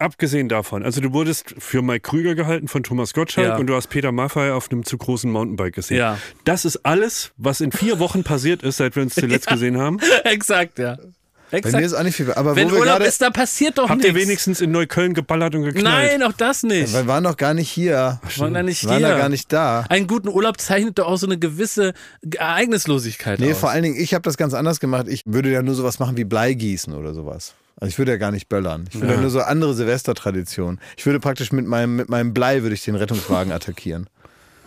Abgesehen 0.00 0.48
davon, 0.48 0.82
also 0.82 1.00
du 1.02 1.12
wurdest 1.12 1.54
für 1.58 1.82
Mike 1.82 2.00
Krüger 2.08 2.34
gehalten 2.34 2.68
von 2.68 2.82
Thomas 2.82 3.12
Gottschalk 3.12 3.46
Ja. 3.48 3.56
und 3.56 3.66
du 3.66 3.74
hast 3.74 3.88
Peter 3.88 4.12
Maffay 4.12 4.50
auf 4.50 4.70
einem 4.72 4.82
zu 4.84 4.96
großen 4.96 5.30
Mountainbike 5.30 5.74
gesehen. 5.74 5.98
Ja. 5.98 6.18
Das 6.44 6.64
ist 6.64 6.78
alles, 6.86 7.32
was 7.36 7.60
in 7.60 7.70
vier 7.70 7.98
Wochen 7.98 8.24
passiert 8.24 8.62
ist, 8.62 8.78
seit 8.78 8.96
wir 8.96 9.02
uns 9.02 9.14
zuletzt 9.14 9.46
gesehen 9.46 9.76
haben. 9.78 9.98
Exakt, 10.24 10.78
ja. 10.78 10.96
Bei 11.50 11.58
Exakt. 11.58 11.76
mir 11.76 11.84
ist 11.84 11.94
auch 11.94 12.02
nicht 12.04 12.14
viel. 12.14 12.32
Aber 12.32 12.54
Wenn 12.56 12.68
wo 12.68 12.74
wir 12.74 12.78
Urlaub 12.78 12.98
gerade. 12.98 13.06
ist, 13.06 13.20
da 13.20 13.28
passiert 13.30 13.76
doch 13.76 13.88
Habt 13.90 14.04
ihr 14.04 14.12
nichts. 14.12 14.26
wenigstens 14.28 14.60
in 14.60 14.70
Neukölln 14.70 15.14
geballert 15.14 15.54
und 15.56 15.64
geknallt? 15.64 16.12
Nein, 16.12 16.22
auch 16.22 16.32
das 16.32 16.62
nicht. 16.62 16.92
Wir 16.94 17.06
waren 17.08 17.24
noch 17.24 17.36
gar 17.36 17.54
nicht 17.54 17.68
hier. 17.68 18.20
Waren 18.36 18.54
da 18.54 18.62
nicht 18.62 18.86
waren 18.86 18.98
hier. 18.98 19.08
da 19.08 19.18
gar 19.18 19.28
nicht 19.28 19.52
da. 19.52 19.84
Einen 19.88 20.06
guten 20.06 20.28
Urlaub 20.28 20.60
zeichnet 20.60 20.98
doch 21.00 21.08
auch 21.08 21.16
so 21.16 21.26
eine 21.26 21.38
gewisse 21.38 21.92
Ereignislosigkeit 22.38 23.40
Nee, 23.40 23.50
aus. 23.52 23.58
vor 23.58 23.70
allen 23.70 23.82
Dingen, 23.82 23.96
ich 24.00 24.14
habe 24.14 24.22
das 24.22 24.36
ganz 24.36 24.54
anders 24.54 24.80
gemacht. 24.80 25.06
Ich 25.08 25.22
würde 25.26 25.50
ja 25.50 25.60
nur 25.62 25.74
sowas 25.74 25.98
machen 25.98 26.16
wie 26.16 26.24
Bleigießen 26.24 26.94
oder 26.94 27.14
sowas. 27.14 27.54
Also 27.80 27.88
ich 27.90 27.98
würde 27.98 28.12
ja 28.12 28.18
gar 28.18 28.30
nicht 28.30 28.48
böllern. 28.48 28.86
Ich 28.92 29.00
würde 29.00 29.14
ja. 29.14 29.20
nur 29.20 29.30
so 29.30 29.40
andere 29.40 29.74
Silvestertraditionen. 29.74 30.78
Ich 30.96 31.06
würde 31.06 31.18
praktisch 31.20 31.50
mit 31.52 31.66
meinem, 31.66 31.96
mit 31.96 32.08
meinem 32.08 32.34
Blei 32.34 32.62
würde 32.62 32.74
ich 32.74 32.84
den 32.84 32.94
Rettungswagen 32.94 33.52
attackieren. 33.54 34.08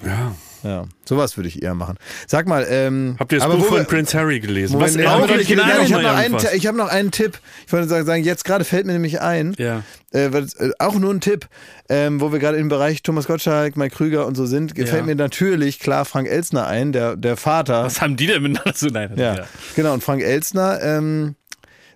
Ja. 0.06 0.36
Ja, 0.64 0.86
sowas 1.04 1.36
würde 1.36 1.50
ich 1.50 1.62
eher 1.62 1.76
machen. 1.76 1.98
Sag 2.26 2.48
mal, 2.48 2.66
ähm, 2.70 3.18
Habt 3.20 3.34
ihr 3.34 3.40
das 3.40 3.50
Buch 3.50 3.66
von 3.66 3.78
wir- 3.80 3.84
Prince 3.84 4.18
Harry 4.18 4.40
gelesen? 4.40 4.72
Moment, 4.80 4.96
noch 4.96 5.28
nicht 5.28 5.38
nicht 5.38 5.48
gelesen? 5.50 5.68
gelesen. 5.68 5.86
ich 5.86 5.94
habe 5.94 6.04
noch, 6.04 6.14
einen, 6.16 6.38
ich 6.56 6.68
hab 6.68 6.76
noch 6.76 6.88
einen 6.88 7.12
Tipp. 7.12 7.38
Ich 7.68 7.74
wollte 7.74 7.90
sagen, 7.90 8.24
jetzt 8.24 8.46
gerade 8.46 8.64
fällt 8.64 8.86
mir 8.86 8.94
nämlich 8.94 9.20
ein, 9.20 9.56
Ja. 9.58 9.84
äh, 10.14 10.28
äh, 10.28 10.72
auch 10.80 10.96
nur 10.98 11.14
ein 11.14 11.20
Tipp, 11.20 11.50
ähm, 11.90 12.22
wo 12.22 12.32
wir 12.32 12.40
gerade 12.40 12.56
im 12.60 12.70
Bereich 12.70 13.04
Thomas 13.04 13.28
Gottschalk, 13.28 13.76
Mike 13.76 13.94
Krüger 13.94 14.26
und 14.26 14.36
so 14.38 14.46
sind, 14.46 14.74
gefällt 14.74 15.02
Ja. 15.02 15.06
mir 15.08 15.16
natürlich 15.16 15.80
klar 15.82 16.06
Frank 16.06 16.30
Elsner 16.30 16.66
ein, 16.66 16.94
der, 16.94 17.18
der 17.18 17.36
Vater. 17.36 17.84
Was 17.84 18.00
haben 18.02 18.16
die 18.16 18.28
denn 18.28 18.42
miteinander 18.42 18.74
zu 18.74 18.88
nein, 18.88 19.12
Ja, 19.18 19.46
genau. 19.76 19.94
Und 19.94 20.02
Frank 20.02 20.22
Elsner, 20.24 20.82
ähm, 20.82 21.36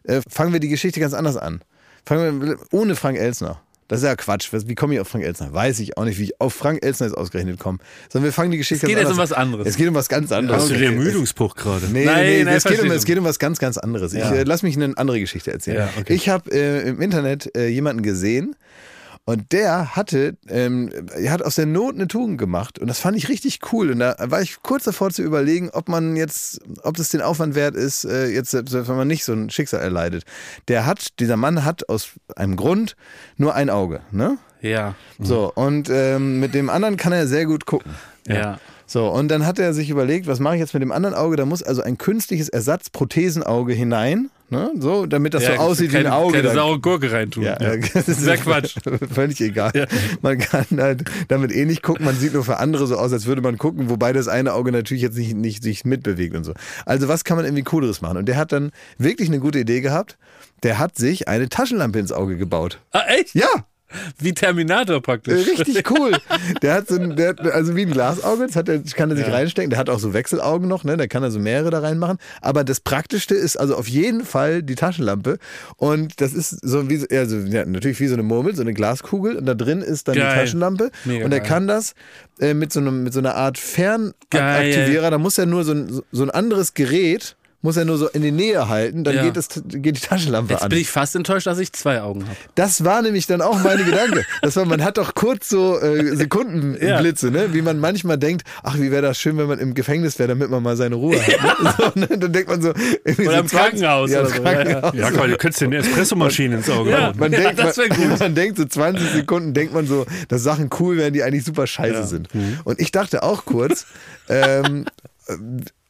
äh, 0.07 0.21
fangen 0.29 0.53
wir 0.53 0.59
die 0.59 0.69
Geschichte 0.69 0.99
ganz 0.99 1.13
anders 1.13 1.37
an. 1.37 1.61
Fangen 2.05 2.41
wir 2.41 2.57
ohne 2.71 2.95
Frank 2.95 3.17
Elsner. 3.17 3.61
Das 3.89 3.99
ist 3.99 4.05
ja 4.05 4.15
Quatsch. 4.17 4.51
Was- 4.51 4.67
Wie 4.67 4.75
komme 4.75 4.95
ich 4.95 4.99
auf 4.99 5.07
Frank 5.07 5.23
Elsner? 5.23 5.53
Weiß 5.53 5.79
ich 5.79 5.97
auch 5.97 6.03
nicht, 6.03 6.19
wie 6.19 6.23
ich 6.25 6.41
auf 6.41 6.53
Frank 6.53 6.83
Elsner 6.83 7.07
jetzt 7.07 7.15
ausgerechnet 7.15 7.57
komme. 7.59 7.77
Sondern 8.11 8.25
wir 8.25 8.33
fangen 8.33 8.51
die 8.51 8.57
Geschichte 8.57 8.85
Es 8.85 8.89
geht 8.89 8.97
ganz 8.97 9.07
jetzt 9.09 9.13
um 9.15 9.19
anders 9.21 9.31
was 9.31 9.37
anderes. 9.37 9.67
Es 9.67 9.77
geht 9.77 9.87
um 9.87 9.95
was 9.95 10.09
ganz 10.09 10.31
anderes. 10.33 10.63
Hast 10.63 10.71
du 10.71 10.73
den 10.75 10.83
Ermüdungsbruch 10.97 11.55
gerade? 11.55 11.85
Nee, 11.87 12.03
Nein, 12.03 12.25
nee, 12.25 12.43
nein, 12.43 12.55
es, 12.57 12.65
geht 12.65 12.81
um, 12.81 12.91
es 12.91 13.05
geht 13.05 13.17
um 13.17 13.23
was 13.23 13.39
ganz, 13.39 13.59
ganz 13.59 13.77
anderes. 13.77 14.11
Ich 14.13 14.19
Ja. 14.19 14.33
äh, 14.33 14.43
lass 14.43 14.61
mich 14.63 14.75
eine 14.75 14.97
andere 14.97 15.21
Geschichte 15.21 15.51
erzählen. 15.53 15.77
Ja, 15.77 15.89
okay. 15.97 16.13
Ich 16.13 16.27
habe 16.27 16.51
äh, 16.51 16.87
im 16.89 16.99
Internet 17.01 17.55
äh, 17.55 17.67
jemanden 17.67 18.03
gesehen 18.03 18.55
und 19.27 19.51
der 19.51 19.97
hatte, 19.97 20.37
ähm, 20.47 20.89
er 21.13 21.33
hat 21.33 21.43
aus 21.43 21.55
der 21.55 21.65
Not 21.65 21.95
eine 21.95 22.07
Tugend 22.07 22.37
gemacht 22.37 22.79
und 22.79 22.87
das 22.87 23.01
fand 23.01 23.17
ich 23.17 23.27
richtig 23.27 23.59
cool. 23.73 23.91
Und 23.91 23.99
da 23.99 24.15
war 24.19 24.41
ich 24.41 24.63
kurz 24.63 24.85
davor 24.85 25.09
zu 25.09 25.21
überlegen, 25.21 25.69
ob 25.69 25.89
man 25.89 26.15
jetzt, 26.15 26.61
ob 26.83 26.95
das 26.95 27.09
den 27.09 27.19
Aufwand 27.19 27.53
wert 27.53 27.75
ist, 27.75 28.05
äh, 28.05 28.27
jetzt, 28.27 28.51
selbst 28.51 28.73
wenn 28.73 28.95
man 28.95 29.09
nicht 29.09 29.25
so 29.25 29.33
ein 29.33 29.49
Schicksal 29.49 29.81
erleidet. 29.81 30.23
Der 30.69 30.85
hat, 30.85 31.19
dieser 31.19 31.35
Mann 31.35 31.65
hat 31.65 31.89
aus 31.89 32.11
einem 32.37 32.55
Grund 32.55 32.95
nur 33.35 33.53
ein 33.53 33.69
Auge, 33.69 33.99
ne? 34.11 34.37
Ja. 34.61 34.95
So, 35.19 35.51
und 35.53 35.89
ähm, 35.89 36.39
mit 36.39 36.53
dem 36.53 36.69
anderen 36.69 36.95
kann 36.95 37.11
er 37.11 37.27
sehr 37.27 37.45
gut 37.45 37.65
gucken. 37.65 37.95
Ja. 38.29 38.59
So, 38.85 39.09
und 39.09 39.27
dann 39.27 39.45
hat 39.45 39.59
er 39.59 39.73
sich 39.73 39.89
überlegt, 39.89 40.27
was 40.27 40.39
mache 40.39 40.55
ich 40.55 40.61
jetzt 40.61 40.73
mit 40.73 40.81
dem 40.81 40.93
anderen 40.93 41.15
Auge? 41.15 41.35
Da 41.35 41.45
muss 41.45 41.63
also 41.63 41.81
ein 41.81 41.97
künstliches 41.97 42.47
Ersatzprothesenauge 42.47 43.73
hinein, 43.73 44.29
ne? 44.49 44.71
so, 44.79 45.05
damit 45.05 45.33
das 45.33 45.45
so 45.45 45.53
aussieht 45.53 45.93
wie 45.93 45.97
ein 45.97 46.07
Auge. 46.07 46.41
Keine 46.41 46.53
saure 46.53 46.79
Gurke 46.79 47.11
reintun. 47.11 47.43
ja, 47.43 47.61
ja. 47.61 47.77
das 47.93 48.07
ist 48.07 48.21
Sehr 48.21 48.37
Quatsch. 48.37 48.75
Völlig 49.13 49.39
egal. 49.41 49.87
Man 50.21 50.37
kann 50.39 50.65
halt 50.77 51.03
damit 51.27 51.51
eh 51.51 51.65
nicht 51.65 51.83
gucken, 51.83 52.05
man 52.05 52.15
sieht 52.15 52.33
nur 52.33 52.43
für 52.43 52.57
andere 52.57 52.87
so 52.87 52.97
aus, 52.97 53.13
als 53.13 53.25
würde 53.25 53.41
man 53.41 53.57
gucken, 53.57 53.89
wobei 53.89 54.13
das 54.13 54.27
eine 54.27 54.53
Auge 54.53 54.71
natürlich 54.71 55.03
jetzt 55.03 55.17
nicht, 55.17 55.35
nicht 55.35 55.63
sich 55.63 55.85
mitbewegt 55.85 56.35
und 56.35 56.43
so. 56.43 56.53
Also 56.85 57.07
was 57.07 57.23
kann 57.23 57.37
man 57.37 57.45
irgendwie 57.45 57.63
Cooleres 57.63 58.01
machen? 58.01 58.17
Und 58.17 58.27
der 58.27 58.37
hat 58.37 58.51
dann 58.51 58.71
wirklich 58.97 59.29
eine 59.29 59.39
gute 59.39 59.59
Idee 59.59 59.81
gehabt. 59.81 60.17
Der 60.63 60.79
hat 60.79 60.97
sich 60.97 61.27
eine 61.27 61.49
Taschenlampe 61.49 61.99
ins 61.99 62.11
Auge 62.11 62.37
gebaut. 62.37 62.79
Ah, 62.91 63.03
echt? 63.07 63.35
Ja, 63.35 63.47
Wie 64.19 64.33
Terminator 64.33 65.01
praktisch. 65.01 65.47
richtig 65.47 65.89
cool. 65.91 66.11
Der 66.61 66.73
hat 66.73 66.87
so 66.89 66.95
ein, 66.99 67.15
der 67.15 67.29
hat, 67.29 67.39
also 67.41 67.75
wie 67.75 67.83
ein 67.83 67.91
Glasauge, 67.91 68.47
das 68.47 68.55
hat 68.55 68.67
er, 68.69 68.79
kann 68.79 69.09
er 69.11 69.17
sich 69.17 69.27
reinstecken. 69.31 69.69
Der 69.69 69.79
hat 69.79 69.89
auch 69.89 69.99
so 69.99 70.13
Wechselaugen 70.13 70.67
noch, 70.67 70.83
ne? 70.83 70.97
Da 70.97 71.07
kann 71.07 71.23
er 71.23 71.31
so 71.31 71.39
mehrere 71.39 71.69
da 71.69 71.79
reinmachen. 71.79 72.17
Aber 72.41 72.63
das 72.63 72.79
Praktischste 72.79 73.35
ist 73.35 73.55
also 73.57 73.75
auf 73.75 73.87
jeden 73.87 74.25
Fall 74.25 74.63
die 74.63 74.75
Taschenlampe. 74.75 75.37
Und 75.77 76.19
das 76.21 76.33
ist 76.33 76.49
so 76.49 76.89
wie, 76.89 76.97
so- 76.97 77.07
also 77.11 77.37
ja, 77.37 77.65
natürlich 77.65 77.99
wie 77.99 78.07
so 78.07 78.15
eine 78.15 78.23
Murmel, 78.23 78.55
so 78.55 78.61
eine 78.61 78.73
Glaskugel. 78.73 79.35
Und 79.37 79.45
da 79.45 79.53
drin 79.53 79.81
ist 79.81 80.07
dann 80.07 80.15
Geil. 80.15 80.33
die 80.33 80.39
Taschenlampe. 80.41 80.91
Mega 81.05 81.25
und 81.25 81.31
er 81.31 81.39
kann 81.39 81.67
das 81.67 81.93
äh, 82.39 82.53
mit, 82.53 82.73
so 82.73 82.79
einem, 82.79 83.03
mit 83.03 83.13
so 83.13 83.19
einer 83.19 83.35
Art 83.35 83.57
Fernaktivierer, 83.57 85.11
da 85.11 85.17
muss 85.17 85.37
er 85.37 85.45
nur 85.45 85.63
so 85.63 85.73
ein, 85.73 86.01
so 86.11 86.23
ein 86.23 86.29
anderes 86.29 86.73
Gerät, 86.73 87.35
muss 87.67 87.75
er 87.75 87.83
nur 87.83 87.97
so 87.97 88.07
in 88.07 88.21
die 88.21 88.31
Nähe 88.31 88.69
halten, 88.69 89.03
dann 89.03 89.13
Ja. 89.13 89.23
geht, 89.25 89.35
das, 89.35 89.49
geht 89.65 89.97
die 89.97 89.99
Taschenlampe 89.99 90.53
Jetzt 90.53 90.63
an. 90.63 90.69
bin 90.69 90.79
ich 90.79 90.89
fast 90.89 91.17
enttäuscht, 91.17 91.47
dass 91.47 91.59
ich 91.59 91.73
zwei 91.73 91.99
Augen 92.01 92.23
habe. 92.23 92.37
Das 92.55 92.85
war 92.85 93.01
nämlich 93.01 93.27
dann 93.27 93.41
auch 93.41 93.61
meine 93.61 93.83
Gedanke. 93.83 94.25
Das 94.41 94.55
war, 94.55 94.63
man 94.63 94.81
hat 94.85 94.97
doch 94.97 95.15
kurz 95.15 95.49
so 95.49 95.77
äh, 95.81 96.15
Sekundenblitze, 96.15 97.29
ne? 97.29 97.53
wie 97.53 97.61
man 97.61 97.77
manchmal 97.81 98.17
denkt, 98.17 98.47
ach, 98.63 98.77
wie 98.79 98.89
wäre 98.89 99.01
das 99.01 99.19
schön, 99.19 99.37
wenn 99.37 99.47
man 99.47 99.59
im 99.59 99.73
Gefängnis 99.73 100.17
wäre, 100.17 100.29
damit 100.29 100.49
man 100.49 100.63
mal 100.63 100.77
seine 100.77 100.95
Ruhe 100.95 101.17
hat. 101.21 101.27
Ne? 101.61 101.73
So, 101.77 101.99
ne? 101.99 102.07
Dann 102.17 102.31
denkt 102.31 102.47
man 102.49 102.61
so, 102.61 102.69
Oder 102.69 102.75
so 103.15 103.21
im 103.33 103.47
Krankenhaus 103.47 104.11
Ja, 104.11 104.21
oder 104.21 104.29
so, 104.29 104.41
Krankenhaus. 104.41 104.93
Ja, 104.95 105.11
komm, 105.11 105.29
du 105.29 105.35
könntest 105.37 105.59
dir 105.59 105.65
eine 105.65 105.77
Espressomaschine 105.79 106.55
ins 106.55 106.69
Auge 106.69 106.91
Ja. 106.91 107.11
Man, 107.17 107.33
Ja, 107.33 107.39
denkt, 107.41 107.59
das 107.59 107.77
wär 107.77 107.89
man, 107.89 108.09
gut. 108.11 108.19
man 108.21 108.33
denkt 108.35 108.57
so 108.59 108.63
20 108.63 109.09
Sekunden, 109.11 109.53
denkt 109.53 109.73
man 109.73 109.85
so, 109.87 110.05
dass 110.29 110.41
Sachen 110.41 110.69
cool 110.79 110.95
wären, 110.95 111.11
die 111.11 111.21
eigentlich 111.23 111.43
super 111.43 111.67
scheiße 111.67 112.05
sind. 112.05 112.33
Mhm. 112.33 112.59
Und 112.63 112.79
ich 112.79 112.91
dachte 112.91 113.23
auch 113.23 113.43
kurz, 113.43 113.85
ähm, 114.29 114.85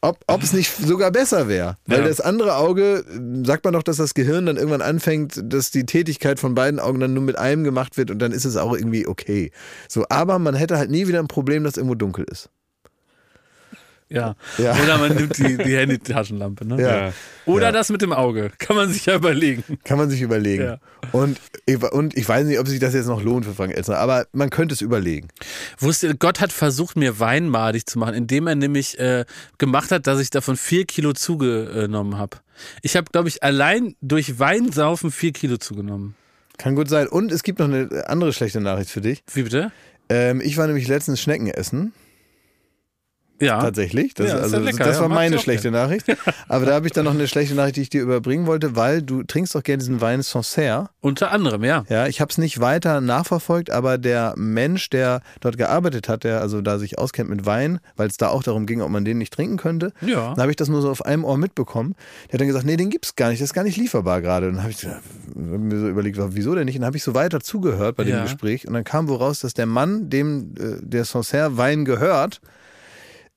ob 0.01 0.19
ob 0.27 0.43
es 0.43 0.53
nicht 0.53 0.75
sogar 0.75 1.11
besser 1.11 1.47
wäre. 1.47 1.77
Weil 1.85 2.01
Ja. 2.01 2.07
das 2.07 2.21
andere 2.21 2.55
Auge, 2.55 3.03
sagt 3.43 3.63
man 3.65 3.73
doch, 3.73 3.83
dass 3.83 3.97
das 3.97 4.13
Gehirn 4.13 4.45
dann 4.45 4.57
irgendwann 4.57 4.81
anfängt, 4.81 5.41
dass 5.43 5.71
die 5.71 5.85
Tätigkeit 5.85 6.39
von 6.39 6.55
beiden 6.55 6.79
Augen 6.79 6.99
dann 6.99 7.13
nur 7.13 7.23
mit 7.23 7.37
einem 7.37 7.63
gemacht 7.63 7.97
wird 7.97 8.11
und 8.11 8.19
dann 8.19 8.31
ist 8.31 8.45
es 8.45 8.57
auch 8.57 8.73
irgendwie 8.73 9.07
okay. 9.07 9.51
So, 9.89 10.05
aber 10.09 10.39
man 10.39 10.55
hätte 10.55 10.77
halt 10.77 10.91
nie 10.91 11.07
wieder 11.07 11.19
ein 11.19 11.27
Problem, 11.27 11.63
dass 11.63 11.77
irgendwo 11.77 11.95
dunkel 11.95 12.25
ist. 12.29 12.49
Ja. 14.09 14.35
Ja. 14.57 14.73
Oder 14.81 14.97
man 14.99 15.15
nimmt 15.15 15.37
die, 15.37 15.57
die 15.57 15.75
Handy-Taschenlampe. 15.77 16.65
Ne? 16.65 16.81
Ja. 16.81 17.13
Oder 17.45 17.65
Ja. 17.67 17.71
das 17.73 17.89
mit 17.89 18.01
dem 18.01 18.13
Auge. 18.13 18.51
Kann 18.57 18.75
man 18.75 18.89
sich 18.91 19.05
ja 19.05 19.15
überlegen. 19.15 19.63
Kann 19.83 19.97
man 19.97 20.09
sich 20.09 20.21
überlegen. 20.21 20.63
Ja. 20.63 20.77
Und, 21.11 21.39
ich- 21.65 21.81
und 21.83 22.15
ich 22.17 22.27
weiß 22.27 22.45
nicht, 22.47 22.59
ob 22.59 22.67
sich 22.67 22.79
das 22.79 22.93
jetzt 22.93 23.07
noch 23.07 23.21
lohnt 23.21 23.45
für 23.45 23.53
Frank 23.53 23.73
Elstner, 23.75 23.97
aber 23.97 24.25
man 24.31 24.49
könnte 24.49 24.73
es 24.73 24.81
überlegen. 24.81 25.27
Wusste, 25.79 26.15
Gott 26.15 26.39
hat 26.39 26.53
versucht, 26.53 26.95
mir 26.95 27.19
Wein 27.19 27.49
madig 27.49 27.85
zu 27.85 27.99
machen, 27.99 28.13
indem 28.13 28.47
er 28.47 28.55
nämlich 28.55 28.97
äh, 28.99 29.25
gemacht 29.57 29.91
hat, 29.91 30.07
dass 30.07 30.19
ich 30.21 30.29
davon 30.29 30.55
vier 30.57 30.85
Kilo 30.85 31.13
zugenommen 31.13 32.17
habe. 32.17 32.37
Ich 32.81 32.95
habe, 32.95 33.07
glaube 33.11 33.27
ich, 33.27 33.43
allein 33.43 33.95
durch 34.01 34.39
Weinsaufen 34.39 35.11
vier 35.11 35.33
Kilo 35.33 35.57
zugenommen. 35.57 36.15
Kann 36.57 36.75
gut 36.75 36.89
sein. 36.89 37.07
Und 37.07 37.31
es 37.31 37.43
gibt 37.43 37.59
noch 37.59 37.65
eine 37.67 38.07
andere 38.07 38.33
schlechte 38.33 38.61
Nachricht 38.61 38.89
für 38.89 39.01
dich. 39.01 39.21
Wie 39.33 39.43
bitte? 39.43 39.71
Ähm, 40.09 40.41
ich 40.41 40.57
war 40.57 40.65
nämlich 40.65 40.87
letztens 40.87 41.21
Schnecken 41.21 41.47
essen. 41.47 41.93
Ja. 43.39 43.61
Tatsächlich. 43.61 44.13
Das, 44.13 44.29
Ja, 44.29 44.35
also, 44.37 44.57
ja 44.57 44.63
lecker, 44.63 44.83
das 44.83 44.95
ja, 44.95 45.01
war 45.01 45.09
mag 45.09 45.15
meine 45.17 45.37
schlechte 45.39 45.69
Nachricht. 45.71 46.05
Aber 46.47 46.65
da 46.65 46.73
habe 46.73 46.87
ich 46.87 46.93
dann 46.93 47.05
noch 47.05 47.13
eine 47.13 47.27
schlechte 47.27 47.53
Nachricht, 47.55 47.75
die 47.75 47.81
ich 47.83 47.89
dir 47.89 48.01
überbringen 48.01 48.47
wollte, 48.47 48.75
weil 48.75 49.01
du 49.01 49.23
trinkst 49.23 49.53
doch 49.53 49.63
gerne 49.63 49.77
diesen 49.79 50.01
Wein 50.01 50.21
Sancerre. 50.23 50.89
Unter 51.01 51.31
anderem, 51.31 51.63
ja. 51.63 51.83
Ja, 51.89 52.07
ich 52.07 52.19
habe 52.21 52.31
es 52.31 52.37
nicht 52.37 52.59
weiter 52.59 52.99
nachverfolgt, 53.01 53.69
aber 53.71 53.97
der 53.97 54.33
Mensch, 54.37 54.89
der 54.89 55.21
dort 55.39 55.57
gearbeitet 55.57 56.09
hat, 56.09 56.23
der 56.23 56.41
also 56.41 56.61
da 56.61 56.79
sich 56.79 56.97
auskennt 56.97 57.29
mit 57.29 57.45
Wein, 57.45 57.79
weil 57.95 58.07
es 58.07 58.17
da 58.17 58.29
auch 58.29 58.43
darum 58.43 58.65
ging, 58.65 58.81
ob 58.81 58.89
man 58.89 59.05
den 59.05 59.17
nicht 59.19 59.33
trinken 59.33 59.57
könnte, 59.57 59.93
Ja. 60.01 60.29
dann 60.33 60.41
habe 60.41 60.51
ich 60.51 60.55
das 60.57 60.67
nur 60.69 60.81
so 60.81 60.89
auf 60.89 61.05
einem 61.05 61.23
Ohr 61.23 61.37
mitbekommen. 61.37 61.95
Der 62.27 62.33
hat 62.33 62.41
dann 62.41 62.47
gesagt, 62.47 62.65
nee, 62.65 62.77
den 62.77 62.89
gibt's 62.89 63.15
gar 63.15 63.29
nicht, 63.29 63.41
das 63.41 63.49
ist 63.49 63.53
gar 63.53 63.63
nicht 63.63 63.77
lieferbar 63.77 64.21
gerade. 64.21 64.47
Und 64.47 64.55
dann 64.55 64.63
habe 64.63 64.71
ich 64.71 64.85
mir 65.35 65.79
so 65.79 65.87
überlegt, 65.87 66.17
wieso 66.19 66.55
denn 66.55 66.65
nicht? 66.65 66.75
Und 66.75 66.81
dann 66.81 66.87
habe 66.87 66.97
ich 66.97 67.03
so 67.03 67.13
weiter 67.13 67.39
zugehört 67.39 67.95
bei 67.97 68.03
dem 68.03 68.15
Ja. 68.15 68.23
Gespräch 68.23 68.67
und 68.67 68.73
dann 68.73 68.83
kam 68.83 69.07
woraus, 69.07 69.39
dass 69.41 69.53
der 69.53 69.65
Mann, 69.67 70.09
dem 70.09 70.55
äh, 70.59 70.77
der 70.81 71.05
Sancerre 71.05 71.57
Wein 71.57 71.85
gehört, 71.85 72.41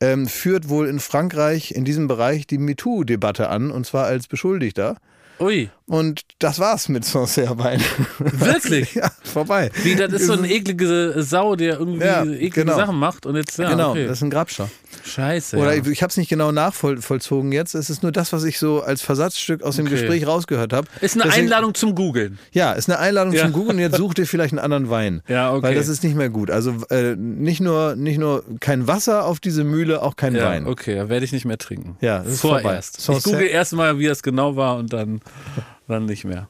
ähm, 0.00 0.26
führt 0.26 0.68
wohl 0.68 0.88
in 0.88 0.98
Frankreich 0.98 1.72
in 1.72 1.84
diesem 1.84 2.08
Bereich 2.08 2.46
die 2.46 2.58
MeToo-Debatte 2.58 3.48
an 3.48 3.70
und 3.70 3.86
zwar 3.86 4.06
als 4.06 4.26
Beschuldigter. 4.28 4.96
Ui. 5.38 5.70
Und 5.90 6.20
das 6.38 6.60
war's 6.60 6.88
mit 6.88 7.04
Sancerre 7.04 7.58
Wein. 7.58 7.80
Wirklich? 8.18 8.94
ja, 8.94 9.10
vorbei. 9.24 9.70
Wie, 9.82 9.96
das 9.96 10.12
ist 10.12 10.26
so 10.26 10.34
eine 10.34 10.48
eklige 10.48 11.14
Sau, 11.16 11.56
der 11.56 11.80
irgendwie 11.80 12.04
Ja, 12.06 12.22
eklige 12.22 12.50
genau. 12.64 12.76
Sachen 12.76 12.96
macht 12.96 13.26
und 13.26 13.34
jetzt, 13.34 13.58
ja, 13.58 13.70
genau, 13.70 13.90
okay. 13.90 14.06
das 14.06 14.18
ist 14.18 14.22
ein 14.22 14.30
Grabscher. 14.30 14.70
Scheiße. 15.04 15.56
Oder 15.56 15.74
ja. 15.74 15.82
ich, 15.82 15.88
ich 15.88 16.02
habe 16.02 16.10
es 16.10 16.16
nicht 16.16 16.28
genau 16.28 16.52
nachvollzogen 16.52 17.50
jetzt. 17.50 17.74
Es 17.74 17.90
ist 17.90 18.02
nur 18.04 18.12
das, 18.12 18.32
was 18.32 18.44
ich 18.44 18.58
so 18.60 18.82
als 18.82 19.02
Versatzstück 19.02 19.62
aus 19.64 19.76
dem 19.76 19.86
Okay. 19.86 19.96
Gespräch 19.96 20.26
rausgehört 20.26 20.72
habe. 20.72 20.86
Ist 21.00 21.14
eine 21.16 21.24
Deswegen- 21.24 21.46
Einladung 21.46 21.74
zum 21.74 21.94
Googeln. 21.96 22.38
Ja, 22.52 22.72
ist 22.72 22.88
eine 22.88 22.98
Einladung 23.00 23.32
Ja. 23.32 23.42
zum 23.42 23.52
Google 23.52 23.74
und 23.74 23.80
jetzt 23.80 23.96
such 23.98 24.14
dir 24.14 24.26
vielleicht 24.26 24.52
einen 24.52 24.60
anderen 24.60 24.90
Wein. 24.90 25.22
Ja, 25.26 25.52
okay. 25.52 25.62
Weil 25.62 25.74
das 25.74 25.88
ist 25.88 26.04
nicht 26.04 26.14
mehr 26.14 26.28
gut. 26.30 26.50
Also 26.52 26.72
äh, 26.90 27.16
nicht, 27.16 27.60
nur, 27.60 27.96
nicht 27.96 28.18
nur 28.18 28.44
kein 28.60 28.86
Wasser 28.86 29.24
auf 29.24 29.40
diese 29.40 29.64
Mühle, 29.64 30.02
auch 30.02 30.14
kein 30.14 30.36
Ja, 30.36 30.44
Wein. 30.46 30.66
okay, 30.68 30.94
da 30.94 31.08
werde 31.08 31.24
ich 31.24 31.32
nicht 31.32 31.44
mehr 31.46 31.58
trinken. 31.58 31.96
Ja, 32.00 32.20
das 32.20 32.34
ist 32.34 32.40
Vorerst. 32.42 33.02
vorbei. 33.02 33.18
Ich 33.18 33.24
google 33.24 33.46
erst 33.48 33.72
mal, 33.72 33.98
wie 33.98 34.06
das 34.06 34.22
genau 34.22 34.54
war 34.54 34.76
und 34.76 34.92
dann, 34.92 35.20
dann 35.90 36.06
nicht 36.06 36.24
mehr. 36.24 36.48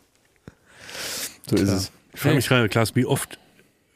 So 1.49 1.57
ist 1.57 1.69
es. 1.69 1.93
Ich 2.15 2.21
frage 2.21 2.37
mich 2.37 2.49
gerade, 2.49 2.69
Klaas, 2.69 2.95
wie 2.95 3.07
oft 3.07 3.39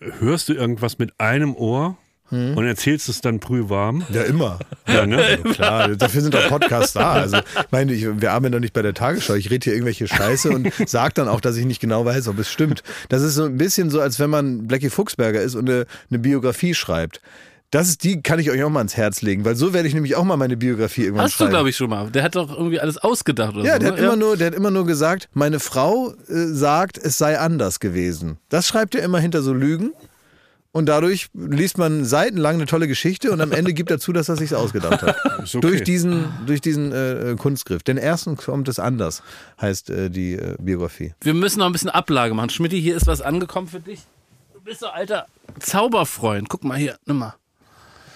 hörst 0.01 0.49
du 0.49 0.55
irgendwas 0.55 0.99
mit 0.99 1.13
einem 1.19 1.55
Ohr 1.55 1.97
und 2.31 2.67
erzählst 2.67 3.09
es 3.09 3.21
dann 3.21 3.39
brühwarm? 3.39 4.05
Ja, 4.11 4.23
immer. 4.23 4.59
Ja, 4.89 5.07
ne? 5.07 5.39
Klar, 5.53 5.91
dafür 5.91 6.21
sind 6.21 6.35
doch 6.35 6.49
Podcasts 6.49 6.95
da. 6.95 7.13
Also, 7.13 7.37
ich 7.37 7.71
meine, 7.71 7.93
ich, 7.93 8.05
wir 8.05 8.33
arbeiten 8.33 8.53
doch 8.53 8.61
nicht 8.61 8.73
bei 8.73 8.83
der 8.83 8.95
Tagesschau. 8.95 9.35
Ich 9.35 9.51
rede 9.51 9.63
hier 9.63 9.75
irgendwelche 9.75 10.09
Scheiße 10.09 10.51
und 10.51 10.73
sage 10.89 11.15
dann 11.15 11.29
auch, 11.29 11.41
dass 11.41 11.57
ich 11.57 11.65
nicht 11.65 11.81
genau 11.81 12.05
weiß, 12.05 12.27
ob 12.29 12.39
es 12.39 12.51
stimmt. 12.51 12.83
Das 13.09 13.23
ist 13.23 13.35
so 13.35 13.45
ein 13.45 13.57
bisschen 13.57 13.91
so, 13.91 14.01
als 14.01 14.19
wenn 14.19 14.31
man 14.31 14.67
Blackie 14.67 14.91
Fuchsberger 14.91 15.41
ist 15.43 15.55
und 15.55 15.71
eine, 15.71 15.87
eine 16.11 16.19
Biografie 16.19 16.75
schreibt. 16.75 17.21
Das 17.75 17.89
ist, 17.89 18.05
die 18.05 18.23
kann 18.23 18.39
ich 18.39 18.53
euch 18.53 18.63
auch 18.63 18.71
mal 18.71 18.79
ans 18.79 18.97
Herz 18.97 19.21
legen, 19.21 19.45
weil 19.45 19.57
so 19.57 19.73
werde 19.73 19.89
ich 19.89 19.95
nämlich 19.95 20.15
auch 20.15 20.23
mal 20.23 20.37
meine 20.37 20.57
Biografie 20.57 21.03
irgendwann 21.07 21.25
Hast 21.25 21.35
du, 21.35 21.39
schreiben. 21.39 21.51
glaube 21.51 21.71
ich, 21.71 21.77
schon 21.77 21.91
mal. 21.91 22.09
Der 22.09 22.23
hat 22.23 22.37
doch 22.37 22.57
irgendwie 22.57 22.79
alles 22.79 22.99
ausgedacht 22.99 23.57
oder 23.57 23.65
Ja, 23.65 23.73
so. 23.73 23.79
der 23.81 23.91
ne? 23.91 23.97
hat, 23.97 24.05
immer 24.05 24.15
nur, 24.17 24.37
der 24.37 24.47
hat 24.47 24.55
immer 24.55 24.71
nur 24.71 24.87
gesagt, 24.87 25.29
meine 25.33 25.59
Frau 25.59 26.15
äh, 26.29 26.47
sagt, 26.47 26.99
es 26.99 27.19
sei 27.19 27.37
anders 27.37 27.81
gewesen. 27.81 28.39
Das 28.49 28.69
schreibt 28.69 28.95
er 28.95 29.03
immer 29.03 29.19
hinter 29.19 29.43
so 29.43 29.53
Lügen. 29.53 29.93
Und 30.71 30.87
dadurch 30.87 31.31
liest 31.35 31.77
man 31.77 32.05
seitenlang 32.05 32.55
eine 32.55 32.67
tolle 32.67 32.87
Geschichte 32.87 33.33
und 33.33 33.41
am 33.41 33.51
Ende 33.51 33.73
gibt 33.73 33.91
er 33.91 33.99
zu, 33.99 34.13
dass 34.13 34.29
er 34.29 34.37
sich 34.37 34.55
ausgedacht 34.55 35.03
hat. 35.03 35.17
Okay. 35.45 35.61
Durch 35.61 35.83
diesen, 35.83 36.27
durch 36.47 36.61
diesen 36.61 36.93
äh, 36.93 37.35
Kunstgriff. 37.37 37.83
Den 37.83 37.99
ersten 37.99 38.37
kommt 38.37 38.69
es 38.69 38.79
anders, 38.79 39.23
heißt 39.61 39.91
äh, 39.91 40.11
die 40.11 40.35
äh, 40.35 40.55
Biografie. 40.61 41.13
Wir 41.21 41.35
müssen 41.35 41.59
noch 41.59 41.67
ein 41.67 41.73
bisschen 41.73 41.91
Ablage 41.91 42.35
machen. 42.35 42.51
Schmidti, 42.51 42.81
hier 42.81 42.97
ist 42.97 43.07
was 43.09 43.21
angekommen 43.21 43.67
für 43.67 43.81
dich. 43.81 44.01
Du 44.55 44.61
bist 44.61 44.81
so 44.81 44.87
alter 44.87 45.27
Zauberfreund. 45.59 46.49
Guck 46.49 46.63
mal 46.65 46.79
hier, 46.79 46.97
nimm 47.07 47.19
mal. 47.19 47.35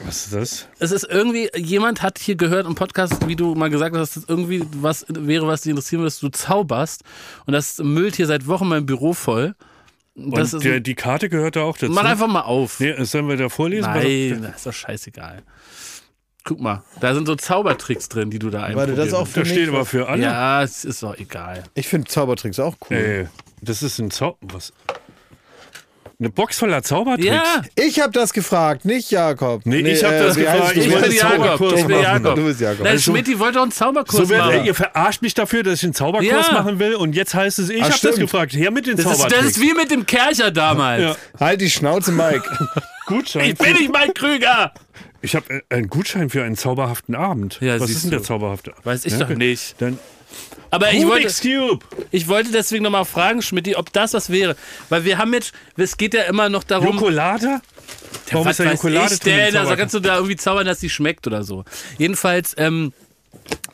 Was 0.05 0.27
ist 0.27 0.33
das? 0.35 0.69
Es 0.79 0.93
ist 0.93 1.05
irgendwie, 1.11 1.51
jemand 1.57 2.03
hat 2.03 2.19
hier 2.19 2.37
gehört 2.37 2.67
im 2.67 2.75
Podcast, 2.77 3.27
wie 3.27 3.35
du 3.37 3.55
mal 3.55 3.69
gesagt 3.69 3.97
hast, 3.97 4.17
dass 4.17 4.23
das 4.23 4.31
irgendwie 4.31 4.63
was 4.81 5.05
wäre, 5.09 5.47
was 5.47 5.63
dich 5.63 5.71
interessieren 5.71 6.01
würde, 6.01 6.07
dass 6.07 6.21
du 6.21 6.29
zauberst. 6.29 7.03
Und 7.47 7.53
das 7.53 7.79
müllt 7.79 8.15
hier 8.17 8.27
seit 8.27 8.47
Wochen 8.47 8.69
mein 8.69 8.87
Büro 8.87 9.13
voll. 9.13 9.55
Das 10.15 10.53
Und 10.55 10.59
ist, 10.61 10.65
der, 10.65 10.81
die 10.81 10.95
Karte 10.95 11.29
gehört 11.29 11.57
da 11.57 11.63
auch 11.63 11.77
dazu. 11.79 11.93
mach 11.93 12.05
einfach 12.05 12.27
mal 12.29 12.43
auf. 12.43 12.79
Nee, 12.81 12.95
sollen 13.05 13.29
wir 13.29 13.37
da 13.37 13.49
vorlesen? 13.49 13.89
Nein, 13.91 14.43
das 14.43 14.57
ist 14.57 14.67
doch 14.67 14.73
scheißegal. 14.73 15.43
Guck 16.45 16.61
mal, 16.61 16.83
da 17.01 17.15
sind 17.15 17.27
so 17.27 17.35
Zaubertricks 17.37 18.09
drin, 18.09 18.31
die 18.31 18.39
du 18.39 18.51
da 18.51 18.59
Warte, 18.61 18.71
einprobierst. 18.73 18.99
das 18.99 19.07
ist 19.09 19.15
auch 19.15 19.27
Da 19.27 19.41
für 19.41 19.45
steht 19.45 19.67
mich. 19.67 19.69
aber 19.69 19.85
für 19.85 20.09
alle. 20.09 20.23
Ja, 20.23 20.63
es 20.63 20.85
ist 20.85 21.03
doch 21.03 21.17
egal. 21.19 21.65
Ich 21.75 21.89
finde 21.89 22.09
Zaubertricks 22.09 22.59
auch 22.59 22.77
cool. 22.91 22.97
Ey, 22.97 23.29
das 23.61 23.83
ist 23.83 23.99
ein 23.99 24.11
Zauber. 24.11 24.39
Was? 24.53 24.73
Eine 26.21 26.31
Box 26.31 26.59
voller 26.59 26.83
Zaubertricks? 26.83 27.27
Ja, 27.29 27.63
Ich 27.77 28.01
habe 28.01 28.11
das 28.13 28.33
gefragt, 28.33 28.85
nicht 28.85 29.13
Jakob. 29.13 29.63
Nee, 29.65 29.79
ich 29.89 30.03
hab 30.03 30.11
das 30.11 30.35
wie 30.37 30.41
gefragt. 30.41 30.73
Ich 30.77 30.87
ich 30.87 30.93
wollte 30.93 31.09
bin 31.11 31.21
einen 31.21 31.31
Jakob. 31.31 31.39
Zauberkurs 31.47 31.81
Ich 31.81 31.87
bin 31.87 31.97
machen. 31.97 32.03
Jakob. 32.25 32.35
Du 32.35 32.45
bist 32.45 32.61
Jakob. 32.61 32.79
Nein, 32.81 32.93
Also- 32.93 33.13
Schmidt, 33.13 33.39
wollte 33.39 33.55
doch 33.55 33.63
einen 33.63 33.71
Zauberkurs 33.71 34.17
So 34.25 34.29
wird, 34.29 34.41
machen. 34.41 34.65
ihr 34.65 34.75
verarscht 34.75 35.23
mich 35.23 35.35
dafür, 35.35 35.63
dass 35.63 35.75
ich 35.79 35.85
einen 35.85 35.95
Zauberkurs 35.95 36.47
Ja. 36.49 36.53
machen 36.55 36.81
will 36.81 36.97
und 36.97 37.15
jetzt 37.15 37.35
heißt 37.35 37.61
es, 37.61 37.69
ich 37.71 37.81
habe 37.85 37.95
das 38.03 38.17
gefragt. 38.17 38.53
Her 38.53 38.73
mit 38.73 38.89
den 38.89 38.97
das, 38.97 39.05
ist, 39.07 39.13
das 39.13 39.19
Zaubertricks. 39.21 39.47
ist 39.59 39.61
wie 39.61 39.75
mit 39.75 39.93
dem 39.93 40.07
Kercher 40.07 40.51
damals. 40.51 41.03
Ja. 41.03 41.17
Halt 41.39 41.61
die 41.61 41.71
Schnauze, 41.71 42.11
Mike. 42.11 42.43
Gutschein. 43.07 43.51
Ich 43.51 43.55
bin 43.57 43.75
nicht 43.75 43.93
Mike 43.93 44.15
Krüger. 44.15 44.73
Ich 45.23 45.37
habe 45.37 45.63
einen 45.69 45.87
Gutschein 45.89 46.31
für 46.31 46.43
einen 46.43 46.57
zauberhaften 46.57 47.15
Abend. 47.15 47.59
Ja, 47.61 47.79
Was 47.79 47.91
ist 47.91 48.03
denn 48.03 48.11
der 48.11 48.19
du. 48.21 48.25
zauberhafte? 48.25 48.73
Weiß 48.83 49.05
ich 49.05 49.13
Ja, 49.13 49.21
doch 49.21 49.29
nicht. 49.31 49.77
Dann 49.81 50.01
Aber 50.71 50.93
ich 50.93 51.07
wollte, 51.07 51.33
Cube. 51.41 51.85
ich 52.11 52.29
wollte 52.29 52.53
deswegen 52.53 52.85
nochmal 52.85 53.05
fragen, 53.05 53.41
Schmidt, 53.41 53.75
ob 53.77 53.93
das 53.93 54.13
was 54.15 54.31
wäre. 54.31 54.57
Weil 54.89 55.05
wir 55.05 55.19
haben 55.19 55.33
jetzt, 55.33 55.53
es 55.77 55.97
geht 55.97 56.15
ja 56.15 56.25
immer 56.25 56.49
noch 56.49 56.65
darum. 56.65 56.95
Jokolade? 56.95 57.61
Warum 58.31 58.47
was 58.47 58.59
ist 58.59 58.67
da 58.67 58.73
Jokolade 58.73 59.15
ich 59.15 59.21
drin? 59.21 59.37
denn? 59.37 59.57
Also 59.57 59.77
kannst 59.77 59.95
du 59.95 60.01
da 60.01 60.17
irgendwie 60.17 60.37
zaubern, 60.37 60.67
dass 60.67 60.81
die 60.81 60.91
schmeckt 60.91 61.27
oder 61.27 61.43
so. 61.43 61.65
Jedenfalls 61.97 62.55
ähm, 62.59 62.93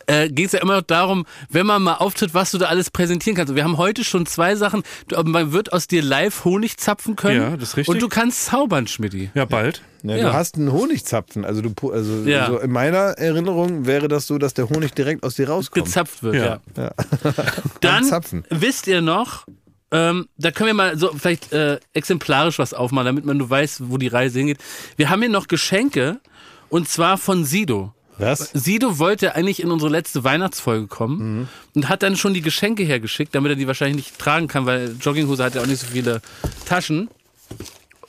äh, 0.06 0.28
geht 0.28 0.46
es 0.46 0.52
ja 0.52 0.60
immer 0.60 0.76
noch 0.76 0.82
darum, 0.82 1.24
wenn 1.48 1.66
man 1.66 1.82
mal 1.82 1.94
auftritt, 1.94 2.34
was 2.34 2.50
du 2.50 2.58
da 2.58 2.66
alles 2.66 2.90
präsentieren 2.90 3.36
kannst. 3.36 3.50
Und 3.50 3.56
wir 3.56 3.64
haben 3.64 3.78
heute 3.78 4.04
schon 4.04 4.26
zwei 4.26 4.54
Sachen. 4.56 4.82
Du, 5.08 5.22
man 5.24 5.52
wird 5.52 5.72
aus 5.72 5.86
dir 5.88 6.02
live 6.02 6.44
Honig 6.44 6.76
zapfen 6.76 7.16
können. 7.16 7.40
Ja, 7.40 7.56
das 7.56 7.70
ist 7.70 7.76
richtig. 7.78 7.94
Und 7.94 8.02
du 8.02 8.08
kannst 8.08 8.44
zaubern, 8.46 8.86
Schmidti. 8.86 9.30
ja, 9.34 9.44
bald. 9.44 9.82
Ja, 10.02 10.16
Ja. 10.16 10.28
Du 10.28 10.32
hast 10.34 10.56
einen 10.56 10.70
Honigzapfen. 10.70 11.44
Also, 11.46 11.62
du, 11.62 11.90
also 11.90 12.24
Ja. 12.28 12.46
so 12.48 12.58
in 12.58 12.70
meiner 12.70 12.98
Erinnerung 13.18 13.86
wäre 13.86 14.08
das 14.08 14.26
so, 14.26 14.36
dass 14.36 14.52
der 14.52 14.68
Honig 14.68 14.92
direkt 14.92 15.22
aus 15.22 15.36
dir 15.36 15.48
rauskommt. 15.48 15.86
Gezapft 15.86 16.22
wird, 16.22 16.34
ja. 16.34 16.60
Ja. 16.76 16.90
Dann 17.80 18.04
Zapfen. 18.04 18.44
wisst 18.50 18.86
ihr 18.86 19.00
noch, 19.00 19.46
ähm, 19.90 20.28
da 20.36 20.50
können 20.50 20.66
wir 20.68 20.74
mal 20.74 20.98
so 20.98 21.12
vielleicht 21.16 21.52
äh, 21.52 21.78
exemplarisch 21.94 22.58
was 22.58 22.74
aufmachen, 22.74 23.06
damit 23.06 23.24
man 23.24 23.38
du 23.38 23.48
weißt, 23.48 23.88
wo 23.90 23.96
die 23.96 24.08
Reise 24.08 24.38
hingeht. 24.40 24.58
Wir 24.96 25.08
haben 25.08 25.20
hier 25.22 25.30
noch 25.30 25.48
Geschenke 25.48 26.20
und 26.68 26.88
zwar 26.88 27.16
von 27.16 27.44
Sido. 27.44 27.94
Was? 28.18 28.50
Sido 28.52 28.98
wollte 28.98 29.34
eigentlich 29.34 29.60
in 29.62 29.70
unsere 29.70 29.90
letzte 29.90 30.22
Weihnachtsfolge 30.24 30.86
kommen 30.86 31.48
und 31.74 31.88
hat 31.88 32.02
dann 32.02 32.16
schon 32.16 32.32
die 32.34 32.42
Geschenke 32.42 32.84
hergeschickt, 32.84 33.34
damit 33.34 33.50
er 33.52 33.56
die 33.56 33.66
wahrscheinlich 33.66 33.96
nicht 33.96 34.18
tragen 34.18 34.46
kann, 34.48 34.66
weil 34.66 34.94
Jogginghose 35.00 35.42
hat 35.42 35.54
ja 35.56 35.62
auch 35.62 35.66
nicht 35.66 35.80
so 35.80 35.86
viele 35.88 36.20
Taschen. 36.66 37.08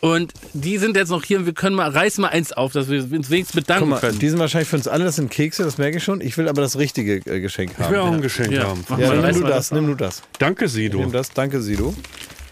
Und 0.02 0.34
die 0.54 0.78
sind 0.78 0.96
jetzt 0.96 1.10
noch 1.10 1.24
hier 1.24 1.40
und 1.40 1.48
wir 1.48 1.54
können 1.54 1.76
mal, 1.76 1.90
reiß 1.90 2.20
mal 2.20 2.28
eins 2.28 2.54
auf, 2.54 2.74
dass 2.74 2.90
wir 2.90 3.00
uns 3.02 3.32
wenigstens 3.32 3.54
bedanken 3.56 3.86
Guck 3.90 3.90
mal, 3.90 4.00
können. 4.00 4.20
die 4.20 4.30
sind 4.30 4.38
wahrscheinlich 4.38 4.68
für 4.70 4.76
uns 4.76 4.88
alle, 4.88 5.04
das 5.06 5.16
sind 5.16 5.32
Kekse, 5.32 5.64
das 5.64 5.80
merke 5.80 5.98
ich 5.98 6.04
schon. 6.04 6.22
Ich 6.22 6.38
will 6.38 6.48
aber 6.48 6.62
das 6.62 6.78
richtige 6.78 7.16
äh, 7.26 7.40
Geschenk 7.40 7.72
Ich 7.72 7.90
will 7.90 7.98
haben. 7.98 8.10
auch 8.10 8.14
ein 8.14 8.22
Geschenk 8.22 8.52
Ja. 8.52 8.66
haben. 8.68 8.84
Ja, 9.00 9.08
mal, 9.16 9.32
nimm 9.32 9.42
du 9.42 9.48
das, 9.48 9.70
das 9.70 9.72
nimm 9.72 9.88
du 9.88 9.96
das. 9.96 10.22
Danke, 10.38 10.68
Sido. 10.68 11.00
Nimm 11.00 11.12
das, 11.12 11.32
danke 11.32 11.60
Sido. 11.62 11.96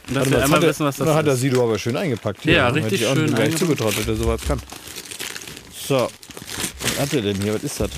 dass 0.07 0.15
wir 0.15 0.15
Warte 0.15 0.29
mal, 0.31 0.41
einmal 0.43 0.59
das 0.61 0.69
wissen, 0.69 0.85
was 0.87 0.95
hat, 0.95 1.01
das 1.01 1.07
er, 1.09 1.15
hat 1.15 1.27
er 1.27 1.33
ist. 1.33 1.39
Sido 1.41 1.63
aber 1.63 1.77
schön 1.77 1.95
eingepackt. 1.95 2.43
Ja, 2.45 2.65
Hätte 2.67 2.75
richtig 2.77 3.01
ich 3.01 3.07
auch 3.07 3.13
schön 3.13 3.25
eingepackt. 3.35 3.59
zugetraut, 3.59 3.99
dass 3.99 4.07
er 4.07 4.15
sowas 4.15 4.41
kann. 4.47 4.59
So. 5.87 6.07
Was 6.83 6.99
hat 6.99 7.13
er 7.13 7.21
denn 7.21 7.41
hier? 7.41 7.53
Was 7.55 7.63
ist 7.63 7.79
das? 7.79 7.89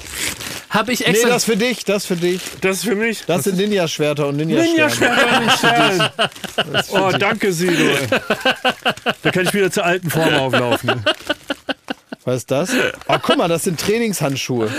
Hab 0.70 0.90
ich 0.90 1.00
Nee, 1.02 1.06
extra. 1.08 1.30
das 1.30 1.46
für 1.46 1.56
dich, 1.58 1.86
das 1.86 2.06
für 2.06 2.16
dich. 2.16 2.42
Das 2.62 2.78
ist 2.78 2.84
für 2.86 2.96
mich. 2.96 3.24
Das 3.28 3.44
sind 3.46 3.58
Ninja-Schwerter 3.58 4.28
und 4.28 4.38
Ninja-Sterne. 4.38 4.72
Ninja-Schwerter 4.72 5.40
nicht 5.46 5.58
stellen. 5.58 6.84
Oh, 6.92 7.12
danke, 7.18 7.54
Sido. 7.54 7.86
Da 9.24 9.32
kann 9.32 9.46
ich 9.46 9.54
wieder 9.54 9.72
zur 9.72 9.86
alten 9.86 10.10
Form 10.10 10.34
auflaufen. 10.34 11.04
Was 12.26 12.38
ist 12.38 12.52
das? 12.52 12.72
Oh, 13.08 13.18
guck 13.22 13.38
mal, 13.38 13.48
das 13.48 13.64
sind 13.64 13.80
Trainingshandschuhe. 13.80 14.70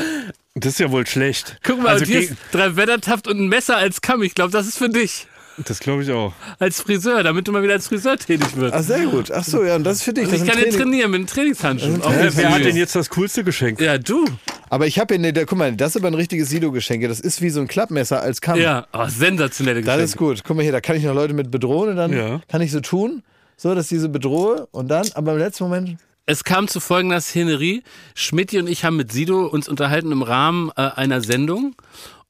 Das 0.54 0.72
ist 0.72 0.80
ja 0.80 0.90
wohl 0.90 1.07
schlecht. 1.07 1.59
Guck 1.62 1.82
mal, 1.82 1.90
also 1.90 2.04
und 2.04 2.11
hier 2.11 2.20
ist 2.20 2.32
drei 2.52 2.76
Wettertaft 2.76 3.28
und 3.28 3.38
ein 3.38 3.48
Messer 3.48 3.76
als 3.76 4.00
Kamm. 4.00 4.22
Ich 4.22 4.34
glaube, 4.34 4.50
das 4.52 4.66
ist 4.66 4.78
für 4.78 4.88
dich. 4.88 5.26
Das 5.64 5.80
glaube 5.80 6.02
ich 6.02 6.11
auch. 6.12 6.32
Als 6.59 6.80
Friseur, 6.80 7.22
damit 7.22 7.48
du 7.48 7.52
mal 7.52 7.62
wieder 7.62 7.72
als 7.74 7.88
Friseur 7.88 8.16
tätig 8.16 8.57
wirst. 8.57 8.74
Ach, 8.74 8.82
sehr 8.82 9.07
gut. 9.07 9.30
Ach 9.30 9.44
so, 9.44 9.64
ja, 9.64 9.76
und 9.76 9.84
das 9.84 9.98
ist 9.98 10.02
für 10.02 10.12
dich. 10.12 10.28
Das 10.28 10.40
ich 10.42 10.46
kann 10.48 10.59
Training. 10.59 10.76
trainieren 10.76 11.11
mit 11.11 11.18
einem 11.20 11.26
Trainingshandschuh. 11.26 12.02
Auch 12.02 12.12
Wer, 12.12 12.50
hat 12.52 12.64
denn 12.64 12.76
jetzt 12.76 12.94
das 12.94 13.11
coolste 13.11 13.44
Geschenk? 13.44 13.80
Ja, 13.80 13.98
du. 13.98 14.24
Aber 14.68 14.86
ich 14.86 14.98
habe 14.98 15.14
hier, 15.14 15.20
ne, 15.20 15.32
der, 15.32 15.46
guck 15.46 15.59
mal, 15.59 15.74
das 15.74 15.90
ist 15.90 15.96
aber 16.02 16.09
ein 16.09 16.14
richtiges 16.14 16.48
Sido-Geschenk. 16.50 17.07
Das 17.09 17.20
ist 17.20 17.40
wie 17.40 17.50
so 17.50 17.61
ein 17.61 17.68
Klappmesser 17.68 18.20
als 18.20 18.40
Kamm. 18.40 18.59
Ja, 18.61 18.86
oh, 18.92 19.07
sensationelle 19.09 19.80
Das 19.80 19.86
Geschenke. 19.86 20.04
ist 20.04 20.16
gut. 20.16 20.42
Guck 20.44 20.57
mal 20.57 20.62
hier, 20.62 20.72
da 20.72 20.80
kann 20.80 20.96
ich 20.96 21.04
noch 21.04 21.14
Leute 21.14 21.34
mit 21.34 21.50
bedrohen 21.50 21.90
und 21.90 21.96
dann 21.96 22.12
Ja. 22.12 22.40
kann 22.48 22.61
ich 22.61 22.72
so 22.72 22.80
tun, 22.80 23.22
so 23.57 23.74
dass 23.74 23.88
diese 23.88 24.09
bedrohe 24.09 24.66
und 24.72 24.88
dann, 24.88 25.07
aber 25.14 25.32
im 25.32 25.38
letzten 25.38 25.64
Moment, 25.64 25.96
Es 26.28 26.42
kam 26.42 26.66
zu 26.66 26.80
folgender 26.80 27.20
Szenerie. 27.20 27.84
Schmidti 28.16 28.59
und 28.59 28.68
ich 28.68 28.84
haben 28.84 28.96
mit 28.96 29.12
Sido 29.12 29.46
uns 29.46 29.68
unterhalten 29.68 30.11
im 30.11 30.22
Rahmen 30.22 30.72
äh, 30.76 30.80
einer 30.96 31.20
Sendung. 31.20 31.76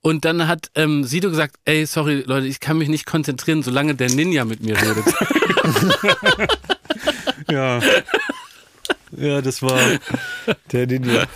Und 0.06 0.24
dann 0.24 0.46
hat 0.46 0.70
ähm, 0.76 1.02
Sido 1.02 1.30
gesagt, 1.30 1.56
ey, 1.64 1.84
sorry 1.84 2.22
Leute, 2.24 2.46
ich 2.46 2.60
kann 2.60 2.78
mich 2.78 2.88
nicht 2.88 3.06
konzentrieren, 3.06 3.64
solange 3.64 3.96
der 3.96 4.08
Ninja 4.08 4.44
mit 4.44 4.62
mir 4.62 4.76
redet. 4.80 5.04
Ja. 7.50 7.80
Ja, 9.16 9.40
das 9.40 9.62
war. 9.62 9.78
der 10.72 10.86
hier. 10.86 11.28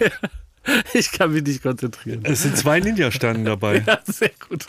ich 0.95 1.12
kann 1.12 1.33
mich 1.33 1.43
nicht 1.43 1.62
konzentrieren. 1.62 2.21
Es 2.25 2.43
sind 2.43 2.57
zwei 2.57 2.81
Ninja-Standen 2.81 3.45
dabei. 3.45 3.85
Ja, 3.87 4.01
sehr 4.05 4.33
gut. 4.49 4.66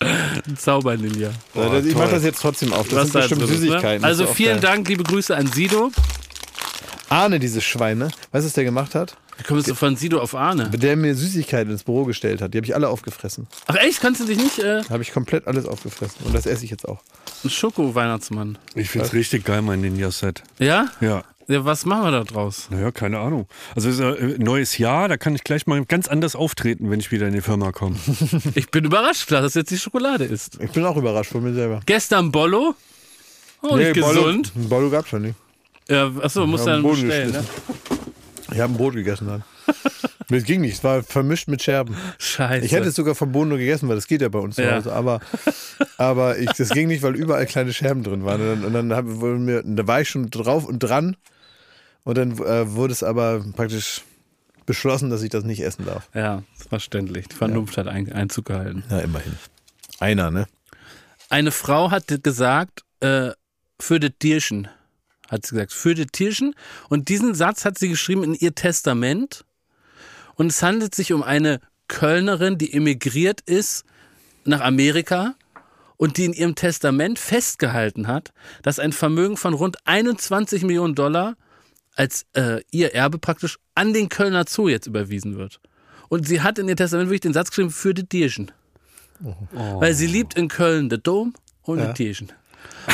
Ein 0.00 0.56
Zauber-Ninja. 0.56 1.30
Ich 1.30 1.52
toll. 1.52 1.82
mache 1.94 2.10
das 2.10 2.24
jetzt 2.24 2.40
trotzdem 2.40 2.72
auf. 2.72 2.88
Das 2.88 2.96
Was 2.96 3.02
sind 3.04 3.14
da 3.14 3.20
bestimmt 3.20 3.42
ist, 3.42 3.48
Süßigkeiten. 3.50 4.02
Ne? 4.02 4.06
Also 4.06 4.26
vielen 4.26 4.60
geil. 4.60 4.70
Dank, 4.70 4.88
liebe 4.88 5.02
Grüße 5.04 5.36
an 5.36 5.46
Sido. 5.48 5.90
Arne, 7.10 7.40
dieses 7.40 7.64
Schwein, 7.64 7.98
ne? 7.98 8.04
Weißt 8.30 8.44
du, 8.44 8.46
was 8.46 8.52
der 8.52 8.64
gemacht 8.64 8.94
hat? 8.94 9.16
Da 9.36 9.44
kommst 9.44 9.68
du 9.68 9.74
von 9.74 9.96
Sido 9.96 10.20
auf 10.20 10.34
Arne. 10.34 10.70
Der 10.70 10.96
mir 10.96 11.14
Süßigkeiten 11.14 11.72
ins 11.72 11.82
Büro 11.82 12.04
gestellt 12.04 12.40
hat. 12.40 12.54
Die 12.54 12.58
habe 12.58 12.66
ich 12.66 12.74
alle 12.74 12.88
aufgefressen. 12.88 13.48
Ach 13.66 13.74
echt, 13.76 14.00
kannst 14.00 14.20
du 14.20 14.26
dich 14.26 14.38
nicht 14.38 14.58
äh, 14.58 14.84
Habe 14.90 15.02
ich 15.02 15.12
komplett 15.12 15.46
alles 15.48 15.66
aufgefressen. 15.66 16.24
Und 16.24 16.34
das 16.34 16.46
esse 16.46 16.64
ich 16.64 16.70
jetzt 16.70 16.86
auch. 16.86 17.00
ein 17.42 17.50
Schoko-Weihnachtsmann? 17.50 18.58
Ich 18.74 18.90
finde 18.90 19.06
es 19.06 19.12
richtig 19.12 19.44
geil, 19.44 19.62
mein 19.62 19.80
Ninja-Set. 19.80 20.42
Ja? 20.60 20.86
Ja. 21.00 21.24
ja? 21.48 21.64
Was 21.64 21.84
machen 21.84 22.04
wir 22.04 22.10
da 22.12 22.22
draus? 22.22 22.68
Naja, 22.70 22.92
keine 22.92 23.18
Ahnung. 23.18 23.48
Also 23.74 23.88
es 23.88 23.98
ist 23.98 24.02
ein 24.02 24.42
neues 24.44 24.78
Jahr, 24.78 25.08
da 25.08 25.16
kann 25.16 25.34
ich 25.34 25.42
gleich 25.42 25.66
mal 25.66 25.84
ganz 25.84 26.06
anders 26.06 26.36
auftreten, 26.36 26.90
wenn 26.90 27.00
ich 27.00 27.10
wieder 27.10 27.26
in 27.26 27.32
die 27.32 27.40
Firma 27.40 27.72
komme. 27.72 27.96
Ich 28.54 28.70
bin 28.70 28.84
überrascht, 28.84 29.32
dass 29.32 29.42
das 29.42 29.54
jetzt 29.54 29.70
die 29.70 29.78
Schokolade 29.78 30.26
ist. 30.26 30.60
Ich 30.60 30.70
bin 30.70 30.84
auch 30.84 30.96
überrascht 30.96 31.32
von 31.32 31.42
mir 31.42 31.54
selber. 31.54 31.80
Gestern 31.86 32.30
Bollo. 32.30 32.74
Oh, 33.62 33.76
nicht 33.76 33.94
gesund. 33.94 34.52
Bollo, 34.54 34.68
Bollo 34.68 34.90
gab 34.90 35.08
schon 35.08 35.22
nicht. 35.22 35.34
Ja, 35.90 36.10
achso, 36.22 36.46
muss 36.46 36.64
Ja, 36.64 36.72
dann 36.72 36.82
Boden 36.82 37.02
bestellen. 37.02 37.32
Ne? 37.32 37.44
Ich 38.52 38.60
habe 38.60 38.72
ein 38.72 38.76
Brot 38.76 38.94
gegessen 38.94 39.26
dann. 39.26 39.44
Das 40.28 40.44
ging 40.44 40.60
nicht, 40.60 40.74
es 40.74 40.84
war 40.84 41.02
vermischt 41.02 41.48
mit 41.48 41.62
Scherben. 41.62 41.96
Scheiße. 42.18 42.64
Ich 42.64 42.72
hätte 42.72 42.88
es 42.88 42.94
sogar 42.94 43.14
vom 43.16 43.32
Boden 43.32 43.48
nur 43.48 43.58
gegessen, 43.58 43.88
weil 43.88 43.96
das 43.96 44.06
geht 44.06 44.22
ja 44.22 44.28
bei 44.28 44.38
uns 44.38 44.54
zu 44.56 44.62
Ja. 44.62 44.76
Hause. 44.76 44.92
Aber, 44.92 45.20
aber 45.98 46.38
ich, 46.38 46.50
das 46.52 46.70
ging 46.70 46.88
nicht, 46.88 47.02
weil 47.02 47.16
überall 47.16 47.46
kleine 47.46 47.72
Scherben 47.72 48.04
drin 48.04 48.24
waren. 48.24 48.40
Und 48.40 48.46
dann, 48.48 48.64
und 48.64 48.72
dann, 48.72 48.92
hab, 48.94 49.04
wurde 49.06 49.38
mir, 49.38 49.62
da 49.64 49.86
war 49.86 50.00
ich 50.00 50.08
schon 50.08 50.30
drauf 50.30 50.64
und 50.64 50.78
dran. 50.78 51.16
Und 52.04 52.16
dann 52.16 52.32
äh, 52.38 52.72
wurde 52.72 52.92
es 52.92 53.02
aber 53.02 53.44
praktisch 53.56 54.02
beschlossen, 54.66 55.10
dass 55.10 55.22
ich 55.22 55.30
das 55.30 55.42
nicht 55.42 55.60
essen 55.64 55.84
darf. 55.84 56.08
ja, 56.14 56.44
verständlich. 56.68 57.26
Die 57.28 57.34
Vernunft 57.36 57.76
hat 57.76 57.88
ein, 57.88 58.12
Einzug 58.12 58.46
gehalten. 58.46 58.84
Na, 58.88 59.00
immerhin. 59.00 59.32
Einer, 59.98 60.30
ne? 60.30 60.46
Eine 61.28 61.50
Frau 61.50 61.90
hat 61.90 62.04
gesagt, 62.22 62.84
äh, 63.00 63.30
für 63.80 63.98
das 63.98 64.12
Tierchen. 64.18 64.68
Hat 65.30 65.46
sie 65.46 65.54
gesagt, 65.54 65.72
für 65.72 65.94
das 65.94 66.06
Tierchen. 66.12 66.54
Und 66.88 67.08
diesen 67.08 67.34
Satz 67.34 67.64
hat 67.64 67.78
sie 67.78 67.88
geschrieben 67.88 68.24
in 68.24 68.34
ihr 68.34 68.54
Testament. 68.54 69.44
Und 70.34 70.48
es 70.48 70.62
handelt 70.62 70.94
sich 70.94 71.12
um 71.12 71.22
eine 71.22 71.60
Kölnerin, 71.88 72.58
die 72.58 72.72
emigriert 72.72 73.40
ist 73.42 73.84
nach 74.44 74.60
Amerika 74.60 75.34
und 75.96 76.16
die 76.16 76.24
in 76.24 76.32
ihrem 76.32 76.54
Testament 76.54 77.18
festgehalten 77.18 78.06
hat, 78.06 78.32
dass 78.62 78.78
ein 78.78 78.92
Vermögen 78.92 79.36
von 79.36 79.54
rund 79.54 79.76
21 79.86 80.62
Millionen 80.62 80.94
Dollar 80.94 81.36
als 81.94 82.24
äh, 82.32 82.62
ihr 82.70 82.94
Erbe 82.94 83.18
praktisch 83.18 83.58
an 83.74 83.92
den 83.92 84.08
Kölner 84.08 84.44
Zoo 84.48 84.68
jetzt 84.68 84.86
überwiesen 84.86 85.36
wird. 85.36 85.60
Und 86.08 86.26
sie 86.26 86.40
hat 86.40 86.58
in 86.58 86.68
ihr 86.68 86.76
Testament 86.76 87.08
wirklich 87.08 87.20
den 87.20 87.34
Satz 87.34 87.50
geschrieben, 87.50 87.70
für 87.70 87.92
das 87.94 88.06
Tierchen. 88.08 88.50
Weil 89.52 89.94
sie 89.94 90.06
liebt 90.06 90.34
in 90.34 90.48
Köln 90.48 90.88
den 90.88 91.02
Dom 91.02 91.34
und 91.62 91.78
Ja. 91.78 91.86
das 91.88 91.96
Tierchen. 91.96 92.32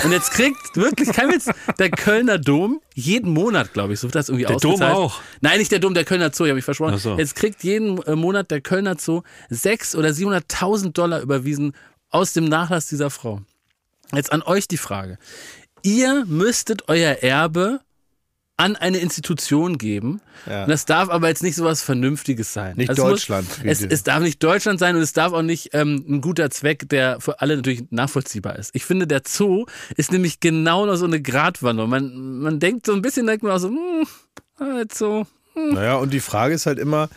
Und 0.04 0.12
jetzt 0.12 0.30
kriegt 0.32 0.76
wirklich 0.76 1.10
kein 1.10 1.30
Witz 1.30 1.48
der 1.78 1.90
Kölner 1.90 2.38
Dom 2.38 2.80
jeden 2.94 3.32
Monat, 3.32 3.72
glaube 3.72 3.92
ich, 3.92 4.00
so 4.00 4.08
wird 4.08 4.14
das 4.14 4.28
irgendwie 4.28 4.46
Der 4.46 4.56
Dom 4.56 4.82
auch? 4.82 5.20
Nein, 5.40 5.58
nicht 5.58 5.72
der 5.72 5.78
Dom, 5.78 5.94
der 5.94 6.04
Kölner 6.04 6.32
Zoo, 6.32 6.44
ich 6.44 6.50
habe 6.50 6.56
mich 6.56 6.64
versprochen. 6.64 6.98
So. 6.98 7.16
Jetzt 7.16 7.34
kriegt 7.36 7.62
jeden 7.64 8.02
äh, 8.02 8.14
Monat 8.14 8.50
der 8.50 8.60
Kölner 8.60 8.96
Zoo 8.98 9.22
sechs 9.48 9.94
oder 9.94 10.10
700.000 10.10 10.92
Dollar 10.92 11.20
überwiesen 11.20 11.72
aus 12.10 12.32
dem 12.32 12.44
Nachlass 12.44 12.88
dieser 12.88 13.10
Frau. 13.10 13.42
Jetzt 14.12 14.32
an 14.32 14.42
euch 14.42 14.68
die 14.68 14.76
Frage. 14.76 15.18
Ihr 15.82 16.24
müsstet 16.26 16.88
euer 16.88 17.12
Erbe 17.22 17.80
an 18.58 18.74
eine 18.74 18.98
Institution 18.98 19.76
geben. 19.76 20.20
Ja. 20.48 20.62
Und 20.64 20.70
das 20.70 20.86
darf 20.86 21.10
aber 21.10 21.28
jetzt 21.28 21.42
nicht 21.42 21.56
so 21.56 21.64
was 21.64 21.82
Vernünftiges 21.82 22.52
sein. 22.54 22.76
Nicht 22.76 22.88
Also 22.88 23.02
es 23.04 23.10
Deutschland, 23.10 23.48
Muss, 23.64 23.80
es, 23.80 23.82
es 23.82 24.02
darf 24.02 24.20
nicht 24.20 24.42
Deutschland 24.42 24.78
sein 24.78 24.96
und 24.96 25.02
es 25.02 25.12
darf 25.12 25.32
auch 25.34 25.42
nicht 25.42 25.70
ähm, 25.74 26.04
ein 26.08 26.20
guter 26.22 26.48
Zweck, 26.50 26.88
der 26.88 27.20
für 27.20 27.40
alle 27.40 27.56
natürlich 27.56 27.84
nachvollziehbar 27.90 28.56
ist. 28.56 28.70
Ich 28.74 28.84
finde, 28.86 29.06
der 29.06 29.22
Zoo 29.26 29.66
ist 29.96 30.10
nämlich 30.10 30.40
genau 30.40 30.86
noch 30.86 30.96
so 30.96 31.04
eine 31.04 31.20
Gratwanderung. 31.20 31.90
Man, 31.90 32.38
man 32.40 32.58
denkt 32.58 32.86
so 32.86 32.94
ein 32.94 33.02
bisschen, 33.02 33.26
denkt 33.26 33.42
man 33.42 33.52
auch 33.52 33.58
so, 33.58 33.68
hm, 33.68 34.06
jetzt 34.78 34.96
so. 34.96 35.26
Naja, 35.54 35.96
und 35.96 36.12
die 36.14 36.20
Frage 36.20 36.54
ist 36.54 36.64
halt 36.66 36.78
immer, 36.78 37.08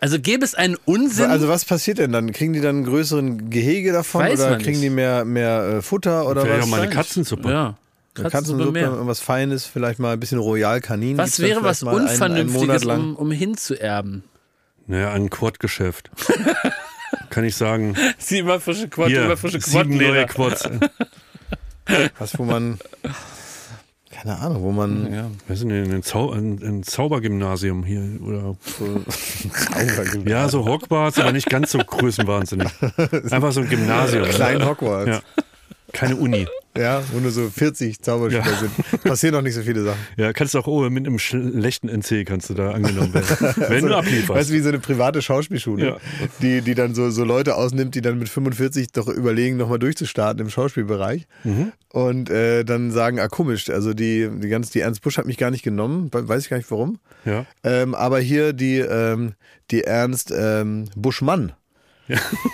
Also 0.00 0.18
gäbe 0.18 0.44
es 0.44 0.54
einen 0.56 0.76
Unsinn. 0.84 1.30
also 1.30 1.46
was 1.48 1.64
passiert 1.64 1.98
denn 1.98 2.10
dann? 2.12 2.32
Kriegen 2.32 2.54
die 2.54 2.60
dann 2.60 2.76
einen 2.76 2.84
größeren 2.86 3.50
Gehege 3.50 3.92
davon 3.92 4.22
Weiß 4.24 4.40
oder 4.40 4.56
kriegen 4.56 4.70
nicht. 4.70 4.82
die 4.82 4.90
mehr, 4.90 5.24
mehr 5.24 5.74
äh, 5.78 5.82
Futter 5.82 6.26
oder 6.28 6.42
Wäre 6.44 6.58
was? 6.58 6.64
ja 6.64 6.70
mal 6.70 6.80
eine 6.80 6.90
Katzensuppe. 6.90 7.50
ja. 7.50 7.76
Eine 8.16 8.24
Katzensuppe 8.24 8.58
Katzensuppe, 8.58 8.72
mehr. 8.72 8.90
irgendwas 8.90 9.20
Feines, 9.20 9.64
vielleicht 9.66 9.98
mal 10.00 10.12
ein 10.14 10.20
bisschen 10.20 10.38
Royal 10.38 10.80
Kanin. 10.80 11.16
Was 11.16 11.36
dann 11.36 11.46
wäre 11.46 11.62
was 11.62 11.82
mal 11.82 11.90
einen- 11.96 12.08
einen 12.08 12.48
Unvernünftiges, 12.48 12.84
um, 12.86 13.16
um 13.16 13.30
hinzuerben? 13.30 14.24
Naja, 14.86 15.12
ein 15.12 15.30
Quad-Geschäft. 15.30 16.10
Kann 17.30 17.44
ich 17.44 17.54
sagen. 17.54 17.94
Sie 18.18 18.38
immer 18.38 18.58
frische 18.60 18.88
Quad, 18.88 19.08
Hier, 19.08 19.24
immer 19.24 19.36
frische 19.36 19.60
sieben 19.60 19.96
neue. 19.96 20.26
Quads. 20.26 20.68
Was, 22.18 22.38
wo 22.38 22.44
man, 22.44 22.78
keine 24.10 24.38
Ahnung, 24.38 24.62
wo 24.62 24.70
man 24.72 25.12
Ja. 25.12 25.30
Was 25.48 25.58
ist 25.60 25.68
denn 25.68 25.92
ein, 25.92 26.02
Zau 26.02 26.30
ein, 26.32 26.60
ein 26.62 26.82
Zaubergymnasium 26.82 27.84
hier? 27.84 28.20
Oder 28.22 28.56
so 28.78 28.84
Augen 28.84 30.28
ja, 30.28 30.48
so 30.48 30.64
Hogwarts, 30.64 31.18
aber 31.18 31.32
nicht 31.32 31.48
ganz 31.48 31.70
so 31.72 31.78
größenwahnsinnig. 31.78 32.68
Einfach 33.30 33.52
so 33.52 33.60
ein 33.60 33.68
Gymnasium. 33.68 34.24
Klein 34.28 34.64
Hogwarts. 34.64 35.08
Ja. 35.08 35.20
Keine 35.92 36.16
Uni. 36.16 36.46
Ja, 36.80 37.02
wo 37.12 37.18
nur 37.20 37.30
so 37.30 37.48
40 37.50 38.00
Zauberspieler 38.00 38.44
Ja. 38.44 38.58
sind. 38.58 39.02
Passieren 39.04 39.34
noch 39.34 39.42
nicht 39.42 39.54
so 39.54 39.62
viele 39.62 39.82
Sachen. 39.84 39.98
Ja, 40.16 40.32
kannst 40.32 40.56
auch 40.56 40.66
oh, 40.66 40.88
mit 40.88 41.06
einem 41.06 41.18
schlechten 41.18 41.88
NC 41.88 42.24
kannst 42.26 42.48
du 42.50 42.54
da 42.54 42.70
angenommen 42.70 43.12
werden. 43.12 43.54
Wenn 43.68 43.86
du 43.86 43.94
ablieferst. 43.96 44.28
Weißt 44.28 44.50
du, 44.50 44.54
wie 44.54 44.60
so 44.60 44.68
eine 44.70 44.78
private 44.78 45.20
Schauspielschule, 45.22 45.86
Ja. 45.86 45.96
die, 46.40 46.62
die 46.62 46.74
dann 46.74 46.94
so, 46.94 47.10
so 47.10 47.24
Leute 47.24 47.56
ausnimmt, 47.56 47.94
die 47.94 48.00
dann 48.00 48.18
mit 48.18 48.28
45 48.28 48.92
doch 48.92 49.08
überlegen, 49.08 49.56
nochmal 49.56 49.78
durchzustarten 49.78 50.40
im 50.44 50.50
Schauspielbereich. 50.50 51.26
Mhm. 51.44 51.72
Und 51.92 52.30
äh, 52.30 52.64
dann 52.64 52.90
sagen, 52.92 53.18
ah 53.18 53.28
komisch, 53.28 53.68
also 53.68 53.94
die, 53.94 54.28
die 54.40 54.48
ganz, 54.48 54.70
die 54.70 54.80
Ernst 54.80 55.02
Busch 55.02 55.18
hat 55.18 55.26
mich 55.26 55.36
gar 55.38 55.50
nicht 55.50 55.62
genommen, 55.64 56.08
we- 56.12 56.28
weiß 56.28 56.44
ich 56.44 56.48
gar 56.50 56.56
nicht 56.56 56.70
warum. 56.70 56.98
ja. 57.24 57.44
Ähm, 57.64 57.94
aber 57.94 58.20
hier 58.20 58.52
die, 58.52 58.78
ähm, 58.78 59.32
die 59.70 59.82
Ernst 59.84 60.32
ähm, 60.36 60.86
Buschmann. 60.96 61.52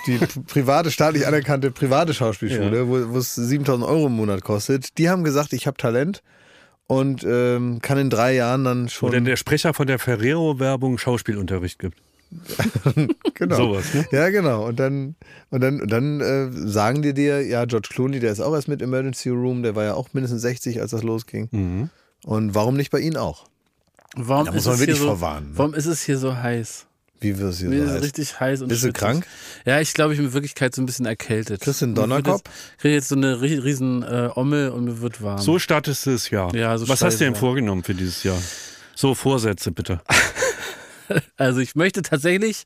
Die 0.07 0.19
private, 0.47 0.91
staatlich 0.91 1.27
anerkannte 1.27 1.71
private 1.71 2.15
Schauspielschule, 2.15 2.79
Ja. 2.79 2.87
wo 2.89 3.13
wo 3.15 3.19
es 3.19 3.35
7000 3.35 3.87
Euro 3.89 4.07
im 4.07 4.13
Monat 4.13 4.43
kostet, 4.43 4.99
die 4.99 5.09
haben 5.09 5.25
gesagt, 5.25 5.53
ich 5.53 5.67
habe 5.67 5.77
Talent 5.77 6.23
und 6.87 7.25
ähm, 7.25 7.81
kann 7.83 7.99
in 7.99 8.11
drei 8.11 8.35
Jahren 8.35 8.65
dann 8.65 8.85
Wo 8.85 8.89
schon. 8.89 9.11
denn 9.13 9.25
der 9.25 9.37
Sprecher 9.37 9.75
von 9.75 9.87
der 9.87 9.99
Ferrero-Werbung 9.99 10.99
Schauspielunterricht 10.99 11.79
gibt. 11.79 11.99
genau. 13.35 13.57
Sowas, 13.57 13.95
ne? 13.95 14.05
Ja, 14.11 14.31
genau. 14.31 14.67
Und 14.67 14.79
dann, 14.81 15.15
und 15.51 15.61
dann, 15.63 15.81
und 15.81 15.91
dann 15.91 16.21
äh, 16.21 16.51
sagen 16.53 17.03
die 17.03 17.15
dir, 17.15 17.41
ja, 17.47 17.65
George 17.65 17.89
Clooney, 17.93 18.19
der 18.21 18.33
ist 18.33 18.41
auch 18.41 18.55
erst 18.55 18.69
mit 18.69 18.83
Emergency 18.83 19.29
Room, 19.31 19.63
der 19.63 19.75
war 19.77 19.85
ja 19.85 19.95
auch 19.95 20.09
mindestens 20.13 20.43
60, 20.43 20.81
als 20.81 20.91
das 20.91 21.03
losging. 21.03 21.49
Mhm. 21.53 21.91
Und 22.25 22.55
warum 22.55 22.77
nicht 22.77 22.91
bei 22.91 22.99
Ihnen 22.99 23.17
auch? 23.17 23.47
Warum 24.17 24.47
Da 24.47 24.53
muss 24.53 24.63
ist 24.63 24.67
man 24.69 24.79
wirklich 24.81 24.99
so, 24.99 25.07
vorwarnen, 25.07 25.51
ne? 25.53 25.59
Warum 25.59 25.75
ist 25.75 25.87
es 25.87 26.03
hier 26.03 26.19
so 26.19 26.37
heiß? 26.37 26.86
Wie 27.21 27.39
wir 27.39 27.47
es 27.47 27.59
hier 27.61 27.69
Mir 27.71 27.79
so 27.79 27.85
ist 27.85 27.91
heißt. 27.93 28.05
richtig 28.05 28.41
heiß 28.41 28.63
und 28.63 28.69
Bist 28.69 28.83
du 28.83 28.87
schwitzig. 28.89 29.01
krank? 29.01 29.27
Ja, 29.65 29.81
ich 29.81 29.95
glaube, 29.95 30.13
ich 30.13 30.19
bin 30.19 30.27
in 30.29 30.33
Wirklichkeit 30.35 30.75
so 30.75 30.83
ein 30.83 30.87
bisschen 30.87 31.07
erkältet. 31.07 31.61
Kriegst 31.63 31.81
du 31.81 31.87
einen 31.87 31.95
Donnerkopf? 31.95 32.43
Ich 32.77 32.83
kriege 32.83 32.95
jetzt 32.95 33.09
so 33.09 33.15
eine 33.17 33.37
ri- 33.37 33.63
riesen 33.63 34.03
äh, 34.03 34.29
Ommel 34.35 34.69
und 34.71 34.85
mir 34.85 35.01
wird 35.01 35.23
warm. 35.23 35.39
So 35.39 35.59
startest 35.59 36.05
du 36.07 36.11
das 36.11 36.29
Jahr. 36.31 36.55
Ja, 36.55 36.77
so 36.77 36.89
Was 36.89 37.03
hast 37.03 37.15
du 37.21 37.25
denn 37.25 37.33
scheiße. 37.35 37.41
vorgenommen 37.41 37.83
für 37.85 37.95
dieses 37.95 38.23
Jahr? 38.23 38.37
So, 38.95 39.15
Vorsätze 39.15 39.71
bitte. 39.73 40.01
Also 41.37 41.61
ich 41.61 41.77
möchte 41.77 42.03
tatsächlich 42.03 42.65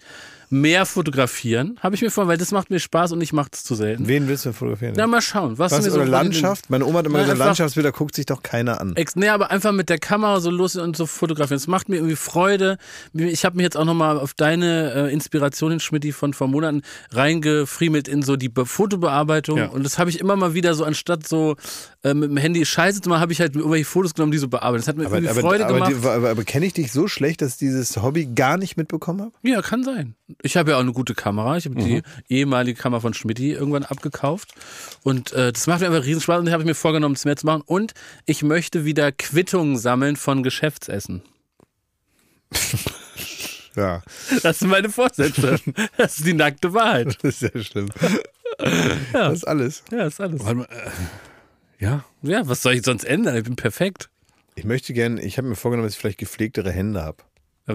mehr 0.51 0.84
fotografieren. 0.84 1.78
Habe 1.80 1.94
ich 1.94 2.03
mir 2.03 2.11
vor, 2.11 2.26
weil 2.26 2.36
das 2.36 2.51
macht 2.51 2.70
mir 2.70 2.80
Spaß 2.80 3.12
und 3.12 3.20
ich 3.20 3.32
mache 3.32 3.51
es 3.53 3.62
zu 3.64 3.74
selten. 3.74 4.09
Wen 4.09 4.28
willst 4.28 4.44
du 4.46 4.53
fotografieren? 4.53 4.94
Na, 4.96 5.07
mal 5.07 5.22
schauen. 5.22 5.59
Was, 5.59 5.72
Was 5.72 5.84
mir 5.84 5.90
so 5.92 6.01
den- 6.01 6.09
Landschaft? 6.09 6.68
Meine 6.70 6.84
Oma 6.86 6.98
hat 6.98 7.07
immer 7.07 7.20
gesagt, 7.20 7.38
Landschaftsbilder 7.38 7.92
guckt 7.92 8.16
sich 8.16 8.26
doch 8.26 8.42
keiner 8.42 8.80
an. 8.80 8.96
Ex 8.96 9.14
nee, 9.16 9.28
aber 9.28 9.51
einfach 9.51 9.72
mit 9.72 9.88
der 9.88 9.98
Kamera 9.98 10.40
so 10.40 10.51
los 10.51 10.76
und 10.76 10.96
so 10.96 11.07
fotografieren. 11.07 11.57
Es 11.57 11.68
macht 11.68 11.88
mir 11.88 11.96
irgendwie 11.96 12.16
Freude. 12.16 12.78
Ich 13.14 13.44
habe 13.44 13.57
mich 13.57 13.64
jetzt 13.64 13.76
auch 13.76 13.84
nochmal 13.84 14.18
auf 14.18 14.34
deine 14.34 14.92
äh, 15.09 15.12
Inspiration 15.12 15.70
hin, 15.70 15.80
Schmidt, 15.80 16.01
von 16.14 16.34
vor 16.34 16.48
Monaten 16.48 16.82
reingefriemelt 17.12 18.09
in 18.09 18.22
so 18.22 18.36
die 18.36 18.48
Be 18.48 18.66
Fotobearbeitung. 18.66 19.59
Ja. 19.59 19.66
Und 19.68 19.84
das 19.84 19.98
habe 19.98 20.11
ich 20.11 20.18
immer 20.18 20.34
mal 20.36 20.55
wieder 20.55 20.74
so, 20.74 20.84
anstatt 20.84 21.28
so 21.28 21.57
äh, 22.03 22.14
mit 22.14 22.30
dem 22.30 22.36
Handy 22.36 22.64
Scheiße 22.64 23.01
zu 23.01 23.09
machen, 23.09 23.20
habe 23.20 23.32
ich 23.32 23.40
halt 23.40 23.55
irgendwelche 23.55 23.84
Fotos 23.84 24.14
genommen, 24.14 24.32
die 24.32 24.38
so 24.38 24.48
bearbeitet. 24.48 24.82
Das 24.84 24.88
hat 24.88 24.96
mir 24.96 25.07
Aber, 25.07 25.16
irgendwie 25.16 25.30
aber, 25.30 25.40
Freude 25.40 25.66
aber, 25.66 25.74
gemacht. 25.74 25.94
aber, 26.05 26.30
aber 26.30 26.44
kenne 26.44 26.66
ich 26.66 26.72
dich 26.72 26.90
so 26.92 27.07
schlecht, 27.07 27.42
dass 27.42 27.53
ich 27.53 27.59
dieses 27.59 27.96
Hobby 28.03 28.26
gar 28.26 28.57
nicht 28.57 28.76
mitbekommen 28.76 29.20
habe? 29.20 29.32
Ja, 29.42 29.62
kann 29.62 29.84
sein. 29.84 30.14
Ich 30.43 30.57
habe 30.57 30.70
ja 30.70 30.76
auch 30.76 30.80
eine 30.80 30.93
gute 30.93 31.14
Kamera. 31.14 31.57
Ich 31.57 31.66
habe 31.66 31.74
die 31.76 31.97
Mhm. 31.97 32.03
ehemalige 32.28 32.80
Kamera 32.80 33.01
von 33.01 33.14
Schmidti 33.14 33.53
irgendwann 33.53 33.84
abgekauft. 33.84 34.53
Und 35.03 35.32
äh, 35.32 35.53
das 35.53 35.66
macht 35.66 35.80
mir 35.80 35.86
einfach 35.88 36.05
riesen 36.05 36.20
Spaß 36.22 36.41
und 36.41 36.47
ich 36.47 36.53
habe 36.53 36.64
mir 36.64 36.74
vorgenommen, 36.74 37.14
es 37.14 37.24
mehr 37.24 37.36
zu 37.36 37.47
machen. 37.47 37.62
Und 37.66 37.93
ich 38.26 38.43
möchte 38.43 38.84
wieder 38.84 39.12
Quittungen 39.12 39.76
sammeln 39.78 40.16
von 40.16 40.43
Geschäftsessen. 40.43 41.22
Ja, 43.76 44.03
Das 44.43 44.59
sind 44.59 44.68
meine 44.68 44.91
Vorsätze. 44.91 45.59
Das 45.97 46.18
ist 46.18 46.26
die 46.26 46.32
nackte 46.32 46.74
Wahrheit. 46.74 47.16
das 47.22 47.41
ist 47.41 47.55
ja 47.55 47.62
schlimm. 47.62 47.88
Ja. 48.61 49.28
Das 49.28 49.34
ist 49.38 49.45
alles. 49.49 49.84
Ja, 49.91 50.07
ist 50.07 50.20
alles. 50.20 50.43
Mal, 50.43 50.62
äh, 50.62 50.66
ja, 51.78 52.05
Ja, 52.20 52.47
was 52.47 52.61
soll 52.62 52.74
ich 52.74 52.82
sonst 52.84 53.05
ändern? 53.05 53.34
Ich 53.36 53.45
bin 53.45 53.57
perfekt. 53.57 54.11
Ich 54.55 54.64
möchte 54.64 54.93
gerne, 54.93 55.22
ich 55.22 55.38
habe 55.38 55.49
mir 55.49 55.55
vorgenommen, 55.57 55.86
dass 55.86 55.95
ich 55.95 56.01
vielleicht 56.01 56.18
gepflegtere 56.18 56.70
Hände 56.70 57.01
habe. 57.03 57.18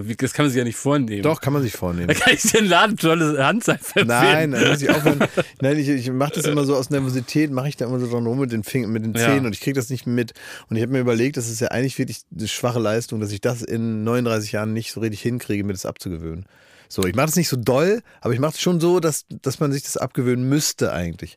Das 0.02 0.32
kann 0.32 0.44
man 0.46 0.50
sich 0.50 0.58
ja 0.58 0.64
nicht 0.64 0.76
vornehmen. 0.76 1.22
Doch, 1.22 1.40
kann 1.40 1.52
man 1.52 1.62
sich 1.62 1.72
Da 1.72 1.78
vornehmen. 1.78 2.08
kann 2.14 2.32
ich 2.34 2.42
dir 2.42 2.58
ein 2.58 2.66
Laden 2.66 2.96
tolles 2.96 3.38
Handseife 3.38 4.04
Nein, 4.04 4.52
dann 4.52 4.68
muss 4.68 4.82
ich 4.82 4.90
aufhören. 4.90 5.18
Nein, 5.60 5.78
ich, 5.78 5.88
ich 5.88 6.10
mache 6.10 6.32
das 6.34 6.44
immer 6.46 6.64
so 6.64 6.74
aus 6.76 6.90
Nervosität, 6.90 7.50
mache 7.50 7.68
ich 7.68 7.76
da 7.76 7.86
immer 7.86 7.98
so 8.00 8.10
dran 8.10 8.26
rum 8.26 8.40
mit 8.40 8.52
den 8.52 8.62
Fingern, 8.64 8.90
mit 8.92 9.04
den 9.04 9.14
Ja. 9.14 9.26
Zähnen 9.26 9.46
und 9.46 9.52
ich 9.54 9.60
kriege 9.60 9.74
das 9.78 9.90
nicht 9.90 10.06
mit. 10.06 10.32
Und 10.68 10.76
ich 10.76 10.82
habe 10.82 10.92
mir 10.92 11.00
überlegt, 11.00 11.36
das 11.36 11.48
ist 11.48 11.60
ja 11.60 11.68
eigentlich 11.68 11.98
wirklich 11.98 12.22
eine 12.36 12.48
schwache 12.48 12.78
Leistung, 12.78 13.20
dass 13.20 13.32
ich 13.32 13.40
das 13.40 13.62
in 13.62 14.04
39 14.04 14.52
Jahren 14.52 14.72
nicht 14.72 14.92
so 14.92 15.00
richtig 15.00 15.22
hinkriege, 15.22 15.64
mir 15.64 15.72
das 15.72 15.86
abzugewöhnen. 15.86 16.46
So, 16.88 17.04
ich 17.04 17.14
mache 17.16 17.26
das 17.26 17.36
nicht 17.36 17.48
so 17.48 17.56
doll, 17.56 18.00
aber 18.20 18.32
ich 18.32 18.38
mache 18.38 18.52
es 18.52 18.60
schon 18.60 18.80
so, 18.80 19.00
dass, 19.00 19.24
dass 19.42 19.58
man 19.58 19.72
sich 19.72 19.82
das 19.82 19.96
abgewöhnen 19.96 20.48
müsste 20.48 20.92
eigentlich. 20.92 21.36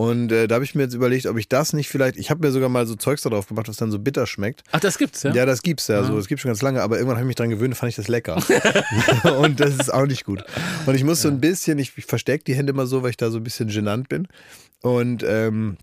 Und 0.00 0.30
äh, 0.30 0.46
da 0.46 0.54
habe 0.54 0.64
ich 0.64 0.76
mir 0.76 0.84
jetzt 0.84 0.94
überlegt, 0.94 1.26
ob 1.26 1.36
ich 1.38 1.48
das 1.48 1.72
nicht 1.72 1.88
vielleicht, 1.88 2.16
ich 2.18 2.30
habe 2.30 2.46
mir 2.46 2.52
sogar 2.52 2.68
mal 2.68 2.86
so 2.86 2.94
Zeugs 2.94 3.22
da 3.22 3.30
drauf 3.30 3.48
gemacht, 3.48 3.66
was 3.68 3.78
dann 3.78 3.90
so 3.90 3.98
bitter 3.98 4.28
schmeckt. 4.28 4.62
Ach, 4.70 4.78
das 4.78 4.96
gibt's, 4.96 5.24
ja? 5.24 5.32
Ja, 5.34 5.44
das 5.44 5.60
gibt's 5.60 5.88
ja 5.88 6.04
so. 6.04 6.14
Das 6.16 6.28
gibt's 6.28 6.42
schon 6.42 6.50
ganz 6.50 6.62
lange, 6.62 6.82
aber 6.82 6.98
irgendwann 6.98 7.16
habe 7.16 7.24
ich 7.24 7.26
mich 7.26 7.34
dran 7.34 7.50
gewöhnt, 7.50 7.76
fand 7.76 7.90
ich 7.90 7.96
das 7.96 8.06
lecker. 8.06 8.36
und 9.40 9.58
das 9.58 9.74
ist 9.74 9.92
auch 9.92 10.06
nicht 10.06 10.24
gut. 10.24 10.44
Und 10.86 10.94
ich 10.94 11.02
muss 11.02 11.22
so 11.22 11.26
ein 11.28 11.40
bisschen, 11.40 11.80
ich, 11.80 11.92
ich 11.96 12.06
verstecke 12.06 12.44
die 12.44 12.54
Hände 12.54 12.70
immer 12.72 12.86
so, 12.86 13.02
weil 13.02 13.10
ich 13.10 13.16
da 13.16 13.30
so 13.32 13.38
ein 13.38 13.42
bisschen 13.42 13.66
genannt 13.70 14.08
bin. 14.08 14.28
Und, 14.82 15.24
ähm, 15.26 15.78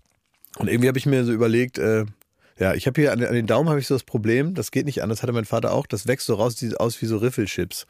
und 0.56 0.68
irgendwie 0.68 0.88
habe 0.88 0.96
ich 0.96 1.04
mir 1.04 1.22
so 1.26 1.32
überlegt, 1.32 1.76
äh, 1.76 2.06
ja, 2.58 2.72
ich 2.72 2.86
habe 2.86 2.98
hier 2.98 3.12
an, 3.12 3.18
den- 3.18 3.28
an 3.28 3.34
den 3.34 3.46
Daumen 3.46 3.68
habe 3.68 3.80
ich 3.80 3.86
so 3.86 3.94
das 3.94 4.04
Problem, 4.04 4.54
das 4.54 4.70
geht 4.70 4.86
nicht 4.86 5.02
an, 5.02 5.10
das 5.10 5.22
hatte 5.22 5.32
mein 5.34 5.44
Vater 5.44 5.72
auch, 5.72 5.86
das 5.86 6.06
wächst 6.06 6.26
so 6.26 6.36
raus, 6.36 6.56
sieht 6.56 6.80
aus 6.80 7.02
wie 7.02 7.06
so 7.06 7.18
Riffelchips. 7.18 7.86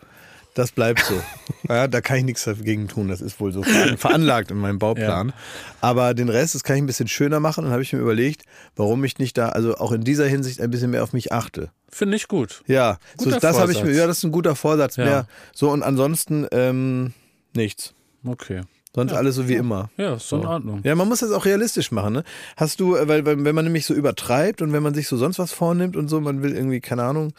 Das 0.56 0.72
bleibt 0.72 1.04
so. 1.04 1.14
Ja, 1.68 1.88
da 1.88 2.00
kann 2.00 2.18
ich 2.18 2.24
nichts 2.24 2.44
dagegen 2.44 2.86
tun. 2.86 3.08
Das 3.08 3.20
ist 3.20 3.40
wohl 3.40 3.50
so 3.50 3.64
veran- 3.64 3.96
veranlagt 3.98 4.52
in 4.52 4.56
meinem 4.58 4.78
Bauplan. 4.78 5.32
Aber 5.80 6.14
den 6.14 6.28
Rest, 6.28 6.54
das 6.54 6.62
kann 6.62 6.76
ich 6.76 6.82
ein 6.82 6.86
bisschen 6.86 7.08
schöner 7.08 7.40
machen. 7.40 7.64
Und 7.64 7.72
habe 7.72 7.82
ich 7.82 7.92
mir 7.92 7.98
überlegt, 7.98 8.42
warum 8.76 9.02
ich 9.02 9.18
nicht 9.18 9.36
da, 9.36 9.48
also 9.48 9.76
auch 9.78 9.90
in 9.90 10.02
dieser 10.04 10.26
Hinsicht 10.28 10.60
ein 10.60 10.70
bisschen 10.70 10.92
mehr 10.92 11.02
auf 11.02 11.12
mich 11.12 11.32
achte. 11.32 11.70
Finde 11.88 12.16
ich 12.16 12.28
gut. 12.28 12.62
Ja, 12.68 12.98
so, 13.18 13.30
das 13.32 13.58
habe 13.58 13.72
ich 13.72 13.82
mir, 13.82 13.90
ja, 13.92 14.06
das 14.06 14.18
ist 14.18 14.24
ein 14.24 14.30
guter 14.30 14.54
Vorsatz. 14.54 14.94
Ja. 14.94 15.04
Mehr. 15.04 15.26
So 15.54 15.70
und 15.70 15.82
ansonsten 15.82 16.46
ähm, 16.52 17.12
nichts. 17.52 17.94
Okay. 18.24 18.62
Sonst 18.96 19.12
alles 19.12 19.36
so 19.36 19.46
wie 19.48 19.54
immer. 19.54 19.90
Ja, 19.96 20.14
ist 20.14 20.28
so 20.28 20.36
in 20.38 20.46
Ordnung. 20.46 20.80
Ja, 20.82 20.94
man 20.96 21.06
muss 21.06 21.20
das 21.20 21.30
auch 21.30 21.44
realistisch 21.44 21.92
machen, 21.92 22.14
ne? 22.14 22.24
Hast 22.56 22.80
du, 22.80 22.96
äh, 22.96 23.06
weil, 23.06 23.24
weil 23.24 23.44
wenn 23.44 23.54
man 23.54 23.64
nämlich 23.66 23.86
so 23.86 23.94
übertreibt 23.94 24.60
und 24.62 24.72
wenn 24.72 24.82
man 24.82 24.94
sich 24.94 25.06
so 25.06 25.16
sonst 25.16 25.38
was 25.38 25.52
vornimmt 25.52 25.96
und 25.96 26.08
so, 26.08 26.20
man 26.20 26.42
will 26.42 26.52
irgendwie, 26.56 26.80
keine 26.80 27.04
Ahnung, 27.04 27.32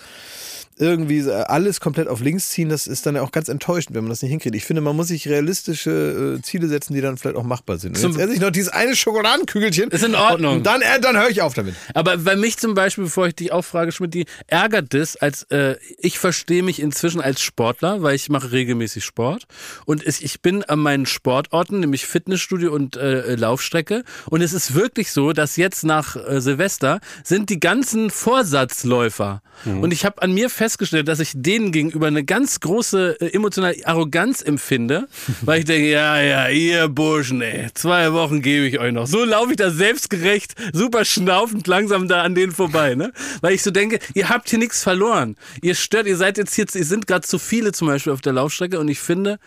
irgendwie 0.79 1.19
äh, 1.19 1.31
alles 1.47 1.79
komplett 1.79 2.07
auf 2.07 2.21
links 2.21 2.49
ziehen, 2.49 2.69
das 2.69 2.85
ist 2.85 3.05
dann 3.05 3.15
ja 3.15 3.21
auch 3.23 3.31
ganz 3.31 3.49
enttäuschend, 3.49 3.95
wenn 3.95 4.03
man 4.03 4.09
das 4.11 4.21
nicht 4.21 4.29
hinkriegt. 4.29 4.55
Ich 4.55 4.65
finde, 4.65 4.81
man 4.81 4.95
muss 4.95 5.07
sich 5.07 5.27
realistische 5.27 6.37
äh, 6.37 6.41
Ziele 6.43 6.67
setzen, 6.67 6.93
die 6.93 7.01
dann 7.01 7.17
vielleicht 7.17 7.35
auch 7.37 7.43
machbar 7.43 7.77
sind. 7.79 7.95
Und 7.95 8.01
Zum- 8.01 8.11
jetzt 8.11 8.21
esse 8.21 8.33
ich 8.35 8.39
noch 8.39 8.51
dieses 8.51 8.69
eine 8.69 8.95
Schokoladenkügelchen. 8.95 9.89
Ist 9.89 10.03
in 10.03 10.13
Ordnung. 10.13 10.57
Und 10.57 10.65
dann, 10.67 10.81
äh, 10.81 10.99
dann 11.01 11.17
höre 11.17 11.29
ich 11.29 11.41
auf 11.41 11.55
damit. 11.55 11.73
Aber 11.95 12.17
bei 12.17 12.35
mich 12.35 12.57
zum 12.57 12.75
Beispiel, 12.75 13.05
bevor 13.05 13.27
ich 13.27 13.35
dich 13.35 13.51
auch 13.51 13.63
frage, 13.63 13.91
Schmidt, 13.91 14.13
die 14.13 14.25
ärgert 14.45 14.93
das, 14.93 15.15
als 15.15 15.43
äh, 15.49 15.77
ich 15.97 16.19
verstehe 16.19 16.61
mich 16.61 16.79
inzwischen 16.79 17.21
als 17.21 17.41
Sportler, 17.41 18.03
weil 18.03 18.15
ich 18.15 18.29
mache 18.29 18.51
regelmäßig 18.51 19.03
Sport 19.03 19.45
und 19.85 20.05
ich 20.05 20.41
bin 20.41 20.63
an 20.63 20.79
meinen 20.79 21.07
Sportorten, 21.47 21.79
nämlich 21.79 22.05
Fitnessstudio 22.05 22.73
und 22.73 22.97
äh, 22.97 23.35
Laufstrecke 23.35 24.03
und 24.29 24.41
es 24.41 24.53
ist 24.53 24.75
wirklich 24.75 25.11
so, 25.11 25.33
dass 25.33 25.55
jetzt 25.55 25.83
nach 25.83 26.15
äh, 26.15 26.41
Silvester 26.41 26.99
sind 27.23 27.49
die 27.49 27.59
ganzen 27.59 28.09
Vorsatzläufer 28.09 29.41
und 29.65 29.91
ich 29.91 30.05
habe 30.05 30.21
an 30.21 30.33
mir 30.33 30.49
festgestellt, 30.49 31.07
dass 31.07 31.19
ich 31.19 31.31
denen 31.33 31.71
gegenüber 31.71 32.07
eine 32.07 32.23
ganz 32.23 32.59
große 32.59 33.19
äh, 33.19 33.33
emotionale 33.33 33.75
Arroganz 33.85 34.41
empfinde, 34.41 35.07
weil 35.41 35.59
ich 35.59 35.65
denke, 35.65 35.89
ja, 35.89 36.21
ja, 36.21 36.49
ihr 36.49 36.87
Burschen, 36.87 37.41
ey, 37.41 37.67
zwei 37.73 38.13
Wochen 38.13 38.41
gebe 38.41 38.67
ich 38.67 38.79
euch 38.79 38.93
noch. 38.93 39.07
So 39.07 39.25
laufe 39.25 39.51
ich 39.51 39.57
da 39.57 39.71
selbstgerecht, 39.71 40.53
super 40.73 41.05
schnaufend 41.05 41.67
langsam 41.67 42.07
da 42.07 42.21
an 42.21 42.35
denen 42.35 42.51
vorbei, 42.51 42.95
ne? 42.95 43.11
Weil 43.41 43.53
ich 43.53 43.63
so 43.63 43.71
denke, 43.71 43.99
ihr 44.13 44.29
habt 44.29 44.49
hier 44.49 44.59
nichts 44.59 44.83
verloren. 44.83 45.35
Ihr 45.61 45.75
stört, 45.75 46.05
ihr 46.05 46.17
seid 46.17 46.37
jetzt 46.37 46.53
hier, 46.53 46.65
ihr 46.73 46.85
sind 46.85 47.07
gerade 47.07 47.25
zu 47.27 47.39
viele 47.39 47.71
zum 47.71 47.87
Beispiel 47.87 48.13
auf 48.13 48.21
der 48.21 48.33
Laufstrecke 48.33 48.79
und 48.79 48.87
ich 48.87 48.99
finde, 48.99 49.39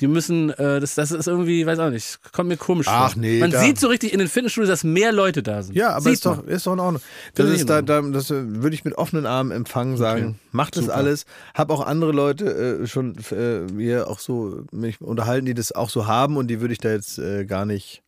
die 0.00 0.06
müssen, 0.06 0.50
äh, 0.50 0.80
das, 0.80 0.94
das 0.94 1.10
ist 1.10 1.26
irgendwie, 1.28 1.66
weiß 1.66 1.78
auch 1.78 1.90
nicht, 1.90 2.18
kommt 2.32 2.48
mir 2.48 2.56
komisch 2.56 2.86
Ach, 2.88 3.12
vor. 3.12 3.20
nee, 3.20 3.40
Man 3.40 3.50
da- 3.50 3.60
sieht 3.60 3.78
so 3.78 3.88
richtig 3.88 4.12
in 4.12 4.18
den 4.18 4.28
Fitnessstudios, 4.28 4.68
dass 4.68 4.84
mehr 4.84 5.12
Leute 5.12 5.42
da 5.42 5.62
sind. 5.62 5.74
Ja, 5.76 5.90
aber 5.90 6.02
Sieht 6.02 6.12
ist 6.14 6.26
doch, 6.26 6.44
ist 6.46 6.66
doch 6.66 6.72
in 6.74 6.80
Ordnung. 6.80 7.02
Das, 7.34 7.44
Finde 7.44 7.54
ich 7.54 7.60
ist 7.62 7.68
da, 7.70 7.78
in 7.80 7.86
da, 7.86 8.00
das 8.02 8.30
äh, 8.30 8.62
würde 8.62 8.74
ich 8.74 8.84
mit 8.84 8.94
offenen 8.96 9.26
Armen 9.26 9.50
empfangen, 9.50 9.96
sagen, 9.96 10.38
macht 10.52 10.76
das 10.76 10.88
alles. 10.88 11.26
Hab 11.54 11.70
auch 11.70 11.84
andere 11.84 12.12
Leute 12.12 12.80
äh, 12.82 12.86
schon 12.86 13.16
äh, 13.32 13.60
hier 13.76 14.08
auch 14.08 14.18
so 14.20 14.62
mich 14.70 15.00
unterhalten, 15.00 15.46
die 15.46 15.54
das 15.54 15.72
auch 15.72 15.90
so 15.90 16.06
haben 16.06 16.36
und 16.36 16.46
die 16.48 16.60
würde 16.60 16.72
ich 16.72 16.78
da 16.78 16.90
jetzt 16.90 17.18
äh, 17.18 17.44
gar 17.44 17.66
nicht, 17.66 18.02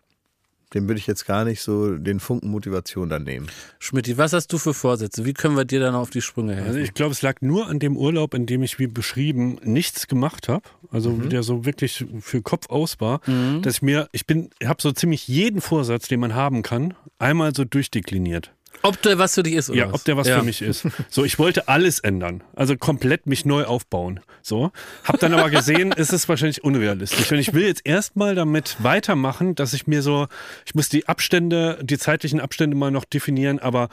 dem 0.76 0.88
würde 0.88 0.98
ich 0.98 1.06
jetzt 1.06 1.26
gar 1.26 1.44
nicht 1.44 1.62
so 1.62 1.96
den 1.96 2.20
Funken 2.20 2.50
Motivation 2.50 3.08
dann 3.08 3.24
nehmen. 3.24 3.48
Schmidt, 3.78 4.16
was 4.18 4.32
hast 4.32 4.52
du 4.52 4.58
für 4.58 4.74
Vorsätze? 4.74 5.24
Wie 5.24 5.32
können 5.32 5.56
wir 5.56 5.64
dir 5.64 5.80
dann 5.80 5.94
auf 5.94 6.10
die 6.10 6.20
Sprünge 6.20 6.54
helfen? 6.54 6.68
Also 6.68 6.78
ich 6.78 6.94
glaube, 6.94 7.12
es 7.12 7.22
lag 7.22 7.40
nur 7.40 7.66
an 7.66 7.78
dem 7.78 7.96
Urlaub, 7.96 8.34
in 8.34 8.46
dem 8.46 8.62
ich 8.62 8.78
wie 8.78 8.86
beschrieben 8.86 9.58
nichts 9.64 10.06
gemacht 10.06 10.48
habe. 10.48 10.62
Also 10.90 11.12
der 11.12 11.42
so 11.42 11.64
wirklich 11.64 12.04
für 12.20 12.42
Kopf 12.42 12.70
aus 12.70 13.00
war, 13.00 13.20
dass 13.62 13.76
ich 13.76 13.82
mir, 13.82 14.08
ich 14.12 14.26
bin, 14.26 14.50
ich 14.60 14.68
habe 14.68 14.80
so 14.80 14.92
ziemlich 14.92 15.26
jeden 15.26 15.60
Vorsatz, 15.60 16.08
den 16.08 16.20
man 16.20 16.34
haben 16.34 16.62
kann, 16.62 16.94
einmal 17.18 17.54
so 17.54 17.64
durchdekliniert. 17.64 18.52
Ob 18.82 19.00
der 19.02 19.18
was 19.18 19.34
für 19.34 19.42
dich 19.42 19.54
ist 19.54 19.70
oder 19.70 19.78
Ja, 19.78 19.86
was? 19.88 19.94
ob 19.94 20.04
der 20.04 20.16
was 20.16 20.28
Ja. 20.28 20.38
für 20.38 20.44
mich 20.44 20.62
ist. 20.62 20.86
So, 21.10 21.24
ich 21.24 21.38
wollte 21.38 21.68
alles 21.68 22.00
ändern. 22.00 22.42
Also 22.54 22.76
komplett 22.76 23.26
mich 23.26 23.44
neu 23.44 23.64
aufbauen. 23.64 24.20
So. 24.42 24.70
Hab 25.04 25.18
dann 25.20 25.32
aber 25.34 25.50
gesehen, 25.50 25.92
ist 25.92 26.12
es 26.12 26.28
wahrscheinlich 26.28 26.62
unrealistisch. 26.64 27.30
Und 27.32 27.38
ich 27.38 27.52
will 27.54 27.64
jetzt 27.66 27.82
erstmal 27.84 28.34
damit 28.34 28.76
weitermachen, 28.80 29.54
dass 29.54 29.72
ich 29.72 29.86
mir 29.86 30.02
so, 30.02 30.26
ich 30.64 30.74
muss 30.74 30.88
die 30.88 31.08
Abstände, 31.08 31.78
die 31.82 31.98
zeitlichen 31.98 32.40
Abstände 32.40 32.76
mal 32.76 32.90
noch 32.90 33.04
definieren, 33.04 33.58
aber 33.58 33.88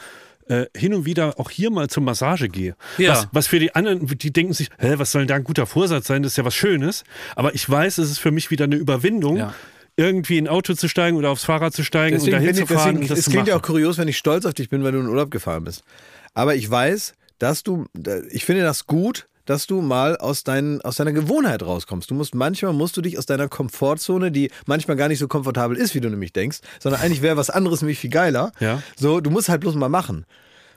äh, 0.48 0.66
hin 0.76 0.94
und 0.94 1.06
wieder 1.06 1.40
auch 1.40 1.50
hier 1.50 1.72
mal 1.72 1.90
zur 1.90 2.04
Massage 2.04 2.50
gehe. 2.50 2.76
Ja. 2.98 3.12
Was, 3.12 3.28
was 3.32 3.48
für 3.48 3.60
die 3.60 3.76
anderen, 3.76 4.06
die 4.06 4.34
denken 4.34 4.54
sich, 4.54 4.70
hä, 4.78 4.96
was 4.98 5.12
soll 5.12 5.22
denn 5.22 5.30
da 5.30 5.36
ein 5.36 5.44
guter 5.46 5.66
Vorsatz 5.66 6.08
sein? 6.08 6.22
Das 6.22 6.34
ist 6.34 6.38
ja 6.38 6.44
was 6.46 6.54
Schönes. 6.56 7.04
Aber 7.36 7.56
ich 7.56 7.68
weiß, 7.70 7.98
es 7.98 8.12
ist 8.12 8.20
für 8.20 8.32
mich 8.32 8.52
wieder 8.52 8.66
eine 8.66 8.76
Überwindung. 8.76 9.38
Ja. 9.38 9.54
Irgendwie 9.96 10.38
in 10.38 10.46
ein 10.46 10.54
Auto 10.54 10.74
zu 10.74 10.88
steigen 10.88 11.18
oder 11.18 11.30
aufs 11.30 11.44
Fahrrad 11.44 11.74
zu 11.74 11.84
steigen 11.84 12.20
und 12.20 12.32
dahin 12.32 12.56
zu 12.56 12.66
fahren 12.66 13.02
deswegen, 13.02 13.20
es 13.20 13.30
klingt 13.30 13.48
ja 13.48 13.56
auch 13.56 13.62
kurios, 13.62 13.98
wenn 13.98 14.08
ich 14.08 14.18
stolz 14.18 14.46
auf 14.46 14.54
dich 14.54 14.70
bin, 14.70 14.84
weil 14.84 14.92
du 14.92 15.00
in 15.00 15.08
Urlaub 15.08 15.30
gefahren 15.30 15.64
bist. 15.64 15.84
Aber 16.34 16.56
ich 16.56 16.70
weiß, 16.70 17.14
dass 17.38 17.64
du, 17.64 17.86
ich 18.32 18.46
finde 18.46 18.64
das 18.64 18.88
gut, 18.88 19.28
dass 19.46 19.68
du 19.68 19.82
mal 19.82 20.18
aus, 20.18 20.44
dein, 20.44 20.82
aus 20.82 20.96
deiner 20.96 21.12
Gewohnheit 21.12 21.64
rauskommst. 21.64 22.10
Du 22.10 22.16
musst 22.16 22.34
manchmal 22.34 22.74
musst 22.74 22.96
du 22.96 23.02
dich 23.02 23.18
aus 23.18 23.26
deiner 23.26 23.50
Komfortzone, 23.50 24.32
die 24.32 24.50
manchmal 24.66 24.98
gar 24.98 25.10
nicht 25.10 25.20
so 25.20 25.28
komfortabel 25.28 25.78
ist, 25.78 25.96
wie 25.96 26.00
du 26.00 26.10
nämlich 26.10 26.34
denkst, 26.34 26.60
sondern 26.80 27.02
eigentlich 27.02 27.22
wäre 27.22 27.38
was 27.38 27.50
anderes 27.50 27.82
nämlich 27.82 28.00
viel 28.00 28.10
geiler. 28.10 28.52
Ja. 28.60 28.82
So, 28.96 29.20
du 29.20 29.30
musst 29.30 29.50
halt 29.50 29.62
bloß 29.62 29.76
mal 29.76 29.90
machen. 29.90 30.26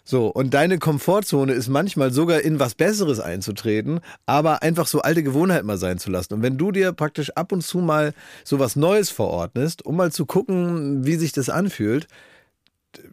So, 0.09 0.29
und 0.29 0.55
deine 0.55 0.79
Komfortzone 0.79 1.53
ist 1.53 1.69
manchmal 1.69 2.13
sogar 2.13 2.41
in 2.41 2.61
was 2.61 2.77
Besseres 2.77 3.19
einzutreten, 3.19 3.99
aber 4.25 4.63
einfach 4.63 4.87
so 4.87 5.01
alte 5.03 5.25
Gewohnheit 5.25 5.65
mal 5.65 5.79
sein 5.79 5.99
zu 5.99 6.11
lassen. 6.11 6.35
Und 6.35 6.43
wenn 6.43 6.57
du 6.57 6.71
dir 6.71 6.93
praktisch 6.93 7.31
ab 7.31 7.51
und 7.51 7.63
zu 7.63 7.79
mal 7.79 8.15
so 8.45 8.61
was 8.61 8.77
Neues 8.77 9.11
verordnest, 9.11 9.85
um 9.85 9.97
mal 9.97 10.13
zu 10.13 10.25
gucken, 10.25 11.05
wie 11.05 11.17
sich 11.17 11.33
das 11.33 11.51
anfühlt, 11.51 12.07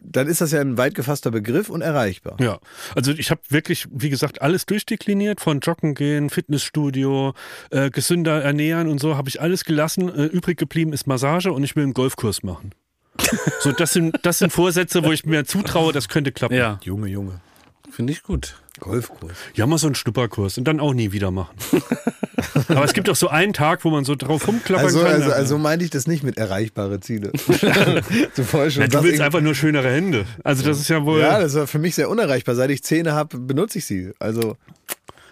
dann 0.02 0.28
ist 0.28 0.40
das 0.40 0.52
ja 0.52 0.60
ein 0.60 0.78
weit 0.78 0.94
gefasster 0.94 1.32
Begriff 1.32 1.68
und 1.68 1.82
erreichbar. 1.82 2.36
Ja, 2.40 2.60
also 2.94 3.10
ich 3.10 3.32
habe 3.32 3.40
wirklich, 3.48 3.86
wie 3.90 4.08
gesagt, 4.08 4.40
alles 4.40 4.64
durchdekliniert, 4.64 5.40
von 5.40 5.58
Joggen 5.58 5.94
gehen, 5.94 6.30
Fitnessstudio, 6.30 7.34
äh, 7.70 7.90
gesünder 7.90 8.40
ernähren 8.40 8.88
und 8.88 9.00
so, 9.00 9.16
habe 9.16 9.28
ich 9.28 9.40
alles 9.40 9.64
gelassen. 9.64 10.08
Äh, 10.08 10.26
übrig 10.26 10.58
geblieben 10.58 10.92
ist 10.92 11.08
Massage 11.08 11.52
und 11.52 11.64
ich 11.64 11.74
will 11.74 11.82
einen 11.82 11.92
Golfkurs 11.92 12.44
machen. 12.44 12.72
So, 13.60 13.72
das 13.72 13.92
sind, 13.92 14.16
das 14.22 14.38
sind 14.38 14.52
Vorsätze, 14.52 15.04
wo 15.04 15.12
ich 15.12 15.24
mir 15.24 15.44
zutraue, 15.44 15.92
das 15.92 16.08
könnte 16.08 16.32
klappen. 16.32 16.54
Ja, 16.56 16.78
Junge, 16.82 17.08
Junge. 17.08 17.40
finde 17.90 18.12
ich 18.12 18.22
gut. 18.22 18.56
Golfkurs. 18.80 19.32
Ja, 19.54 19.66
mal 19.66 19.78
so 19.78 19.86
einen 19.86 19.94
Schnupperkurs 19.94 20.58
und 20.58 20.64
dann 20.64 20.80
auch 20.80 20.94
nie 20.94 21.12
wieder 21.12 21.30
machen. 21.30 21.54
Aber 22.68 22.84
es 22.84 22.92
gibt 22.92 23.06
doch 23.06 23.14
so 23.14 23.28
einen 23.28 23.52
Tag, 23.52 23.84
wo 23.84 23.90
man 23.90 24.04
so 24.04 24.16
drauf 24.16 24.48
rumklappern 24.48 24.84
Also, 24.86 24.98
kann. 25.02 25.12
also, 25.12 25.24
aber- 25.26 25.36
also 25.36 25.58
meinte 25.58 25.84
ich 25.84 25.90
das 25.92 26.08
nicht 26.08 26.24
mit 26.24 26.36
erreichbare 26.38 26.98
Ziele. 26.98 27.30
du 28.36 28.42
vorher 28.42 28.70
schon 28.72 28.82
Na, 28.82 28.88
du 28.88 29.02
willst 29.04 29.20
einfach 29.20 29.40
nur 29.40 29.54
schönere 29.54 29.90
Hände. 29.90 30.26
Also 30.42 30.64
das 30.64 30.80
ist 30.80 30.88
ja 30.88 31.04
wohl. 31.04 31.20
ja, 31.20 31.38
das 31.40 31.54
war 31.54 31.66
für 31.68 31.78
mich 31.78 31.94
sehr 31.94 32.10
unerreichbar. 32.10 32.56
Seit 32.56 32.70
ich 32.70 32.82
Zähne 32.82 33.12
habe, 33.12 33.38
benutze 33.38 33.78
ich 33.78 33.86
sie. 33.86 34.10
Also, 34.18 34.56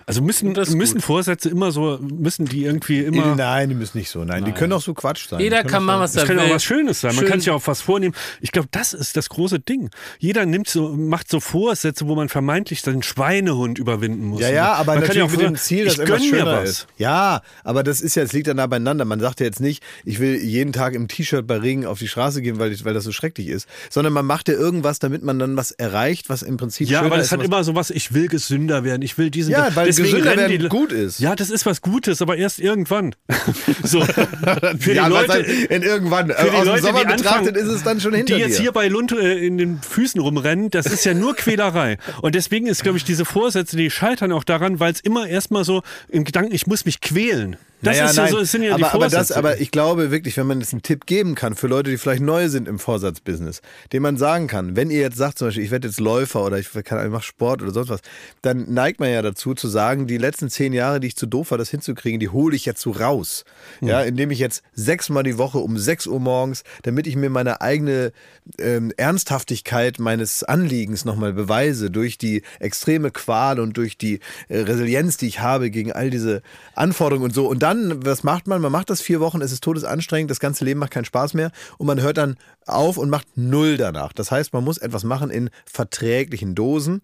also 0.07 0.23
müssen, 0.23 0.55
Das 0.55 0.69
ist 0.69 0.75
müssen 0.75 0.95
gut. 0.95 1.03
Vorsätze 1.05 1.49
immer 1.49 1.71
so, 1.73 1.99
müssen 2.01 2.47
die 2.47 2.65
irgendwie 2.65 3.01
immer. 3.01 3.35
nein, 3.37 3.69
die 3.69 3.75
müssen 3.75 3.99
nicht 3.99 4.11
so. 4.11 4.25
Nein, 4.25 4.45
die 4.45 4.53
können 4.53 4.73
auch 4.73 4.81
so 4.83 4.95
Quatsch 4.95 5.29
sein. 5.29 5.41
Jeder 5.41 5.63
kann 5.65 5.83
so- 5.83 5.89
was 5.89 6.13
Das 6.13 6.23
er 6.25 6.27
kann 6.29 6.39
ja 6.39 6.45
auch 6.51 6.55
was 6.57 6.65
Schönes 6.65 7.01
sein. 7.01 7.15
Man 7.15 7.21
Schön- 7.25 7.29
kann 7.31 7.41
sich 7.41 7.47
ja 7.47 7.55
auch 7.55 7.67
was 7.67 7.81
vornehmen. 7.81 8.15
Ich 8.41 8.53
glaube, 8.53 8.69
das 8.71 8.93
ist 8.93 9.17
das 9.17 9.29
große 9.29 9.61
Ding. 9.61 9.91
Jeder 10.19 10.47
nimmt 10.47 10.69
so, 10.69 10.89
macht 10.97 11.31
so 11.31 11.41
Vorsätze, 11.41 12.07
wo 12.09 12.15
man 12.15 12.29
vermeintlich 12.29 12.83
seinen 12.83 13.03
Schweinehund 13.03 13.79
überwinden 13.79 14.25
muss. 14.27 14.41
Ja, 14.41 14.51
ja, 14.51 14.73
aber 14.75 14.95
man 14.95 14.95
kann 14.95 15.01
natürlich 15.03 15.17
ja 15.19 15.25
auch 15.25 15.31
mit 15.31 15.41
dem 15.41 15.57
Ziel, 15.57 15.85
dass 15.85 15.99
mir 15.99 16.19
schöner 16.21 16.63
was. 16.63 16.69
ist. 16.71 16.87
Ja, 16.99 17.43
aber 17.65 17.83
das 17.83 18.01
ist 18.01 18.15
ja, 18.15 18.23
es 18.23 18.33
liegt 18.33 18.47
dann 18.49 18.57
nah 18.57 18.67
beieinander. 18.67 19.05
Man 19.05 19.21
sagt 19.21 19.41
ja 19.41 19.47
jetzt 19.47 19.61
nicht, 19.61 19.83
ich 20.05 20.19
will 20.21 20.37
jeden 20.37 20.73
Tag 20.73 20.95
im 20.95 21.09
T-Shirt 21.09 21.47
bei 21.47 21.57
Regen 21.59 21.87
auf 21.87 21.99
die 21.99 22.09
Straße 22.09 22.43
gehen, 22.43 22.59
weil, 22.59 22.73
ich, 22.73 22.85
weil 22.85 22.95
das 22.95 23.05
so 23.05 23.13
schrecklich 23.13 23.49
ist, 23.49 23.69
sondern 23.91 24.13
man 24.13 24.27
macht 24.27 24.49
ja 24.49 24.55
irgendwas, 24.55 24.99
damit 24.99 25.23
man 25.23 25.39
dann 25.39 25.57
was 25.57 25.71
erreicht, 25.73 26.29
was 26.29 26.43
im 26.43 26.57
Prinzip 26.57 26.89
Ja, 26.89 26.99
schöner 26.99 27.07
aber 27.07 27.17
das 27.19 27.27
ist. 27.27 27.33
hat 27.33 27.43
immer 27.43 27.65
so 27.65 27.75
was, 27.75 27.91
ich 27.91 28.15
will 28.15 28.29
gesünder 28.29 28.85
werden, 28.85 29.03
ich 29.03 29.19
will 29.19 29.31
diesen. 29.31 29.53
Ja, 29.53 29.75
weil 29.75 29.92
deswegen 29.99 30.19
gesünder 30.19 30.37
werden 30.37 30.59
die, 30.59 30.69
gut 30.69 30.93
ist. 30.93 31.21
Ja, 31.21 31.35
das 31.35 31.51
ist 31.51 31.67
was 31.67 31.81
Gutes, 31.81 32.23
aber 32.23 32.37
erst 32.37 32.59
irgendwann. 32.59 33.15
so. 33.83 34.03
Für 34.05 34.77
die 34.79 34.91
ja, 34.93 35.11
was 35.11 35.27
Leute, 35.27 35.33
heißt, 35.33 35.71
in 35.71 35.83
irgendwann, 35.83 36.31
für 36.31 36.51
die 36.51 36.57
aus 36.57 36.67
Leute, 36.67 36.83
Sommer 36.83 37.01
die 37.01 37.07
anfangen, 37.07 37.45
betrachtet 37.45 37.57
ist 37.57 37.69
es 37.69 37.83
dann 37.83 38.01
schon 38.01 38.15
hinter 38.15 38.35
die 38.35 38.41
jetzt 38.41 38.59
dir. 38.59 38.63
hier 38.63 38.73
bei 38.73 38.89
Lund 38.89 39.13
äh, 39.13 39.39
in 39.47 39.59
den 39.59 39.81
Füßen 39.81 40.21
rumrennen, 40.21 40.71
das 40.71 40.87
ist 40.87 41.05
ja 41.05 41.15
nur 41.15 41.35
Quälerei. 41.35 41.99
Und 42.21 42.35
deswegen 42.35 42.67
ist, 42.67 42.83
glaube 42.83 42.99
ich, 42.99 43.05
diese 43.05 43.25
Vorsätze, 43.25 43.77
die 43.77 43.91
scheitern 43.91 44.33
auch 44.33 44.45
daran, 44.45 44.81
weil 44.81 44.93
es 44.93 45.01
immer 45.01 45.27
erstmal 45.27 45.65
so 45.65 45.83
im 46.09 46.25
Gedanken, 46.25 46.55
ich 46.55 46.67
muss 46.67 46.85
mich 46.85 47.01
quälen. 47.01 47.57
Das 47.83 47.97
Naja, 47.97 48.11
ist 48.11 48.17
ja 48.17 48.23
nein, 48.23 48.33
so, 48.33 48.39
das 48.39 48.51
sind 48.53 48.63
ja 48.63 48.69
die 48.77 48.85
aber, 48.85 48.95
aber, 48.95 49.01
Vorsätze. 49.01 49.17
das, 49.17 49.33
aber 49.33 49.61
ich 49.61 49.73
glaube 49.73 50.11
wirklich, 50.13 50.37
wenn 50.37 50.47
man 50.47 50.61
jetzt 50.61 50.73
einen 50.73 50.83
Tipp 50.83 51.07
geben 51.07 51.35
kann 51.35 51.57
für 51.57 51.67
Leute, 51.67 51.91
die 51.91 51.99
vielleicht 51.99 52.23
neu 52.23 52.49
sind 52.49 52.69
im 52.69 52.79
Vorsatzbusiness, 52.79 53.61
dem 53.93 54.03
man 54.05 54.17
sagen 54.17 54.47
kann, 54.47 54.77
wenn 54.77 54.91
ihr 54.91 55.01
jetzt 55.01 55.17
sagt 55.17 55.39
zum 55.39 55.49
Beispiel, 55.49 55.65
ich 55.65 55.73
werde 55.73 55.89
jetzt 55.89 55.99
Läufer 55.99 56.45
oder 56.45 56.59
ich, 56.59 56.71
kann, 56.85 57.05
ich 57.05 57.11
mache 57.11 57.25
Sport 57.25 57.61
oder 57.61 57.73
sonst 57.73 57.89
was, 57.89 58.01
dann 58.43 58.73
neigt 58.73 59.01
man 59.01 59.11
ja 59.11 59.21
dazu 59.21 59.55
zu 59.55 59.67
sagen, 59.67 60.07
die 60.07 60.17
letzten 60.19 60.49
zehn 60.49 60.73
Jahre, 60.73 61.01
die 61.01 61.09
ich 61.09 61.17
zu 61.17 61.27
doof 61.27 61.51
war, 61.51 61.59
das 61.59 61.71
hinzukriegen, 61.71 62.21
die 62.21 62.29
hole 62.29 62.55
ich 62.55 62.67
jetzt 62.67 62.81
so 62.81 62.93
raus. 62.93 63.45
Ja, 63.81 64.03
indem 64.03 64.31
ich 64.31 64.39
jetzt 64.39 64.63
sechsmal 64.75 65.25
die 65.25 65.39
Woche 65.39 65.59
um 65.59 65.77
sechs 65.77 66.07
Uhr 66.07 66.21
morgens, 66.21 66.63
damit 66.83 67.09
ich 67.09 67.17
mir 67.17 67.31
meine 67.31 67.61
eigene 67.61 68.13
ähm, 68.59 68.93
Ernsthaftigkeit 68.97 69.99
meines 69.99 70.45
Anliegens 70.45 71.05
nochmal 71.05 71.33
beweise, 71.33 71.91
durch 71.91 72.17
die 72.19 72.43
extreme 72.61 73.11
Qual 73.11 73.59
und 73.59 73.77
durch 73.77 73.97
die 73.99 74.21
äh, 74.49 74.59
Resilienz, 74.61 75.17
die 75.17 75.27
ich 75.27 75.41
habe 75.41 75.71
gegen 75.71 75.93
all 75.93 76.11
diese 76.11 76.43
Anforderungen 76.75 77.25
und 77.25 77.35
so. 77.35 77.49
Und 77.49 77.61
dann, 77.63 77.72
was 78.05 78.23
macht 78.23 78.47
man? 78.47 78.61
Man 78.61 78.73
macht 78.73 78.91
das 78.91 79.01
vier 79.01 79.21
Wochen, 79.21 79.41
es 79.41 79.53
ist 79.53 79.63
todesanstrengend, 79.63 80.31
das 80.31 80.41
ganze 80.41 80.65
Leben 80.65 80.81
macht 80.81 80.93
keinen 80.93 81.05
Spaß 81.05 81.35
mehr 81.35 81.51
und 81.79 81.87
man 81.87 82.01
hört 82.01 82.19
dann 82.19 82.37
auf 82.67 82.97
und 82.97 83.11
macht 83.11 83.37
null 83.37 83.77
danach. 83.77 84.13
Das 84.13 84.31
heißt, 84.31 84.53
man 84.53 84.65
muss 84.65 84.79
etwas 84.79 85.05
machen 85.05 85.31
in 85.31 85.51
verträglichen 85.65 86.55
Dosen 86.55 87.03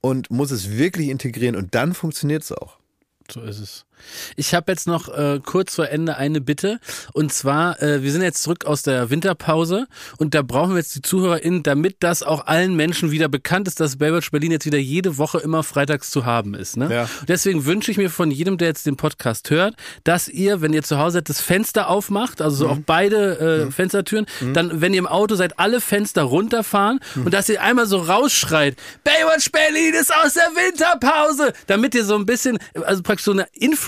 und 0.00 0.30
muss 0.30 0.50
es 0.50 0.70
wirklich 0.70 1.08
integrieren 1.08 1.56
und 1.56 1.74
dann 1.74 1.94
funktioniert 1.94 2.42
es 2.42 2.52
auch. 2.52 2.78
So 3.30 3.42
ist 3.42 3.58
es. 3.58 3.86
Ich 4.36 4.54
habe 4.54 4.72
jetzt 4.72 4.86
noch 4.86 5.08
äh, 5.08 5.40
kurz 5.44 5.74
vor 5.74 5.88
Ende 5.88 6.16
eine 6.16 6.40
Bitte. 6.40 6.78
Und 7.12 7.32
zwar, 7.32 7.80
äh, 7.82 8.02
wir 8.02 8.12
sind 8.12 8.22
jetzt 8.22 8.42
zurück 8.42 8.64
aus 8.64 8.82
der 8.82 9.10
Winterpause 9.10 9.86
und 10.18 10.34
da 10.34 10.42
brauchen 10.42 10.70
wir 10.70 10.78
jetzt 10.78 10.94
die 10.94 11.02
ZuhörerInnen, 11.02 11.62
damit 11.62 11.96
das 12.00 12.22
auch 12.22 12.46
allen 12.46 12.76
Menschen 12.76 13.10
wieder 13.10 13.28
bekannt 13.28 13.68
ist, 13.68 13.80
dass 13.80 13.96
Baywatch 13.96 14.30
Berlin 14.30 14.52
jetzt 14.52 14.66
wieder 14.66 14.78
jede 14.78 15.18
Woche 15.18 15.38
immer 15.38 15.62
freitags 15.62 16.10
zu 16.10 16.24
haben 16.24 16.54
ist. 16.54 16.76
Ne? 16.76 16.92
Ja. 16.92 17.02
Und 17.20 17.28
deswegen 17.28 17.64
wünsche 17.64 17.90
ich 17.90 17.96
mir 17.96 18.10
von 18.10 18.30
jedem, 18.30 18.58
der 18.58 18.68
jetzt 18.68 18.86
den 18.86 18.96
Podcast 18.96 19.50
hört, 19.50 19.74
dass 20.04 20.28
ihr, 20.28 20.60
wenn 20.60 20.72
ihr 20.72 20.82
zu 20.82 20.98
Hause 20.98 21.14
seid, 21.14 21.28
das 21.28 21.40
Fenster 21.40 21.88
aufmacht, 21.88 22.40
also 22.40 22.56
so 22.56 22.68
auch 22.68 22.78
beide 22.84 23.66
äh, 23.66 23.70
Fenstertüren, 23.70 24.26
dann, 24.52 24.80
wenn 24.80 24.92
ihr 24.92 24.98
im 24.98 25.06
Auto 25.06 25.34
seid, 25.34 25.58
alle 25.58 25.80
Fenster 25.80 26.22
runterfahren 26.22 27.00
und 27.16 27.32
dass 27.32 27.48
ihr 27.48 27.62
einmal 27.62 27.86
so 27.86 27.98
rausschreit, 27.98 28.76
Baywatch 29.04 29.50
Berlin 29.52 29.94
ist 29.94 30.12
aus 30.14 30.34
der 30.34 30.44
Winterpause, 30.54 31.52
damit 31.66 31.94
ihr 31.94 32.04
so 32.04 32.14
ein 32.14 32.26
bisschen, 32.26 32.58
also 32.84 33.02
praktisch 33.02 33.24
so 33.24 33.32
eine 33.32 33.46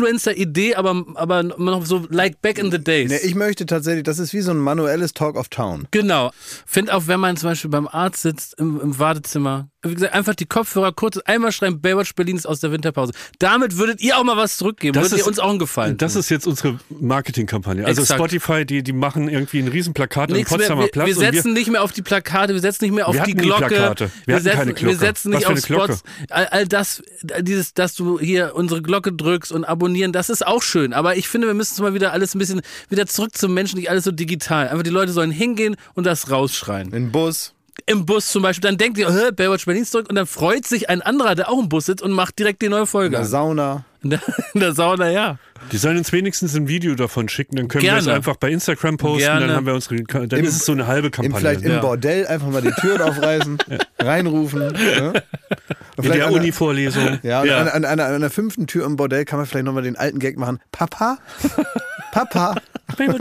Influencer-Idee, 0.08 0.74
aber, 0.74 1.04
aber 1.14 1.42
noch 1.42 1.86
so 1.86 2.06
like 2.10 2.40
back 2.42 2.58
in 2.58 2.70
the 2.70 2.78
days. 2.78 3.10
Nee, 3.10 3.18
ich 3.22 3.34
möchte 3.34 3.66
tatsächlich, 3.66 4.04
das 4.04 4.18
ist 4.18 4.32
wie 4.32 4.40
so 4.40 4.50
ein 4.50 4.58
manuelles 4.58 5.12
Talk 5.12 5.36
of 5.36 5.48
Town. 5.48 5.86
Genau. 5.90 6.30
Find 6.66 6.90
auch, 6.90 7.06
wenn 7.06 7.20
man 7.20 7.36
zum 7.36 7.50
Beispiel 7.50 7.70
beim 7.70 7.88
Arzt 7.88 8.22
sitzt, 8.22 8.58
im, 8.58 8.80
im 8.80 8.98
Wartezimmer, 8.98 9.68
wie 9.84 9.94
gesagt, 9.94 10.12
einfach 10.12 10.34
die 10.34 10.46
Kopfhörer 10.46 10.92
kurz 10.92 11.18
einmal 11.18 11.52
schreiben, 11.52 11.80
Baywatch 11.80 12.14
Berlin 12.16 12.36
ist 12.36 12.46
aus 12.46 12.58
der 12.60 12.72
Winterpause. 12.72 13.12
Damit 13.38 13.76
würdet 13.76 14.00
ihr 14.00 14.18
auch 14.18 14.24
mal 14.24 14.36
was 14.36 14.56
zurückgeben. 14.56 14.94
Das 14.94 15.04
würdet 15.04 15.18
ist- 15.20 15.24
ihr 15.24 15.28
uns 15.28 15.38
auch 15.38 15.50
einen 15.50 15.58
Gefallen 15.60 15.96
Das 15.96 16.14
tun. 16.14 16.20
ist 16.20 16.28
jetzt 16.30 16.46
unsere 16.48 16.78
Marketingkampagne. 16.90 17.84
Also 17.84 18.02
Exakt. 18.02 18.18
Spotify, 18.18 18.64
die, 18.66 18.82
die 18.82 18.92
machen 18.92 19.28
irgendwie 19.28 19.60
ein 19.60 19.68
Riesenplakat 19.68 20.30
am 20.30 20.36
Nichts 20.36 20.50
mehr, 20.50 20.58
Potsdamer 20.58 20.82
wir, 20.82 20.88
Platz. 20.88 21.06
wir 21.06 21.14
setzen 21.14 21.52
nicht 21.52 21.70
mehr 21.70 21.82
auf 21.82 21.92
die 21.92 22.02
Plakate, 22.02 22.54
wir 22.54 22.60
setzen 22.60 22.84
nicht 22.84 22.94
mehr 22.94 23.06
auf 23.08 23.14
Wir 23.14 23.22
die 23.22 23.34
Glocke. 23.34 23.66
Plakate. 23.66 24.10
Wir 24.26 24.34
hatten 24.34 24.44
setzen, 24.44 24.58
keine 24.58 24.74
Glocke. 24.74 24.86
Wir 24.92 24.98
setzen 24.98 25.30
nicht 25.30 25.46
auf? 25.46 25.58
Spots. 25.60 26.02
All, 26.30 26.46
all 26.46 26.66
das, 26.66 27.02
dieses, 27.40 27.72
dass 27.74 27.94
du 27.94 28.18
hier 28.18 28.54
unsere 28.56 28.82
Glocke 28.82 29.12
drückst 29.12 29.52
und 29.52 29.64
abonnieren, 29.64 30.12
das 30.12 30.28
ist 30.28 30.46
auch 30.46 30.62
schön. 30.62 30.92
Aber 30.92 31.16
ich 31.16 31.28
finde, 31.28 31.46
wir 31.46 31.54
müssen 31.54 31.74
es 31.74 31.80
mal 31.80 31.94
wieder 31.94 32.12
alles 32.12 32.34
ein 32.34 32.38
bisschen 32.40 32.62
wieder 32.88 33.06
zurück 33.06 33.36
zum 33.36 33.54
Menschen, 33.54 33.78
nicht 33.78 33.90
alles 33.90 34.04
so 34.04 34.10
digital. 34.10 34.68
Einfach 34.68 34.82
die 34.82 34.90
Leute 34.90 35.12
sollen 35.12 35.30
hingehen 35.30 35.76
und 35.94 36.04
das 36.04 36.30
rausschreien. 36.30 36.92
Ein 36.92 37.12
Bus. 37.12 37.54
Im 37.86 38.04
Bus 38.04 38.26
zum 38.30 38.42
Beispiel, 38.42 38.68
dann 38.68 38.76
denkt 38.76 38.98
ihr, 38.98 39.32
Baywatch 39.32 39.64
Berlin 39.64 39.82
ist 39.82 39.92
zurück 39.92 40.08
und 40.08 40.14
dann 40.16 40.26
freut 40.26 40.66
sich 40.66 40.90
ein 40.90 41.00
anderer, 41.00 41.34
der 41.34 41.48
auch 41.50 41.58
im 41.58 41.68
Bus 41.68 41.86
sitzt 41.86 42.02
und 42.02 42.12
macht 42.12 42.38
direkt 42.38 42.60
die 42.62 42.68
neue 42.68 42.80
In 42.82 42.86
Folge. 42.86 43.10
der 43.10 43.20
an. 43.20 43.26
Sauna. 43.26 43.84
In 44.02 44.10
der, 44.10 44.20
in 44.54 44.60
der 44.60 44.72
Sauna, 44.74 45.10
ja. 45.10 45.38
Die 45.72 45.76
sollen 45.76 45.98
uns 45.98 46.12
wenigstens 46.12 46.54
ein 46.56 46.66
Video 46.68 46.94
davon 46.94 47.28
schicken, 47.28 47.56
dann 47.56 47.68
können 47.68 47.84
wir 47.84 47.92
es 47.96 48.04
Gerne. 48.04 48.16
einfach 48.16 48.36
bei 48.36 48.50
Instagram 48.50 48.96
posten, 48.96 49.18
Gerne. 49.18 49.46
dann 49.48 49.56
haben 49.56 49.66
wir 49.66 49.74
unsere, 49.74 49.96
dann 50.02 50.28
Im- 50.30 50.44
ist 50.44 50.56
es 50.56 50.64
so 50.64 50.72
eine 50.72 50.86
halbe 50.86 51.08
Im, 51.08 51.12
Kampagne. 51.12 51.38
vielleicht 51.38 51.62
im 51.62 51.72
Ja. 51.72 51.80
Bordell 51.80 52.26
einfach 52.26 52.48
mal 52.48 52.62
die 52.62 52.70
Türen 52.72 53.02
aufreißen, 53.02 53.58
reinrufen. 53.98 54.62
Ja? 54.62 54.68
Und 55.98 56.04
In 56.04 56.04
vielleicht 56.04 56.20
der 56.20 56.26
an 56.26 56.32
der- 56.32 56.40
Uni-Vorlesung. 56.42 57.18
Ja, 57.22 57.44
Ja. 57.44 57.58
An, 57.58 57.68
an, 57.68 57.84
einer, 57.84 58.06
an 58.06 58.14
einer 58.14 58.30
fünften 58.30 58.66
Tür 58.66 58.86
im 58.86 58.96
Bordell 58.96 59.24
kann 59.24 59.38
man 59.38 59.46
vielleicht 59.46 59.66
nochmal 59.66 59.82
den 59.82 59.96
alten 59.96 60.18
Gag 60.20 60.38
machen. 60.38 60.58
Papa? 60.72 61.18
Papa? 62.12 62.54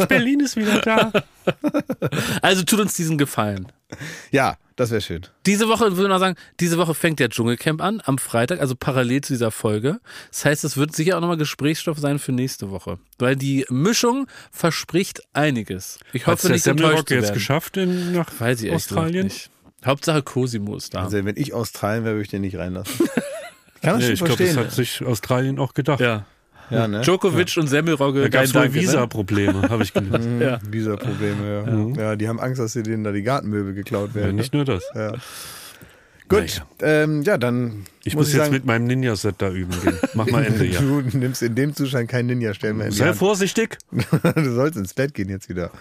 Berlin 0.08 0.40
ist 0.40 0.56
wieder 0.56 0.80
da. 0.80 1.12
Also 2.42 2.64
tut 2.64 2.80
uns 2.80 2.94
diesen 2.94 3.18
Gefallen. 3.18 3.68
Ja, 4.32 4.58
das 4.78 4.92
wäre 4.92 5.02
schön. 5.02 5.24
Diese 5.46 5.68
Woche, 5.68 5.92
würde 5.98 6.04
ich 6.04 6.08
noch 6.08 6.20
sagen, 6.20 6.38
diese 6.62 6.78
Woche 6.78 6.94
fängt 6.94 7.20
der 7.20 7.28
Dschungelcamp 7.30 7.82
an, 7.82 8.02
am 8.06 8.18
Freitag, 8.18 8.62
also 8.62 8.76
parallel 8.80 9.20
zu 9.22 9.34
dieser 9.34 9.52
Folge. 9.52 10.00
Das 10.32 10.46
heißt, 10.46 10.64
es 10.64 10.78
wird 10.78 10.96
sicher 10.96 11.18
auch 11.18 11.22
nochmal 11.22 11.36
Gesprächsstoff 11.38 11.98
sein 12.00 12.20
für 12.20 12.32
nächste 12.32 12.72
Woche. 12.72 12.98
Weil 13.20 13.36
die 13.36 13.66
Mischung 13.70 14.28
verspricht 14.52 15.22
einiges. 15.34 16.00
Ich 16.14 16.26
hoffe 16.28 16.50
nicht 16.50 16.66
enttäuscht 16.66 17.10
zu 17.10 17.16
jetzt 17.16 17.24
werden. 17.26 17.34
geschafft 17.34 17.76
in, 17.78 18.14
nach 18.14 18.32
Weiß 18.40 18.62
ich 18.62 18.72
Australien? 18.72 19.26
nicht. 19.26 19.50
Hauptsache 19.86 20.24
Cosimo 20.24 20.76
ist 20.76 20.94
da. 20.94 21.04
Also, 21.04 21.24
wenn 21.26 21.38
ich 21.38 21.54
Australien 21.54 22.04
wäre, 22.06 22.16
würde 22.16 22.24
ich 22.24 22.30
den 22.30 22.42
nicht 22.42 22.58
reinlassen. 22.58 23.08
Kann 23.82 23.92
man 23.92 23.98
Nee, 24.00 24.06
schon 24.06 24.14
ich 24.14 24.20
glaube, 24.24 24.44
das 24.44 24.54
verstehen. 24.54 24.64
hat 24.66 24.72
sich 24.74 25.04
Australien 25.06 25.60
auch 25.60 25.74
gedacht. 25.74 26.00
ja. 26.00 26.26
Ja, 26.70 26.88
ne? 26.88 27.02
Djokovic 27.02 27.56
und 27.58 27.68
Semmelrogge, 27.68 28.22
Da 28.24 28.30
gab 28.30 28.44
es 28.44 28.54
wohl 28.54 28.64
Danke, 28.64 28.78
ne? 28.78 28.84
Visa-Probleme, 28.84 29.70
habe 29.70 29.84
ich 29.84 29.94
gelesen. 29.94 30.42
Ja. 30.42 30.60
Visa-Probleme, 30.70 31.94
ja. 31.98 32.02
ja. 32.04 32.16
die 32.16 32.28
haben 32.28 32.40
Angst, 32.40 32.60
dass 32.60 32.74
sie 32.74 32.84
denen 32.84 33.04
da 33.04 33.12
die 33.12 33.24
Gartenmöbel 33.24 33.74
geklaut 33.74 34.10
Ja, 34.10 34.22
werden. 34.22 34.36
nicht 34.36 34.54
nur 34.54 34.66
das. 34.66 34.84
Ja. 34.96 35.14
Gut, 36.30 36.62
ähm, 36.82 37.22
ja, 37.24 37.38
dann 37.38 37.86
Ich 38.04 38.14
muss, 38.16 38.28
ich 38.28 38.34
jetzt 38.34 38.44
sagen, 38.44 38.54
mit 38.54 38.66
meinem 38.66 38.86
Ninja-Set 38.86 39.36
da 39.38 39.50
üben 39.50 39.72
gehen. 39.82 39.98
Mach 40.14 40.28
mal 40.28 40.44
Ende, 40.46 40.66
ja. 40.66 40.82
Du 40.82 41.02
nimmst 41.18 41.42
in 41.42 41.56
dem 41.56 41.74
Zustand 41.74 42.10
keinen 42.10 42.26
Ninja-Stern 42.28 42.76
mehr 42.78 42.92
Sei 42.92 43.14
vorsichtig. 43.14 43.78
Du 44.36 44.54
sollst 44.54 44.78
ins 44.78 44.94
Bett 44.94 45.14
gehen 45.14 45.30
jetzt 45.30 45.48
wieder. 45.48 45.72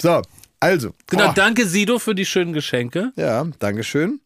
So, 0.00 0.22
also. 0.60 0.94
Genau, 1.08 1.30
Oh, 1.30 1.32
danke 1.34 1.66
Sido 1.66 1.98
für 1.98 2.14
die 2.14 2.26
schönen 2.26 2.52
Geschenke. 2.52 3.12
Ja, 3.16 3.44
Dankeschön. 3.58 4.20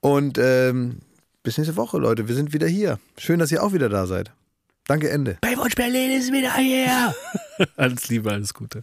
Und 0.00 0.38
ähm, 0.38 0.98
bis 1.42 1.56
nächste 1.56 1.76
Woche, 1.76 1.96
Leute. 1.98 2.28
Wir 2.28 2.34
sind 2.34 2.52
wieder 2.52 2.66
hier. 2.66 2.98
Schön, 3.16 3.38
dass 3.38 3.50
ihr 3.50 3.62
auch 3.62 3.72
wieder 3.72 3.88
da 3.88 4.06
seid. 4.06 4.30
Danke, 4.88 5.10
Ende. 5.10 5.36
Baywatch 5.42 5.74
Berlin 5.74 6.12
ist 6.12 6.32
wieder 6.32 6.54
hier. 6.56 7.14
alles 7.76 8.08
Liebe, 8.08 8.32
alles 8.32 8.54
Gute. 8.54 8.82